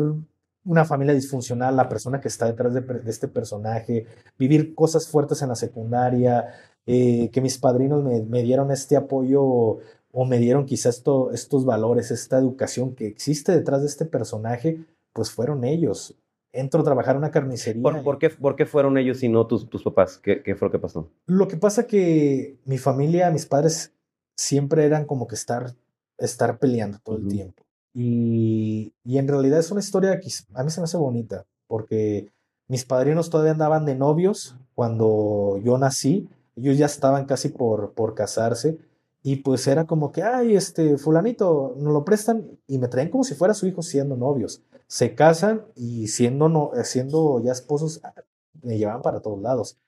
una 0.65 0.83
familia 0.83 1.13
disfuncional, 1.13 1.75
la 1.75 1.87
persona 1.87 2.19
que 2.19 2.27
está 2.27 2.47
detrás 2.47 2.73
de, 2.73 2.83
este 3.05 3.27
personaje, 3.27 4.05
vivir 4.37 4.75
cosas 4.75 5.07
fuertes 5.07 5.41
en 5.41 5.49
la 5.49 5.55
secundaria, 5.55 6.47
eh, 6.85 7.29
que 7.31 7.41
mis 7.41 7.57
padrinos 7.57 8.03
me, 8.03 8.41
dieron 8.43 8.71
este 8.71 8.95
apoyo 8.97 9.43
o 10.17 10.25
me 10.25 10.37
dieron 10.37 10.65
quizás 10.65 10.97
esto, 10.97 11.31
estos 11.31 11.65
valores, 11.65 12.09
esta 12.09 12.37
educación 12.37 12.95
que 12.95 13.05
existe 13.05 13.51
detrás 13.51 13.81
de 13.81 13.87
este 13.87 14.05
personaje, 14.05 14.79
pues 15.13 15.31
fueron 15.31 15.63
ellos. 15.63 16.15
Entro 16.51 16.81
a 16.81 16.83
trabajar 16.85 17.15
en 17.15 17.19
una 17.19 17.31
carnicería. 17.31 17.81
¿Por, 17.81 18.17
qué, 18.17 18.29
¿Por, 18.29 18.55
qué, 18.55 18.65
fueron 18.65 18.97
ellos 18.97 19.21
y 19.23 19.29
no 19.29 19.45
tus, 19.45 19.69
tus 19.69 19.83
papás? 19.83 20.17
¿Qué, 20.17 20.41
¿Qué, 20.41 20.55
fue 20.55 20.69
lo 20.69 20.71
que 20.71 20.79
pasó? 20.79 21.11
Lo 21.25 21.47
que 21.49 21.57
pasa 21.57 21.85
que 21.85 22.57
mi 22.63 22.77
familia, 22.77 23.29
mis 23.29 23.45
padres 23.45 23.93
siempre 24.37 24.85
eran 24.85 25.03
como 25.03 25.27
que 25.27 25.35
estar, 25.35 25.75
estar 26.17 26.57
peleando 26.57 26.99
todo 27.03 27.17
el 27.17 27.27
tiempo. 27.27 27.64
Y, 27.97 28.93
y, 29.05 29.17
en 29.17 29.27
realidad 29.27 29.57
es 29.57 29.71
una 29.71 29.79
historia 29.79 30.19
que 30.19 30.29
a 30.53 30.63
mí 30.63 30.69
se 30.69 30.81
me 30.81 30.83
hace 30.83 30.97
bonita, 30.97 31.45
porque 31.65 32.29
mis 32.67 32.83
padrinos 32.83 33.29
todavía 33.29 33.53
andaban 33.53 33.85
de 33.85 33.95
novios 33.95 34.57
cuando 34.75 35.61
yo 35.63 35.77
nací, 35.77 36.27
ellos 36.57 36.77
ya 36.77 36.87
estaban 36.87 37.25
casi 37.25 37.49
por, 37.49 37.93
por 37.93 38.13
casarse, 38.13 38.77
y 39.23 39.37
pues 39.37 39.65
era 39.65 39.87
como 39.87 40.11
que, 40.11 40.21
ay, 40.21 40.55
este, 40.55 40.99
fulanito, 40.99 41.73
nos 41.77 41.93
lo 41.93 42.05
prestan 42.05 42.59
y 42.67 42.77
me 42.77 42.87
traen 42.87 43.09
como 43.09 43.23
si 43.23 43.33
fuera 43.33 43.55
su 43.55 43.65
hijo 43.65 43.81
siendo 43.81 44.15
novios. 44.15 44.61
Se 44.85 45.15
casan 45.15 45.65
y 45.73 46.09
siendo, 46.09 46.47
no, 46.47 46.69
siendo 46.83 47.41
ya 47.41 47.51
esposos, 47.51 48.01
ah, 48.03 48.13
me 48.61 48.77
llevan 48.77 49.01
para 49.01 49.21
todos 49.21 49.41
lados. 49.41 49.79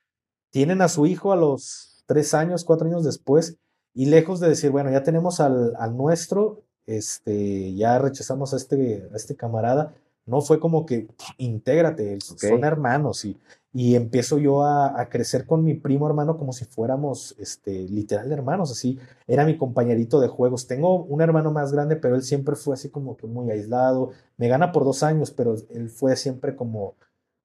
Tienen 0.49 0.81
a 0.81 0.87
su 0.87 1.05
hijo 1.05 1.33
a 1.33 1.35
los 1.35 2.03
tres 2.07 2.33
años, 2.33 2.63
cuatro 2.63 2.87
años 2.87 3.03
después, 3.03 3.57
y 3.93 4.07
lejos 4.07 4.39
de 4.39 4.49
decir, 4.49 4.71
bueno, 4.71 4.89
ya 4.89 5.03
tenemos 5.03 5.39
al, 5.39 5.75
al 5.77 5.95
nuestro, 5.95 6.63
este, 6.87 7.75
ya 7.75 7.99
rechazamos 7.99 8.53
a 8.53 8.57
este, 8.57 9.07
a 9.13 9.15
este 9.15 9.35
camarada, 9.35 9.93
no 10.25 10.41
fue 10.41 10.59
como 10.59 10.85
que 10.85 11.07
intégrate, 11.37 12.19
son 12.21 12.63
hermanos 12.63 13.23
y, 13.23 13.37
y 13.73 13.95
empiezo 13.95 14.39
yo 14.39 14.63
a, 14.63 14.99
a, 14.99 15.07
crecer 15.09 15.45
con 15.45 15.63
mi 15.63 15.73
primo 15.75 16.07
hermano 16.07 16.37
como 16.37 16.51
si 16.51 16.65
fuéramos 16.65 17.35
este, 17.37 17.87
literal 17.87 18.31
hermanos, 18.31 18.71
así 18.71 18.99
era 19.27 19.45
mi 19.45 19.57
compañerito 19.57 20.19
de 20.19 20.27
juegos. 20.27 20.67
Tengo 20.67 21.03
un 21.03 21.21
hermano 21.21 21.51
más 21.51 21.71
grande, 21.71 21.95
pero 21.95 22.15
él 22.15 22.23
siempre 22.23 22.55
fue 22.55 22.73
así 22.73 22.89
como 22.89 23.15
que 23.15 23.27
muy 23.27 23.51
aislado, 23.51 24.11
me 24.37 24.47
gana 24.47 24.71
por 24.71 24.83
dos 24.83 25.03
años, 25.03 25.31
pero 25.31 25.55
él 25.69 25.89
fue 25.89 26.15
siempre 26.15 26.55
como, 26.55 26.95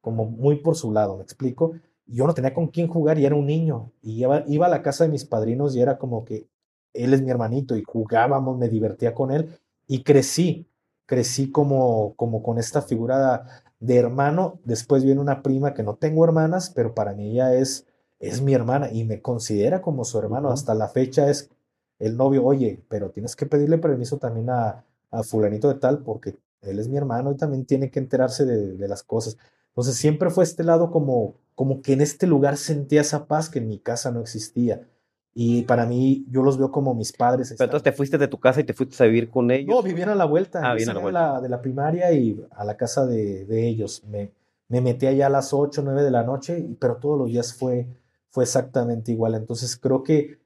como 0.01 0.24
muy 0.24 0.57
por 0.57 0.74
su 0.74 0.90
lado, 0.93 1.18
¿me 1.18 1.22
explico? 1.22 1.74
yo 2.07 2.26
no 2.26 2.34
tenía 2.34 2.53
con 2.55 2.68
quién 2.68 2.88
jugar 2.88 3.18
y 3.18 3.26
era 3.26 3.34
un 3.34 3.47
niño. 3.47 3.93
Y 4.03 4.20
iba, 4.20 4.45
iba 4.47 4.66
a 4.66 4.70
la 4.70 4.82
casa 4.82 5.05
de 5.05 5.11
mis 5.11 5.24
padrinos 5.24 5.74
y 5.74 5.80
era 5.80 5.99
como 5.99 6.24
que 6.24 6.47
él 6.95 7.14
es 7.14 7.22
mi 7.22 7.30
hermanito 7.30 7.76
y 7.76 7.82
jugábamos, 7.82 8.59
me 8.59 8.68
divertía 8.68 9.14
con 9.14 9.30
él 9.30 9.59
y 9.86 10.03
crecí, 10.03 10.66
crecí 11.07 11.51
como, 11.51 12.14
como 12.16 12.43
con 12.43 12.59
esta 12.59 12.82
figura 12.82 13.62
de 13.80 13.97
hermano. 13.97 14.61
Después 14.64 15.05
viene 15.05 15.20
una 15.20 15.43
prima 15.43 15.74
que 15.74 15.82
no 15.82 15.97
tengo 15.97 16.24
hermanas, 16.24 16.70
pero 16.74 16.95
para 16.95 17.14
mí 17.14 17.32
ella 17.32 17.55
es, 17.55 17.86
es 18.20 18.40
mi 18.40 18.55
hermana 18.55 18.90
y 18.93 19.05
me 19.05 19.20
considera 19.20 19.82
como 19.82 20.05
su 20.05 20.18
hermano. 20.18 20.51
Hasta 20.51 20.74
la 20.74 20.88
fecha 20.88 21.28
es 21.28 21.51
el 21.99 22.16
novio, 22.16 22.45
oye, 22.45 22.82
pero 22.88 23.11
tienes 23.11 23.36
que 23.36 23.47
pedirle 23.47 23.78
permiso 23.78 24.18
también 24.18 24.51
a, 24.51 24.84
a 25.11 25.22
fulanito 25.22 25.68
de 25.68 25.78
tal 25.78 26.03
porque 26.03 26.36
él 26.62 26.78
es 26.78 26.88
mi 26.88 26.97
hermano 26.97 27.32
y 27.32 27.36
también 27.36 27.64
tiene 27.66 27.90
que 27.90 27.99
enterarse 27.99 28.45
de, 28.45 28.74
de 28.74 28.88
las 28.88 29.03
cosas. 29.03 29.36
Entonces 29.68 29.97
siempre 29.97 30.30
fue 30.30 30.45
este 30.45 30.64
lado 30.64 30.90
como, 30.90 31.34
como 31.55 31.82
que 31.82 31.95
en 31.95 32.01
este 32.01 32.26
lugar 32.26 32.57
sentía 32.57 33.01
esa 33.01 33.26
paz 33.26 33.49
que 33.49 33.59
en 33.59 33.68
mi 33.68 33.78
casa 33.78 34.11
no 34.11 34.20
existía. 34.20 34.86
Y 35.35 35.62
para 35.62 35.87
mí, 35.87 36.26
yo 36.30 36.43
los 36.43 36.59
veo 36.59 36.70
como 36.70 36.95
mis 36.95 37.12
padres. 37.12 37.55
Pero 37.57 37.64
entonces 37.64 37.85
te 37.85 37.93
fuiste 37.93 38.18
de 38.18 38.28
tu 38.28 38.39
casa 38.39 38.61
y 38.61 38.64
te 38.64 38.74
fuiste 38.74 39.03
a 39.03 39.07
vivir 39.07 39.30
con 39.30 39.51
ellos. 39.51 39.74
No, 39.74 39.83
vivían 39.83 40.11
a 40.11 40.14
la 40.14 40.26
vuelta. 40.26 40.61
Ah, 40.62 40.74
bien 40.74 40.91
a 40.91 40.95
la 40.95 41.01
vuelta. 41.01 41.41
De 41.41 41.49
la, 41.49 41.62
primaria 41.62 42.12
y 42.12 42.45
a 42.51 42.64
la 42.64 42.76
casa 42.76 43.07
de, 43.07 43.47
de 43.47 43.66
ellos. 43.66 44.05
Me, 44.05 44.30
me, 44.68 44.80
metí 44.80 45.07
allá 45.07 45.26
a 45.26 45.30
las 45.30 45.53
8, 45.53 45.83
9 45.83 46.03
de 46.03 46.11
la 46.11 46.22
noche, 46.22 46.68
pero 46.78 46.97
todos 46.97 47.18
los 47.18 47.28
días 47.28 47.55
fue, 47.55 47.87
fue 48.28 48.45
exactamente 48.45 49.12
igual. 49.12 49.35
Entonces 49.35 49.76
creo 49.76 50.03
que 50.03 50.39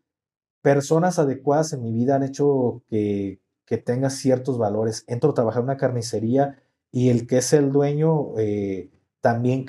personas 0.63 1.19
adecuadas 1.19 1.73
en 1.73 1.83
mi 1.83 1.93
vida 1.93 2.17
han 2.17 2.23
hecho 2.23 2.83
que, 2.89 3.41
que 3.65 3.79
tenga 3.79 4.11
ciertos 4.11 4.57
valores. 4.57 5.05
Entro 5.09 5.31
a 5.31 5.35
trabajar 5.35 5.61
en 5.61 5.65
una 5.65 5.77
carnicería 5.77 6.63
y 6.93 7.11
el 7.11 7.27
que 7.27 7.39
es 7.39 7.53
el 7.53 7.73
dueño 7.73 8.39
eh, 8.39 8.91
también 9.21 9.67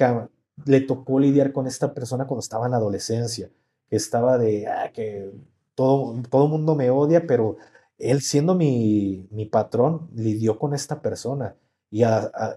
le 0.66 0.82
tocó 0.82 1.20
lidiar 1.20 1.52
con 1.52 1.68
esta 1.68 1.94
persona 1.94 2.26
cuando 2.26 2.42
estaba 2.42 2.66
en 2.66 2.72
la 2.72 2.78
adolescencia, 2.78 3.50
que 3.90 3.96
estaba 3.96 4.38
de, 4.38 4.68
ah, 4.68 4.92
que 4.94 5.32
todo, 5.76 6.16
todo 6.30 6.48
mundo 6.48 6.76
me 6.76 6.90
odia, 6.90 7.26
pero 7.28 7.58
él 7.98 8.22
siendo 8.22 8.56
mi, 8.56 9.28
mi 9.32 9.46
patrón, 9.46 10.10
lidió 10.16 10.60
con 10.60 10.74
esta 10.74 11.02
persona. 11.02 11.56
Y 11.90 12.04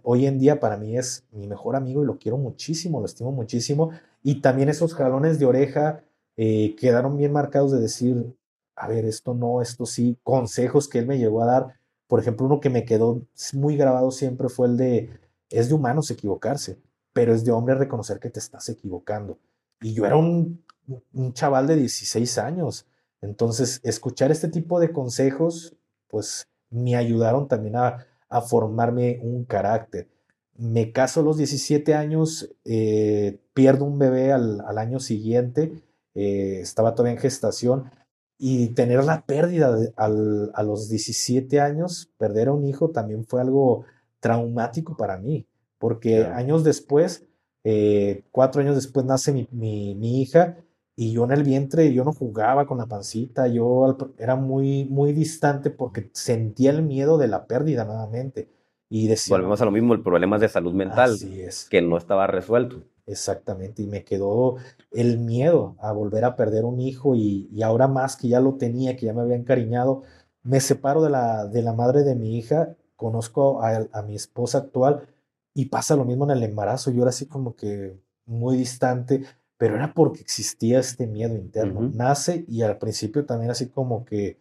hoy 0.03 0.26
en 0.26 0.39
día 0.39 0.59
para 0.59 0.76
mí 0.76 0.99
es 0.99 1.24
mi 1.31 1.47
mejor 1.47 1.76
amigo 1.76 2.03
y 2.03 2.07
lo 2.07 2.18
quiero 2.18 2.37
muchísimo, 2.37 3.01
lo 3.01 3.07
estimo 3.07 3.33
muchísimo. 3.33 3.91
Y 4.22 4.41
también 4.41 4.68
esos 4.68 4.95
jalones 4.95 5.39
de 5.39 5.47
oreja 5.47 6.03
eh, 6.37 6.74
quedaron 6.76 7.16
bien 7.16 7.33
marcados 7.33 7.70
de 7.70 7.81
decir, 7.81 8.35
a 8.74 8.89
ver, 8.89 9.05
esto 9.05 9.35
no, 9.35 9.62
esto 9.62 9.87
sí, 9.87 10.18
consejos 10.24 10.89
que 10.89 10.99
él 10.99 11.07
me 11.07 11.18
llegó 11.18 11.43
a 11.43 11.47
dar. 11.47 11.74
Por 12.09 12.20
ejemplo, 12.20 12.47
uno 12.47 12.61
que 12.61 12.70
me 12.70 12.85
quedó 12.85 13.22
muy 13.55 13.76
grabado 13.76 14.11
siempre 14.11 14.49
fue 14.49 14.66
el 14.66 14.76
de, 14.76 15.11
es 15.49 15.68
de 15.68 15.74
humanos 15.74 16.11
equivocarse 16.11 16.78
pero 17.12 17.35
es 17.35 17.45
de 17.45 17.53
hombre 17.53 17.74
reconocer 17.74 18.20
que 18.20 18.31
te 18.31 18.39
estás 18.39 18.68
equivocando. 18.68 19.39
Y 19.81 19.95
yo 19.95 20.07
era 20.07 20.16
un, 20.16 20.64
un 21.12 21.33
chaval 21.33 21.66
de 21.66 21.76
16 21.76 22.39
años, 22.39 22.87
entonces 23.20 23.81
escuchar 23.85 24.31
este 24.31 24.49
tipo 24.49 24.81
de 24.81 24.93
consejos, 24.93 25.76
pues 26.09 26.49
me 26.70 26.97
ayudaron 26.97 27.49
también 27.49 27.76
a, 27.76 28.07
a 28.28 28.41
formarme 28.41 29.20
un 29.22 29.45
carácter. 29.45 30.09
Me 30.57 30.93
caso 30.93 31.20
a 31.20 31.22
los 31.22 31.37
17 31.37 31.95
años, 31.95 32.51
eh, 32.64 33.41
pierdo 33.55 33.85
un 33.85 33.99
bebé 33.99 34.33
al, 34.33 34.61
al 34.61 34.78
año 34.78 35.01
siguiente, 35.01 35.83
eh, 36.14 36.61
estaba 36.61 36.95
todavía 36.95 37.14
en 37.14 37.20
gestación, 37.20 37.91
y 38.39 38.68
tener 38.70 39.05
la 39.05 39.26
pérdida 39.26 39.76
al, 39.97 40.51
a 40.55 40.62
los 40.62 40.89
17 40.89 41.61
años, 41.61 42.11
perder 42.18 42.49
a 42.49 42.53
un 42.53 42.64
hijo 42.64 42.91
también 42.91 43.24
fue 43.26 43.41
algo 43.41 43.85
traumático 44.20 44.97
para 44.97 45.18
mí 45.18 45.47
porque 45.81 46.24
años 46.24 46.62
después, 46.62 47.24
eh, 47.64 48.22
cuatro 48.31 48.61
años 48.61 48.76
después 48.76 49.07
nace 49.07 49.33
mi, 49.33 49.49
mi, 49.51 50.20
hija 50.20 50.59
y 51.01 51.12
yo 51.12 51.24
en 51.24 51.30
el 51.30 51.44
vientre, 51.44 51.94
yo 51.94 52.05
no 52.05 52.12
jugaba 52.12 52.66
con 52.66 52.76
la 52.76 52.84
pancita, 52.84 53.46
yo 53.46 53.96
era 54.18 54.36
muy, 54.36 54.84
muy 54.84 55.14
distante 55.14 55.70
porque 55.70 56.11
sentía 56.12 56.72
el 56.72 56.82
miedo 56.82 57.16
de 57.16 57.26
la 57.26 57.46
pérdida 57.46 57.86
nuevamente. 57.86 58.51
Y 58.90 59.09
decía, 59.09 59.34
Volvemos 59.34 59.62
a 59.62 59.64
lo 59.64 59.70
mismo, 59.70 59.94
el 59.94 60.03
problema 60.03 60.38
de 60.38 60.51
salud 60.51 60.74
mental, 60.74 61.16
es. 61.38 61.66
que 61.70 61.80
no 61.80 61.96
estaba 61.96 62.26
resuelto. 62.26 62.82
Exactamente, 63.07 63.80
y 63.80 63.86
me 63.86 64.05
quedó 64.05 64.57
el 64.90 65.18
miedo 65.18 65.74
a 65.80 65.90
volver 65.92 66.22
a 66.26 66.36
perder 66.36 66.66
un 66.66 66.80
hijo 66.80 67.14
y, 67.14 67.48
y, 67.51 67.62
ahora 67.62 67.88
más 67.88 68.16
que 68.16 68.28
ya 68.28 68.40
lo 68.40 68.57
tenía, 68.57 68.94
que 68.98 69.07
ya 69.07 69.14
me 69.14 69.22
había 69.22 69.36
encariñado, 69.36 70.03
me 70.42 70.61
separo 70.61 71.01
de 71.01 71.09
la, 71.09 71.46
de 71.46 71.62
la 71.62 71.72
madre 71.72 72.03
de 72.03 72.14
mi 72.14 72.36
hija, 72.36 72.76
conozco 72.96 73.62
a, 73.62 73.88
a 73.90 74.03
mi 74.03 74.16
esposa 74.16 74.59
actual, 74.59 75.09
y 75.55 75.70
pasa 75.70 75.96
lo 75.96 76.05
mismo 76.05 76.24
en 76.24 76.32
el 76.36 76.42
embarazo. 76.42 76.90
Yo 76.90 77.01
era 77.01 77.09
así 77.09 77.24
como 77.24 77.57
que 77.57 77.98
muy 78.26 78.59
distante, 78.59 79.24
pero 79.61 79.74
era 79.74 79.92
porque 79.92 80.22
existía 80.22 80.78
este 80.78 81.06
miedo 81.06 81.36
interno. 81.36 81.82
Nace 81.92 82.46
y 82.48 82.62
al 82.62 82.78
principio 82.78 83.26
también 83.26 83.50
así 83.50 83.68
como 83.68 84.06
que, 84.06 84.38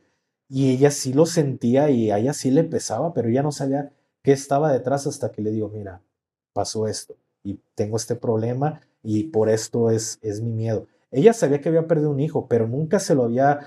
y 0.47 0.71
ella 0.71 0.91
sí 0.91 1.11
lo 1.11 1.25
sentía 1.25 1.89
y 1.89 2.09
a 2.09 2.19
ella 2.19 2.31
sí 2.31 2.51
le 2.51 2.63
pesaba, 2.63 3.13
pero 3.13 3.27
ella 3.27 3.43
no 3.43 3.51
sabía 3.51 3.91
qué 4.23 4.31
estaba 4.31 4.71
detrás 4.71 5.07
hasta 5.07 5.33
que 5.33 5.41
le 5.41 5.51
digo, 5.51 5.67
mira, 5.67 6.01
pasó 6.53 6.87
esto 6.87 7.17
y 7.43 7.59
tengo 7.75 7.97
este 7.97 8.15
problema 8.15 8.79
y 9.03 9.25
por 9.25 9.49
esto 9.49 9.91
es, 9.91 10.19
es 10.21 10.39
mi 10.39 10.53
miedo. 10.53 10.87
Ella 11.11 11.33
sabía 11.33 11.59
que 11.59 11.67
había 11.67 11.85
perdido 11.85 12.11
un 12.11 12.21
hijo, 12.21 12.47
pero 12.47 12.69
nunca 12.69 13.01
se 13.01 13.13
lo 13.13 13.25
había, 13.25 13.59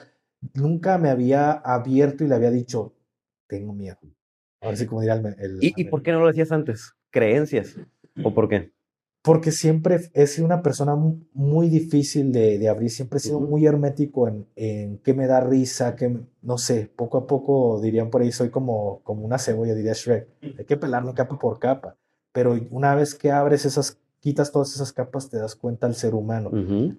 nunca 0.54 0.96
me 0.96 1.10
había 1.10 1.52
abierto 1.52 2.24
y 2.24 2.28
le 2.28 2.34
había 2.34 2.50
dicho, 2.50 2.94
tengo 3.46 3.74
miedo. 3.74 3.98
Ahora 4.62 4.78
sí, 4.78 4.86
como 4.86 5.02
dirá 5.02 5.16
el... 5.16 5.58
¿Y, 5.60 5.74
¿Y 5.76 5.84
por 5.84 6.02
qué 6.02 6.12
no 6.12 6.20
lo 6.20 6.28
decías 6.28 6.50
antes? 6.50 6.94
creencias? 7.10 7.76
¿O 8.24 8.32
por 8.32 8.48
qué? 8.48 8.72
Porque 9.22 9.52
siempre 9.52 10.10
he 10.14 10.26
sido 10.26 10.46
una 10.46 10.62
persona 10.62 10.96
muy 10.96 11.68
difícil 11.68 12.32
de, 12.32 12.68
abrir, 12.68 12.90
siempre 12.90 13.18
he 13.18 13.20
sido 13.20 13.38
muy 13.38 13.64
hermético 13.64 14.26
en, 14.26 14.48
en 14.56 14.98
qué 14.98 15.14
me 15.14 15.28
da 15.28 15.40
risa, 15.40 15.94
que 15.94 16.18
no 16.42 16.58
sé, 16.58 16.90
poco 16.96 17.18
a 17.18 17.26
poco 17.28 17.80
dirían 17.80 18.10
por 18.10 18.22
ahí, 18.22 18.32
soy 18.32 18.50
como, 18.50 19.00
como 19.04 19.24
una 19.24 19.38
cebolla, 19.38 19.74
diría 19.74 19.92
Shrek, 19.92 20.28
hay 20.58 20.64
que 20.64 20.76
pelarlo 20.76 21.14
capa 21.14 21.38
por 21.38 21.60
capa, 21.60 21.96
pero 22.32 22.58
una 22.70 22.96
vez 22.96 23.14
que 23.14 23.30
abres 23.30 23.64
esas, 23.64 24.00
quitas 24.18 24.50
todas 24.50 24.74
esas 24.74 24.92
capas, 24.92 25.30
te 25.30 25.38
das 25.38 25.54
cuenta 25.54 25.86
al 25.86 25.94
ser 25.94 26.16
humano. 26.16 26.50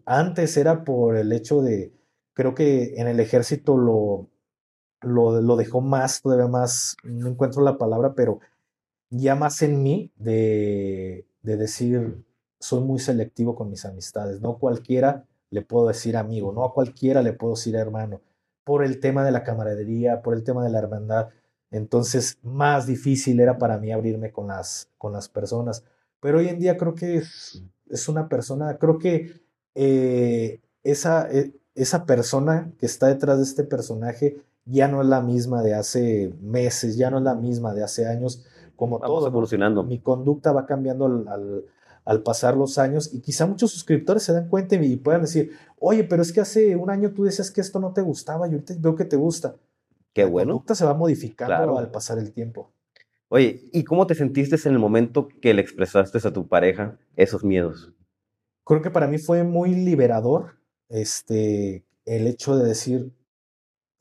Antes 0.06 0.56
era 0.56 0.86
por 0.86 1.18
el 1.18 1.34
hecho 1.34 1.62
de, 1.62 1.92
creo 2.34 2.56
que 2.56 2.96
en 2.96 3.10
el 3.10 3.20
ejército 3.20 3.78
lo, 3.78 4.30
lo, 5.02 5.42
lo 5.42 5.56
dejó 5.58 5.82
más, 5.82 6.22
todavía 6.22 6.48
más, 6.48 6.96
no 7.04 7.28
encuentro 7.28 7.62
la 7.62 7.78
palabra, 7.78 8.14
pero 8.14 8.40
ya 9.10 9.36
más 9.36 9.62
en 9.62 9.84
mí 9.84 10.12
de, 10.16 11.26
de 11.44 11.58
decir, 11.58 12.24
soy 12.60 12.82
muy 12.82 13.00
selectivo 13.00 13.56
con 13.56 13.70
mis 13.70 13.86
amistades, 13.86 14.42
no 14.42 14.58
cualquiera 14.58 15.26
le 15.50 15.62
puedo 15.62 15.88
decir 15.88 16.18
amigo, 16.18 16.52
no 16.52 16.64
a 16.64 16.74
cualquiera 16.74 17.22
le 17.22 17.34
puedo 17.34 17.54
decir 17.54 17.76
hermano, 17.76 18.22
por 18.64 18.84
el 18.84 19.00
tema 19.00 19.24
de 19.24 19.32
la 19.32 19.44
camaradería, 19.44 20.22
por 20.22 20.34
el 20.34 20.44
tema 20.44 20.64
de 20.64 20.72
la 20.72 20.80
hermandad. 20.80 21.30
Entonces, 21.70 22.40
más 22.44 22.88
difícil 22.88 23.40
era 23.40 23.58
para 23.58 23.78
mí 23.78 23.92
abrirme 23.92 24.32
con 24.32 24.48
las, 24.48 24.90
con 24.98 25.12
las 25.12 25.30
personas. 25.30 25.84
Pero 26.20 26.40
hoy 26.40 26.48
en 26.48 26.60
día 26.60 26.78
creo 26.78 26.96
que 26.96 27.18
es, 27.18 28.08
una 28.08 28.30
persona, 28.30 28.78
creo 28.78 28.98
que 28.98 29.42
eh, 29.76 30.62
esa, 30.84 31.30
e, 31.30 31.54
esa 31.76 32.06
persona 32.06 32.72
que 32.80 32.86
está 32.86 33.08
detrás 33.08 33.38
de 33.38 33.44
este 33.44 33.64
personaje 33.64 34.42
ya 34.66 34.88
no 34.88 35.02
es 35.02 35.08
la 35.08 35.22
misma 35.22 35.62
de 35.62 35.74
hace 35.74 36.34
meses, 36.42 36.96
ya 36.96 37.10
no 37.10 37.18
es 37.18 37.24
la 37.24 37.36
misma 37.36 37.74
de 37.74 37.84
hace 37.84 38.08
años 38.08 38.46
como 38.84 39.00
todo. 39.00 39.28
evolucionando. 39.28 39.84
Mi 39.84 40.00
conducta 40.00 40.52
va 40.52 40.66
cambiando 40.66 41.06
al, 41.06 41.66
al 42.04 42.22
pasar 42.22 42.58
los 42.58 42.78
años 42.78 43.14
y 43.14 43.22
quizá 43.22 43.46
muchos 43.46 43.72
suscriptores 43.72 44.24
se 44.24 44.34
dan 44.34 44.50
cuenta 44.50 44.76
y 44.76 44.98
puedan 44.98 45.22
decir, 45.22 45.52
oye, 45.80 46.04
pero 46.04 46.22
es 46.22 46.34
que 46.34 46.42
hace 46.42 46.76
un 46.76 46.90
año 46.90 47.12
tú 47.12 47.24
decías 47.24 47.50
que 47.50 47.62
esto 47.62 47.80
no 47.80 47.94
te 47.94 48.02
gustaba 48.02 48.48
y 48.48 48.52
ahorita 48.52 48.74
veo 48.80 48.96
que 48.96 49.06
te 49.06 49.16
gusta. 49.16 49.56
Qué 50.14 50.26
bueno. 50.26 50.48
La 50.48 50.54
conducta 50.54 50.76
se 50.76 50.86
va 50.86 50.94
modificando 50.94 51.78
al 51.78 51.92
pasar 51.92 52.18
el 52.18 52.34
tiempo. 52.34 52.72
Oye, 53.30 53.62
¿y 53.72 53.84
cómo 53.84 54.06
te 54.06 54.16
sentiste 54.16 54.58
en 54.68 54.74
el 54.74 54.80
momento 54.80 55.28
que 55.42 55.54
le 55.54 55.62
expresaste 55.62 56.20
a 56.28 56.34
tu 56.34 56.48
pareja 56.48 57.00
esos 57.16 57.44
miedos? 57.44 57.92
Creo 58.66 58.82
que 58.82 58.92
para 58.92 59.08
mí 59.08 59.18
fue 59.18 59.44
muy 59.44 59.74
liberador 59.74 60.58
este, 60.90 61.86
el 62.06 62.28
hecho 62.28 62.58
de 62.58 62.68
decir, 62.68 63.12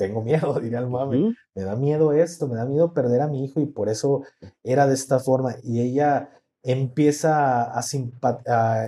tengo 0.02 0.22
miedo, 0.22 0.54
diría 0.60 0.78
el 0.78 0.88
mami, 0.88 1.34
me 1.54 1.62
da 1.62 1.76
miedo 1.76 2.12
esto, 2.12 2.48
me 2.48 2.56
da 2.56 2.64
miedo 2.64 2.92
perder 2.92 3.20
a 3.20 3.28
mi 3.28 3.44
hijo 3.44 3.60
y 3.60 3.66
por 3.66 3.88
eso 3.88 4.22
era 4.62 4.86
de 4.86 4.94
esta 4.94 5.18
forma. 5.18 5.56
Y 5.62 5.80
ella 5.80 6.30
empieza 6.62 7.76
a, 7.76 7.82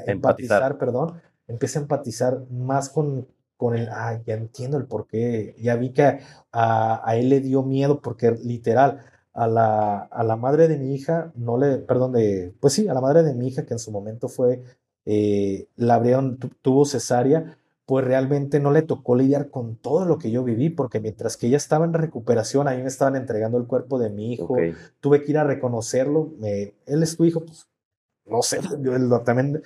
empatizar, 0.06 0.78
perdón, 0.78 1.20
empieza 1.46 1.78
a 1.78 1.82
empatizar 1.82 2.42
más 2.50 2.88
con, 2.88 3.26
con 3.56 3.74
el, 3.76 3.88
ah, 3.90 4.20
ya 4.26 4.34
entiendo 4.34 4.76
el 4.76 4.86
por 4.86 5.06
qué, 5.06 5.54
ya 5.58 5.76
vi 5.76 5.92
que 5.92 6.20
a, 6.52 7.08
a 7.08 7.16
él 7.16 7.28
le 7.28 7.40
dio 7.40 7.62
miedo 7.62 8.00
porque 8.00 8.30
literal, 8.32 9.00
a 9.34 9.48
la, 9.48 9.98
a 9.98 10.22
la 10.22 10.36
madre 10.36 10.68
de 10.68 10.78
mi 10.78 10.94
hija, 10.94 11.32
no 11.34 11.58
le, 11.58 11.78
perdón, 11.78 12.12
de, 12.12 12.54
pues 12.60 12.72
sí, 12.74 12.88
a 12.88 12.94
la 12.94 13.00
madre 13.00 13.22
de 13.24 13.34
mi 13.34 13.48
hija 13.48 13.66
que 13.66 13.74
en 13.74 13.80
su 13.80 13.90
momento 13.90 14.28
fue, 14.28 14.62
eh, 15.06 15.66
la 15.76 15.96
abrieron, 15.96 16.38
tuvo 16.62 16.84
cesárea, 16.86 17.58
pues 17.86 18.04
realmente 18.04 18.60
no 18.60 18.70
le 18.70 18.82
tocó 18.82 19.14
lidiar 19.14 19.50
con 19.50 19.76
todo 19.76 20.06
lo 20.06 20.18
que 20.18 20.30
yo 20.30 20.42
viví, 20.42 20.70
porque 20.70 21.00
mientras 21.00 21.36
que 21.36 21.48
ella 21.48 21.58
estaba 21.58 21.84
en 21.84 21.92
recuperación, 21.92 22.66
a 22.66 22.72
mí 22.72 22.82
me 22.82 22.88
estaban 22.88 23.16
entregando 23.16 23.58
el 23.58 23.66
cuerpo 23.66 23.98
de 23.98 24.10
mi 24.10 24.32
hijo, 24.32 24.56
tuve 25.00 25.22
que 25.22 25.32
ir 25.32 25.38
a 25.38 25.44
reconocerlo, 25.44 26.32
me, 26.38 26.74
él 26.86 27.02
es 27.02 27.16
tu 27.16 27.24
hijo, 27.24 27.44
pues 27.44 27.68
no 28.26 28.42
sé, 28.42 28.58
yo 28.80 28.96
lo, 28.98 29.22
también 29.22 29.62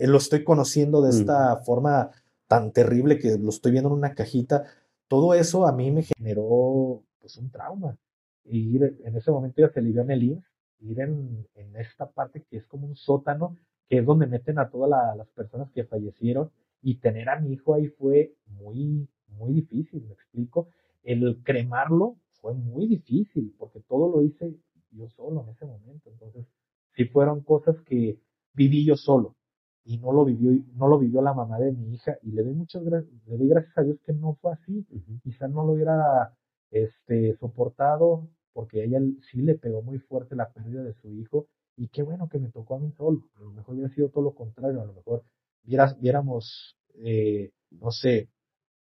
lo 0.00 0.18
estoy 0.18 0.42
conociendo 0.42 1.00
de 1.02 1.10
esta 1.10 1.56
forma 1.58 2.10
tan 2.48 2.72
terrible 2.72 3.18
que 3.18 3.38
lo 3.38 3.50
estoy 3.50 3.70
viendo 3.70 3.90
en 3.90 3.96
una 3.96 4.14
cajita, 4.14 4.64
todo 5.06 5.34
eso 5.34 5.66
a 5.66 5.72
mí 5.72 5.90
me 5.90 6.02
generó 6.02 7.02
pues 7.20 7.36
un 7.36 7.50
trauma. 7.50 7.96
Y 8.44 8.76
ir, 8.76 8.96
en 9.04 9.16
ese 9.16 9.30
momento 9.30 9.60
ya 9.60 9.68
se 9.68 9.82
lidió 9.82 10.02
en 10.02 10.10
el 10.10 10.22
IMSS, 10.22 10.44
ir 10.80 11.00
en, 11.00 11.46
en, 11.54 11.76
esta 11.76 12.08
parte 12.08 12.42
que 12.48 12.56
es 12.56 12.66
como 12.66 12.86
un 12.86 12.96
sótano, 12.96 13.56
que 13.88 13.98
es 13.98 14.06
donde 14.06 14.26
meten 14.26 14.58
a 14.58 14.70
todas 14.70 15.16
las 15.16 15.28
personas 15.28 15.70
que 15.72 15.84
fallecieron, 15.84 16.50
y 16.82 16.96
tener 16.96 17.28
a 17.28 17.40
mi 17.40 17.52
hijo 17.52 17.74
ahí 17.74 17.88
fue 17.88 18.34
muy, 18.46 19.08
muy 19.28 19.52
difícil, 19.52 20.02
me 20.06 20.12
explico. 20.12 20.68
El 21.02 21.42
cremarlo 21.42 22.16
fue 22.40 22.54
muy 22.54 22.86
difícil 22.86 23.54
porque 23.58 23.80
todo 23.80 24.10
lo 24.10 24.22
hice 24.22 24.56
yo 24.92 25.08
solo 25.10 25.42
en 25.42 25.50
ese 25.50 25.66
momento. 25.66 26.10
Entonces, 26.10 26.46
sí 26.94 27.04
fueron 27.06 27.42
cosas 27.42 27.80
que 27.82 28.18
viví 28.54 28.84
yo 28.84 28.96
solo 28.96 29.36
y 29.84 29.98
no 29.98 30.12
lo 30.12 30.24
vivió, 30.24 30.52
no 30.74 30.88
lo 30.88 30.98
vivió 30.98 31.22
la 31.22 31.34
mamá 31.34 31.58
de 31.58 31.72
mi 31.72 31.94
hija 31.94 32.18
y 32.22 32.32
le 32.32 32.42
doy 32.42 32.54
muchas 32.54 32.84
gracias, 32.84 33.12
le 33.26 33.36
doy 33.36 33.48
gracias 33.48 33.76
a 33.78 33.82
Dios 33.82 33.98
que 34.04 34.12
no 34.12 34.34
fue 34.40 34.52
así. 34.52 34.86
Quizás 35.22 35.50
no 35.50 35.64
lo 35.64 35.72
hubiera 35.72 36.34
este, 36.70 37.36
soportado 37.38 38.28
porque 38.52 38.82
a 38.82 38.84
ella 38.84 39.00
sí 39.30 39.40
le 39.42 39.54
pegó 39.54 39.82
muy 39.82 39.98
fuerte 39.98 40.34
la 40.34 40.50
pérdida 40.50 40.82
de 40.82 40.94
su 40.94 41.12
hijo 41.12 41.46
y 41.76 41.88
qué 41.88 42.02
bueno 42.02 42.28
que 42.28 42.38
me 42.38 42.50
tocó 42.50 42.74
a 42.76 42.78
mí 42.78 42.90
solo. 42.92 43.22
A 43.36 43.40
lo 43.40 43.52
mejor 43.52 43.74
hubiera 43.74 43.92
sido 43.94 44.10
todo 44.10 44.24
lo 44.24 44.34
contrario, 44.34 44.82
a 44.82 44.86
lo 44.86 44.92
mejor 44.92 45.24
viéramos, 45.64 46.76
eh, 46.96 47.50
no 47.70 47.90
sé, 47.90 48.28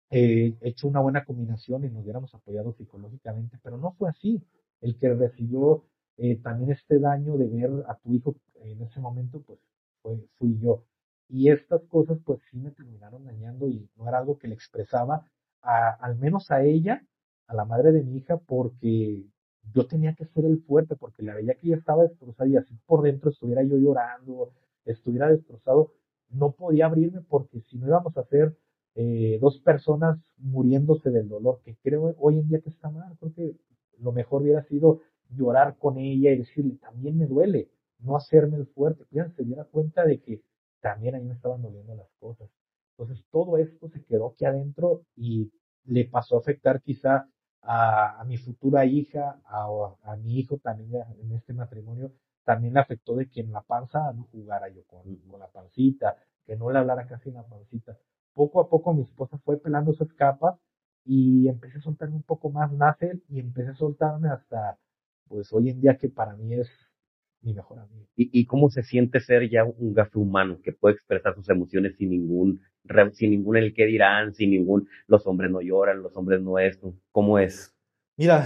eh, 0.09 0.55
hecho 0.62 0.88
una 0.88 0.99
buena 0.99 1.26
combinación 1.26 1.86
y 1.86 1.89
nos 1.89 2.03
hubiéramos 2.03 2.34
apoyado 2.36 2.74
psicológicamente, 2.74 3.57
pero 3.64 3.78
no 3.78 3.93
fue 3.93 4.09
así. 4.09 4.43
El 4.82 4.97
que 4.97 5.14
recibió 5.14 5.86
eh, 6.18 6.38
también 6.38 6.72
este 6.72 6.99
daño 6.99 7.38
de 7.38 7.47
ver 7.47 7.72
a 7.88 7.95
tu 7.97 8.14
hijo 8.14 8.36
en 8.55 8.82
ese 8.84 8.99
momento, 8.99 9.41
pues 9.41 9.59
fue, 10.01 10.18
fui 10.38 10.57
yo. 10.59 10.84
Y 11.30 11.49
estas 11.49 11.82
cosas, 11.84 12.18
pues 12.26 12.39
sí 12.51 12.57
me 12.57 12.72
terminaron 12.72 13.26
dañando 13.26 13.68
y 13.68 13.89
no 13.95 14.07
era 14.07 14.18
algo 14.20 14.38
que 14.38 14.47
le 14.49 14.55
expresaba, 14.55 15.26
a, 15.62 15.89
al 15.91 16.18
menos 16.18 16.51
a 16.51 16.64
ella, 16.64 17.05
a 17.47 17.55
la 17.55 17.66
madre 17.66 17.91
de 17.91 18.03
mi 18.03 18.18
hija, 18.18 18.38
porque 18.38 19.24
yo 19.74 19.88
tenía 19.88 20.14
que 20.16 20.26
ser 20.26 20.45
el 20.45 20.62
fuerte, 20.64 20.95
porque 20.95 21.24
la 21.24 21.36
veía 21.36 21.55
que 21.55 21.68
ella 21.68 21.78
estaba 21.78 22.03
destrozada 22.03 22.49
y 22.49 22.57
así 22.57 22.76
por 22.86 23.01
dentro 23.03 23.30
estuviera 23.30 23.64
yo 23.64 23.78
llorando, 23.78 24.51
estuviera 24.86 25.28
destrozado, 25.30 25.93
no 26.34 26.52
podía 26.52 26.86
abrirme 26.86 27.22
porque 27.22 27.62
si 27.62 27.78
no 27.78 27.88
íbamos 27.88 28.16
a 28.18 28.24
ser 28.26 28.56
eh, 28.96 29.38
dos 29.42 29.60
personas 29.60 30.20
muriéndose 30.38 31.10
del 31.12 31.30
dolor, 31.30 31.62
que 31.64 31.76
creo 31.84 32.16
hoy 32.20 32.40
en 32.40 32.48
día 32.48 32.60
que 32.62 32.70
está 32.70 32.90
mal, 32.90 33.18
creo 33.20 33.34
que 33.34 33.56
lo 34.00 34.12
mejor 34.12 34.42
hubiera 34.42 34.64
sido 34.64 35.02
llorar 35.30 35.78
con 35.78 35.98
ella 35.98 36.32
y 36.32 36.40
decirle, 36.40 36.76
también 36.76 37.18
me 37.18 37.28
duele, 37.28 37.70
no 38.00 38.16
hacerme 38.16 38.58
el 38.58 38.68
fuerte, 38.68 39.06
que 39.10 39.24
se 39.30 39.44
diera 39.44 39.64
cuenta 39.66 40.06
de 40.06 40.20
que 40.20 40.42
también 40.82 41.16
a 41.16 41.20
mí 41.20 41.28
me 41.28 41.36
estaban 41.36 41.62
doliendo 41.62 41.96
las 41.96 42.10
cosas. 42.20 42.50
Entonces 42.98 43.26
todo 43.32 43.58
esto 43.58 43.88
se 43.90 44.04
quedó 44.04 44.28
aquí 44.28 44.46
adentro 44.46 45.04
y 45.16 45.52
le 45.86 46.06
pasó 46.06 46.36
a 46.36 46.40
afectar 46.40 46.82
quizá 46.82 47.28
a, 47.62 48.24
mi 48.28 48.38
futura 48.38 48.86
hija, 48.86 49.40
a, 49.46 50.16
mi 50.18 50.40
hijo 50.40 50.58
también 50.58 51.04
en 51.20 51.32
este 51.32 51.54
matrimonio, 51.54 52.12
también 52.52 52.74
le 52.74 52.82
afectó 52.82 53.16
de 53.16 53.30
que 53.30 53.39
en 53.39 53.54
la 53.54 53.62
panza 53.62 54.12
no 54.12 54.28
jugara 54.30 54.68
yo 54.68 54.84
con, 54.84 55.04
la 55.39 55.47
pancita, 55.47 56.18
que 56.45 56.58
no 56.58 56.70
le 56.70 56.80
hablara 56.80 57.08
casi 57.08 57.30
en 57.30 57.36
la 57.36 57.47
pancita. 57.47 57.97
Poco 58.34 58.60
a 58.60 58.68
poco 58.68 58.93
mi 58.93 59.04
esposa 59.04 59.38
fue 59.38 59.58
pelando 59.58 59.91
esas 59.91 60.12
capas 60.16 60.60
y 61.06 61.47
empecé 61.47 61.78
a 61.78 61.82
soltarme 61.82 62.18
un 62.18 62.24
poco 62.24 62.49
más 62.49 62.70
Nacel 62.74 63.24
y 63.30 63.39
empecé 63.39 63.70
a 63.70 63.76
soltarme 63.76 64.28
hasta, 64.28 64.78
pues 65.30 65.54
hoy 65.54 65.70
en 65.70 65.80
día 65.80 65.95
que 65.97 66.10
para 66.10 66.36
mí 66.36 66.54
es 66.56 66.70
mi 67.41 67.54
mejor 67.54 67.80
amigo. 67.80 68.06
¿Y, 68.18 68.45
cómo 68.47 68.70
se 68.70 68.84
siente 68.84 69.22
ser 69.22 69.49
ya 69.49 69.64
un 69.64 69.93
gafe 69.93 70.20
humano 70.20 70.60
que 70.62 70.74
puede 70.74 70.95
expresar 70.95 71.34
sus 71.34 71.47
emociones 71.49 71.95
sin 71.95 72.10
ningún, 72.10 72.60
sin 73.14 73.32
ningún 73.32 73.56
el 73.56 73.74
que 73.74 73.86
dirán, 73.86 74.34
sin 74.34 74.52
ningún, 74.52 74.89
los 75.08 75.26
hombres 75.26 75.49
no 75.52 75.62
lloran, 75.62 76.02
los 76.02 76.18
hombres 76.18 76.41
no 76.41 76.60
esto? 76.60 76.93
¿Cómo 77.14 77.39
es? 77.39 77.74
Mira, 78.18 78.45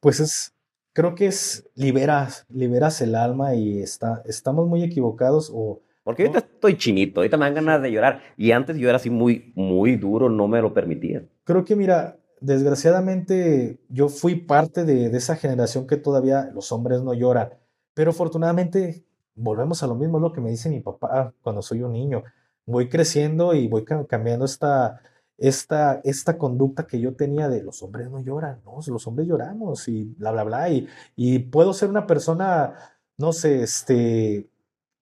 pues 0.00 0.20
es, 0.20 0.56
creo 0.92 1.14
que 1.14 1.26
es 1.26 1.68
liberas, 1.74 2.46
liberas 2.48 3.00
el 3.00 3.14
alma 3.14 3.54
y 3.54 3.80
está, 3.80 4.22
estamos 4.26 4.66
muy 4.66 4.82
equivocados 4.82 5.50
o... 5.52 5.80
Porque 6.04 6.22
ahorita 6.22 6.40
estoy 6.40 6.76
chinito, 6.76 7.20
ahorita 7.20 7.36
me 7.36 7.44
dan 7.44 7.54
ganas 7.54 7.82
de 7.82 7.92
llorar 7.92 8.20
y 8.36 8.50
antes 8.50 8.76
yo 8.76 8.88
era 8.88 8.96
así 8.96 9.08
muy, 9.08 9.52
muy 9.54 9.96
duro, 9.96 10.28
no 10.28 10.48
me 10.48 10.60
lo 10.60 10.74
permitía. 10.74 11.24
Creo 11.44 11.64
que 11.64 11.76
mira, 11.76 12.18
desgraciadamente 12.40 13.78
yo 13.88 14.08
fui 14.08 14.34
parte 14.34 14.84
de, 14.84 15.10
de 15.10 15.18
esa 15.18 15.36
generación 15.36 15.86
que 15.86 15.96
todavía 15.96 16.50
los 16.52 16.72
hombres 16.72 17.02
no 17.02 17.14
lloran, 17.14 17.50
pero 17.94 18.10
afortunadamente 18.10 19.04
volvemos 19.34 19.82
a 19.82 19.86
lo 19.86 19.94
mismo, 19.94 20.18
es 20.18 20.22
lo 20.22 20.32
que 20.32 20.40
me 20.40 20.50
dice 20.50 20.68
mi 20.70 20.80
papá 20.80 21.32
cuando 21.40 21.62
soy 21.62 21.82
un 21.82 21.92
niño. 21.92 22.24
Voy 22.66 22.88
creciendo 22.88 23.54
y 23.54 23.68
voy 23.68 23.84
cambiando 23.84 24.44
esta, 24.44 25.00
esta, 25.42 26.00
esta 26.04 26.38
conducta 26.38 26.86
que 26.86 27.00
yo 27.00 27.14
tenía 27.16 27.48
de 27.48 27.64
los 27.64 27.82
hombres 27.82 28.08
no 28.08 28.20
lloran, 28.20 28.60
no, 28.64 28.78
los 28.86 29.06
hombres 29.08 29.26
lloramos 29.26 29.88
y 29.88 30.04
bla, 30.04 30.30
bla, 30.30 30.44
bla, 30.44 30.70
y, 31.16 31.38
puedo 31.50 31.72
ser 31.74 31.90
una 31.90 32.06
persona, 32.06 32.74
no 33.18 33.32
sé, 33.32 33.62
este, 33.62 34.48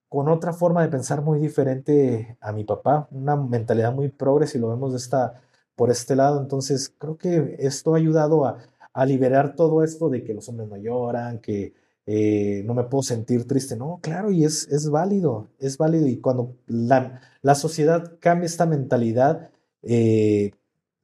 con 0.09 0.29
otra 0.31 0.55
forma 0.55 0.83
de 0.83 0.89
pensar 0.89 1.21
muy 1.21 1.39
diferente 1.41 2.39
a 2.41 2.53
mi 2.53 2.65
papá, 2.65 3.07
una 3.11 3.37
mentalidad 3.37 3.93
muy 3.93 4.09
progre 4.09 4.47
si 4.47 4.59
lo 4.59 4.71
vemos 4.71 4.93
de 4.93 4.99
esta, 4.99 5.35
por 5.77 5.91
este 5.91 6.17
lado, 6.17 6.41
entonces 6.41 6.95
creo 6.97 7.19
que 7.19 7.57
esto 7.59 7.95
ha 7.95 7.99
ayudado 7.99 8.47
a, 8.47 8.59
a 8.95 9.05
liberar 9.05 9.55
todo 9.57 9.85
esto 9.85 10.09
de 10.09 10.25
que 10.25 10.33
los 10.33 10.49
hombres 10.49 10.71
no 10.71 10.79
lloran, 10.79 11.41
que 11.41 11.75
eh, 12.07 12.63
no 12.65 12.73
me 12.73 12.85
puedo 12.85 13.03
sentir 13.03 13.47
triste, 13.47 13.77
no, 13.77 14.01
claro, 14.03 14.31
y 14.31 14.45
es, 14.45 14.69
es 14.69 14.89
válido, 14.89 15.49
es 15.59 15.77
válido, 15.77 16.07
y 16.07 16.17
cuando 16.19 16.57
la, 16.67 17.21
la 17.43 17.55
sociedad 17.55 18.17
cambia 18.21 18.47
esta 18.47 18.65
mentalidad, 18.65 19.51
eh, 19.83 20.53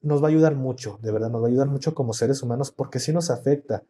nos 0.02 0.22
va 0.22 0.28
a 0.28 0.30
ayudar 0.30 0.54
mucho, 0.54 0.98
de 1.02 1.10
verdad, 1.10 1.30
nos 1.30 1.42
va 1.42 1.46
a 1.46 1.50
ayudar 1.50 1.68
mucho 1.68 1.94
como 1.94 2.12
seres 2.12 2.42
humanos 2.42 2.70
porque 2.70 2.98
si 2.98 3.12
nos 3.12 3.30
afecta. 3.30 3.82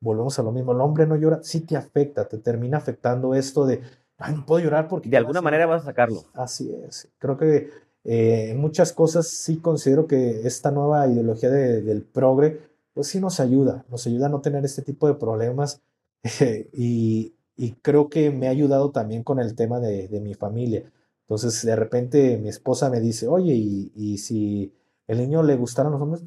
Volvemos 0.00 0.38
a 0.38 0.42
lo 0.42 0.52
mismo, 0.52 0.72
el 0.72 0.80
hombre 0.80 1.06
no 1.06 1.16
llora, 1.16 1.42
sí 1.42 1.60
te 1.60 1.76
afecta, 1.76 2.28
te 2.28 2.36
termina 2.38 2.76
afectando 2.76 3.34
esto 3.34 3.64
de, 3.64 3.80
ay, 4.18 4.34
no 4.34 4.44
puedo 4.44 4.62
llorar 4.62 4.86
porque... 4.86 5.08
De 5.08 5.16
alguna 5.16 5.40
manera 5.40 5.64
vas 5.64 5.82
a 5.82 5.86
sacarlo. 5.86 6.24
Así 6.34 6.70
es, 6.86 7.08
creo 7.18 7.38
que 7.38 7.70
eh, 8.04 8.50
en 8.50 8.58
muchas 8.58 8.92
cosas 8.92 9.28
sí 9.28 9.56
considero 9.58 10.06
que 10.06 10.46
esta 10.46 10.70
nueva 10.70 11.08
ideología 11.08 11.48
del 11.50 12.02
progre, 12.02 12.60
pues 12.92 13.06
sí 13.06 13.18
nos 13.18 13.40
ayuda, 13.40 13.86
nos 13.88 14.06
ayuda 14.06 14.26
a 14.26 14.28
no 14.28 14.42
tener 14.42 14.64
este 14.64 14.82
tipo 14.82 15.08
de 15.08 15.14
problemas 15.14 15.80
y, 16.72 17.34
y, 17.56 17.72
creo 17.80 18.10
que 18.10 18.30
me 18.30 18.48
ha 18.48 18.50
ayudado 18.50 18.90
también 18.90 19.22
con 19.22 19.38
el 19.38 19.54
tema 19.54 19.80
de, 19.80 20.08
de 20.08 20.20
mi 20.20 20.34
familia. 20.34 20.84
Entonces, 21.24 21.64
de 21.64 21.74
repente 21.74 22.38
mi 22.38 22.48
esposa 22.48 22.90
me 22.90 23.00
dice, 23.00 23.26
oye, 23.28 23.54
y, 23.54 24.18
si 24.18 24.74
el 25.06 25.18
niño 25.18 25.42
le 25.42 25.56
gustaron 25.56 25.92
los 25.92 26.02
hombres, 26.02 26.22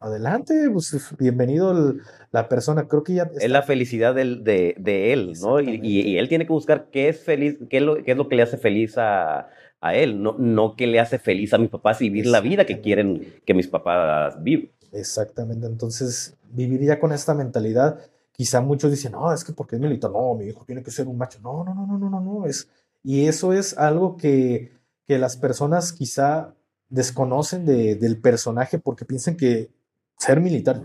adelante, 0.00 0.68
pues 0.72 1.14
bienvenido 1.16 1.94
la 2.32 2.48
persona. 2.48 2.88
Creo 2.88 3.04
que 3.04 3.14
ya... 3.14 3.30
Es 3.40 3.50
la 3.50 3.62
felicidad 3.62 4.16
de, 4.16 4.74
de, 4.76 5.12
él, 5.12 5.34
¿no? 5.40 5.60
Y, 5.60 6.18
él 6.18 6.28
tiene 6.28 6.44
que 6.44 6.52
buscar 6.52 6.88
qué 6.90 7.08
es 7.08 7.20
feliz, 7.20 7.58
qué 7.70 7.76
es 7.76 7.82
lo, 7.82 8.02
qué 8.02 8.10
es 8.12 8.16
lo 8.16 8.28
que 8.28 8.34
le 8.34 8.42
hace 8.42 8.58
feliz 8.58 8.98
a, 8.98 9.48
a 9.80 9.94
él, 9.94 10.22
no, 10.22 10.36
no 10.38 10.74
qué 10.76 10.86
le 10.86 11.00
hace 11.00 11.18
feliz 11.18 11.52
a 11.52 11.58
mis 11.58 11.70
papás 11.70 12.00
y 12.00 12.08
vivir 12.08 12.26
la 12.26 12.40
vida 12.40 12.64
que 12.64 12.80
quieren 12.80 13.34
que 13.44 13.54
mis 13.54 13.68
papás 13.68 14.42
vivan. 14.42 14.70
Exactamente, 14.92 15.66
entonces 15.66 16.36
vivir 16.50 16.82
ya 16.82 17.00
con 17.00 17.12
esta 17.12 17.34
mentalidad, 17.34 17.98
quizá 18.32 18.60
muchos 18.60 18.90
dicen, 18.90 19.12
no, 19.12 19.32
es 19.32 19.42
que 19.42 19.52
porque 19.52 19.76
es 19.76 19.82
militar, 19.82 20.10
no, 20.10 20.34
mi 20.34 20.46
hijo 20.46 20.64
tiene 20.64 20.82
que 20.82 20.90
ser 20.90 21.08
un 21.08 21.16
macho. 21.16 21.40
No, 21.42 21.64
no, 21.64 21.74
no, 21.74 21.86
no, 21.86 21.98
no, 21.98 22.10
no, 22.10 22.20
no, 22.20 22.46
es 22.46 22.68
Y 23.02 23.26
eso 23.26 23.52
es 23.52 23.76
algo 23.78 24.16
que, 24.16 24.72
que 25.06 25.18
las 25.18 25.36
personas 25.36 25.92
quizá 25.92 26.54
desconocen 26.88 27.64
de, 27.64 27.96
del 27.96 28.20
personaje 28.20 28.78
porque 28.78 29.04
piensan 29.04 29.36
que 29.36 29.70
ser 30.18 30.40
militar 30.40 30.82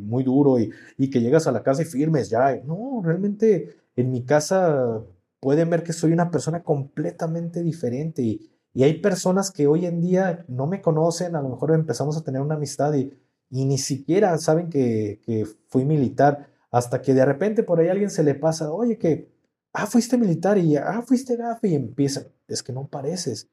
muy 0.00 0.24
duro 0.24 0.58
y, 0.58 0.70
y, 0.96 1.10
que 1.10 1.20
llegas 1.20 1.46
a 1.46 1.52
la 1.52 1.62
casa 1.62 1.82
y 1.82 1.84
firmes 1.84 2.30
ya. 2.30 2.56
No, 2.64 3.00
realmente 3.04 3.76
en 3.96 4.10
mi 4.10 4.24
casa 4.24 5.02
pueden 5.38 5.70
ver 5.70 5.82
que 5.84 5.92
soy 5.92 6.12
una 6.12 6.30
persona 6.30 6.62
completamente 6.62 7.62
diferente 7.62 8.22
y, 8.22 8.50
y 8.72 8.84
hay 8.84 9.00
personas 9.00 9.50
que 9.50 9.66
hoy 9.66 9.86
en 9.86 10.00
día 10.00 10.44
no 10.48 10.66
me 10.66 10.80
conocen, 10.80 11.36
a 11.36 11.42
lo 11.42 11.48
mejor 11.48 11.72
empezamos 11.72 12.16
a 12.16 12.22
tener 12.22 12.40
una 12.40 12.54
amistad 12.54 12.94
y, 12.94 13.12
y 13.50 13.64
ni 13.64 13.78
siquiera 13.78 14.36
saben 14.38 14.70
que, 14.70 15.20
que, 15.24 15.46
fui 15.68 15.84
militar, 15.84 16.48
hasta 16.70 17.02
que 17.02 17.14
de 17.14 17.24
repente 17.24 17.62
por 17.62 17.80
ahí 17.80 17.88
alguien 17.88 18.10
se 18.10 18.22
le 18.22 18.34
pasa, 18.34 18.72
oye, 18.72 18.96
que, 18.96 19.29
ah, 19.72 19.86
fuiste 19.86 20.16
militar 20.18 20.58
y, 20.58 20.76
ah, 20.76 21.02
fuiste 21.06 21.36
gafe 21.36 21.68
y 21.68 21.74
empieza, 21.74 22.26
es 22.48 22.62
que 22.62 22.72
no 22.72 22.88
pareces. 22.88 23.48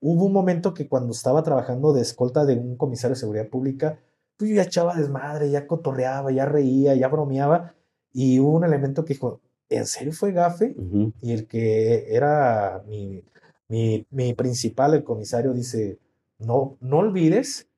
Hubo 0.00 0.24
un 0.26 0.32
momento 0.32 0.74
que 0.74 0.88
cuando 0.88 1.12
estaba 1.12 1.42
trabajando 1.42 1.92
de 1.92 2.02
escolta 2.02 2.44
de 2.44 2.56
un 2.56 2.76
comisario 2.76 3.14
de 3.14 3.20
seguridad 3.20 3.48
pública, 3.48 3.98
pues 4.36 4.50
yo 4.50 4.56
ya 4.56 4.62
echaba 4.62 4.96
desmadre, 4.96 5.50
ya 5.50 5.66
cotorreaba, 5.66 6.32
ya 6.32 6.46
reía, 6.46 6.94
ya 6.94 7.08
bromeaba, 7.08 7.74
y 8.12 8.40
hubo 8.40 8.52
un 8.56 8.64
elemento 8.64 9.04
que 9.04 9.14
dijo, 9.14 9.40
¿en 9.68 9.86
serio 9.86 10.12
fue 10.12 10.32
gafe? 10.32 10.74
Y 11.20 11.32
el 11.32 11.46
que 11.46 12.14
era 12.14 12.82
mi 12.88 13.22
mi, 13.70 14.04
mi 14.10 14.34
principal, 14.34 14.94
el 14.94 15.04
comisario, 15.04 15.52
dice, 15.54 16.00
no, 16.38 16.76
no 16.80 16.98
olvides 16.98 17.68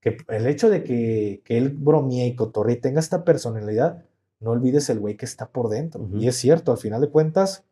que 0.00 0.16
el 0.28 0.46
hecho 0.46 0.70
de 0.70 0.84
que, 0.84 1.42
que 1.44 1.58
él 1.58 1.70
bromee 1.70 2.28
y 2.28 2.36
cotorre 2.36 2.74
y 2.74 2.80
tenga 2.80 3.00
esta 3.00 3.24
personalidad, 3.24 4.04
no 4.40 4.50
olvides 4.50 4.88
el 4.90 4.98
güey 4.98 5.16
que 5.16 5.26
está 5.26 5.48
por 5.50 5.68
dentro. 5.68 6.08
Y 6.14 6.26
es 6.26 6.36
cierto, 6.36 6.72
al 6.72 6.78
final 6.78 7.00
de 7.00 7.10
cuentas, 7.10 7.64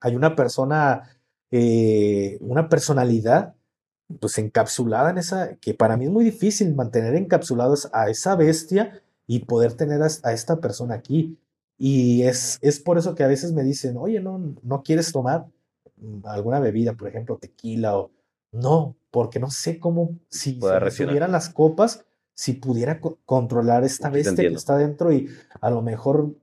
hay 0.00 0.16
una 0.16 0.34
persona, 0.36 1.20
eh, 1.50 2.38
una 2.40 2.68
personalidad, 2.68 3.54
pues 4.20 4.38
encapsulada 4.38 5.10
en 5.10 5.18
esa, 5.18 5.56
que 5.56 5.72
para 5.72 5.96
mí 5.96 6.06
es 6.06 6.10
muy 6.10 6.24
difícil 6.24 6.74
mantener 6.74 7.14
encapsulados 7.14 7.88
a 7.92 8.10
esa 8.10 8.34
bestia 8.34 9.02
y 9.26 9.44
poder 9.44 9.74
tener 9.74 10.02
a, 10.02 10.08
a, 10.24 10.32
esta 10.32 10.60
persona 10.60 10.96
aquí. 10.96 11.38
Y 11.78 12.22
es, 12.22 12.58
es 12.60 12.80
por 12.80 12.98
eso 12.98 13.14
que 13.14 13.22
a 13.22 13.28
veces 13.28 13.52
me 13.52 13.62
dicen, 13.62 13.96
oye, 13.96 14.20
no, 14.20 14.54
no 14.62 14.82
quieres 14.82 15.12
tomar 15.12 15.46
alguna 16.24 16.60
bebida, 16.60 16.94
por 16.94 17.08
ejemplo, 17.08 17.38
tequila 17.38 17.96
o 17.96 18.10
no, 18.52 18.96
porque 19.10 19.38
no 19.38 19.50
sé 19.50 19.78
cómo, 19.78 20.18
si 20.28 20.58
tuvieran 20.58 21.32
las 21.32 21.48
copas, 21.48 22.04
si 22.40 22.54
pudiera 22.54 23.02
controlar 23.26 23.84
esta 23.84 24.08
bestia 24.08 24.48
que 24.48 24.54
está 24.54 24.78
dentro 24.78 25.12
y 25.12 25.28
a 25.60 25.68
lo 25.68 25.82
mejor 25.82 26.36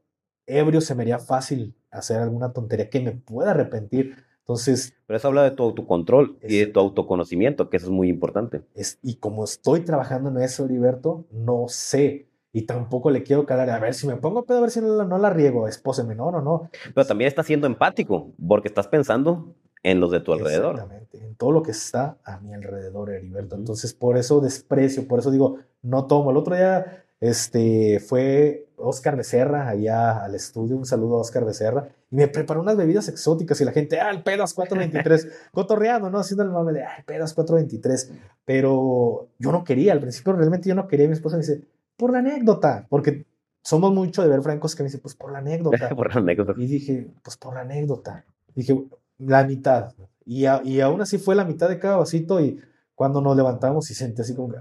ebrio 0.45 0.79
se 0.79 0.93
me 0.93 1.01
haría 1.01 1.17
fácil 1.17 1.73
hacer 1.89 2.21
alguna 2.21 2.53
tontería 2.53 2.87
que 2.87 2.99
me 2.99 3.13
pueda 3.13 3.49
arrepentir. 3.49 4.15
Entonces. 4.41 4.93
Pero 5.07 5.17
eso 5.17 5.27
habla 5.29 5.41
de 5.41 5.51
tu 5.51 5.63
autocontrol 5.63 6.37
y 6.43 6.59
de 6.59 6.67
tu 6.67 6.79
autoconocimiento, 6.79 7.71
que 7.71 7.77
eso 7.77 7.87
es 7.87 7.91
muy 7.91 8.09
importante. 8.09 8.61
Es, 8.75 8.99
y 9.01 9.15
como 9.15 9.43
estoy 9.43 9.79
trabajando 9.79 10.29
en 10.29 10.37
eso, 10.37 10.65
Heriberto, 10.65 11.25
no 11.31 11.65
sé 11.67 12.27
y 12.53 12.61
tampoco 12.61 13.09
le 13.09 13.23
quiero 13.23 13.47
calar, 13.47 13.71
a 13.71 13.79
ver 13.79 13.95
si 13.95 14.05
me 14.05 14.17
pongo 14.17 14.45
pedo, 14.45 14.59
a 14.59 14.61
ver 14.61 14.71
si 14.71 14.81
no, 14.81 15.03
no 15.03 15.17
la 15.17 15.31
riego, 15.31 15.67
espóseme, 15.67 16.13
no, 16.13 16.29
no, 16.29 16.41
no. 16.41 16.69
Pero 16.93 17.07
también 17.07 17.27
estás 17.27 17.47
siendo 17.47 17.65
empático, 17.65 18.31
porque 18.47 18.67
estás 18.67 18.87
pensando 18.87 19.55
en 19.91 19.99
los 20.01 20.11
de 20.11 20.19
tu 20.19 20.33
alrededor. 20.33 20.75
Exactamente, 20.75 21.17
en 21.23 21.35
todo 21.35 21.51
lo 21.51 21.63
que 21.63 21.71
está 21.71 22.17
a 22.25 22.39
mi 22.39 22.53
alrededor, 22.53 23.09
Heriberto. 23.09 23.55
Entonces, 23.55 23.93
por 23.93 24.17
eso 24.17 24.41
desprecio, 24.41 25.07
por 25.07 25.19
eso 25.19 25.31
digo, 25.31 25.59
no 25.81 26.07
tomo. 26.07 26.31
El 26.31 26.37
otro 26.37 26.55
día 26.55 27.05
este, 27.21 27.99
fue 28.01 28.67
Oscar 28.75 29.15
Becerra 29.15 29.69
allá 29.69 30.23
al 30.23 30.35
estudio, 30.35 30.75
un 30.75 30.85
saludo 30.85 31.15
a 31.15 31.21
Oscar 31.21 31.45
Becerra, 31.45 31.87
y 32.11 32.17
me 32.17 32.27
preparó 32.27 32.61
unas 32.61 32.75
bebidas 32.75 33.07
exóticas 33.07 33.59
y 33.61 33.65
la 33.65 33.71
gente, 33.71 33.99
ah, 33.99 34.09
el 34.09 34.23
pedas 34.23 34.53
423, 34.53 35.27
cotorreando, 35.53 36.09
¿no? 36.09 36.19
Haciendo 36.19 36.43
el 36.43 36.51
mame 36.51 36.73
de, 36.73 36.83
ah, 36.83 36.97
el 36.97 37.05
pedas 37.05 37.33
423. 37.33 38.11
Pero 38.43 39.29
yo 39.39 39.51
no 39.53 39.63
quería, 39.63 39.93
al 39.93 40.01
principio 40.01 40.33
realmente 40.33 40.67
yo 40.67 40.75
no 40.75 40.87
quería, 40.87 41.07
mi 41.07 41.13
esposa 41.13 41.37
me 41.37 41.43
dice, 41.43 41.61
por 41.95 42.11
la 42.11 42.19
anécdota, 42.19 42.85
porque 42.89 43.25
somos 43.63 43.93
mucho 43.93 44.21
de 44.21 44.29
ver 44.29 44.41
francos 44.41 44.75
que 44.75 44.83
me 44.83 44.87
dicen, 44.87 45.01
pues 45.01 45.15
por 45.15 45.31
la 45.31 45.39
anécdota. 45.39 45.89
por 45.95 46.13
la 46.13 46.19
anécdota. 46.19 46.53
Y 46.57 46.67
dije, 46.67 47.07
pues 47.23 47.37
por 47.37 47.53
la 47.53 47.61
anécdota. 47.61 48.25
Dije, 48.53 48.73
la 49.17 49.43
mitad. 49.45 49.93
Y, 50.25 50.45
y 50.45 50.81
aún 50.81 51.01
así 51.01 51.17
fue 51.17 51.35
la 51.35 51.45
mitad 51.45 51.69
de 51.69 51.79
cada 51.79 51.97
vasito 51.97 52.41
y 52.41 52.59
cuando 52.95 53.21
nos 53.21 53.35
levantamos 53.37 53.89
y 53.91 53.93
senté 53.93 54.23
así 54.23 54.35
como 54.35 54.53
que, 54.53 54.57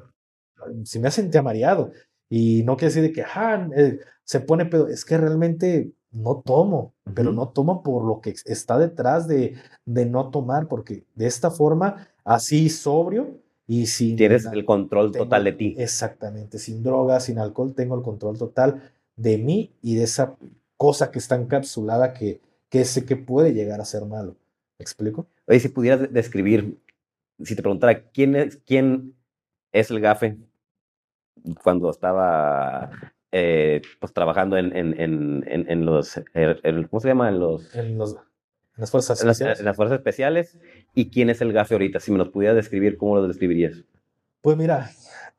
si 0.85 0.99
me 0.99 1.11
sentía 1.11 1.43
mareado. 1.43 1.91
Y 2.29 2.63
no 2.65 2.77
quiere 2.77 2.95
decir 2.95 3.03
de 3.03 3.13
que, 3.13 3.23
ah, 3.23 3.69
eh, 3.77 3.99
se 4.25 4.41
pone 4.41 4.67
pedo. 4.67 4.89
Es 4.89 5.05
que 5.05 5.17
realmente 5.17 5.93
no 6.11 6.43
tomo, 6.45 6.95
pero 7.15 7.33
no 7.33 7.49
tomo 7.49 7.83
por 7.83 8.05
lo 8.05 8.21
que 8.21 8.35
está 8.45 8.79
detrás 8.79 9.29
de, 9.29 9.55
de 9.85 10.07
no 10.07 10.31
tomar, 10.31 10.67
porque 10.67 11.05
de 11.15 11.27
esta 11.27 11.51
forma, 11.51 12.09
así 12.25 12.69
sobrio, 12.69 13.39
y 13.67 13.87
sin... 13.87 14.17
Tienes 14.17 14.47
el 14.47 14.65
control 14.65 15.13
total 15.13 15.45
de 15.45 15.53
ti. 15.53 15.75
Exactamente, 15.79 16.59
sin 16.59 16.83
drogas, 16.83 17.25
sin 17.25 17.39
alcohol, 17.39 17.75
tengo 17.75 17.97
el 17.97 18.03
control 18.03 18.39
total 18.39 18.93
de 19.17 19.39
mí 19.39 19.73
y 19.83 19.97
de 19.97 20.05
esa 20.05 20.37
cosa 20.77 21.11
que 21.11 21.19
está 21.19 21.37
encapsulada 21.37 22.13
que, 22.13 22.41
que 22.69 22.85
sé 22.85 23.05
que 23.05 23.17
puede 23.17 23.53
llegar 23.53 23.81
a 23.81 23.85
ser 23.85 24.05
malo. 24.05 24.37
¿Me 24.79 24.83
explico? 24.83 25.27
Oye, 25.47 25.61
si 25.61 25.69
pudieras 25.69 26.13
describir, 26.13 26.79
si 27.43 27.57
te 27.57 27.63
preguntara 27.63 28.03
quién 28.11 28.37
es, 28.37 28.57
quién 28.67 29.15
es 29.73 29.91
el 29.91 30.01
gafe 30.01 30.37
cuando 31.63 31.91
estaba 31.91 32.91
eh, 33.33 33.83
pues 34.01 34.13
trabajando 34.13 34.57
en, 34.57 34.77
en, 34.77 34.99
en, 34.99 35.45
en 35.47 35.87
los, 35.87 36.21
¿cómo 36.91 37.01
se 37.01 37.09
llama? 37.09 37.29
En 37.29 37.39
los, 37.39 37.75
en 37.75 37.99
los 37.99 38.17
en 38.77 38.83
las 38.83 38.91
fuerzas 38.91 39.19
especiales. 39.19 39.59
En 39.59 39.65
las, 39.65 39.77
fuerzas 39.77 39.99
especiales. 39.99 40.59
¿Y 40.95 41.09
quién 41.09 41.31
es 41.31 41.41
el 41.41 41.53
gafe 41.55 41.75
ahorita? 41.75 41.99
Si 41.99 42.13
me 42.13 42.19
los 42.19 42.29
pudieras 42.29 42.57
describir, 42.57 42.99
¿cómo 42.99 43.17
lo 43.17 43.27
describirías? 43.27 43.85
Pues 44.43 44.57
mira, 44.59 44.91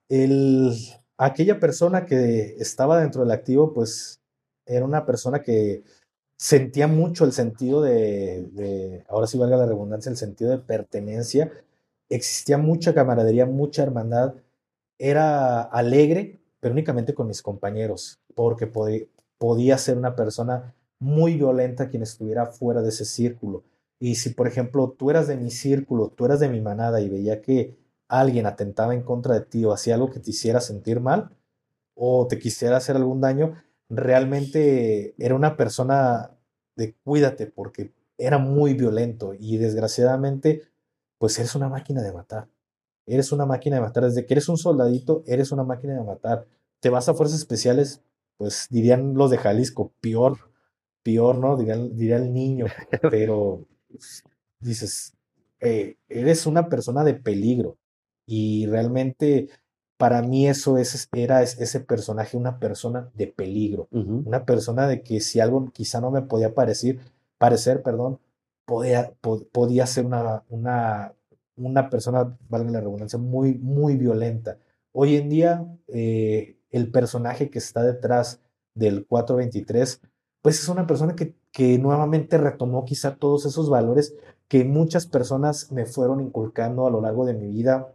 el, 0.10 0.74
aquella 1.18 1.60
persona 1.60 2.08
que 2.08 2.56
estaba 2.58 3.00
dentro 3.00 3.22
del 3.22 3.32
activo, 3.32 3.74
pues 3.74 4.22
era 4.66 4.84
una 4.86 5.06
persona 5.06 5.44
que 5.44 5.84
sentía 6.38 6.88
mucho 6.88 7.26
el 7.26 7.34
sentido 7.34 7.82
de, 7.82 8.48
de, 8.54 9.04
ahora 9.10 9.28
sí 9.28 9.38
valga 9.38 9.58
la 9.58 9.66
redundancia, 9.66 10.10
el 10.10 10.18
sentido 10.18 10.52
de 10.52 10.60
pertenencia. 10.60 11.52
Existía 12.10 12.58
mucha 12.58 12.94
camaradería, 12.94 13.46
mucha 13.46 13.84
hermandad. 13.84 14.36
Era 15.00 15.62
alegre, 15.62 16.40
pero 16.60 16.74
únicamente 16.74 17.14
con 17.14 17.28
mis 17.28 17.42
compañeros, 17.42 18.20
porque 18.36 18.68
podía, 18.68 19.06
podía 19.38 19.78
ser 19.78 19.98
una 19.98 20.16
persona 20.16 20.74
muy 21.00 21.36
violenta 21.36 21.90
quien 21.90 22.04
estuviera 22.04 22.48
fuera 22.48 22.82
de 22.82 22.90
ese 22.90 23.06
círculo. 23.06 23.64
Y 24.00 24.16
si, 24.16 24.32
por 24.32 24.48
ejemplo, 24.48 24.96
tú 24.98 25.10
eras 25.10 25.28
de 25.28 25.38
mi 25.38 25.52
círculo, 25.52 26.10
tú 26.10 26.26
eras 26.26 26.40
de 26.40 26.50
mi 26.50 26.62
manada 26.62 27.02
y 27.02 27.10
veía 27.10 27.42
que 27.42 27.78
alguien 28.08 28.46
atentaba 28.46 28.94
en 28.94 29.04
contra 29.04 29.34
de 29.36 29.42
ti 29.42 29.66
o 29.66 29.74
hacía 29.74 29.96
algo 29.96 30.10
que 30.12 30.20
te 30.20 30.32
hiciera 30.32 30.62
sentir 30.62 31.00
mal 31.00 31.30
o 31.96 32.28
te 32.28 32.38
quisiera 32.40 32.78
hacer 32.78 32.96
algún 32.96 33.22
daño, 33.22 33.56
realmente 33.90 35.16
era 35.18 35.36
una 35.36 35.58
persona 35.58 36.32
de 36.76 36.96
cuídate 37.04 37.48
porque 37.48 37.94
era 38.18 38.38
muy 38.38 38.74
violento 38.74 39.34
y 39.38 39.58
desgraciadamente, 39.58 40.64
pues 41.18 41.38
eres 41.40 41.56
una 41.56 41.70
máquina 41.70 42.02
de 42.02 42.14
matar. 42.14 42.48
Eres 43.06 43.32
una 43.32 43.46
máquina 43.46 43.78
de 43.78 43.82
matar. 43.84 44.06
Desde 44.06 44.26
que 44.26 44.34
eres 44.34 44.50
un 44.50 44.58
soldadito, 44.58 45.24
eres 45.28 45.52
una 45.52 45.64
máquina 45.64 45.94
de 45.94 46.04
matar. 46.04 46.48
Te 46.80 46.90
vas 46.90 47.10
a 47.10 47.14
fuerzas 47.14 47.40
especiales, 47.40 48.02
pues 48.38 48.68
dirían 48.70 49.14
los 49.16 49.32
de 49.32 49.38
Jalisco, 49.38 49.92
peor 50.02 50.38
peor, 51.08 51.38
¿no? 51.38 51.56
Diría, 51.56 52.18
el 52.18 52.34
niño, 52.34 52.66
pero 53.10 53.66
dices, 54.60 55.14
eh, 55.62 55.96
eres 56.10 56.46
una 56.46 56.68
persona 56.68 57.06
de 57.06 57.14
peligro 57.14 57.78
y 58.26 58.66
realmente 58.66 59.48
para 59.98 60.22
mí 60.22 60.48
eso 60.48 60.78
es, 60.78 61.10
era 61.14 61.42
ese 61.42 61.80
personaje, 61.80 62.38
una 62.38 62.60
persona 62.60 63.10
de 63.16 63.28
peligro, 63.28 63.88
una 63.92 64.46
persona 64.46 64.88
de 64.88 65.02
que 65.02 65.20
si 65.22 65.40
algo 65.40 65.72
quizá 65.72 66.02
no 66.02 66.12
me 66.12 66.22
podía 66.22 66.54
parecer, 66.54 67.00
parecer, 67.38 67.82
perdón, 67.84 68.20
podía, 68.66 69.14
podía 69.52 69.88
ser 69.88 70.06
una, 70.06 70.44
una, 70.50 71.14
una 71.56 71.90
persona, 71.90 72.38
valga 72.50 72.72
la 72.72 72.82
redundancia, 72.82 73.18
muy, 73.20 73.56
muy 73.56 73.98
violenta. 73.98 74.60
Hoy 74.92 75.16
en 75.16 75.30
día, 75.30 75.66
eh, 75.88 76.58
el 76.70 76.92
personaje 76.92 77.50
que 77.50 77.60
está 77.60 77.84
detrás 77.84 78.42
del 78.76 79.06
423 79.08 80.02
pues 80.42 80.62
es 80.62 80.70
una 80.70 80.88
persona 80.88 81.16
que, 81.16 81.36
que 81.52 81.78
nuevamente 81.78 82.38
retomó 82.38 82.86
quizá 82.86 83.16
todos 83.16 83.46
esos 83.46 83.70
valores 83.70 84.16
que 84.48 84.64
muchas 84.64 85.06
personas 85.06 85.72
me 85.74 85.86
fueron 85.86 86.22
inculcando 86.22 86.88
a 86.88 86.90
lo 86.90 87.02
largo 87.02 87.26
de 87.26 87.34
mi 87.34 87.48
vida 87.48 87.94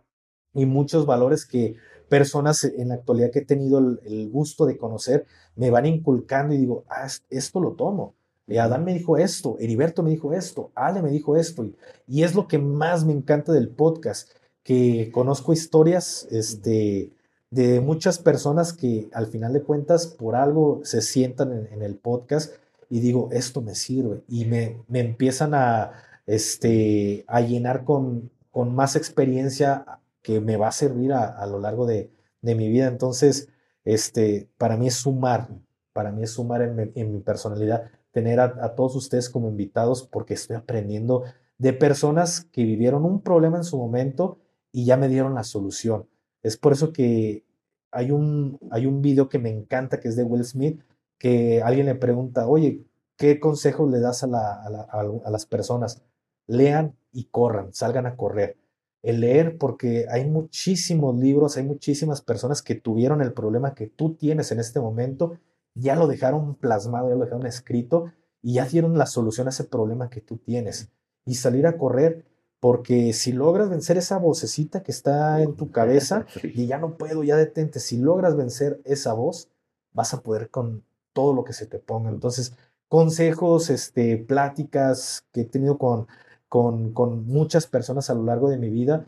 y 0.53 0.67
muchos 0.67 1.07
valores 1.07 1.47
que 1.47 1.77
personas 2.13 2.63
en 2.65 2.89
la 2.89 2.97
actualidad 2.97 3.31
que 3.31 3.39
he 3.39 3.45
tenido 3.47 3.79
el, 3.79 4.29
gusto 4.29 4.67
de 4.67 4.77
conocer 4.77 5.25
me 5.57 5.71
van 5.71 5.87
inculcando 5.87 6.53
y 6.53 6.59
digo, 6.59 6.85
ah, 6.91 7.09
esto 7.31 7.59
lo 7.59 7.73
tomo. 7.73 8.13
Y 8.47 8.59
Adán 8.59 8.85
me 8.85 8.93
dijo 8.93 9.17
esto, 9.17 9.57
Heriberto 9.59 10.03
me 10.03 10.11
dijo 10.11 10.35
esto, 10.35 10.71
Ale 10.75 11.01
me 11.01 11.09
dijo 11.09 11.39
esto. 11.39 11.65
Y, 11.65 11.75
y, 12.07 12.23
es 12.23 12.35
lo 12.35 12.49
que 12.49 12.59
más 12.59 13.07
me 13.07 13.15
encanta 13.15 13.51
del 13.55 13.71
podcast, 13.71 14.29
que 14.63 15.11
conozco 15.11 15.55
historias 15.55 16.29
este, 16.31 17.15
de 17.49 17.81
muchas 17.81 18.19
personas 18.19 18.75
que 18.75 19.09
al 19.15 19.27
final 19.29 19.55
de 19.55 19.63
cuentas 19.63 20.07
por 20.07 20.35
algo 20.35 20.83
se 20.85 21.01
sientan 21.01 21.67
en, 21.73 21.81
el 21.81 21.95
podcast 21.95 22.53
y 22.91 23.01
digo, 23.01 23.31
esto 23.33 23.63
me 23.63 23.75
sirve 23.75 24.21
y 24.29 24.45
me, 24.45 24.83
me 24.87 25.01
empiezan 25.01 25.55
a, 25.55 25.93
este, 26.27 27.25
a 27.27 27.41
llenar 27.41 27.85
con, 27.85 28.31
con 28.51 28.75
más 28.75 28.97
experiencia 28.97 30.02
que 30.23 30.41
me 30.41 30.57
va 30.57 30.69
a 30.69 30.73
servir 30.73 31.13
a, 31.13 31.45
lo 31.47 31.59
largo 31.59 31.87
de, 31.87 32.11
mi 32.41 32.69
vida. 32.69 32.87
Entonces, 32.87 33.49
este, 33.85 34.49
para 34.59 34.77
mí 34.77 34.89
es 34.89 34.95
sumar, 34.95 35.49
para 35.93 36.13
mí 36.13 36.23
es 36.23 36.31
sumar 36.33 36.63
en, 36.63 37.13
mi 37.13 37.21
personalidad, 37.21 37.91
tener 38.13 38.41
a, 38.41 38.75
todos 38.75 38.97
ustedes 38.97 39.29
como 39.29 39.49
invitados 39.49 40.09
porque 40.11 40.35
estoy 40.35 40.57
aprendiendo 40.57 41.25
de 41.59 41.73
personas 41.73 42.45
que 42.53 42.65
vivieron 42.65 43.05
un 43.05 43.23
problema 43.23 43.59
en 43.59 43.65
su 43.65 43.77
momento 43.79 44.39
y 44.73 44.85
ya 44.85 44.97
me 44.97 45.09
dieron 45.09 45.35
la 45.35 45.45
solución. 45.45 46.09
Es 46.43 46.57
por 46.57 46.73
eso 46.73 46.93
que 46.93 47.45
hay 47.91 48.11
un, 48.11 48.59
hay 48.71 48.87
un 48.87 49.03
video 49.03 49.29
que 49.29 49.39
me 49.39 49.51
encanta 49.51 50.01
que 50.01 50.09
es 50.09 50.17
de 50.17 50.25
Will 50.25 50.45
Smith, 50.45 50.83
que 51.19 51.63
alguien 51.63 51.87
le 51.87 51.95
pregunta, 51.95 52.49
oye, 52.49 52.85
¿qué 53.17 53.39
consejos 53.39 53.91
le 53.91 54.01
das 54.01 54.25
a, 54.25 54.27
a 54.27 55.31
las 55.31 55.47
personas? 55.47 56.03
Lean 56.47 56.97
y 57.13 57.25
corran, 57.25 57.73
salgan 57.73 58.07
a 58.07 58.17
correr 58.17 58.62
el 59.03 59.21
leer, 59.21 59.59
porque 59.59 60.07
hay 60.09 60.25
muchísimos 60.25 61.17
libros, 61.17 61.57
hay 61.57 61.65
muchísimas 61.65 62.23
personas 62.23 62.63
que 62.63 62.77
tuvieron 62.77 63.21
el 63.21 63.33
problema 63.33 63.75
que 63.75 63.89
tú 63.89 64.15
tienes 64.15 64.53
en 64.53 64.61
este 64.61 64.81
momento, 64.81 65.39
ya 65.75 65.97
lo 65.97 66.07
dejaron 66.07 66.55
plasmado, 66.55 67.09
ya 67.09 67.17
lo 67.17 67.25
dejaron 67.25 67.47
escrito 67.47 68.13
y 68.41 68.55
ya 68.55 68.67
dieron 68.67 68.97
la 68.97 69.07
solución 69.07 69.49
a 69.49 69.51
ese 69.51 69.65
problema 69.65 70.09
que 70.09 70.21
tú 70.21 70.37
tienes. 70.37 70.91
Y 71.25 71.35
salir 71.35 71.67
a 71.67 71.79
correr, 71.79 72.25
porque 72.61 73.13
si 73.13 73.33
logras 73.33 73.69
vencer 73.69 73.99
esa 73.99 74.19
vocecita 74.19 74.83
que 74.83 74.93
está 74.93 75.43
en 75.43 75.57
tu 75.57 75.71
cabeza 75.73 76.27
y 76.43 76.67
ya 76.67 76.79
no 76.79 76.97
puedo, 76.97 77.25
ya 77.25 77.37
detente, 77.37 77.81
si 77.81 77.99
logras 77.99 78.37
vencer 78.37 78.81
esa 78.85 79.15
voz, 79.15 79.49
vas 79.93 80.15
a 80.15 80.23
poder 80.23 80.51
con 80.51 80.85
todo 81.13 81.35
lo 81.35 81.45
que 81.45 81.53
se 81.53 81.67
te 81.67 81.79
ponga. 81.79 82.11
Entonces, 82.11 82.55
consejos, 82.89 83.69
este, 83.71 84.17
pláticas 84.17 85.25
que 85.33 85.43
he 85.43 85.45
tenido 85.45 85.79
con 85.79 86.07
con, 86.53 86.93
con, 86.93 87.25
muchas 87.25 87.67
personas 87.67 88.11
a 88.11 88.15
lo 88.15 88.25
largo 88.25 88.51
de 88.51 88.59
mi 88.59 88.69
vida 88.69 89.07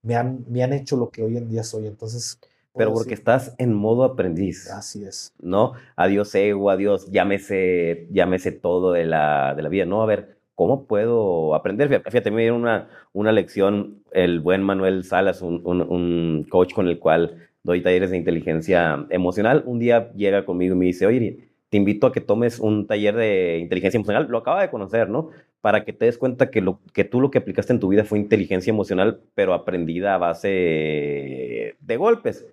me 0.00 0.16
han, 0.16 0.46
me 0.48 0.62
han 0.62 0.72
hecho 0.72 0.96
lo 0.96 1.10
que 1.10 1.22
hoy 1.22 1.36
en 1.36 1.46
día 1.46 1.62
soy. 1.62 1.86
Entonces. 1.86 2.40
Pero 2.74 2.94
porque 2.94 3.12
estás 3.12 3.54
en 3.58 3.74
modo 3.74 4.02
aprendiz. 4.02 4.70
Así 4.70 5.04
es. 5.04 5.34
¿No? 5.38 5.74
Adiós 5.94 6.34
ego, 6.34 6.70
adiós, 6.70 7.10
llámese, 7.10 8.08
llámese 8.10 8.50
todo 8.50 8.92
de 8.92 9.04
la, 9.04 9.54
de 9.54 9.62
la 9.62 9.68
vida. 9.68 9.84
No, 9.84 10.02
a 10.02 10.06
ver, 10.06 10.38
¿cómo 10.54 10.86
puedo 10.86 11.54
aprender? 11.54 11.88
Fíjate, 12.02 12.30
me 12.30 12.40
dieron 12.40 12.62
una, 12.62 12.88
una 13.12 13.30
lección 13.30 14.02
el 14.12 14.40
buen 14.40 14.62
Manuel 14.62 15.04
Salas, 15.04 15.42
un, 15.42 15.60
un, 15.64 15.82
un, 15.82 16.46
coach 16.48 16.72
con 16.72 16.88
el 16.88 16.98
cual 16.98 17.50
doy 17.62 17.82
talleres 17.82 18.10
de 18.10 18.16
inteligencia 18.16 19.06
emocional. 19.10 19.64
Un 19.66 19.80
día 19.80 20.12
llega 20.14 20.46
conmigo 20.46 20.74
y 20.74 20.78
me 20.78 20.86
dice, 20.86 21.04
oye, 21.04 21.50
invito 21.76 22.06
a 22.06 22.12
que 22.12 22.20
tomes 22.20 22.58
un 22.58 22.86
taller 22.86 23.14
de 23.16 23.58
inteligencia 23.58 23.98
emocional. 23.98 24.26
Lo 24.28 24.38
acaba 24.38 24.62
de 24.62 24.70
conocer, 24.70 25.08
¿no? 25.08 25.30
Para 25.60 25.84
que 25.84 25.92
te 25.92 26.06
des 26.06 26.18
cuenta 26.18 26.50
que, 26.50 26.60
lo, 26.60 26.80
que 26.92 27.04
tú 27.04 27.20
lo 27.20 27.30
que 27.30 27.38
aplicaste 27.38 27.72
en 27.72 27.80
tu 27.80 27.88
vida 27.88 28.04
fue 28.04 28.18
inteligencia 28.18 28.70
emocional, 28.70 29.20
pero 29.34 29.54
aprendida 29.54 30.14
a 30.14 30.18
base 30.18 31.76
de 31.78 31.96
golpes. 31.96 32.46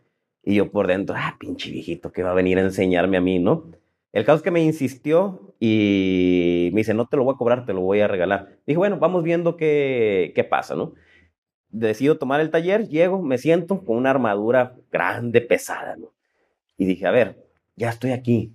Y 0.43 0.55
yo 0.55 0.71
por 0.71 0.87
dentro, 0.87 1.15
ah, 1.17 1.35
pinche 1.39 1.71
viejito, 1.71 2.11
que 2.11 2.23
va 2.23 2.31
a 2.31 2.35
venir 2.35 2.57
a 2.57 2.61
enseñarme 2.61 3.17
a 3.17 3.21
mí, 3.21 3.39
¿no? 3.39 3.71
El 4.11 4.25
caso 4.25 4.37
es 4.37 4.43
que 4.43 4.51
me 4.51 4.63
insistió 4.63 5.55
y 5.59 6.69
me 6.73 6.81
dice, 6.81 6.93
no 6.93 7.07
te 7.07 7.17
lo 7.17 7.23
voy 7.23 7.33
a 7.33 7.37
cobrar, 7.37 7.65
te 7.65 7.73
lo 7.73 7.81
voy 7.81 8.01
a 8.01 8.07
regalar. 8.07 8.59
Dije, 8.67 8.77
bueno, 8.77 8.99
vamos 8.99 9.23
viendo 9.23 9.57
qué, 9.57 10.33
qué 10.35 10.43
pasa, 10.43 10.75
¿no? 10.75 10.93
Decido 11.69 12.17
tomar 12.19 12.39
el 12.41 12.51
taller, 12.51 12.87
llego, 12.89 13.21
me 13.21 13.39
siento 13.39 13.83
con 13.83 13.97
una 13.97 14.11
armadura 14.11 14.75
grande, 14.91 15.41
pesada, 15.41 15.95
¿no? 15.95 16.13
Y 16.77 16.85
dije, 16.85 17.07
a 17.07 17.11
ver, 17.11 17.43
ya 17.75 17.89
estoy 17.89 18.11
aquí, 18.11 18.53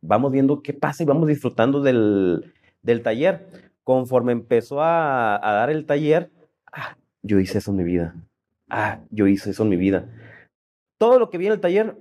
vamos 0.00 0.32
viendo 0.32 0.62
qué 0.62 0.72
pasa 0.72 1.02
y 1.02 1.06
vamos 1.06 1.28
disfrutando 1.28 1.80
del, 1.82 2.52
del 2.82 3.02
taller. 3.02 3.72
Conforme 3.84 4.32
empezó 4.32 4.82
a, 4.82 5.36
a, 5.36 5.52
dar 5.54 5.70
el 5.70 5.86
taller, 5.86 6.30
ah, 6.72 6.96
yo 7.22 7.40
hice 7.40 7.58
eso 7.58 7.70
en 7.70 7.76
mi 7.78 7.84
vida. 7.84 8.14
Ah, 8.68 9.00
yo 9.10 9.26
hice 9.26 9.50
eso 9.50 9.62
en 9.64 9.68
mi 9.68 9.76
vida. 9.76 10.08
Todo 10.98 11.18
lo 11.18 11.30
que 11.30 11.38
vi 11.38 11.46
en 11.46 11.52
el 11.52 11.60
taller 11.60 11.96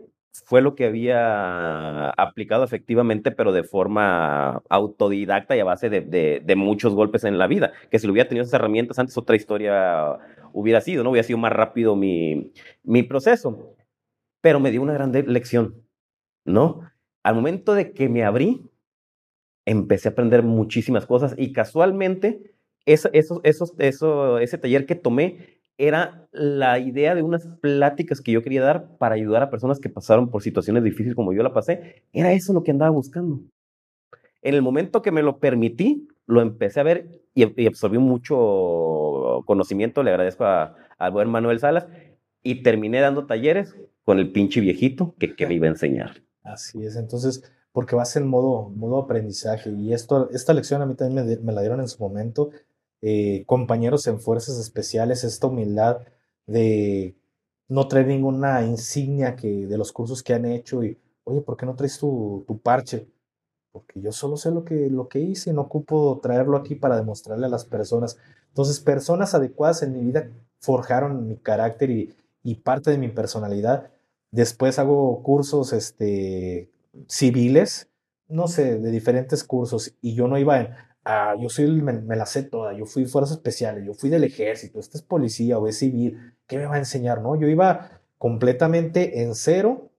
fue 0.46 0.62
lo 0.62 0.76
que 0.76 0.86
había 0.86 2.10
aplicado 2.12 2.64
efectivamente, 2.64 3.32
pero 3.32 3.52
de 3.52 3.64
forma 3.64 4.62
autodidacta 4.70 5.56
y 5.56 5.60
a 5.60 5.66
base 5.66 5.90
de, 5.90 6.02
de, 6.02 6.42
de, 6.44 6.56
muchos 6.56 6.94
golpes 6.94 7.24
en 7.24 7.38
la 7.38 7.48
vida. 7.48 7.74
Que 7.90 8.00
si 8.00 8.08
lo 8.08 8.14
hubiera 8.14 8.30
tenido 8.30 8.44
esas 8.44 8.54
herramientas 8.54 9.00
antes, 9.00 9.18
otra 9.18 9.36
historia 9.36 10.18
hubiera 10.54 10.82
sido, 10.82 11.04
¿no? 11.04 11.12
Hubiera 11.12 11.28
sido 11.28 11.40
más 11.40 11.54
rápido 11.54 11.96
mi, 11.96 12.52
mi 12.84 13.04
proceso. 13.04 13.76
Pero 14.42 14.60
me 14.60 14.72
dio 14.72 14.82
una 14.82 14.94
gran 14.94 15.12
lección, 15.12 15.84
¿no? 16.46 16.90
Al 17.24 17.36
momento 17.36 17.74
de 17.74 17.94
que 17.94 18.10
me 18.10 18.24
abrí, 18.24 18.70
empecé 19.66 20.10
a 20.10 20.12
aprender 20.12 20.44
muchísimas 20.44 21.06
cosas 21.06 21.36
y 21.38 21.54
casualmente 21.54 22.56
eso, 22.86 23.10
eso, 23.14 23.42
eso, 23.44 24.40
ese 24.40 24.58
taller 24.58 24.86
que 24.86 24.96
tomé 24.96 25.60
era 25.78 26.28
la 26.32 26.80
idea 26.80 27.16
de 27.16 27.22
unas 27.22 27.48
pláticas 27.62 28.20
que 28.20 28.32
yo 28.32 28.42
quería 28.42 28.62
dar 28.62 28.98
para 28.98 29.16
ayudar 29.16 29.44
a 29.44 29.50
personas 29.50 29.80
que 29.80 29.90
pasaron 29.90 30.30
por 30.30 30.42
situaciones 30.42 30.84
difíciles 30.84 31.16
como 31.16 31.32
yo 31.32 31.42
la 31.42 31.54
pasé. 31.54 32.04
Era 32.12 32.34
eso 32.34 32.52
lo 32.52 32.64
que 32.64 32.72
andaba 32.72 32.92
buscando. 32.92 33.42
En 34.42 34.56
el 34.56 34.62
momento 34.62 35.02
que 35.02 35.12
me 35.12 35.22
lo 35.22 35.40
permití, 35.40 36.08
lo 36.26 36.42
empecé 36.42 36.80
a 36.80 36.84
ver 36.84 37.22
y, 37.34 37.66
absorbí 37.66 37.98
mucho 37.98 39.44
conocimiento. 39.46 40.04
Le 40.04 40.12
agradezco 40.12 40.46
al 40.46 41.12
buen 41.12 41.30
Manuel 41.30 41.60
Salas 41.60 41.88
y 42.44 42.62
terminé 42.62 43.00
dando 43.00 43.26
talleres 43.26 43.76
con 44.04 44.20
el 44.20 44.32
pinche 44.32 44.60
viejito 44.62 45.16
que, 45.18 45.36
que 45.36 45.48
me 45.48 45.54
iba 45.56 45.68
a 45.68 45.72
enseñar. 45.72 46.24
Así 46.50 46.84
es, 46.84 46.96
entonces, 46.96 47.44
porque 47.72 47.96
vas 47.96 48.16
en 48.16 48.28
modo, 48.28 48.70
modo 48.70 48.98
aprendizaje 48.98 49.70
y 49.70 49.94
esto, 49.94 50.30
esta 50.32 50.54
lección 50.54 50.82
a 50.82 50.88
mí 50.88 50.96
también 50.96 51.44
me, 51.46 51.54
la 51.54 51.62
dieron 51.62 51.80
en 51.80 51.88
su 51.88 52.02
momento, 52.02 52.50
eh, 53.02 53.44
compañeros 53.46 54.08
en 54.08 54.20
fuerzas 54.20 54.58
especiales, 54.58 55.24
esta 55.24 55.48
humildad 55.48 56.00
de 56.48 57.16
no 57.68 57.88
traer 57.88 58.08
ninguna 58.08 58.64
insignia 58.66 59.36
que, 59.36 59.68
de 59.68 59.78
los 59.78 59.92
cursos 59.92 60.24
que 60.24 60.34
han 60.34 60.46
hecho 60.46 60.84
y, 60.84 60.98
oye, 61.24 61.42
¿por 61.42 61.56
qué 61.56 61.68
no 61.68 61.76
traes 61.76 62.00
tu, 62.00 62.44
tu 62.48 62.60
parche? 62.60 63.08
Porque 63.72 64.02
yo 64.02 64.12
solo 64.12 64.36
sé 64.36 64.50
lo 64.50 64.66
que, 64.66 64.90
lo 64.90 65.08
que 65.08 65.20
hice 65.20 65.52
y 65.52 65.54
no 65.54 65.62
ocupo 65.62 66.20
traerlo 66.24 66.58
aquí 66.58 66.74
para 66.74 66.98
demostrarle 66.98 67.46
a 67.46 67.50
las 67.50 67.66
personas. 67.66 68.18
Entonces, 68.48 68.80
personas 68.80 69.36
adecuadas 69.36 69.84
en 69.84 69.94
mi 69.94 70.02
vida 70.02 70.32
forjaron 70.60 71.28
mi 71.28 71.38
carácter 71.38 71.92
y, 71.92 72.16
y 72.42 72.56
parte 72.56 72.90
de 72.90 72.98
mi 72.98 73.10
personalidad 73.10 73.92
Después 74.32 74.78
hago 74.80 75.24
cursos 75.24 75.74
este, 75.74 76.70
civiles, 77.08 77.90
no 78.28 78.48
sé, 78.48 78.80
de 78.80 78.92
diferentes 78.92 79.44
cursos. 79.44 79.96
Y 80.02 80.14
yo 80.14 80.28
no 80.28 80.38
iba 80.38 80.60
en, 80.60 80.70
ah, 81.06 81.36
yo 81.40 81.50
soy, 81.50 81.70
me, 81.82 81.94
me, 81.94 82.16
la 82.16 82.26
sé 82.26 82.44
toda, 82.44 82.74
yo 82.74 82.86
fui 82.86 83.06
fuerzas 83.06 83.38
especiales, 83.38 83.86
yo 83.86 83.94
fui 83.94 84.10
del 84.10 84.24
ejército, 84.24 84.80
este 84.80 84.98
es 84.98 85.04
policía 85.04 85.58
o 85.58 85.68
es 85.68 85.80
civil, 85.80 86.36
¿qué 86.48 86.58
me 86.58 86.66
va 86.66 86.76
a 86.76 86.80
enseñar? 86.80 87.22
No, 87.22 87.36
yo 87.36 87.48
iba 87.48 88.02
completamente 88.18 89.24
en 89.24 89.34
cero 89.36 89.92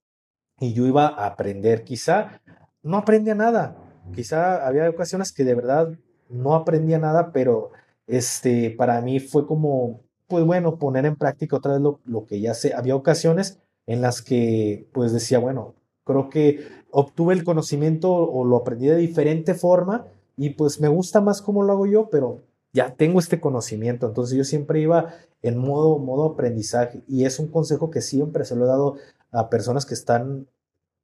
y 0.61 0.75
yo 0.75 0.87
iba 0.87 1.09
a 1.09 1.27
aprender. 1.27 1.85
Quizá 1.85 2.41
no 2.83 2.97
aprendía 2.97 3.35
nada, 3.35 3.77
quizá 4.15 4.67
había 4.67 4.89
ocasiones 4.89 5.33
que 5.33 5.45
de 5.45 5.55
verdad 5.55 5.93
no 6.29 6.55
aprendía 6.55 6.99
nada, 6.99 7.33
pero 7.33 7.73
este, 8.07 8.71
para 8.71 9.01
mí 9.01 9.21
fue 9.21 9.47
como, 9.47 10.03
pues 10.29 10.45
bueno, 10.45 10.79
poner 10.79 11.07
en 11.07 11.17
práctica 11.17 11.57
otra 11.57 11.73
vez 11.73 11.81
lo, 11.81 12.01
lo 12.05 12.27
que 12.27 12.41
ya 12.41 12.55
sé. 12.55 12.75
Había 12.75 12.95
ocasiones 12.95 13.59
en 13.87 14.01
las 14.03 14.23
que 14.23 14.89
pues 14.93 15.13
decía, 15.13 15.39
bueno, 15.39 15.75
creo 16.05 16.29
que 16.29 16.67
obtuve 16.91 17.35
el 17.35 17.45
conocimiento 17.45 18.13
o 18.13 18.45
lo 18.45 18.57
aprendí 18.57 18.87
de 18.87 18.97
diferente 18.97 19.55
forma 19.55 20.07
y 20.37 20.51
pues 20.51 20.81
me 20.81 20.89
gusta 20.89 21.21
más 21.21 21.43
cómo 21.43 21.63
lo 21.63 21.73
hago 21.73 21.87
yo, 21.87 22.09
pero 22.11 22.43
ya 22.73 22.95
tengo 22.95 23.19
este 23.19 23.41
conocimiento, 23.41 24.07
entonces 24.07 24.37
yo 24.37 24.45
siempre 24.45 24.81
iba 24.81 25.15
en 25.43 25.59
modo, 25.59 25.99
modo 25.99 26.25
aprendizaje 26.25 27.03
y 27.09 27.25
es 27.25 27.39
un 27.39 27.49
consejo 27.49 27.91
que 27.91 28.01
siempre 28.01 28.45
se 28.45 28.57
lo 28.57 28.65
he 28.65 28.69
dado 28.69 28.97
a 29.33 29.51
personas 29.51 29.87
que 29.87 29.95
están 29.95 30.47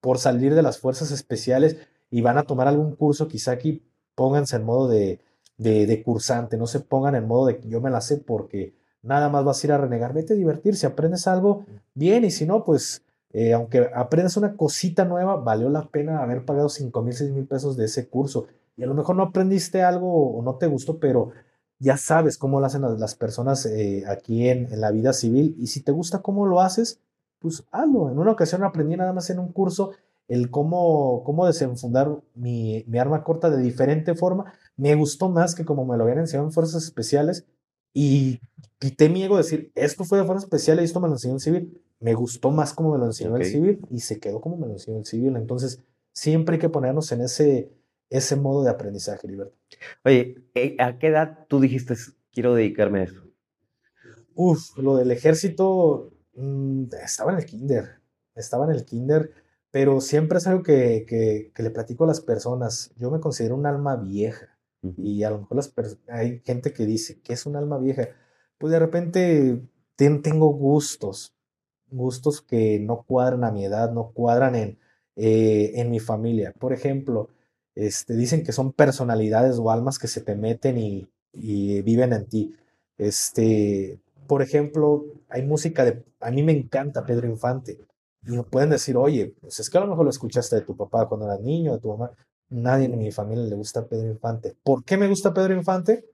por 0.01 0.19
salir 0.19 0.55
de 0.55 0.63
las 0.63 0.79
fuerzas 0.79 1.11
especiales 1.11 1.77
y 2.11 2.23
van 2.23 2.39
a 2.39 2.45
tomar 2.45 2.69
algún 2.69 2.95
curso, 2.95 3.29
quizá 3.29 3.53
aquí 3.53 3.83
pónganse 4.15 4.57
en 4.57 4.65
modo 4.65 4.89
de, 4.89 5.21
de, 5.59 5.87
de 5.87 6.03
cursante, 6.03 6.57
no 6.57 6.67
se 6.67 6.81
pongan 6.81 7.15
en 7.15 7.27
modo 7.27 7.47
de 7.47 7.59
que 7.59 7.69
yo 7.69 7.81
me 7.81 7.91
la 7.91 8.01
sé 8.01 8.19
porque 8.19 8.75
nada 9.07 9.29
más 9.29 9.45
vas 9.45 9.63
a 9.63 9.67
ir 9.67 9.73
a 9.73 9.79
renegar, 9.79 10.13
vete 10.13 10.35
a 10.35 10.37
divertir, 10.37 10.77
si 10.77 10.87
aprendes 10.87 11.27
algo, 11.27 11.65
bien, 11.95 12.25
y 12.25 12.31
si 12.31 12.45
no, 12.47 12.65
pues 12.65 13.03
eh, 13.39 13.53
aunque 13.53 13.91
aprendas 13.95 14.39
una 14.39 14.57
cosita 14.57 15.05
nueva, 15.05 15.37
valió 15.37 15.69
la 15.69 15.89
pena 15.89 16.23
haber 16.23 16.47
pagado 16.47 16.71
5 16.71 17.03
mil, 17.03 17.13
6 17.13 17.33
mil 17.33 17.47
pesos 17.47 17.77
de 17.77 17.85
ese 17.85 18.09
curso. 18.09 18.47
Y 18.79 18.83
a 18.83 18.87
lo 18.87 18.95
mejor 18.95 19.15
no 19.15 19.25
aprendiste 19.25 19.83
algo 19.83 20.39
o 20.39 20.43
no 20.43 20.57
te 20.57 20.67
gustó, 20.67 20.99
pero 20.99 21.33
ya 21.79 21.99
sabes 21.99 22.39
cómo 22.39 22.61
lo 22.61 22.67
hacen 22.67 22.83
las, 22.99 23.15
personas 23.15 23.67
eh, 23.67 24.05
aquí 24.09 24.49
en, 24.49 24.81
la 24.81 24.91
vida 24.91 25.13
civil. 25.13 25.55
Y 25.59 25.67
si 25.67 25.83
te 25.83 25.93
gusta 25.93 26.23
cómo 26.23 26.47
lo 26.47 26.63
haces, 26.63 27.01
pues 27.39 27.65
hazlo. 27.73 28.11
En 28.11 28.19
una 28.19 28.33
ocasión 28.33 28.65
aprendí 28.65 28.97
nada 28.97 29.13
más 29.13 29.29
en 29.29 29.39
un 29.39 29.53
curso 29.53 29.91
el 30.29 30.51
cómo, 30.51 31.23
cómo 31.25 31.47
desenfundar 31.47 32.09
mi, 32.35 32.85
mi 32.89 32.99
arma 32.99 33.23
corta 33.23 33.51
de 33.51 33.63
diferente 33.63 34.15
forma. 34.15 34.55
Me 34.79 34.95
gustó 34.95 35.29
más 35.29 35.55
que 35.55 35.67
como 35.67 35.85
me 35.85 35.99
lo 35.99 36.05
habían 36.05 36.21
enseñado 36.21 36.47
en 36.47 36.53
Fuerzas 36.53 36.85
Especiales 36.85 37.45
y 37.99 38.43
quité 38.79 39.09
mi 39.09 39.23
ego 39.23 39.39
de 39.39 39.43
decir, 39.43 39.73
esto 39.75 40.05
fue 40.05 40.19
de 40.19 40.27
forma 40.27 40.39
especial 40.39 40.79
y 40.79 40.85
esto 40.85 41.01
me 41.01 41.09
lo 41.09 41.15
enseñó 41.15 41.33
en 41.33 41.41
civil. 41.41 41.83
Me 41.99 42.13
gustó 42.13 42.51
más 42.51 42.75
como 42.75 42.93
me 42.93 42.99
lo 42.99 43.07
enseñó 43.07 43.35
el 43.39 43.47
civil 43.47 43.81
y 43.89 44.01
se 44.01 44.21
quedó 44.21 44.43
como 44.43 44.59
me 44.59 44.67
lo 44.67 44.75
enseñó 44.75 44.99
el 44.99 45.07
civil. 45.07 45.35
Entonces, 45.35 45.83
siempre 46.13 46.57
hay 46.57 46.61
que 46.61 46.69
ponernos 46.69 47.11
en 47.13 47.23
ese, 47.23 47.73
ese 48.11 48.37
modo 48.37 48.65
de 48.65 48.69
aprendizaje, 48.69 49.27
Liberto. 49.27 49.57
Oye, 50.05 50.45
eh, 50.55 50.77
¿a 50.79 50.99
qué 50.99 51.07
edad 51.07 51.47
tú 51.49 51.59
dijiste 51.59 51.95
quiero 52.31 52.55
dedicarme 52.55 53.01
a 53.01 53.05
eso? 53.05 53.23
Uf, 54.35 54.77
lo 54.77 54.97
del 54.97 55.11
ejército 55.11 56.13
mm, 56.35 56.89
estaba 57.03 57.33
en 57.33 57.39
el 57.39 57.47
kinder, 57.47 58.03
estaba 58.35 58.67
en 58.67 58.73
el 58.73 58.85
kinder, 58.85 59.33
pero 59.71 60.03
siempre 60.03 60.37
es 60.37 60.47
algo 60.47 60.63
que, 60.63 61.07
que, 61.09 61.63
le 61.63 61.71
platico 61.71 62.05
a 62.05 62.09
las 62.09 62.21
personas. 62.21 62.93
Yo 62.99 63.11
me 63.11 63.21
considero 63.21 63.55
un 63.57 63.65
alma 63.65 63.97
vieja 63.97 64.56
y 64.97 65.25
a 65.25 65.31
lo 65.31 65.41
mejor 65.41 65.61
hay 66.09 66.41
gente 66.45 66.73
que 66.73 66.87
dice 66.87 67.21
que 67.21 67.33
es 67.33 67.47
un 67.47 67.57
alma 67.57 67.79
vieja. 67.79 68.09
Pues 68.59 68.73
de 68.73 68.79
repente 68.79 69.63
tengo 69.97 70.49
gustos, 70.49 71.35
gustos 71.91 72.43
que 72.43 72.79
no 72.81 73.05
cuadran 73.07 73.45
a 73.45 73.53
mi 73.53 73.65
edad, 73.65 73.93
no 73.93 74.13
cuadran 74.13 74.55
en, 74.55 74.79
eh, 75.17 75.73
en 75.77 75.91
mi 75.91 76.01
familia. 76.01 76.53
Por 76.59 76.73
ejemplo, 76.73 77.29
este, 77.75 78.15
dicen 78.15 78.45
que 78.45 78.53
son 78.53 78.73
personalidades 78.73 79.59
o 79.59 79.71
almas 79.71 79.99
que 79.99 80.09
se 80.09 80.21
te 80.21 80.35
meten 80.35 80.79
y, 80.79 81.09
y 81.33 81.83
viven 81.83 82.13
en 82.13 82.27
ti. 82.27 82.57
Este, 82.99 84.01
por 84.27 84.43
ejemplo, 84.43 85.05
hay 85.29 85.43
música 85.43 85.85
de, 85.85 86.05
a 86.21 86.31
mí 86.31 86.43
me 86.43 86.53
encanta 86.53 87.05
Pedro 87.07 87.29
Infante. 87.29 87.79
Y 88.27 88.33
me 88.33 88.43
pueden 88.43 88.71
decir, 88.71 88.97
oye, 88.97 89.35
pues 89.41 89.61
es 89.61 89.71
que 89.71 89.79
a 89.79 89.83
lo 89.83 89.87
mejor 89.87 90.05
lo 90.05 90.11
escuchaste 90.11 90.57
de 90.57 90.63
tu 90.63 90.77
papá 90.77 91.09
cuando 91.09 91.27
eras 91.27 91.41
niño, 91.41 91.75
de 91.75 91.81
tu 91.81 91.89
mamá. 91.89 92.11
Nadie 92.49 92.87
en 92.87 92.99
mi 92.99 93.11
familia 93.11 93.45
le 93.45 93.57
gusta 93.57 93.87
Pedro 93.87 94.09
Infante. 94.09 94.57
¿Por 94.63 94.85
qué 94.85 94.97
me 94.97 95.09
gusta 95.09 95.35
Pedro 95.35 95.55
Infante? 95.55 96.05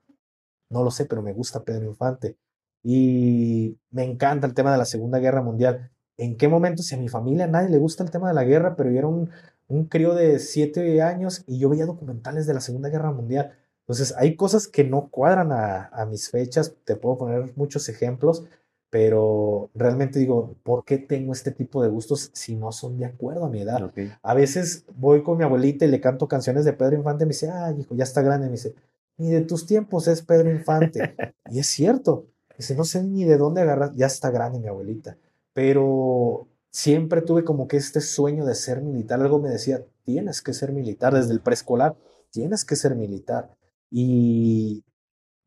No 0.70 0.82
lo 0.82 0.90
sé, 0.90 1.04
pero 1.06 1.22
me 1.22 1.32
gusta 1.32 1.62
Pedro 1.62 1.86
Infante. 1.86 2.36
Y 2.82 3.76
me 3.90 4.04
encanta 4.04 4.46
el 4.46 4.54
tema 4.54 4.72
de 4.72 4.78
la 4.78 4.84
Segunda 4.84 5.18
Guerra 5.18 5.42
Mundial. 5.42 5.90
¿En 6.16 6.36
qué 6.36 6.48
momento? 6.48 6.82
Si 6.82 6.94
a 6.94 6.98
mi 6.98 7.08
familia 7.08 7.46
nadie 7.46 7.68
le 7.68 7.78
gusta 7.78 8.02
el 8.02 8.10
tema 8.10 8.28
de 8.28 8.34
la 8.34 8.44
guerra, 8.44 8.76
pero 8.76 8.90
yo 8.90 8.98
era 8.98 9.08
un, 9.08 9.30
un 9.68 9.86
crío 9.86 10.14
de 10.14 10.38
siete 10.38 11.02
años 11.02 11.44
y 11.46 11.58
yo 11.58 11.68
veía 11.68 11.86
documentales 11.86 12.46
de 12.46 12.54
la 12.54 12.60
Segunda 12.60 12.88
Guerra 12.88 13.12
Mundial. 13.12 13.52
Entonces, 13.82 14.14
hay 14.16 14.36
cosas 14.36 14.68
que 14.68 14.84
no 14.84 15.08
cuadran 15.10 15.50
a, 15.52 16.06
mis 16.08 16.30
fechas, 16.30 16.74
te 16.84 16.96
puedo 16.96 17.18
poner 17.18 17.52
muchos 17.56 17.88
ejemplos, 17.88 18.44
pero 18.92 19.70
realmente 19.72 20.18
digo, 20.18 20.54
¿por 20.62 20.84
qué 20.84 20.98
tengo 20.98 21.32
este 21.32 21.50
tipo 21.50 21.82
de 21.82 21.88
gustos 21.88 22.28
si 22.34 22.56
no 22.56 22.72
son 22.72 22.98
de 22.98 23.06
acuerdo 23.06 23.46
a 23.46 23.48
mi 23.48 23.62
edad? 23.62 23.90
A 24.22 24.34
veces 24.34 24.84
voy 24.94 25.22
con 25.22 25.38
mi 25.38 25.44
abuelita 25.44 25.86
y 25.86 25.88
le 25.88 25.98
canto 25.98 26.28
canciones 26.28 26.66
de 26.66 26.74
Pedro 26.74 26.96
Infante 26.96 27.24
y 27.24 27.26
me 27.26 27.30
dice, 27.30 27.50
ay, 27.50 27.80
hijo, 27.80 27.94
ya 27.94 28.04
está 28.04 28.20
grande. 28.20 28.48
Me 28.48 28.52
dice, 28.52 28.74
ni 29.16 29.30
de 29.30 29.40
tus 29.40 29.64
tiempos 29.64 30.08
es 30.08 30.20
Pedro 30.20 30.50
Infante. 30.50 31.16
y 31.50 31.60
es 31.60 31.68
cierto. 31.68 32.26
Dice, 32.58 32.74
no 32.74 32.84
sé 32.84 33.02
ni 33.02 33.24
de 33.24 33.38
dónde 33.38 33.62
agarrar, 33.62 33.94
ya 33.94 34.04
está 34.04 34.30
grande 34.30 34.60
mi 34.60 34.68
abuelita. 34.68 35.16
Pero 35.54 36.48
siempre 36.70 37.22
tuve 37.22 37.44
como 37.44 37.68
que 37.68 37.78
este 37.78 38.02
sueño 38.02 38.44
de 38.44 38.54
ser 38.54 38.82
militar. 38.82 39.22
Algo 39.22 39.38
me 39.38 39.48
decía, 39.48 39.82
tienes 40.04 40.42
que 40.42 40.52
ser 40.52 40.70
militar 40.70 41.14
desde 41.14 41.32
el 41.32 41.40
preescolar, 41.40 41.96
tienes 42.30 42.66
que 42.66 42.76
ser 42.76 42.94
militar 42.94 43.56
y 43.90 44.84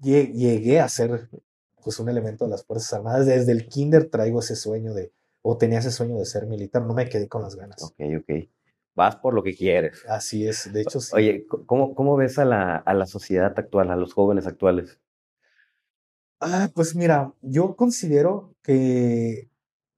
llegué 0.02 0.80
a 0.80 0.90
ser 0.90 1.30
pues 1.86 2.00
un 2.00 2.10
elemento 2.10 2.44
de 2.44 2.52
las 2.52 2.66
Fuerzas 2.66 2.92
Armadas. 2.94 3.26
Desde 3.26 3.54
el 3.54 3.68
kinder 3.68 4.10
traigo 4.10 4.42
ese 4.42 4.58
sueño 4.58 4.94
de, 4.94 5.14
o 5.42 5.58
tenía 5.58 5.80
ese 5.80 5.92
sueño 5.92 6.18
de 6.18 6.26
ser 6.26 6.48
militar, 6.48 6.82
no 6.82 6.94
me 6.94 7.08
quedé 7.08 7.30
con 7.30 7.44
las 7.44 7.56
ganas. 7.56 7.82
Ok, 7.82 8.02
ok. 8.20 8.50
Vas 8.96 9.16
por 9.16 9.34
lo 9.34 9.44
que 9.44 9.56
quieres. 9.56 10.04
Así 10.10 10.46
es, 10.46 10.74
de 10.74 10.82
hecho 10.82 11.00
sí. 11.00 11.12
Oye, 11.16 11.46
¿cómo, 11.66 11.96
cómo 11.96 12.18
ves 12.18 12.40
a 12.40 12.46
la, 12.46 12.76
a 12.76 12.94
la 12.94 13.06
sociedad 13.06 13.54
actual, 13.58 13.92
a 13.92 13.96
los 13.96 14.14
jóvenes 14.14 14.48
actuales? 14.48 15.00
Ah, 16.42 16.70
pues 16.74 16.96
mira, 16.96 17.34
yo 17.42 17.76
considero 17.76 18.54
que 18.62 19.50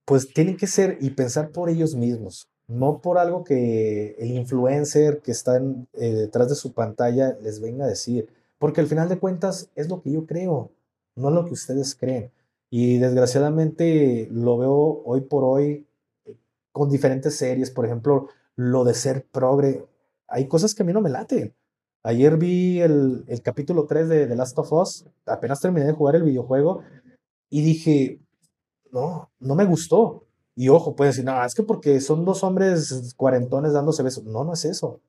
pues 0.05 0.31
tienen 0.33 0.57
que 0.57 0.67
ser 0.67 0.97
y 1.01 1.09
pensar 1.11 1.49
por 1.51 1.69
ellos 1.69 1.95
mismos 1.95 2.49
no 2.67 3.01
por 3.01 3.17
algo 3.17 3.43
que 3.43 4.15
el 4.19 4.31
influencer 4.31 5.21
que 5.21 5.31
está 5.31 5.57
eh, 5.57 6.13
detrás 6.13 6.49
de 6.49 6.55
su 6.55 6.73
pantalla 6.73 7.37
les 7.41 7.61
venga 7.61 7.85
a 7.85 7.87
decir, 7.87 8.29
porque 8.59 8.81
al 8.81 8.87
final 8.87 9.07
de 9.09 9.19
cuentas 9.19 9.69
es 9.75 9.89
lo 9.89 10.01
que 10.01 10.11
yo 10.11 10.25
creo, 10.25 10.71
no 11.17 11.31
lo 11.31 11.45
que 11.45 11.53
ustedes 11.53 11.95
creen. 11.95 12.31
Y 12.69 12.97
desgraciadamente 12.99 14.27
lo 14.31 14.57
veo 14.57 15.01
hoy 15.05 15.21
por 15.21 15.43
hoy 15.43 15.87
eh, 16.25 16.35
con 16.71 16.89
diferentes 16.89 17.35
series, 17.35 17.71
por 17.71 17.85
ejemplo, 17.85 18.29
lo 18.55 18.83
de 18.83 18.93
ser 18.93 19.25
progre. 19.25 19.85
Hay 20.27 20.47
cosas 20.47 20.73
que 20.73 20.83
a 20.83 20.85
mí 20.85 20.93
no 20.93 21.01
me 21.01 21.09
laten. 21.09 21.53
Ayer 22.03 22.37
vi 22.37 22.79
el, 22.81 23.25
el 23.27 23.41
capítulo 23.41 23.85
3 23.85 24.09
de 24.09 24.27
The 24.27 24.35
Last 24.35 24.57
of 24.59 24.71
Us, 24.71 25.05
apenas 25.25 25.59
terminé 25.59 25.85
de 25.85 25.93
jugar 25.93 26.15
el 26.15 26.23
videojuego 26.23 26.83
y 27.49 27.61
dije, 27.61 28.21
no, 28.91 29.29
no 29.39 29.55
me 29.55 29.65
gustó. 29.65 30.25
Y 30.55 30.69
ojo, 30.69 30.95
pueden 30.95 31.11
decir, 31.11 31.25
no, 31.25 31.43
es 31.43 31.53
que 31.53 31.63
porque 31.63 31.99
son 32.01 32.25
dos 32.25 32.43
hombres 32.43 33.13
cuarentones 33.15 33.73
dándose 33.73 34.03
besos. 34.03 34.23
No, 34.25 34.43
no 34.43 34.53
es 34.53 34.65
eso. 34.65 35.01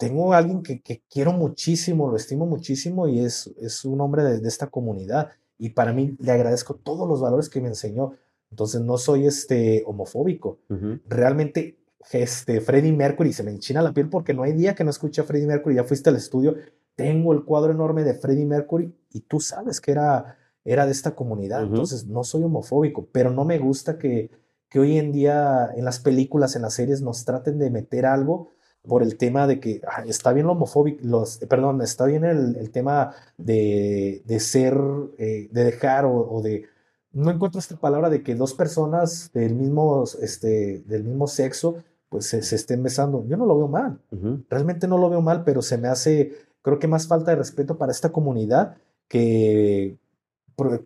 Tengo 0.00 0.32
a 0.32 0.38
alguien 0.38 0.62
que, 0.62 1.02
quiero 1.10 1.32
muchísimo, 1.32 2.08
lo 2.08 2.16
estimo 2.16 2.46
muchísimo 2.46 3.06
y 3.06 3.20
es, 3.20 3.48
es 3.60 3.84
un 3.84 4.00
hombre 4.00 4.24
de, 4.24 4.48
esta 4.48 4.68
comunidad. 4.68 5.28
Y 5.58 5.68
para 5.70 5.92
mí 5.92 6.16
le 6.18 6.32
agradezco 6.32 6.74
todos 6.74 7.06
los 7.06 7.20
valores 7.20 7.50
que 7.50 7.60
me 7.60 7.68
enseñó. 7.68 8.14
Entonces 8.50 8.80
no 8.80 8.96
soy 8.96 9.26
este 9.26 9.84
homofóbico. 9.86 10.58
Realmente, 11.06 11.76
este, 12.12 12.62
Freddie 12.62 12.94
Mercury, 12.94 13.34
se 13.34 13.42
me 13.42 13.50
enchina 13.50 13.82
la 13.82 13.92
piel 13.92 14.08
porque 14.08 14.32
no 14.32 14.42
hay 14.42 14.54
día 14.54 14.74
que 14.74 14.84
no 14.84 14.90
escuche 14.90 15.20
a 15.20 15.24
Freddie 15.24 15.46
Mercury. 15.46 15.74
Ya 15.74 15.84
fuiste 15.84 16.08
al 16.08 16.16
estudio, 16.16 16.56
tengo 16.96 17.34
el 17.34 17.44
cuadro 17.44 17.70
enorme 17.70 18.02
de 18.02 18.14
Freddie 18.14 18.46
Mercury 18.46 18.94
y 19.12 19.20
tú 19.20 19.38
sabes 19.38 19.82
que 19.82 19.90
era 19.92 20.38
era 20.64 20.86
de 20.86 20.92
esta 20.92 21.14
comunidad. 21.14 21.62
Entonces, 21.62 22.06
no 22.06 22.24
soy 22.24 22.42
homofóbico, 22.42 23.06
pero 23.12 23.30
no 23.30 23.44
me 23.44 23.58
gusta 23.58 23.98
que, 23.98 24.30
que 24.68 24.78
hoy 24.78 24.98
en 24.98 25.12
día 25.12 25.70
en 25.74 25.84
las 25.84 26.00
películas, 26.00 26.56
en 26.56 26.62
las 26.62 26.74
series, 26.74 27.02
nos 27.02 27.24
traten 27.24 27.58
de 27.58 27.70
meter 27.70 28.06
algo 28.06 28.50
por 28.86 29.02
el 29.02 29.16
tema 29.16 29.46
de 29.46 29.60
que 29.60 29.80
ah, 29.86 30.04
está 30.06 30.32
bien 30.32 30.46
lo 30.46 30.52
homofóbico, 30.52 31.00
los, 31.04 31.38
perdón, 31.48 31.82
está 31.82 32.06
bien 32.06 32.24
el, 32.24 32.56
el 32.56 32.70
tema 32.70 33.12
de, 33.36 34.22
de 34.24 34.40
ser, 34.40 34.76
eh, 35.18 35.48
de 35.50 35.64
dejar 35.64 36.06
o, 36.06 36.40
de, 36.42 36.66
no 37.12 37.30
encuentro 37.30 37.58
esta 37.58 37.76
palabra 37.76 38.08
de 38.08 38.22
que 38.22 38.34
dos 38.34 38.54
personas 38.54 39.30
del 39.32 39.54
mismo, 39.54 40.04
este, 40.20 40.80
del 40.86 41.04
mismo 41.04 41.26
sexo, 41.26 41.76
pues 42.08 42.26
se, 42.26 42.38
estén 42.38 42.82
besando. 42.82 43.24
Yo 43.26 43.36
no 43.36 43.46
lo 43.46 43.56
veo 43.56 43.68
mal, 43.68 44.00
realmente 44.48 44.88
no 44.88 44.98
lo 44.98 45.10
veo 45.10 45.20
mal, 45.20 45.44
pero 45.44 45.62
se 45.62 45.78
me 45.78 45.88
hace, 45.88 46.32
creo 46.62 46.78
que 46.78 46.88
más 46.88 47.06
falta 47.06 47.32
de 47.32 47.36
respeto 47.36 47.78
para 47.78 47.92
esta 47.92 48.10
comunidad 48.10 48.76
que, 49.08 49.98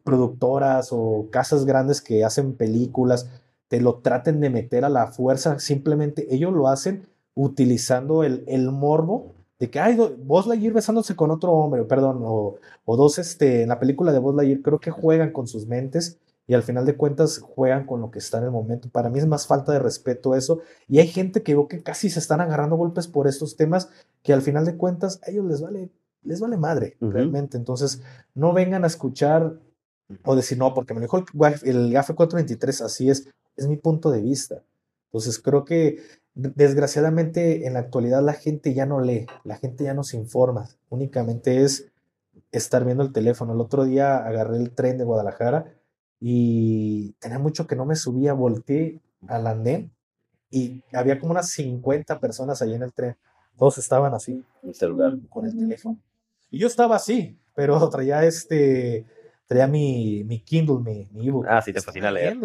productoras 0.04 0.90
o 0.92 1.28
casas 1.30 1.64
grandes 1.64 2.00
que 2.00 2.24
hacen 2.24 2.54
películas 2.54 3.28
te 3.68 3.80
lo 3.80 3.96
traten 3.96 4.40
de 4.40 4.50
meter 4.50 4.84
a 4.84 4.88
la 4.88 5.08
fuerza, 5.08 5.58
simplemente 5.58 6.32
ellos 6.32 6.52
lo 6.52 6.68
hacen 6.68 7.08
utilizando 7.34 8.24
el, 8.24 8.44
el 8.46 8.70
morbo 8.70 9.34
de 9.58 9.70
que 9.70 9.80
hay 9.80 9.96
Buzz 9.96 10.46
Lightyear 10.46 10.74
besándose 10.74 11.16
con 11.16 11.30
otro 11.30 11.52
hombre, 11.52 11.84
perdón, 11.84 12.20
o, 12.22 12.56
o, 12.84 12.96
dos, 12.96 13.18
este, 13.18 13.62
en 13.62 13.68
la 13.68 13.78
película 13.78 14.12
de 14.12 14.18
Buzz 14.18 14.36
Lightyear, 14.36 14.62
creo 14.62 14.80
que 14.80 14.90
juegan 14.90 15.32
con 15.32 15.46
sus 15.46 15.66
mentes 15.66 16.18
y 16.46 16.54
al 16.54 16.62
final 16.62 16.84
de 16.84 16.96
cuentas 16.96 17.38
juegan 17.38 17.86
con 17.86 18.00
lo 18.00 18.10
que 18.10 18.18
está 18.18 18.38
en 18.38 18.44
el 18.44 18.50
momento. 18.50 18.88
Para 18.90 19.08
mí 19.08 19.18
es 19.18 19.26
más 19.26 19.46
falta 19.46 19.72
de 19.72 19.78
respeto 19.78 20.34
eso. 20.34 20.60
Y 20.88 20.98
hay 20.98 21.06
gente 21.06 21.42
que 21.42 21.54
veo 21.54 21.68
que 21.68 21.82
casi 21.82 22.10
se 22.10 22.18
están 22.18 22.40
agarrando 22.40 22.76
golpes 22.76 23.08
por 23.08 23.26
estos 23.26 23.56
temas 23.56 23.88
que 24.22 24.34
al 24.34 24.42
final 24.42 24.66
de 24.66 24.76
cuentas 24.76 25.20
a 25.26 25.30
ellos 25.30 25.46
les 25.46 25.62
vale 25.62 25.90
les 26.24 26.40
vale 26.40 26.56
madre, 26.56 26.96
realmente. 27.00 27.56
Entonces, 27.56 28.02
no 28.34 28.52
vengan 28.52 28.84
a 28.84 28.88
escuchar 28.88 29.58
o 30.24 30.36
decir, 30.36 30.58
no, 30.58 30.74
porque 30.74 30.94
me 30.94 31.00
lo 31.00 31.06
dijo 31.06 31.18
el, 31.62 31.92
GAFE 31.92 32.14
423, 32.14 32.80
así 32.82 33.10
es, 33.10 33.28
es 33.56 33.68
mi 33.68 33.76
punto 33.76 34.10
de 34.10 34.22
vista. 34.22 34.62
Entonces, 35.08 35.38
creo 35.38 35.64
que 35.64 35.98
desgraciadamente 36.34 37.66
en 37.66 37.74
la 37.74 37.80
actualidad 37.80 38.22
la 38.22 38.32
gente 38.32 38.74
ya 38.74 38.86
no 38.86 39.00
lee, 39.00 39.26
la 39.44 39.56
gente 39.56 39.84
ya 39.84 39.94
no 39.94 40.02
se 40.02 40.16
informa, 40.16 40.68
únicamente 40.88 41.62
es 41.62 41.90
estar 42.50 42.84
viendo 42.84 43.02
el 43.02 43.12
teléfono. 43.12 43.52
El 43.52 43.60
otro 43.60 43.84
día 43.84 44.16
agarré 44.18 44.56
el 44.56 44.72
tren 44.72 44.98
de 44.98 45.04
Guadalajara 45.04 45.74
y 46.20 47.12
tenía 47.20 47.38
mucho 47.38 47.66
que 47.66 47.76
no 47.76 47.84
me 47.84 47.96
subía, 47.96 48.32
volteé 48.32 49.00
al 49.26 49.46
andén 49.46 49.92
y 50.50 50.82
había 50.92 51.18
como 51.18 51.32
unas 51.32 51.50
50 51.50 52.20
personas 52.20 52.62
ahí 52.62 52.74
en 52.74 52.82
el 52.82 52.92
tren. 52.92 53.16
Todos 53.56 53.78
estaban 53.78 54.14
así, 54.14 54.44
en 54.62 54.68
el 54.68 54.74
celular, 54.74 55.16
con 55.28 55.46
el 55.46 55.56
teléfono. 55.56 55.98
Y 56.50 56.58
yo 56.58 56.66
estaba 56.66 56.96
así, 56.96 57.38
pero 57.54 57.88
traía 57.88 58.24
este, 58.24 59.06
traía 59.46 59.66
mi, 59.66 60.24
mi 60.24 60.40
Kindle, 60.40 60.78
mi, 60.78 61.08
mi 61.12 61.28
ebook. 61.28 61.46
Ah, 61.48 61.62
sí, 61.62 61.72
te 61.72 61.80
fascina 61.80 62.10
leer. 62.10 62.38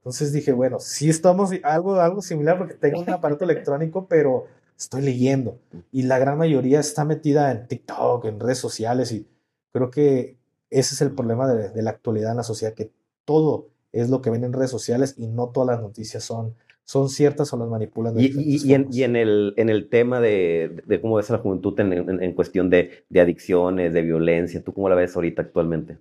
Entonces 0.00 0.32
dije, 0.32 0.52
bueno, 0.52 0.78
sí 0.80 1.08
estamos 1.08 1.50
algo, 1.62 2.00
algo 2.00 2.22
similar 2.22 2.58
porque 2.58 2.74
tengo 2.74 3.00
un 3.00 3.10
aparato 3.10 3.44
electrónico, 3.44 4.06
pero 4.08 4.46
estoy 4.78 5.02
leyendo. 5.02 5.58
Y 5.92 6.02
la 6.02 6.18
gran 6.18 6.38
mayoría 6.38 6.80
está 6.80 7.04
metida 7.04 7.52
en 7.52 7.66
TikTok, 7.68 8.24
en 8.24 8.40
redes 8.40 8.58
sociales, 8.58 9.12
y 9.12 9.26
creo 9.72 9.90
que 9.90 10.38
ese 10.70 10.94
es 10.94 11.00
el 11.02 11.12
problema 11.12 11.52
de, 11.52 11.68
de 11.68 11.82
la 11.82 11.90
actualidad 11.90 12.30
en 12.30 12.38
la 12.38 12.42
sociedad, 12.42 12.74
que 12.74 12.90
todo 13.24 13.68
es 13.92 14.08
lo 14.08 14.22
que 14.22 14.30
ven 14.30 14.44
en 14.44 14.52
redes 14.52 14.70
sociales 14.70 15.14
y 15.18 15.26
no 15.26 15.48
todas 15.48 15.66
las 15.66 15.82
noticias 15.82 16.24
son 16.24 16.54
son 16.90 17.08
ciertas 17.08 17.52
o 17.52 17.56
las 17.56 17.68
manipulan. 17.68 18.18
y, 18.18 18.32
y, 18.34 18.74
en, 18.74 18.88
y, 18.90 19.04
en, 19.04 19.14
el, 19.14 19.54
en 19.56 19.68
el 19.68 19.88
tema 19.88 20.20
de, 20.20 20.82
de 20.86 21.00
cómo 21.00 21.14
ves 21.16 21.30
a 21.30 21.34
la 21.34 21.38
juventud 21.38 21.78
en, 21.78 21.92
en, 22.20 22.32
cuestión 22.34 22.68
de, 22.68 23.04
de, 23.08 23.20
adicciones, 23.20 23.92
de 23.92 24.02
violencia, 24.02 24.60
¿tú 24.64 24.74
cómo 24.74 24.88
la 24.88 24.96
ves 24.96 25.14
ahorita 25.14 25.42
actualmente? 25.42 25.98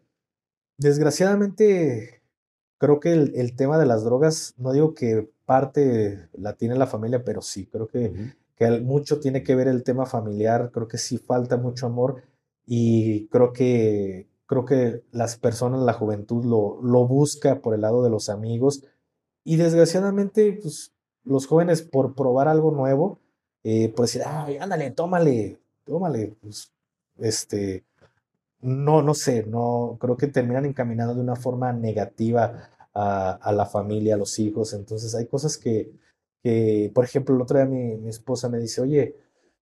Desgraciadamente, 0.79 2.18
creo 2.79 2.99
que 2.99 3.13
el, 3.13 3.33
el 3.35 3.55
tema 3.55 3.77
de 3.77 3.85
las 3.85 4.03
drogas, 4.03 4.55
no 4.57 4.73
digo 4.73 4.95
que 4.95 5.29
parte 5.45 6.29
la 6.33 6.53
tiene 6.53 6.75
la 6.75 6.87
familia, 6.87 7.23
pero 7.23 7.41
sí, 7.41 7.67
creo 7.67 7.87
que, 7.87 8.33
que 8.55 8.79
mucho 8.79 9.19
tiene 9.19 9.43
que 9.43 9.55
ver 9.55 9.67
el 9.67 9.83
tema 9.83 10.05
familiar, 10.05 10.71
creo 10.71 10.87
que 10.87 10.97
sí 10.97 11.17
falta 11.17 11.57
mucho 11.57 11.85
amor 11.85 12.23
y 12.65 13.27
creo 13.27 13.53
que, 13.53 14.27
creo 14.45 14.65
que 14.65 15.03
las 15.11 15.37
personas, 15.37 15.81
la 15.81 15.93
juventud 15.93 16.45
lo, 16.45 16.81
lo 16.81 17.07
busca 17.07 17.61
por 17.61 17.75
el 17.75 17.81
lado 17.81 18.03
de 18.03 18.09
los 18.09 18.29
amigos 18.29 18.83
y 19.43 19.57
desgraciadamente 19.57 20.59
pues, 20.61 20.93
los 21.23 21.47
jóvenes 21.47 21.81
por 21.81 22.15
probar 22.15 22.47
algo 22.47 22.71
nuevo, 22.71 23.19
eh, 23.63 23.89
por 23.89 24.05
decir, 24.05 24.21
ay, 24.25 24.57
ándale, 24.57 24.91
tómale, 24.91 25.59
tómale, 25.83 26.35
pues, 26.41 26.71
este, 27.17 27.83
no, 28.61 29.01
no 29.01 29.13
sé, 29.13 29.45
no, 29.45 29.97
creo 29.99 30.17
que 30.17 30.27
terminan 30.27 30.65
encaminando 30.65 31.15
de 31.15 31.21
una 31.21 31.35
forma 31.35 31.71
negativa 31.71 32.69
a, 32.93 33.51
la 33.53 33.65
familia, 33.65 34.15
a 34.15 34.17
los 34.17 34.37
hijos. 34.39 34.73
Entonces 34.73 35.15
hay 35.15 35.27
cosas 35.27 35.57
que, 35.57 35.91
que 36.43 36.91
por 36.93 37.05
ejemplo, 37.05 37.35
el 37.35 37.41
otro 37.41 37.57
día 37.57 37.65
mi, 37.65 38.09
esposa 38.09 38.49
me 38.49 38.59
dice, 38.59 38.81
oye, 38.81 39.15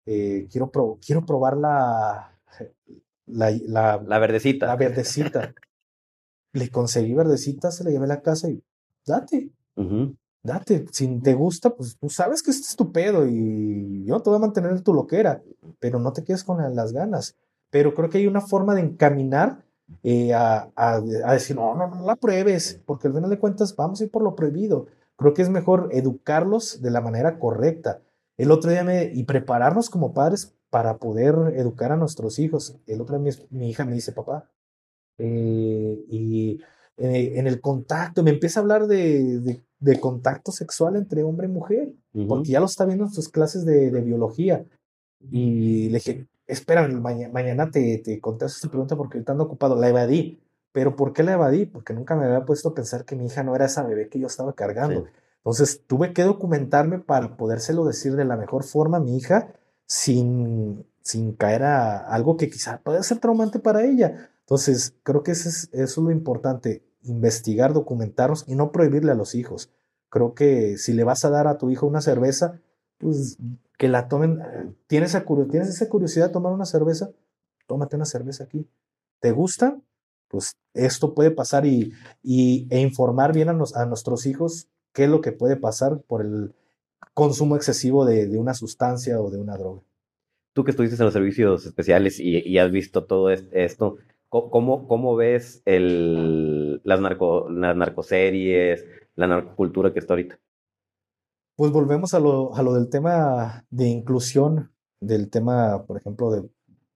eh, 0.05 0.47
quiero, 0.51 0.71
quiero 1.03 1.25
probar 1.25 1.57
la, 1.57 2.37
la, 3.25 3.99
la, 4.05 4.19
verdecita. 4.19 4.67
La 4.67 4.75
verdecita. 4.75 5.53
Le 6.53 6.69
conseguí 6.69 7.13
verdecita, 7.13 7.71
se 7.71 7.83
la 7.83 7.89
llevé 7.89 8.05
a 8.05 8.09
la 8.09 8.21
casa 8.21 8.49
y 8.49 8.63
date. 9.05 9.49
Date. 10.41 10.85
Si 10.91 11.19
te 11.19 11.33
gusta, 11.33 11.71
pues 11.71 11.97
tú 11.97 12.07
sabes 12.09 12.41
que 12.41 12.51
este 12.51 12.67
es 12.67 12.75
tu 12.75 12.93
pedo 12.93 13.27
y 13.27 14.05
yo 14.05 14.21
te 14.21 14.29
voy 14.29 14.37
a 14.37 14.41
mantener 14.41 14.79
tu 14.81 14.93
loquera, 14.93 15.41
pero 15.79 15.99
no 15.99 16.13
te 16.13 16.23
quedes 16.23 16.45
con 16.45 16.75
las 16.75 16.93
ganas 16.93 17.35
pero 17.75 17.93
creo 17.93 18.09
que 18.09 18.19
hay 18.19 18.27
una 18.27 18.39
forma 18.39 18.73
de 18.73 18.79
encaminar 18.79 19.65
eh, 20.01 20.33
a, 20.33 20.71
a, 20.77 21.01
decir, 21.33 21.57
no, 21.57 21.75
no, 21.75 21.93
no 21.93 22.05
la 22.05 22.15
pruebes, 22.15 22.81
porque 22.85 23.09
al 23.09 23.13
final 23.13 23.29
de 23.29 23.37
cuentas 23.37 23.75
vamos 23.75 23.99
a 23.99 24.05
ir 24.05 24.11
por 24.11 24.23
lo 24.23 24.33
prohibido. 24.33 24.87
Creo 25.17 25.33
que 25.33 25.41
es 25.41 25.49
mejor 25.49 25.89
educarlos 25.91 26.81
de 26.81 26.89
la 26.89 27.01
manera 27.01 27.37
correcta. 27.37 28.01
El 28.37 28.51
otro 28.51 28.71
día 28.71 28.85
me, 28.85 29.11
y 29.13 29.25
prepararnos 29.25 29.89
como 29.89 30.13
padres 30.13 30.55
para 30.69 30.99
poder 30.99 31.35
educar 31.57 31.91
a 31.91 31.97
nuestros 31.97 32.39
hijos. 32.39 32.79
El 32.87 33.01
otro 33.01 33.19
día 33.19 33.33
mi, 33.49 33.69
hija 33.69 33.83
me 33.83 33.91
dice, 33.91 34.13
papá, 34.13 34.49
eh, 35.17 35.99
y 36.07 36.61
eh, 36.95 37.33
en 37.35 37.45
el 37.45 37.59
contacto, 37.59 38.23
me 38.23 38.31
empieza 38.31 38.61
a 38.61 38.63
hablar 38.63 38.87
de, 38.87 39.61
de, 39.79 39.99
contacto 39.99 40.53
sexual 40.53 40.95
entre 40.95 41.23
hombre 41.23 41.47
y 41.47 41.51
mujer, 41.51 41.93
porque 42.25 42.51
ya 42.51 42.61
lo 42.61 42.67
está 42.67 42.85
viendo 42.85 43.03
en 43.03 43.11
sus 43.11 43.27
clases 43.27 43.65
de, 43.65 43.91
de 43.91 43.99
biología. 43.99 44.65
Y 45.29 45.89
le 45.89 45.95
dije, 45.95 46.27
espera, 46.47 46.87
mañana 46.87 47.71
te, 47.71 47.99
te 47.99 48.19
contesto 48.19 48.57
esta 48.57 48.69
pregunta 48.69 48.95
porque 48.95 49.17
ahorita 49.17 49.31
ando 49.31 49.45
ocupado. 49.45 49.75
La 49.75 49.89
evadí. 49.89 50.41
¿Pero 50.71 50.95
por 50.95 51.13
qué 51.13 51.23
la 51.23 51.33
evadí? 51.33 51.65
Porque 51.65 51.93
nunca 51.93 52.15
me 52.15 52.25
había 52.25 52.43
puesto 52.43 52.69
a 52.69 52.75
pensar 52.75 53.05
que 53.05 53.15
mi 53.15 53.27
hija 53.27 53.43
no 53.43 53.55
era 53.55 53.65
esa 53.65 53.83
bebé 53.83 54.09
que 54.09 54.19
yo 54.19 54.27
estaba 54.27 54.53
cargando. 54.53 55.05
Entonces 55.37 55.83
tuve 55.87 56.11
que 56.11 56.23
documentarme 56.23 56.99
para 56.99 57.37
podérselo 57.37 57.85
decir 57.85 58.15
de 58.15 58.25
la 58.25 58.35
mejor 58.35 58.63
forma 58.63 58.97
a 58.97 58.99
mi 58.99 59.15
hija 59.15 59.53
sin, 59.85 60.85
sin 61.01 61.33
caer 61.33 61.63
a 61.63 61.99
algo 61.99 62.35
que 62.35 62.49
quizá 62.49 62.79
pueda 62.79 63.01
ser 63.03 63.19
traumante 63.19 63.59
para 63.59 63.85
ella. 63.85 64.29
Entonces 64.41 64.95
creo 65.03 65.23
que 65.23 65.31
eso 65.31 65.47
es, 65.47 65.69
eso 65.71 66.01
es 66.01 66.05
lo 66.05 66.11
importante, 66.11 66.83
investigar, 67.03 67.73
documentarnos 67.73 68.43
y 68.47 68.55
no 68.55 68.71
prohibirle 68.71 69.11
a 69.11 69.15
los 69.15 69.33
hijos. 69.33 69.71
Creo 70.09 70.33
que 70.33 70.77
si 70.77 70.93
le 70.93 71.03
vas 71.03 71.23
a 71.25 71.29
dar 71.29 71.47
a 71.47 71.57
tu 71.57 71.69
hijo 71.69 71.87
una 71.87 72.01
cerveza, 72.01 72.59
pues 72.97 73.37
que 73.77 73.87
la 73.87 74.07
tomen. 74.07 74.39
¿Tienes 74.87 75.11
esa, 75.11 75.25
¿Tienes 75.25 75.69
esa 75.69 75.89
curiosidad 75.89 76.27
de 76.27 76.33
tomar 76.33 76.53
una 76.53 76.65
cerveza? 76.65 77.11
Tómate 77.67 77.95
una 77.95 78.05
cerveza 78.05 78.45
aquí. 78.45 78.67
¿Te 79.19 79.31
gusta? 79.31 79.77
Pues 80.27 80.55
esto 80.73 81.13
puede 81.13 81.31
pasar 81.31 81.65
y, 81.65 81.93
e 82.23 82.79
informar 82.79 83.33
bien 83.33 83.49
a, 83.49 83.53
nuestros 83.53 84.25
hijos 84.25 84.67
qué 84.91 85.05
es 85.05 85.09
lo 85.09 85.21
que 85.21 85.31
puede 85.31 85.55
pasar 85.55 85.99
por 86.01 86.21
el 86.21 86.53
consumo 87.13 87.55
excesivo 87.55 88.05
de, 88.05 88.37
una 88.37 88.53
sustancia 88.53 89.19
o 89.21 89.29
de 89.29 89.37
una 89.37 89.57
droga. 89.57 89.81
Tú 90.53 90.63
que 90.63 90.71
estuviste 90.71 90.95
en 90.95 91.05
los 91.05 91.13
servicios 91.13 91.65
especiales 91.65 92.19
y, 92.19 92.37
y 92.47 92.57
has 92.57 92.71
visto 92.71 93.05
todo 93.05 93.29
esto, 93.29 93.97
¿cómo, 94.29 94.87
cómo 94.87 95.15
ves 95.15 95.61
el, 95.65 96.81
las, 96.83 96.99
narco, 96.99 97.49
las 97.49 97.75
narcoseries, 97.75 98.85
la 99.15 99.27
narcocultura 99.27 99.93
que 99.93 99.99
está 99.99 100.13
ahorita? 100.13 100.39
Pues 101.55 101.71
volvemos 101.71 102.13
a 102.13 102.19
lo, 102.19 102.53
a 102.53 102.61
lo 102.61 102.73
del 102.73 102.89
tema 102.89 103.65
de 103.69 103.87
inclusión, 103.87 104.73
del 104.99 105.29
tema, 105.29 105.85
por 105.85 105.97
ejemplo, 105.97 106.29
de 106.29 106.49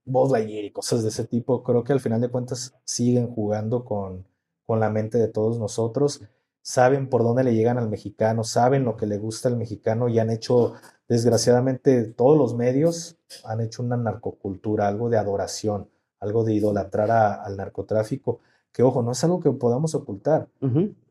Lightyear 0.06 0.66
y 0.66 0.72
cosas 0.72 1.02
de 1.02 1.10
ese 1.10 1.26
tipo. 1.26 1.64
Creo 1.64 1.86
que 1.86 1.94
al 1.94 2.02
final 2.02 2.20
de 2.20 2.28
cuentas 2.30 2.74
siguen 2.84 3.28
jugando 3.28 3.86
con, 3.86 4.26
con 4.66 4.82
la 4.82 4.90
mente 4.90 5.18
de 5.18 5.30
todos 5.30 5.60
nosotros. 5.60 6.22
Saben 6.62 7.08
por 7.10 7.24
dónde 7.24 7.46
le 7.46 7.56
llegan 7.56 7.78
al 7.78 7.90
mexicano, 7.90 8.44
saben 8.44 8.84
lo 8.84 8.98
que 8.98 9.06
le 9.06 9.18
gusta 9.18 9.48
al 9.48 9.56
mexicano 9.56 10.10
y 10.10 10.20
han 10.20 10.30
hecho, 10.30 10.74
desgraciadamente, 11.08 12.04
todos 12.04 12.38
los 12.38 12.54
medios 12.54 13.18
han 13.46 13.62
hecho 13.62 13.82
una 13.82 13.96
narcocultura, 13.96 14.90
algo 14.90 15.10
de 15.10 15.18
adoración, 15.18 15.90
algo 16.20 16.44
de 16.44 16.56
idolatrar 16.56 17.12
al 17.12 17.56
narcotráfico, 17.56 18.42
que 18.74 18.84
ojo, 18.84 19.04
no 19.04 19.14
es 19.14 19.24
algo 19.24 19.40
que 19.40 19.52
podamos 19.52 19.96
ocultar. 19.96 20.50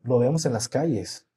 Lo 0.03 0.19
vemos 0.19 0.45
en 0.45 0.53
las 0.53 0.69
calles 0.69 1.28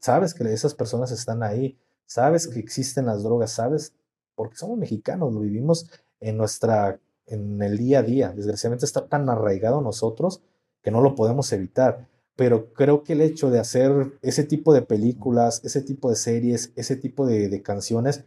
sabes 0.00 0.34
que 0.34 0.44
esas 0.52 0.74
personas 0.74 1.10
están 1.10 1.42
ahí, 1.42 1.78
sabes 2.06 2.46
que 2.46 2.58
existen 2.58 3.06
las 3.06 3.22
drogas, 3.22 3.52
sabes, 3.52 3.94
porque 4.34 4.56
somos 4.56 4.78
mexicanos, 4.78 5.32
lo 5.32 5.40
vivimos 5.40 5.90
en 6.20 6.36
nuestra, 6.36 7.00
en 7.26 7.62
el 7.62 7.78
día 7.78 8.00
a 8.00 8.02
día. 8.02 8.32
Desgraciadamente 8.32 8.86
está 8.86 9.06
tan 9.06 9.28
arraigado 9.28 9.78
a 9.78 9.82
nosotros 9.82 10.42
que 10.82 10.90
no 10.90 11.00
lo 11.00 11.14
podemos 11.14 11.52
evitar. 11.52 12.08
Pero 12.34 12.72
creo 12.72 13.02
que 13.02 13.12
el 13.12 13.20
hecho 13.20 13.50
de 13.50 13.58
hacer 13.58 14.18
ese 14.22 14.44
tipo 14.44 14.72
de 14.72 14.82
películas, 14.82 15.60
ese 15.64 15.82
tipo 15.82 16.08
de 16.08 16.16
series, 16.16 16.72
ese 16.76 16.96
tipo 16.96 17.26
de, 17.26 17.62
canciones, 17.62 18.24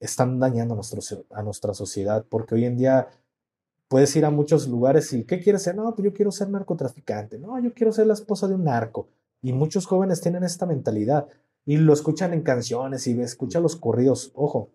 están 0.00 0.38
dañando 0.38 0.74
a, 0.74 0.76
nuestro, 0.76 1.24
a 1.30 1.42
nuestra 1.42 1.74
sociedad, 1.74 2.24
porque 2.28 2.54
hoy 2.54 2.66
en 2.66 2.76
día 2.76 3.08
puedes 3.88 4.14
ir 4.16 4.24
a 4.24 4.30
muchos 4.30 4.68
lugares 4.68 5.12
y 5.12 5.24
¿qué 5.24 5.40
quieres 5.40 5.62
ser? 5.62 5.74
No, 5.74 5.92
pues 5.94 6.04
yo 6.04 6.12
quiero 6.12 6.30
ser 6.30 6.50
narcotraficante, 6.50 7.38
no, 7.38 7.58
yo 7.58 7.72
quiero 7.72 7.92
ser 7.92 8.06
la 8.06 8.14
esposa 8.14 8.46
de 8.46 8.54
un 8.54 8.64
narco. 8.64 9.08
Y 9.42 9.52
muchos 9.52 9.86
jóvenes 9.86 10.20
tienen 10.20 10.44
esta 10.44 10.66
mentalidad 10.66 11.28
y 11.64 11.76
lo 11.76 11.92
escuchan 11.92 12.32
en 12.32 12.42
canciones 12.42 13.06
y 13.06 13.20
escuchan 13.20 13.62
los 13.62 13.76
corridos. 13.76 14.32
Ojo, 14.34 14.70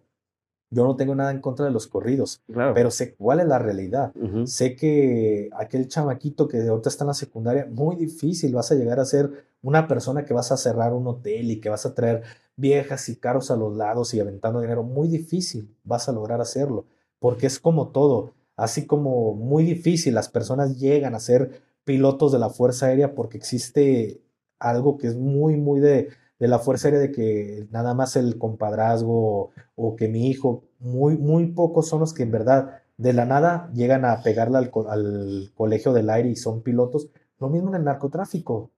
yo 0.74 0.84
no 0.86 0.96
tengo 0.96 1.14
nada 1.14 1.32
en 1.32 1.40
contra 1.40 1.66
de 1.66 1.72
los 1.72 1.88
corridos, 1.88 2.42
pero 2.74 2.90
sé 2.90 3.14
cuál 3.16 3.40
es 3.40 3.48
la 3.48 3.60
realidad. 3.60 4.12
Sé 4.46 4.76
que 4.76 5.50
aquel 5.58 5.88
chamaquito 5.88 6.48
que 6.48 6.68
ahorita 6.68 6.90
está 6.90 7.04
en 7.04 7.10
la 7.10 7.14
secundaria, 7.14 7.68
muy 7.70 7.96
difícil 7.96 8.56
vas 8.56 8.72
a 8.72 8.76
llegar 8.76 9.00
a 9.00 9.06
ser 9.06 9.46
una 9.62 9.88
persona 9.88 10.26
que 10.26 10.34
vas 10.34 10.52
a 10.52 10.58
cerrar 10.58 10.94
un 10.94 11.06
hotel 11.08 11.52
y 11.52 11.60
que 11.60 11.70
vas 11.70 11.86
a 11.86 11.94
traer 11.94 12.24
viejas 12.56 13.08
y 13.10 13.18
carros 13.18 13.52
a 13.52 13.56
los 13.56 13.76
lados 13.76 14.14
y 14.14 14.20
aventando 14.20 14.62
dinero. 14.62 14.84
Muy 14.84 15.08
difícil 15.08 15.76
vas 15.84 16.10
a 16.10 16.12
lograr 16.12 16.42
hacerlo, 16.42 16.86
porque 17.20 17.46
es 17.48 17.60
como 17.60 17.90
todo. 17.90 18.34
Así 18.56 18.86
como 18.88 19.36
muy 19.36 19.64
difícil 19.64 20.16
las 20.16 20.30
personas 20.30 20.80
llegan 20.80 21.14
a 21.14 21.20
ser 21.20 21.62
pilotos 21.84 22.32
de 22.32 22.40
la 22.40 22.50
Fuerza 22.50 22.88
Aérea 22.88 23.14
porque 23.14 23.38
existe 23.38 24.23
algo 24.70 24.98
que 24.98 25.08
es 25.08 25.16
muy, 25.16 25.58
muy 25.58 25.80
de, 25.80 26.10
de 26.40 26.48
la 26.48 26.60
fuerza 26.60 26.88
aérea 26.88 27.00
de 27.00 27.12
que 27.12 27.68
nada 27.72 27.94
más 27.94 28.16
el 28.16 28.38
compadrazgo 28.38 29.52
o, 29.76 29.96
que 29.96 30.10
mi 30.10 30.28
hijo, 30.30 30.64
muy, 30.80 31.18
muy 31.18 31.48
pocos 31.48 31.88
son 31.88 32.02
los 32.02 32.14
que 32.14 32.24
en 32.24 32.32
verdad 32.32 32.82
de 32.98 33.14
la 33.14 33.26
nada 33.26 33.72
llegan 33.74 34.06
a 34.06 34.22
pegarle 34.22 34.58
al, 34.58 34.72
al 34.90 35.52
colegio 35.56 35.94
del 35.94 36.10
aire 36.10 36.30
y 36.30 36.36
son 36.36 36.62
pilotos. 36.62 37.10
Lo 37.40 37.50
mismo 37.50 37.70
en 37.70 37.76
el 37.76 37.84
narcotráfico. 37.86 38.72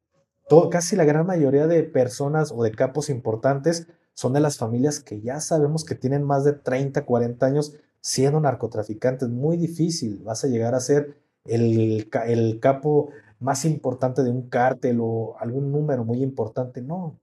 Todo, 0.48 0.70
casi 0.70 0.96
la 0.96 1.06
gran 1.06 1.26
mayoría 1.26 1.66
de 1.66 1.84
personas 1.84 2.52
o 2.56 2.64
de 2.64 2.72
capos 2.72 3.10
importantes 3.10 3.88
son 4.14 4.34
de 4.34 4.42
las 4.42 4.58
familias 4.58 5.00
que 5.00 5.22
ya 5.22 5.40
sabemos 5.40 5.84
que 5.86 5.96
tienen 5.96 6.24
más 6.24 6.44
de 6.44 6.54
30, 6.54 7.04
40 7.04 7.46
años 7.46 7.74
siendo 8.00 8.40
narcotraficantes. 8.40 9.30
Muy 9.30 9.58
difícil. 9.58 10.22
Vas 10.24 10.44
a 10.44 10.48
llegar 10.48 10.76
a 10.76 10.80
ser 10.80 11.18
el, 11.46 12.10
el 12.28 12.60
capo 12.60 13.10
más 13.46 13.64
importante 13.64 14.24
de 14.24 14.32
un 14.32 14.50
cártel 14.50 14.98
o 15.00 15.36
algún 15.40 15.72
número 15.72 16.04
muy 16.04 16.22
importante. 16.24 16.82
No, 16.82 17.20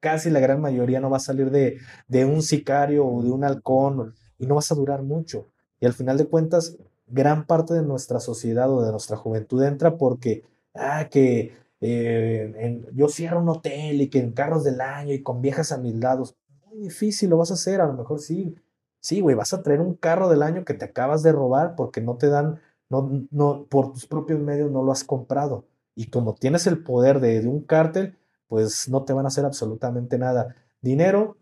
casi 0.00 0.28
la 0.28 0.40
gran 0.40 0.60
mayoría 0.60 1.00
no 1.00 1.10
va 1.10 1.18
a 1.18 1.20
salir 1.20 1.50
de, 1.50 1.78
de 2.08 2.24
un 2.24 2.42
sicario 2.42 3.06
o 3.06 3.22
de 3.22 3.30
un 3.30 3.44
halcón 3.44 4.14
y 4.38 4.46
no 4.46 4.56
vas 4.56 4.72
a 4.72 4.74
durar 4.74 5.02
mucho. 5.02 5.46
Y 5.78 5.86
al 5.86 5.92
final 5.92 6.18
de 6.18 6.26
cuentas, 6.26 6.76
gran 7.06 7.46
parte 7.46 7.72
de 7.74 7.82
nuestra 7.82 8.18
sociedad 8.18 8.70
o 8.70 8.82
de 8.82 8.90
nuestra 8.90 9.16
juventud 9.16 9.62
entra 9.62 9.96
porque, 9.96 10.42
ah, 10.74 11.08
que 11.08 11.52
eh, 11.80 12.82
yo 12.92 13.08
cierro 13.08 13.40
un 13.40 13.48
hotel 13.48 14.02
y 14.02 14.08
que 14.08 14.18
en 14.18 14.32
carros 14.32 14.64
del 14.64 14.80
año 14.80 15.14
y 15.14 15.22
con 15.22 15.40
viejas 15.40 15.70
a 15.72 15.78
mis 15.78 15.94
lados. 15.94 16.36
Muy 16.66 16.80
difícil 16.80 17.30
lo 17.30 17.38
vas 17.38 17.52
a 17.52 17.54
hacer, 17.54 17.80
a 17.80 17.86
lo 17.86 17.94
mejor 17.94 18.20
sí. 18.20 18.56
Sí, 19.00 19.20
güey, 19.20 19.36
vas 19.36 19.54
a 19.54 19.62
traer 19.62 19.80
un 19.80 19.94
carro 19.94 20.28
del 20.28 20.42
año 20.42 20.64
que 20.64 20.74
te 20.74 20.84
acabas 20.84 21.22
de 21.22 21.32
robar 21.32 21.74
porque 21.76 22.00
no 22.00 22.16
te 22.16 22.28
dan 22.28 22.60
no, 22.90 23.26
no, 23.30 23.66
por 23.70 23.92
tus 23.92 24.06
propios 24.06 24.40
medios 24.40 24.70
no 24.70 24.82
lo 24.82 24.92
has 24.92 25.04
comprado. 25.04 25.64
Y 25.94 26.10
como 26.10 26.34
tienes 26.34 26.66
el 26.66 26.82
poder 26.82 27.20
de, 27.20 27.46
un 27.46 27.62
cártel, 27.62 28.18
pues 28.48 28.88
no 28.88 29.04
te 29.04 29.12
van 29.12 29.24
a 29.24 29.28
hacer 29.28 29.44
absolutamente 29.44 30.18
nada. 30.18 30.56
Dinero, 30.82 31.36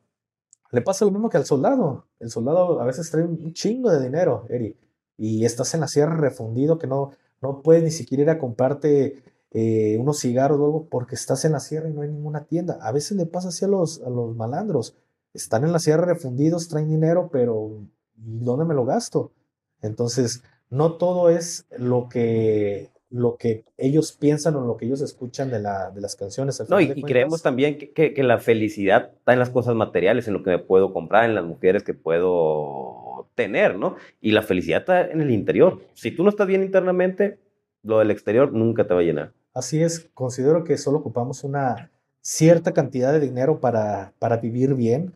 le 0.70 0.82
pasa 0.82 1.06
lo 1.06 1.10
mismo 1.10 1.30
que 1.30 1.38
al 1.38 1.46
soldado. 1.46 2.06
El 2.20 2.30
soldado 2.30 2.80
a 2.80 2.84
veces 2.84 3.10
trae 3.10 3.24
un 3.24 3.52
chingo 3.54 3.90
de 3.90 4.02
dinero, 4.04 4.46
Eri, 4.50 4.76
y 5.16 5.44
estás 5.44 5.72
en 5.74 5.80
la 5.80 5.88
sierra 5.88 6.16
refundido 6.16 6.78
que 6.78 6.86
no, 6.86 7.12
no 7.40 7.62
puedes 7.62 7.82
ni 7.82 7.90
siquiera 7.90 8.24
ir 8.24 8.30
a 8.30 8.38
comprarte 8.38 9.22
eh, 9.50 9.96
unos 9.98 10.20
cigarros 10.20 10.58
o 10.60 10.64
algo 10.66 10.88
porque 10.90 11.14
estás 11.14 11.46
en 11.46 11.52
la 11.52 11.60
sierra 11.60 11.88
y 11.88 11.94
no 11.94 12.02
hay 12.02 12.08
ninguna 12.10 12.44
tienda. 12.44 12.78
A 12.82 12.92
veces 12.92 13.16
le 13.16 13.24
pasa 13.24 13.48
así 13.48 13.64
a 13.64 13.68
los, 13.68 14.02
a 14.02 14.10
los 14.10 14.36
malandros. 14.36 14.96
están 15.32 15.64
en 15.64 15.72
la 15.72 15.78
sierra 15.78 16.04
refundidos, 16.04 16.68
traen 16.68 16.90
dinero, 16.90 17.30
pero 17.32 17.70
¿dónde 18.14 18.66
me 18.66 18.74
lo 18.74 18.84
gasto? 18.84 19.32
Entonces, 19.80 20.42
no 20.70 20.92
todo 20.92 21.30
es 21.30 21.66
lo 21.76 22.08
que, 22.08 22.90
lo 23.10 23.36
que 23.36 23.64
ellos 23.76 24.12
piensan 24.12 24.56
o 24.56 24.66
lo 24.66 24.76
que 24.76 24.86
ellos 24.86 25.00
escuchan 25.00 25.50
de, 25.50 25.60
la, 25.60 25.90
de 25.90 26.00
las 26.00 26.16
canciones. 26.16 26.62
No, 26.68 26.80
y, 26.80 27.02
creemos 27.02 27.42
también 27.42 27.78
que, 27.78 28.14
que, 28.14 28.22
la 28.22 28.38
felicidad 28.38 29.12
está 29.16 29.32
en 29.32 29.38
las 29.38 29.50
cosas 29.50 29.74
materiales, 29.74 30.28
en 30.28 30.34
lo 30.34 30.42
que 30.42 30.50
me 30.50 30.58
puedo 30.58 30.92
comprar, 30.92 31.24
en 31.24 31.34
las 31.34 31.44
mujeres 31.44 31.82
que 31.82 31.94
puedo 31.94 33.28
tener, 33.34 33.76
¿no? 33.76 33.96
Y 34.20 34.32
la 34.32 34.42
felicidad 34.42 34.80
está 34.80 35.10
en 35.10 35.20
el 35.20 35.30
interior. 35.30 35.80
Si 35.94 36.10
tú 36.10 36.22
no 36.22 36.30
estás 36.30 36.46
bien 36.46 36.62
internamente, 36.62 37.38
lo 37.82 37.98
del 38.00 38.10
exterior 38.10 38.52
nunca 38.52 38.86
te 38.86 38.94
va 38.94 39.00
a 39.00 39.04
llenar. 39.04 39.32
Así 39.54 39.82
es, 39.82 40.10
considero 40.14 40.64
que 40.64 40.76
solo 40.76 40.98
ocupamos 40.98 41.44
una 41.44 41.90
cierta 42.20 42.72
cantidad 42.72 43.12
de 43.12 43.20
dinero 43.20 43.60
para, 43.60 44.12
para 44.18 44.36
vivir 44.36 44.74
bien, 44.74 45.14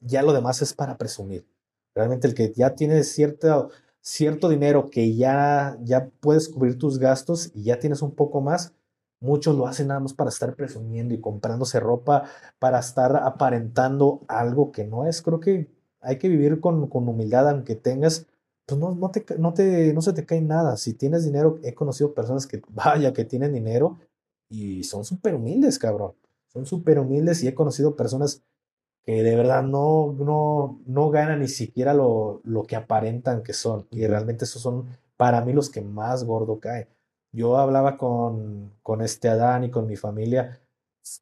ya 0.00 0.22
lo 0.22 0.32
demás 0.32 0.62
es 0.62 0.72
para 0.72 0.96
presumir. 0.96 1.44
Realmente 1.94 2.26
el 2.26 2.34
que 2.34 2.52
ya 2.54 2.74
tiene 2.74 3.02
cierto, 3.04 3.70
cierto 4.06 4.48
dinero 4.48 4.88
que 4.88 5.16
ya, 5.16 5.76
ya 5.82 6.10
puedes 6.20 6.48
cubrir 6.48 6.78
tus 6.78 7.00
gastos 7.00 7.50
y 7.54 7.64
ya 7.64 7.80
tienes 7.80 8.02
un 8.02 8.12
poco 8.14 8.40
más, 8.40 8.72
muchos 9.20 9.56
lo 9.56 9.66
hacen 9.66 9.88
nada 9.88 9.98
más 9.98 10.14
para 10.14 10.30
estar 10.30 10.54
presumiendo 10.54 11.12
y 11.12 11.20
comprándose 11.20 11.80
ropa, 11.80 12.24
para 12.60 12.78
estar 12.78 13.16
aparentando 13.16 14.20
algo 14.28 14.70
que 14.70 14.84
no 14.84 15.06
es. 15.06 15.22
Creo 15.22 15.40
que 15.40 15.68
hay 16.00 16.18
que 16.18 16.28
vivir 16.28 16.60
con, 16.60 16.88
con 16.88 17.08
humildad, 17.08 17.48
aunque 17.50 17.74
tengas, 17.74 18.26
pues 18.64 18.80
no, 18.80 18.94
no, 18.94 19.10
te, 19.10 19.24
no, 19.38 19.52
te, 19.54 19.92
no 19.92 20.00
se 20.02 20.12
te 20.12 20.24
cae 20.24 20.40
nada. 20.40 20.76
Si 20.76 20.94
tienes 20.94 21.24
dinero, 21.24 21.58
he 21.64 21.74
conocido 21.74 22.14
personas 22.14 22.46
que, 22.46 22.62
vaya, 22.68 23.12
que 23.12 23.24
tienen 23.24 23.52
dinero 23.54 23.98
y 24.48 24.84
son 24.84 25.04
súper 25.04 25.34
humildes, 25.34 25.80
cabrón. 25.80 26.12
Son 26.52 26.64
súper 26.64 27.00
humildes 27.00 27.42
y 27.42 27.48
he 27.48 27.56
conocido 27.56 27.96
personas 27.96 28.44
que 29.06 29.22
de 29.22 29.36
verdad 29.36 29.62
no, 29.62 30.12
no, 30.18 30.80
no 30.84 31.10
ganan 31.10 31.38
ni 31.40 31.48
siquiera 31.48 31.94
lo, 31.94 32.40
lo 32.42 32.64
que 32.64 32.74
aparentan 32.74 33.44
que 33.44 33.52
son. 33.52 33.86
Y 33.92 34.04
realmente 34.06 34.44
esos 34.44 34.60
son 34.60 34.86
para 35.16 35.44
mí 35.44 35.52
los 35.52 35.70
que 35.70 35.80
más 35.80 36.24
gordo 36.24 36.58
caen. 36.58 36.88
Yo 37.30 37.56
hablaba 37.56 37.96
con, 37.96 38.72
con 38.82 39.02
este 39.02 39.28
Adán 39.28 39.62
y 39.62 39.70
con 39.70 39.86
mi 39.86 39.94
familia. 39.94 40.60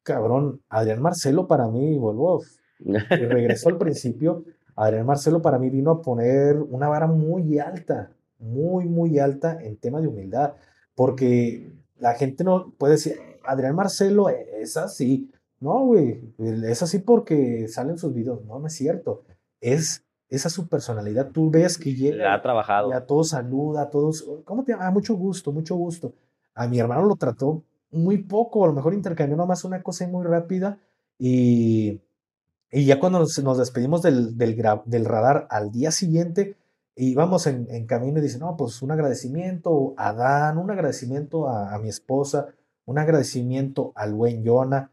Cabrón, 0.01 0.61
Adrián 0.67 0.99
Marcelo 0.99 1.47
para 1.47 1.67
mí, 1.67 1.97
vuelvo, 1.99 2.41
y 2.79 2.93
regresó 2.97 3.69
al 3.69 3.77
principio. 3.77 4.43
Adrián 4.75 5.05
Marcelo 5.05 5.41
para 5.41 5.59
mí 5.59 5.69
vino 5.69 5.91
a 5.91 6.01
poner 6.01 6.57
una 6.57 6.87
vara 6.87 7.05
muy 7.05 7.59
alta, 7.59 8.11
muy, 8.39 8.85
muy 8.85 9.19
alta 9.19 9.59
en 9.61 9.77
tema 9.77 10.01
de 10.01 10.07
humildad, 10.07 10.55
porque 10.95 11.71
la 11.97 12.15
gente 12.15 12.43
no 12.43 12.73
puede 12.77 12.93
decir, 12.93 13.17
Adrián 13.45 13.75
Marcelo 13.75 14.29
es 14.29 14.75
así, 14.75 15.31
no, 15.65 15.83
güey, 15.83 16.21
es 16.37 16.83
así 16.83 16.99
porque 16.99 17.67
salen 17.67 17.97
sus 17.97 18.13
videos. 18.13 18.45
No, 18.45 18.59
no 18.59 18.67
es 18.67 18.73
cierto. 18.73 19.23
Es 19.59 20.05
esa 20.29 20.51
su 20.51 20.67
personalidad. 20.67 21.31
Tú 21.31 21.49
ves 21.49 21.79
que 21.79 21.95
llega. 21.95 22.35
ha 22.35 22.41
trabajado. 22.43 22.91
Y 22.91 22.93
a 22.93 23.07
todos 23.07 23.29
saluda, 23.29 23.81
a 23.81 23.89
todos. 23.89 24.23
¿Cómo 24.45 24.63
te 24.63 24.73
llamas? 24.73 24.87
Ah, 24.87 24.91
mucho 24.91 25.15
gusto, 25.15 25.51
mucho 25.51 25.75
gusto. 25.75 26.13
A 26.53 26.67
mi 26.67 26.77
hermano 26.77 27.03
lo 27.07 27.15
trató 27.15 27.63
muy 27.89 28.19
poco, 28.19 28.63
a 28.63 28.67
lo 28.67 28.73
mejor 28.73 28.93
intercambió 28.93 29.35
nomás 29.35 29.63
una 29.63 29.81
cosa 29.81 30.07
muy 30.07 30.23
rápida. 30.23 30.77
Y, 31.17 31.99
y 32.71 32.85
ya 32.85 32.99
cuando 32.99 33.17
nos, 33.17 33.57
despedimos 33.57 34.03
del, 34.03 34.37
del, 34.37 34.55
del, 34.85 35.05
radar 35.05 35.47
al 35.49 35.71
día 35.71 35.89
siguiente, 35.89 36.57
íbamos 36.95 37.47
en, 37.47 37.65
en, 37.71 37.87
camino 37.87 38.19
y 38.19 38.21
dice: 38.21 38.37
No, 38.37 38.55
pues 38.55 38.83
un 38.83 38.91
agradecimiento 38.91 39.95
a 39.97 40.13
Dan, 40.13 40.59
un 40.59 40.69
agradecimiento 40.69 41.49
a, 41.49 41.73
a 41.73 41.79
mi 41.79 41.89
esposa, 41.89 42.49
un 42.85 42.99
agradecimiento 42.99 43.93
al 43.95 44.13
buen 44.13 44.45
Jonah 44.45 44.91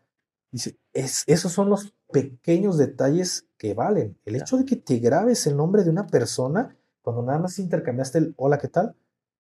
Dice, 0.53 0.79
es, 0.93 1.25
esos 1.27 1.51
son 1.51 1.71
los 1.71 1.95
pequeños 2.13 2.77
detalles 2.77 3.49
que 3.57 3.73
valen. 3.73 4.19
El 4.27 4.37
hecho 4.37 4.59
de 4.59 4.67
que 4.67 4.77
te 4.77 4.99
grabes 4.99 5.47
el 5.47 5.57
nombre 5.57 5.83
de 5.83 5.91
una 5.91 6.07
persona 6.07 6.77
cuando 7.01 7.23
nada 7.23 7.39
más 7.39 7.59
intercambiaste 7.59 8.19
el 8.19 8.35
hola, 8.37 8.59
¿qué 8.59 8.69
tal? 8.69 8.95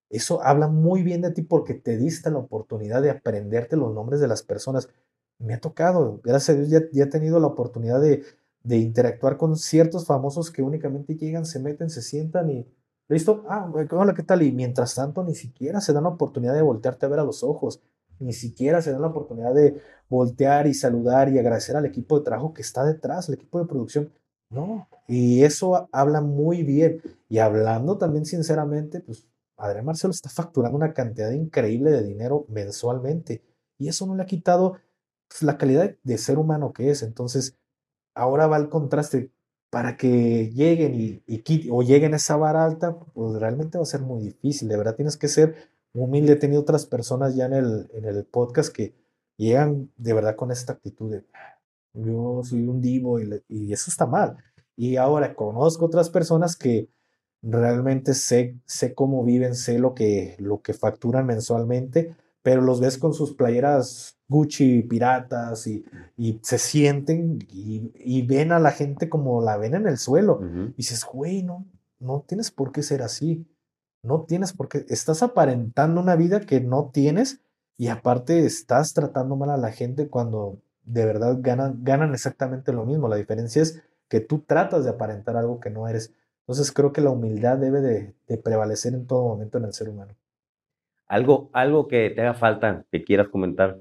Eso 0.08 0.42
habla 0.42 0.68
muy 0.68 1.02
bien 1.02 1.22
de 1.22 1.30
ti 1.30 1.42
porque 1.42 1.74
te 1.74 1.96
diste 1.96 2.30
la 2.30 2.38
oportunidad 2.38 3.02
de 3.02 3.10
aprenderte 3.10 3.76
los 3.76 3.94
nombres 3.94 4.20
de 4.20 4.28
las 4.28 4.42
personas. 4.42 4.88
Me 5.38 5.54
ha 5.54 5.60
tocado, 5.60 6.20
gracias 6.24 6.56
a 6.56 6.60
Dios 6.60 6.70
ya, 6.70 6.80
ya 6.92 7.04
he 7.04 7.08
tenido 7.08 7.40
la 7.40 7.46
oportunidad 7.48 8.00
de, 8.00 8.24
de, 8.62 8.76
interactuar 8.78 9.36
con 9.36 9.56
ciertos 9.56 10.06
famosos 10.06 10.50
que 10.50 10.62
únicamente 10.62 11.14
llegan, 11.16 11.46
se 11.46 11.60
meten, 11.60 11.90
se 11.90 12.02
sientan 12.02 12.50
y 12.50 12.66
listo, 13.08 13.44
ah, 13.48 13.70
hola, 13.90 14.14
¿qué 14.14 14.22
tal? 14.22 14.42
Y 14.42 14.52
mientras 14.52 14.94
tanto 14.94 15.24
ni 15.24 15.34
siquiera 15.34 15.80
se 15.80 15.92
dan 15.92 16.04
la 16.04 16.10
oportunidad 16.10 16.54
de 16.54 16.62
voltearte 16.62 17.06
a 17.06 17.08
ver 17.08 17.18
a 17.18 17.24
los 17.24 17.42
ojos 17.42 17.80
ni 18.22 18.32
siquiera 18.32 18.82
se 18.82 18.92
dan 18.92 19.02
la 19.02 19.08
oportunidad 19.08 19.54
de 19.54 19.80
voltear 20.08 20.66
y 20.66 20.74
saludar 20.74 21.28
y 21.28 21.38
agradecer 21.38 21.76
al 21.76 21.86
equipo 21.86 22.18
de 22.18 22.24
trabajo 22.24 22.54
que 22.54 22.62
está 22.62 22.84
detrás, 22.84 23.28
el 23.28 23.34
equipo 23.34 23.58
de 23.58 23.66
producción. 23.66 24.12
No, 24.50 24.86
y 25.08 25.44
eso 25.44 25.88
habla 25.92 26.20
muy 26.20 26.62
bien. 26.62 27.00
Y 27.28 27.38
hablando 27.38 27.96
también 27.98 28.26
sinceramente, 28.26 29.00
pues 29.00 29.26
Adrián 29.56 29.86
Marcelo 29.86 30.12
está 30.12 30.28
facturando 30.28 30.76
una 30.76 30.92
cantidad 30.92 31.30
increíble 31.30 31.90
de 31.90 32.02
dinero 32.02 32.44
mensualmente 32.48 33.42
y 33.78 33.88
eso 33.88 34.06
no 34.06 34.14
le 34.14 34.22
ha 34.22 34.26
quitado 34.26 34.78
pues, 35.28 35.42
la 35.42 35.58
calidad 35.58 35.94
de 36.02 36.18
ser 36.18 36.38
humano 36.38 36.72
que 36.72 36.90
es. 36.90 37.02
Entonces, 37.02 37.56
ahora 38.14 38.46
va 38.46 38.56
el 38.56 38.68
contraste. 38.68 39.30
Para 39.70 39.96
que 39.96 40.50
lleguen 40.50 40.94
y, 40.94 41.22
y 41.26 41.70
o 41.70 41.82
lleguen 41.82 42.12
a 42.12 42.16
esa 42.16 42.36
vara 42.36 42.62
alta, 42.62 42.94
pues 43.14 43.40
realmente 43.40 43.78
va 43.78 43.84
a 43.84 43.86
ser 43.86 44.02
muy 44.02 44.22
difícil. 44.22 44.68
De 44.68 44.76
verdad 44.76 44.96
tienes 44.96 45.16
que 45.16 45.28
ser 45.28 45.71
humilde. 45.92 46.34
He 46.34 46.36
tenido 46.36 46.62
otras 46.62 46.86
personas 46.86 47.34
ya 47.34 47.46
en 47.46 47.54
el, 47.54 47.90
en 47.92 48.04
el 48.04 48.24
podcast 48.24 48.72
que 48.74 48.94
llegan 49.36 49.90
de 49.96 50.12
verdad 50.12 50.36
con 50.36 50.50
esta 50.50 50.74
actitud 50.74 51.10
de 51.10 51.24
yo 51.94 52.40
soy 52.42 52.66
un 52.66 52.80
divo 52.80 53.20
y, 53.20 53.42
y 53.48 53.72
eso 53.72 53.90
está 53.90 54.06
mal. 54.06 54.38
Y 54.76 54.96
ahora 54.96 55.34
conozco 55.34 55.86
otras 55.86 56.08
personas 56.08 56.56
que 56.56 56.88
realmente 57.42 58.14
sé, 58.14 58.56
sé 58.64 58.94
cómo 58.94 59.24
viven, 59.24 59.54
sé 59.54 59.78
lo 59.78 59.94
que, 59.94 60.36
lo 60.38 60.62
que 60.62 60.72
facturan 60.72 61.26
mensualmente, 61.26 62.14
pero 62.42 62.62
los 62.62 62.80
ves 62.80 62.98
con 62.98 63.12
sus 63.12 63.34
playeras 63.34 64.16
Gucci 64.28 64.82
piratas 64.82 65.66
y, 65.66 65.84
y 66.16 66.40
se 66.42 66.56
sienten 66.56 67.38
y, 67.50 67.92
y, 67.94 68.26
ven 68.26 68.50
a 68.50 68.58
la 68.58 68.70
gente 68.70 69.10
como 69.10 69.42
la 69.42 69.58
ven 69.58 69.74
en 69.74 69.86
el 69.86 69.98
suelo. 69.98 70.40
Y 70.42 70.76
dices, 70.78 71.04
güey, 71.04 71.42
no, 71.42 71.66
no 71.98 72.24
tienes 72.26 72.50
por 72.50 72.72
qué 72.72 72.82
ser 72.82 73.02
así. 73.02 73.46
No 74.02 74.24
tienes 74.24 74.52
por 74.52 74.68
qué, 74.68 74.84
estás 74.88 75.22
aparentando 75.22 76.00
una 76.00 76.16
vida 76.16 76.40
que 76.40 76.60
no 76.60 76.90
tienes 76.92 77.40
y 77.78 77.88
aparte 77.88 78.44
estás 78.44 78.94
tratando 78.94 79.36
mal 79.36 79.50
a 79.50 79.56
la 79.56 79.70
gente 79.70 80.08
cuando 80.08 80.58
de 80.84 81.06
verdad 81.06 81.36
ganan, 81.40 81.84
ganan 81.84 82.12
exactamente 82.12 82.72
lo 82.72 82.84
mismo. 82.84 83.08
La 83.08 83.16
diferencia 83.16 83.62
es 83.62 83.82
que 84.08 84.20
tú 84.20 84.40
tratas 84.40 84.84
de 84.84 84.90
aparentar 84.90 85.36
algo 85.36 85.60
que 85.60 85.70
no 85.70 85.88
eres. 85.88 86.12
Entonces 86.40 86.72
creo 86.72 86.92
que 86.92 87.00
la 87.00 87.10
humildad 87.10 87.58
debe 87.58 87.80
de, 87.80 88.38
prevalecer 88.38 88.94
en 88.94 89.06
todo 89.06 89.22
momento 89.22 89.58
en 89.58 89.64
el 89.64 89.72
ser 89.72 89.88
humano. 89.88 90.14
Algo, 91.06 91.50
algo 91.52 91.86
que 91.86 92.10
te 92.10 92.20
haga 92.20 92.34
falta, 92.34 92.84
que 92.90 93.04
quieras 93.04 93.28
comentar 93.28 93.78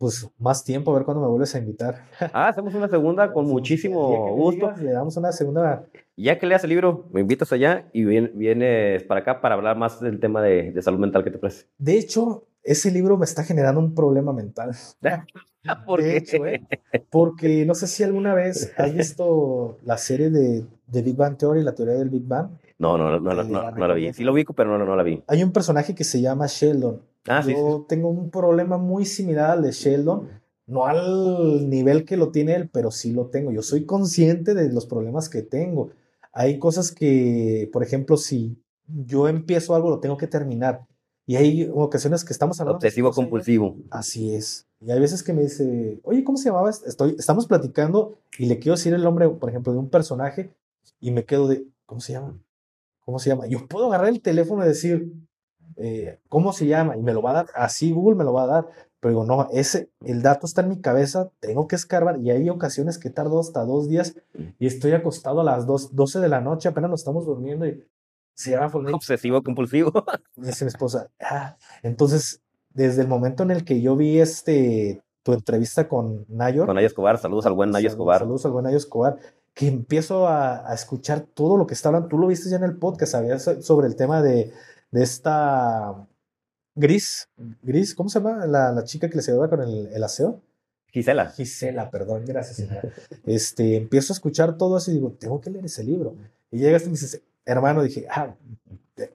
pues 0.00 0.26
más 0.38 0.64
tiempo, 0.64 0.90
a 0.90 0.94
ver 0.94 1.04
cuándo 1.04 1.20
me 1.20 1.28
vuelves 1.28 1.54
a 1.54 1.58
invitar. 1.58 2.06
Ah, 2.32 2.48
hacemos 2.48 2.74
una 2.74 2.88
segunda 2.88 3.30
con 3.34 3.46
muchísimo 3.46 4.34
gusto. 4.34 4.72
le 4.80 4.92
damos 4.92 5.14
una 5.18 5.30
segunda. 5.30 5.84
Ya 6.16 6.38
que 6.38 6.46
leas 6.46 6.64
el 6.64 6.70
libro, 6.70 7.06
me 7.12 7.20
invitas 7.20 7.52
allá 7.52 7.86
y 7.92 8.04
vienes 8.04 9.02
para 9.02 9.20
acá 9.20 9.42
para 9.42 9.56
hablar 9.56 9.76
más 9.76 10.00
del 10.00 10.18
tema 10.18 10.40
de, 10.40 10.74
salud 10.80 10.98
mental 10.98 11.22
que 11.22 11.30
te 11.30 11.36
parece. 11.36 11.66
De 11.76 11.98
hecho, 11.98 12.46
ese 12.62 12.90
libro 12.90 13.18
me 13.18 13.26
está 13.26 13.44
generando 13.44 13.78
un 13.78 13.94
problema 13.94 14.32
mental. 14.32 14.70
¿Por 15.86 16.00
qué? 16.00 16.16
Hecho, 16.16 16.46
¿eh? 16.46 16.66
Porque 17.10 17.66
no 17.66 17.74
sé 17.74 17.86
si 17.86 18.02
alguna 18.02 18.32
vez 18.32 18.72
has 18.78 18.94
visto 18.94 19.76
la 19.84 19.98
serie 19.98 20.30
de, 20.30 20.64
de, 20.86 21.02
Big 21.02 21.16
Bang 21.16 21.36
Theory, 21.36 21.62
la 21.62 21.74
teoría 21.74 21.96
del 21.96 22.08
Big 22.08 22.26
Bang. 22.26 22.48
No, 22.78 22.96
no, 22.96 23.20
no, 23.20 23.34
no, 23.34 23.44
no, 23.44 23.70
no 23.70 23.88
la 23.88 23.94
vi. 23.94 24.14
Sí 24.14 24.24
lo 24.24 24.32
ubico, 24.32 24.54
pero 24.54 24.78
no, 24.78 24.86
no 24.86 24.96
la 24.96 25.02
vi. 25.02 25.22
Hay 25.26 25.42
un 25.42 25.52
personaje 25.52 25.94
que 25.94 26.04
se 26.04 26.22
llama 26.22 26.46
Sheldon 26.46 27.09
Ah, 27.26 27.42
Yo 27.46 27.84
tengo 27.88 28.08
un 28.08 28.30
problema 28.30 28.78
muy 28.78 29.04
similar 29.04 29.50
al 29.50 29.62
de 29.62 29.72
Sheldon, 29.72 30.28
no 30.66 30.86
al 30.86 31.68
nivel 31.68 32.04
que 32.04 32.16
lo 32.16 32.30
tiene 32.30 32.54
él, 32.54 32.70
pero 32.70 32.90
sí 32.90 33.12
lo 33.12 33.26
tengo. 33.26 33.52
Yo 33.52 33.62
soy 33.62 33.84
consciente 33.84 34.54
de 34.54 34.72
los 34.72 34.86
problemas 34.86 35.28
que 35.28 35.42
tengo. 35.42 35.90
Hay 36.32 36.58
cosas 36.58 36.92
que, 36.92 37.68
por 37.72 37.82
ejemplo, 37.82 38.16
si 38.16 38.56
yo 38.86 39.28
empiezo 39.28 39.74
algo, 39.74 39.90
lo 39.90 40.00
tengo 40.00 40.16
que 40.16 40.26
terminar. 40.26 40.86
Y 41.26 41.36
hay 41.36 41.70
ocasiones 41.72 42.24
que 42.24 42.32
estamos 42.32 42.60
hablando. 42.60 42.78
Obsesivo 42.78 43.12
compulsivo. 43.12 43.76
Así 43.90 44.34
es. 44.34 44.66
Y 44.80 44.90
hay 44.90 44.98
veces 44.98 45.22
que 45.22 45.32
me 45.32 45.42
dice, 45.42 46.00
oye, 46.04 46.24
¿cómo 46.24 46.38
se 46.38 46.48
llamaba? 46.48 46.70
Estoy, 46.70 47.14
estamos 47.18 47.46
platicando 47.46 48.18
y 48.38 48.46
le 48.46 48.58
quiero 48.58 48.76
decir 48.76 48.94
el 48.94 49.02
nombre, 49.02 49.28
por 49.28 49.50
ejemplo, 49.50 49.72
de 49.72 49.78
un 49.78 49.90
personaje 49.90 50.54
y 51.00 51.10
me 51.10 51.24
quedo 51.24 51.48
de, 51.48 51.66
¿cómo 51.86 52.00
se 52.00 52.14
llama? 52.14 52.40
¿Cómo 53.04 53.18
se 53.18 53.28
llama? 53.28 53.46
Yo 53.46 53.66
puedo 53.68 53.86
agarrar 53.86 54.08
el 54.08 54.22
teléfono 54.22 54.64
y 54.64 54.68
decir, 54.68 55.12
eh, 55.80 56.18
¿cómo 56.28 56.52
se 56.52 56.66
llama? 56.66 56.96
Y 56.96 57.02
me 57.02 57.12
lo 57.12 57.22
va 57.22 57.30
a 57.30 57.34
dar, 57.34 57.46
así 57.54 57.92
Google 57.92 58.16
me 58.16 58.24
lo 58.24 58.32
va 58.32 58.44
a 58.44 58.46
dar. 58.46 58.68
Pero 59.00 59.12
digo, 59.12 59.24
no, 59.24 59.48
ese, 59.52 59.88
el 60.04 60.20
dato 60.20 60.46
está 60.46 60.60
en 60.60 60.68
mi 60.68 60.80
cabeza, 60.80 61.30
tengo 61.40 61.66
que 61.66 61.76
escarbar. 61.76 62.18
Y 62.20 62.30
hay 62.30 62.50
ocasiones 62.50 62.98
que 62.98 63.08
tardo 63.08 63.40
hasta 63.40 63.64
dos 63.64 63.88
días 63.88 64.14
y 64.58 64.66
estoy 64.66 64.92
acostado 64.92 65.40
a 65.40 65.44
las 65.44 65.66
dos, 65.66 65.96
12 65.96 66.20
de 66.20 66.28
la 66.28 66.42
noche, 66.42 66.68
apenas 66.68 66.90
nos 66.90 67.00
estamos 67.00 67.24
durmiendo 67.24 67.66
y 67.66 67.82
se 68.34 68.50
llama 68.50 68.70
Obsesivo 68.92 69.42
compulsivo. 69.42 69.92
dice 70.36 70.64
mi 70.64 70.68
esposa. 70.68 71.10
Ah". 71.18 71.56
Entonces, 71.82 72.42
desde 72.74 73.02
el 73.02 73.08
momento 73.08 73.42
en 73.42 73.50
el 73.50 73.64
que 73.64 73.80
yo 73.80 73.96
vi 73.96 74.20
este 74.20 75.02
tu 75.22 75.32
entrevista 75.32 75.88
con 75.88 76.24
Nayo. 76.28 76.66
Con 76.66 76.74
Nayo 76.74 76.86
Escobar, 76.86 77.18
saludos 77.18 77.46
al 77.46 77.52
buen 77.52 77.70
Nayo 77.70 77.88
Escobar. 77.88 78.20
Saludos 78.20 78.46
al 78.46 78.52
buen 78.52 78.64
Nayo 78.64 78.76
Escobar, 78.76 79.18
que 79.54 79.68
empiezo 79.68 80.26
a, 80.28 80.72
escuchar 80.72 81.20
todo 81.20 81.56
lo 81.56 81.66
que 81.66 81.74
está 81.74 81.88
hablando. 81.88 82.08
Tú 82.08 82.18
lo 82.18 82.26
viste 82.26 82.48
ya 82.48 82.56
en 82.56 82.64
el 82.64 82.76
podcast, 82.76 83.12
sabías 83.12 83.50
sobre 83.60 83.86
el 83.86 83.96
tema 83.96 84.22
de, 84.22 84.52
de 84.90 85.02
esta 85.02 86.06
Gris, 86.74 87.28
Gris, 87.62 87.94
¿cómo 87.94 88.08
se 88.08 88.20
llama? 88.20 88.46
La, 88.46 88.72
la 88.72 88.84
chica 88.84 89.08
que 89.08 89.16
le 89.16 89.22
ayudaba 89.22 89.50
con 89.50 89.62
el, 89.62 89.88
el, 89.92 90.04
aseo. 90.04 90.40
Gisela. 90.88 91.30
Gisela, 91.30 91.90
perdón, 91.90 92.24
gracias. 92.26 92.68
este, 93.26 93.76
empiezo 93.76 94.12
a 94.12 94.16
escuchar 94.16 94.56
todo 94.56 94.78
eso 94.78 94.90
y 94.90 94.94
digo, 94.94 95.12
tengo 95.12 95.40
que 95.40 95.50
leer 95.50 95.64
ese 95.64 95.84
libro. 95.84 96.16
Y 96.50 96.58
llegas 96.58 96.82
y 96.82 96.86
me 96.86 96.92
dices, 96.92 97.22
hermano, 97.44 97.82
dije, 97.82 98.06
ah, 98.10 98.34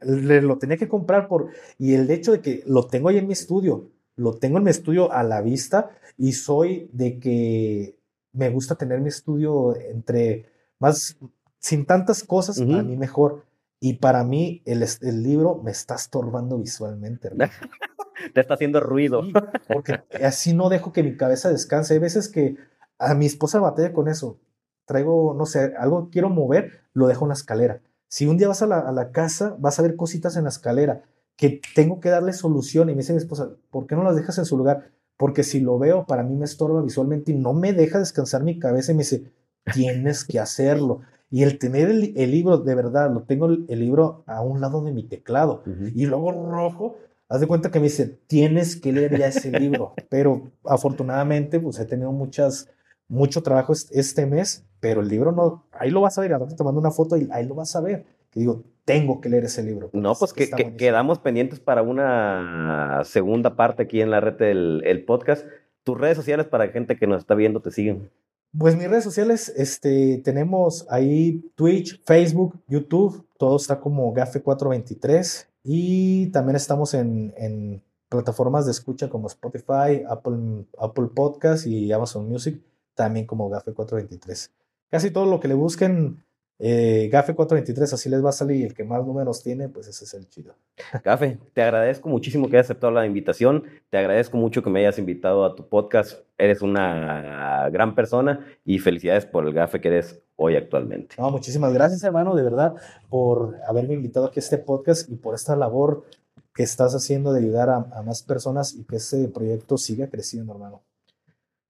le, 0.01 0.41
lo 0.41 0.57
tenía 0.57 0.77
que 0.77 0.87
comprar 0.87 1.27
por... 1.27 1.49
Y 1.77 1.93
el 1.93 2.09
hecho 2.09 2.31
de 2.31 2.41
que 2.41 2.63
lo 2.65 2.87
tengo 2.87 3.09
ahí 3.09 3.17
en 3.17 3.27
mi 3.27 3.33
estudio, 3.33 3.89
lo 4.15 4.37
tengo 4.37 4.57
en 4.57 4.63
mi 4.63 4.71
estudio 4.71 5.11
a 5.11 5.23
la 5.23 5.41
vista 5.41 5.91
y 6.17 6.33
soy 6.33 6.89
de 6.93 7.19
que 7.19 7.97
me 8.31 8.49
gusta 8.49 8.75
tener 8.75 9.01
mi 9.01 9.09
estudio 9.09 9.75
entre 9.75 10.45
más, 10.79 11.17
sin 11.59 11.85
tantas 11.85 12.23
cosas, 12.23 12.59
a 12.59 12.63
mí 12.63 12.95
mejor. 12.95 13.43
Y 13.85 13.93
para 13.97 14.23
mí 14.23 14.63
el, 14.65 14.83
el 15.01 15.21
libro 15.21 15.61
me 15.63 15.69
está 15.69 15.93
estorbando 15.93 16.57
visualmente. 16.57 17.29
Te 18.33 18.41
está 18.41 18.55
haciendo 18.55 18.79
ruido. 18.79 19.21
porque 19.67 20.01
así 20.23 20.55
no 20.55 20.69
dejo 20.69 20.91
que 20.91 21.03
mi 21.03 21.15
cabeza 21.15 21.51
descanse. 21.51 21.93
Hay 21.93 21.99
veces 21.99 22.27
que 22.27 22.57
a 22.97 23.13
mi 23.13 23.27
esposa 23.27 23.59
batalla 23.59 23.93
con 23.93 24.07
eso. 24.07 24.39
Traigo, 24.85 25.35
no 25.37 25.45
sé, 25.45 25.75
algo 25.77 26.09
quiero 26.09 26.31
mover, 26.31 26.81
lo 26.93 27.05
dejo 27.05 27.25
en 27.25 27.29
la 27.29 27.35
escalera. 27.35 27.79
Si 28.07 28.25
un 28.25 28.39
día 28.39 28.47
vas 28.47 28.63
a 28.63 28.65
la, 28.65 28.79
a 28.79 28.91
la 28.91 29.11
casa, 29.11 29.55
vas 29.59 29.77
a 29.77 29.83
ver 29.83 29.95
cositas 29.95 30.35
en 30.35 30.45
la 30.45 30.49
escalera 30.49 31.03
que 31.35 31.61
tengo 31.75 31.99
que 31.99 32.09
darle 32.09 32.33
solución. 32.33 32.89
Y 32.89 32.93
me 32.93 33.01
dice 33.01 33.13
mi 33.13 33.19
esposa, 33.19 33.51
¿por 33.69 33.85
qué 33.85 33.95
no 33.95 34.03
las 34.03 34.15
dejas 34.15 34.39
en 34.39 34.45
su 34.45 34.57
lugar? 34.57 34.89
Porque 35.15 35.43
si 35.43 35.59
lo 35.59 35.77
veo, 35.77 36.07
para 36.07 36.23
mí 36.23 36.35
me 36.35 36.45
estorba 36.45 36.81
visualmente 36.81 37.33
y 37.33 37.35
no 37.35 37.53
me 37.53 37.71
deja 37.71 37.99
descansar 37.99 38.41
mi 38.41 38.57
cabeza 38.57 38.93
y 38.93 38.95
me 38.95 39.03
dice, 39.03 39.31
tienes 39.75 40.25
que 40.25 40.39
hacerlo. 40.39 41.01
Y 41.35 41.43
el 41.43 41.59
tener 41.59 41.89
el, 41.89 42.31
libro, 42.31 42.59
de 42.59 42.75
verdad, 42.75 43.11
lo 43.13 43.23
tengo 43.23 43.47
el, 43.47 43.67
libro 43.67 44.23
a 44.25 44.39
un 44.39 44.61
lado 44.61 44.81
de 44.85 44.93
mi 44.93 45.03
teclado 45.03 45.63
y 45.93 46.05
luego 46.05 46.31
rojo, 46.31 46.95
haz 47.27 47.41
de 47.41 47.45
cuenta 47.45 47.71
que 47.71 47.79
me 47.81 47.87
dice, 47.87 48.07
tienes 48.25 48.77
que 48.77 48.93
leer 48.93 49.19
ya 49.19 49.27
ese 49.27 49.51
libro. 49.51 49.95
Pero 50.09 50.43
afortunadamente, 50.63 51.59
pues 51.59 51.77
he 51.77 51.83
tenido 51.83 52.13
muchas, 52.13 52.69
mucho 53.09 53.43
trabajo 53.43 53.73
este 53.73 54.25
mes, 54.25 54.65
pero 54.79 55.01
el 55.01 55.09
libro 55.09 55.33
no, 55.33 55.65
ahí 55.73 55.91
lo 55.91 55.99
vas 55.99 56.17
a 56.17 56.21
ver, 56.21 56.31
ahora 56.31 56.47
te 56.55 56.63
mando 56.63 56.79
una 56.79 56.91
foto 56.91 57.17
y 57.17 57.27
ahí 57.29 57.45
lo 57.45 57.55
vas 57.55 57.75
a 57.75 57.81
ver. 57.81 58.05
Que 58.31 58.39
digo, 58.39 58.63
tengo 58.85 59.19
que 59.19 59.27
leer 59.27 59.43
ese 59.43 59.61
libro. 59.61 59.89
No, 59.91 60.15
pues 60.15 60.31
que, 60.31 60.49
quedamos 60.77 61.19
pendientes 61.19 61.59
para 61.59 61.81
una 61.81 63.01
segunda 63.03 63.57
parte 63.57 63.83
aquí 63.83 63.99
en 63.99 64.09
la 64.09 64.21
red 64.21 64.37
del 64.37 64.83
el 64.85 65.03
podcast. 65.03 65.45
Tus 65.83 65.99
redes 65.99 66.15
sociales 66.15 66.45
para 66.45 66.69
gente 66.69 66.95
que 66.95 67.07
nos 67.07 67.19
está 67.19 67.35
viendo 67.35 67.59
te 67.59 67.71
siguen. 67.71 68.09
Pues 68.57 68.75
mis 68.77 68.87
redes 68.87 69.03
sociales, 69.03 69.51
este, 69.55 70.21
tenemos 70.23 70.85
ahí 70.89 71.43
Twitch, 71.55 72.01
Facebook, 72.05 72.61
YouTube, 72.67 73.27
todo 73.37 73.57
está 73.57 73.79
como 73.79 74.13
Gafe423 74.13 75.47
y 75.63 76.27
también 76.27 76.55
estamos 76.55 76.93
en, 76.93 77.33
en, 77.37 77.83
plataformas 78.07 78.65
de 78.65 78.71
escucha 78.71 79.09
como 79.09 79.27
Spotify, 79.27 80.03
Apple, 80.07 80.65
Apple 80.79 81.07
Podcast 81.13 81.65
y 81.65 81.91
Amazon 81.91 82.29
Music, 82.29 82.61
también 82.93 83.25
como 83.25 83.49
Gafe423. 83.49 84.51
Casi 84.89 85.11
todo 85.11 85.25
lo 85.25 85.39
que 85.39 85.47
le 85.47 85.55
busquen 85.55 86.23
eh, 86.57 87.09
Gafe 87.11 87.35
423, 87.35 87.93
así 87.93 88.09
les 88.09 88.23
va 88.23 88.29
a 88.29 88.33
salir. 88.33 88.65
El 88.65 88.73
que 88.73 88.83
más 88.83 89.05
números 89.05 89.43
tiene, 89.43 89.67
pues 89.67 89.87
ese 89.87 90.05
es 90.05 90.13
el 90.13 90.29
chido. 90.29 90.55
Gafe, 91.03 91.37
te 91.53 91.61
agradezco 91.61 92.09
muchísimo 92.09 92.49
que 92.49 92.57
hayas 92.57 92.67
aceptado 92.67 92.91
la 92.91 93.05
invitación. 93.05 93.63
Te 93.89 93.97
agradezco 93.97 94.37
mucho 94.37 94.63
que 94.63 94.69
me 94.69 94.79
hayas 94.79 94.97
invitado 94.97 95.43
a 95.43 95.55
tu 95.55 95.67
podcast. 95.67 96.21
Eres 96.37 96.61
una 96.61 97.69
gran 97.71 97.95
persona 97.95 98.45
y 98.63 98.79
felicidades 98.79 99.25
por 99.25 99.45
el 99.45 99.53
Gafe 99.53 99.81
que 99.81 99.89
eres 99.89 100.21
hoy 100.37 100.55
actualmente. 100.55 101.15
No, 101.17 101.29
muchísimas 101.31 101.73
gracias, 101.73 102.03
hermano, 102.03 102.35
de 102.35 102.43
verdad, 102.43 102.75
por 103.09 103.55
haberme 103.67 103.93
invitado 103.93 104.27
aquí 104.27 104.39
a 104.39 104.43
este 104.43 104.57
podcast 104.57 105.09
y 105.09 105.15
por 105.15 105.35
esta 105.35 105.55
labor 105.55 106.05
que 106.53 106.63
estás 106.63 106.95
haciendo 106.95 107.33
de 107.33 107.39
ayudar 107.39 107.69
a, 107.69 107.75
a 107.93 108.01
más 108.01 108.23
personas 108.23 108.73
y 108.73 108.85
que 108.85 108.95
este 108.97 109.27
proyecto 109.27 109.77
siga 109.77 110.09
creciendo, 110.09 110.53
hermano. 110.53 110.81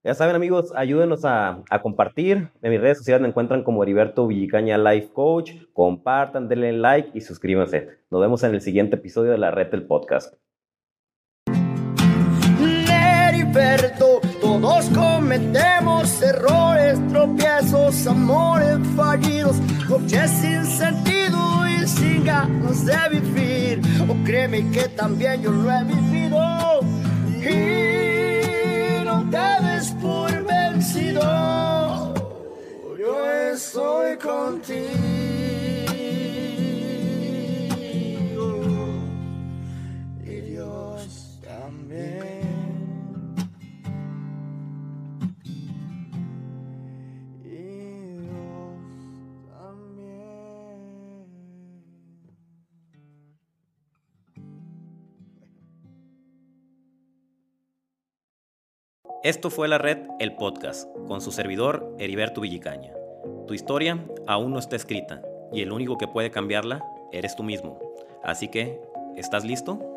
Ya 0.06 0.14
saben, 0.14 0.36
amigos, 0.36 0.72
ayúdenos 0.76 1.26
a, 1.26 1.64
compartir. 1.82 2.50
En 2.62 2.72
mis 2.72 2.80
redes 2.80 3.00
sociales 3.00 3.24
me 3.24 3.28
encuentran 3.30 3.64
como 3.64 3.82
Heriberto 3.82 4.28
Villicaña 4.28 4.78
Life 4.78 5.10
Coach. 5.12 5.54
Compartan, 5.74 6.48
denle 6.48 6.74
like 6.74 7.10
y 7.16 7.22
suscríbanse. 7.22 7.90
Nos 8.12 8.22
vemos 8.22 8.44
en 8.44 8.54
el 8.54 8.62
siguiente 8.62 8.98
episodio 8.98 9.32
de 9.32 9.40
la 9.40 9.50
red 9.50 9.72
del 9.72 9.88
podcast. 9.88 10.36
Heriberto, 12.88 14.22
todos 14.40 14.86
cometemos 14.90 16.22
errores, 16.22 17.00
tropiezos, 17.08 18.06
amores 18.06 18.78
fallidos, 18.96 19.56
coches 19.88 20.30
sin 20.30 20.66
sentido 20.66 21.68
y 21.68 21.88
sin 21.88 22.24
ganas 22.24 22.86
de 22.86 23.20
vivir. 23.20 23.82
O 24.08 24.24
créeme 24.24 24.70
que 24.70 24.88
también 24.90 25.42
yo 25.42 25.50
lo 25.50 25.72
he 25.72 25.84
vivido. 25.84 26.80
Y 27.42 28.15
te 29.36 29.96
por 30.02 30.32
vencido, 30.46 32.14
yo 32.98 33.52
estoy 33.52 34.18
contigo. 34.18 35.15
Esto 59.26 59.50
fue 59.50 59.68
La 59.68 59.80
Red, 59.80 59.98
el 60.20 60.36
podcast, 60.36 60.88
con 61.08 61.20
su 61.20 61.32
servidor 61.32 61.96
Heriberto 61.98 62.42
Villicaña. 62.42 62.94
Tu 63.48 63.56
historia 63.56 64.06
aún 64.28 64.54
no 64.54 64.60
está 64.60 64.76
escrita 64.76 65.24
y 65.52 65.64
el 65.64 65.72
único 65.72 65.98
que 65.98 66.08
puede 66.08 66.30
cambiarla 66.30 66.86
eres 67.12 67.36
tú 67.36 67.42
mismo. 67.42 67.80
Así 68.24 68.50
que, 68.50 68.80
¿estás 69.16 69.44
listo? 69.44 69.95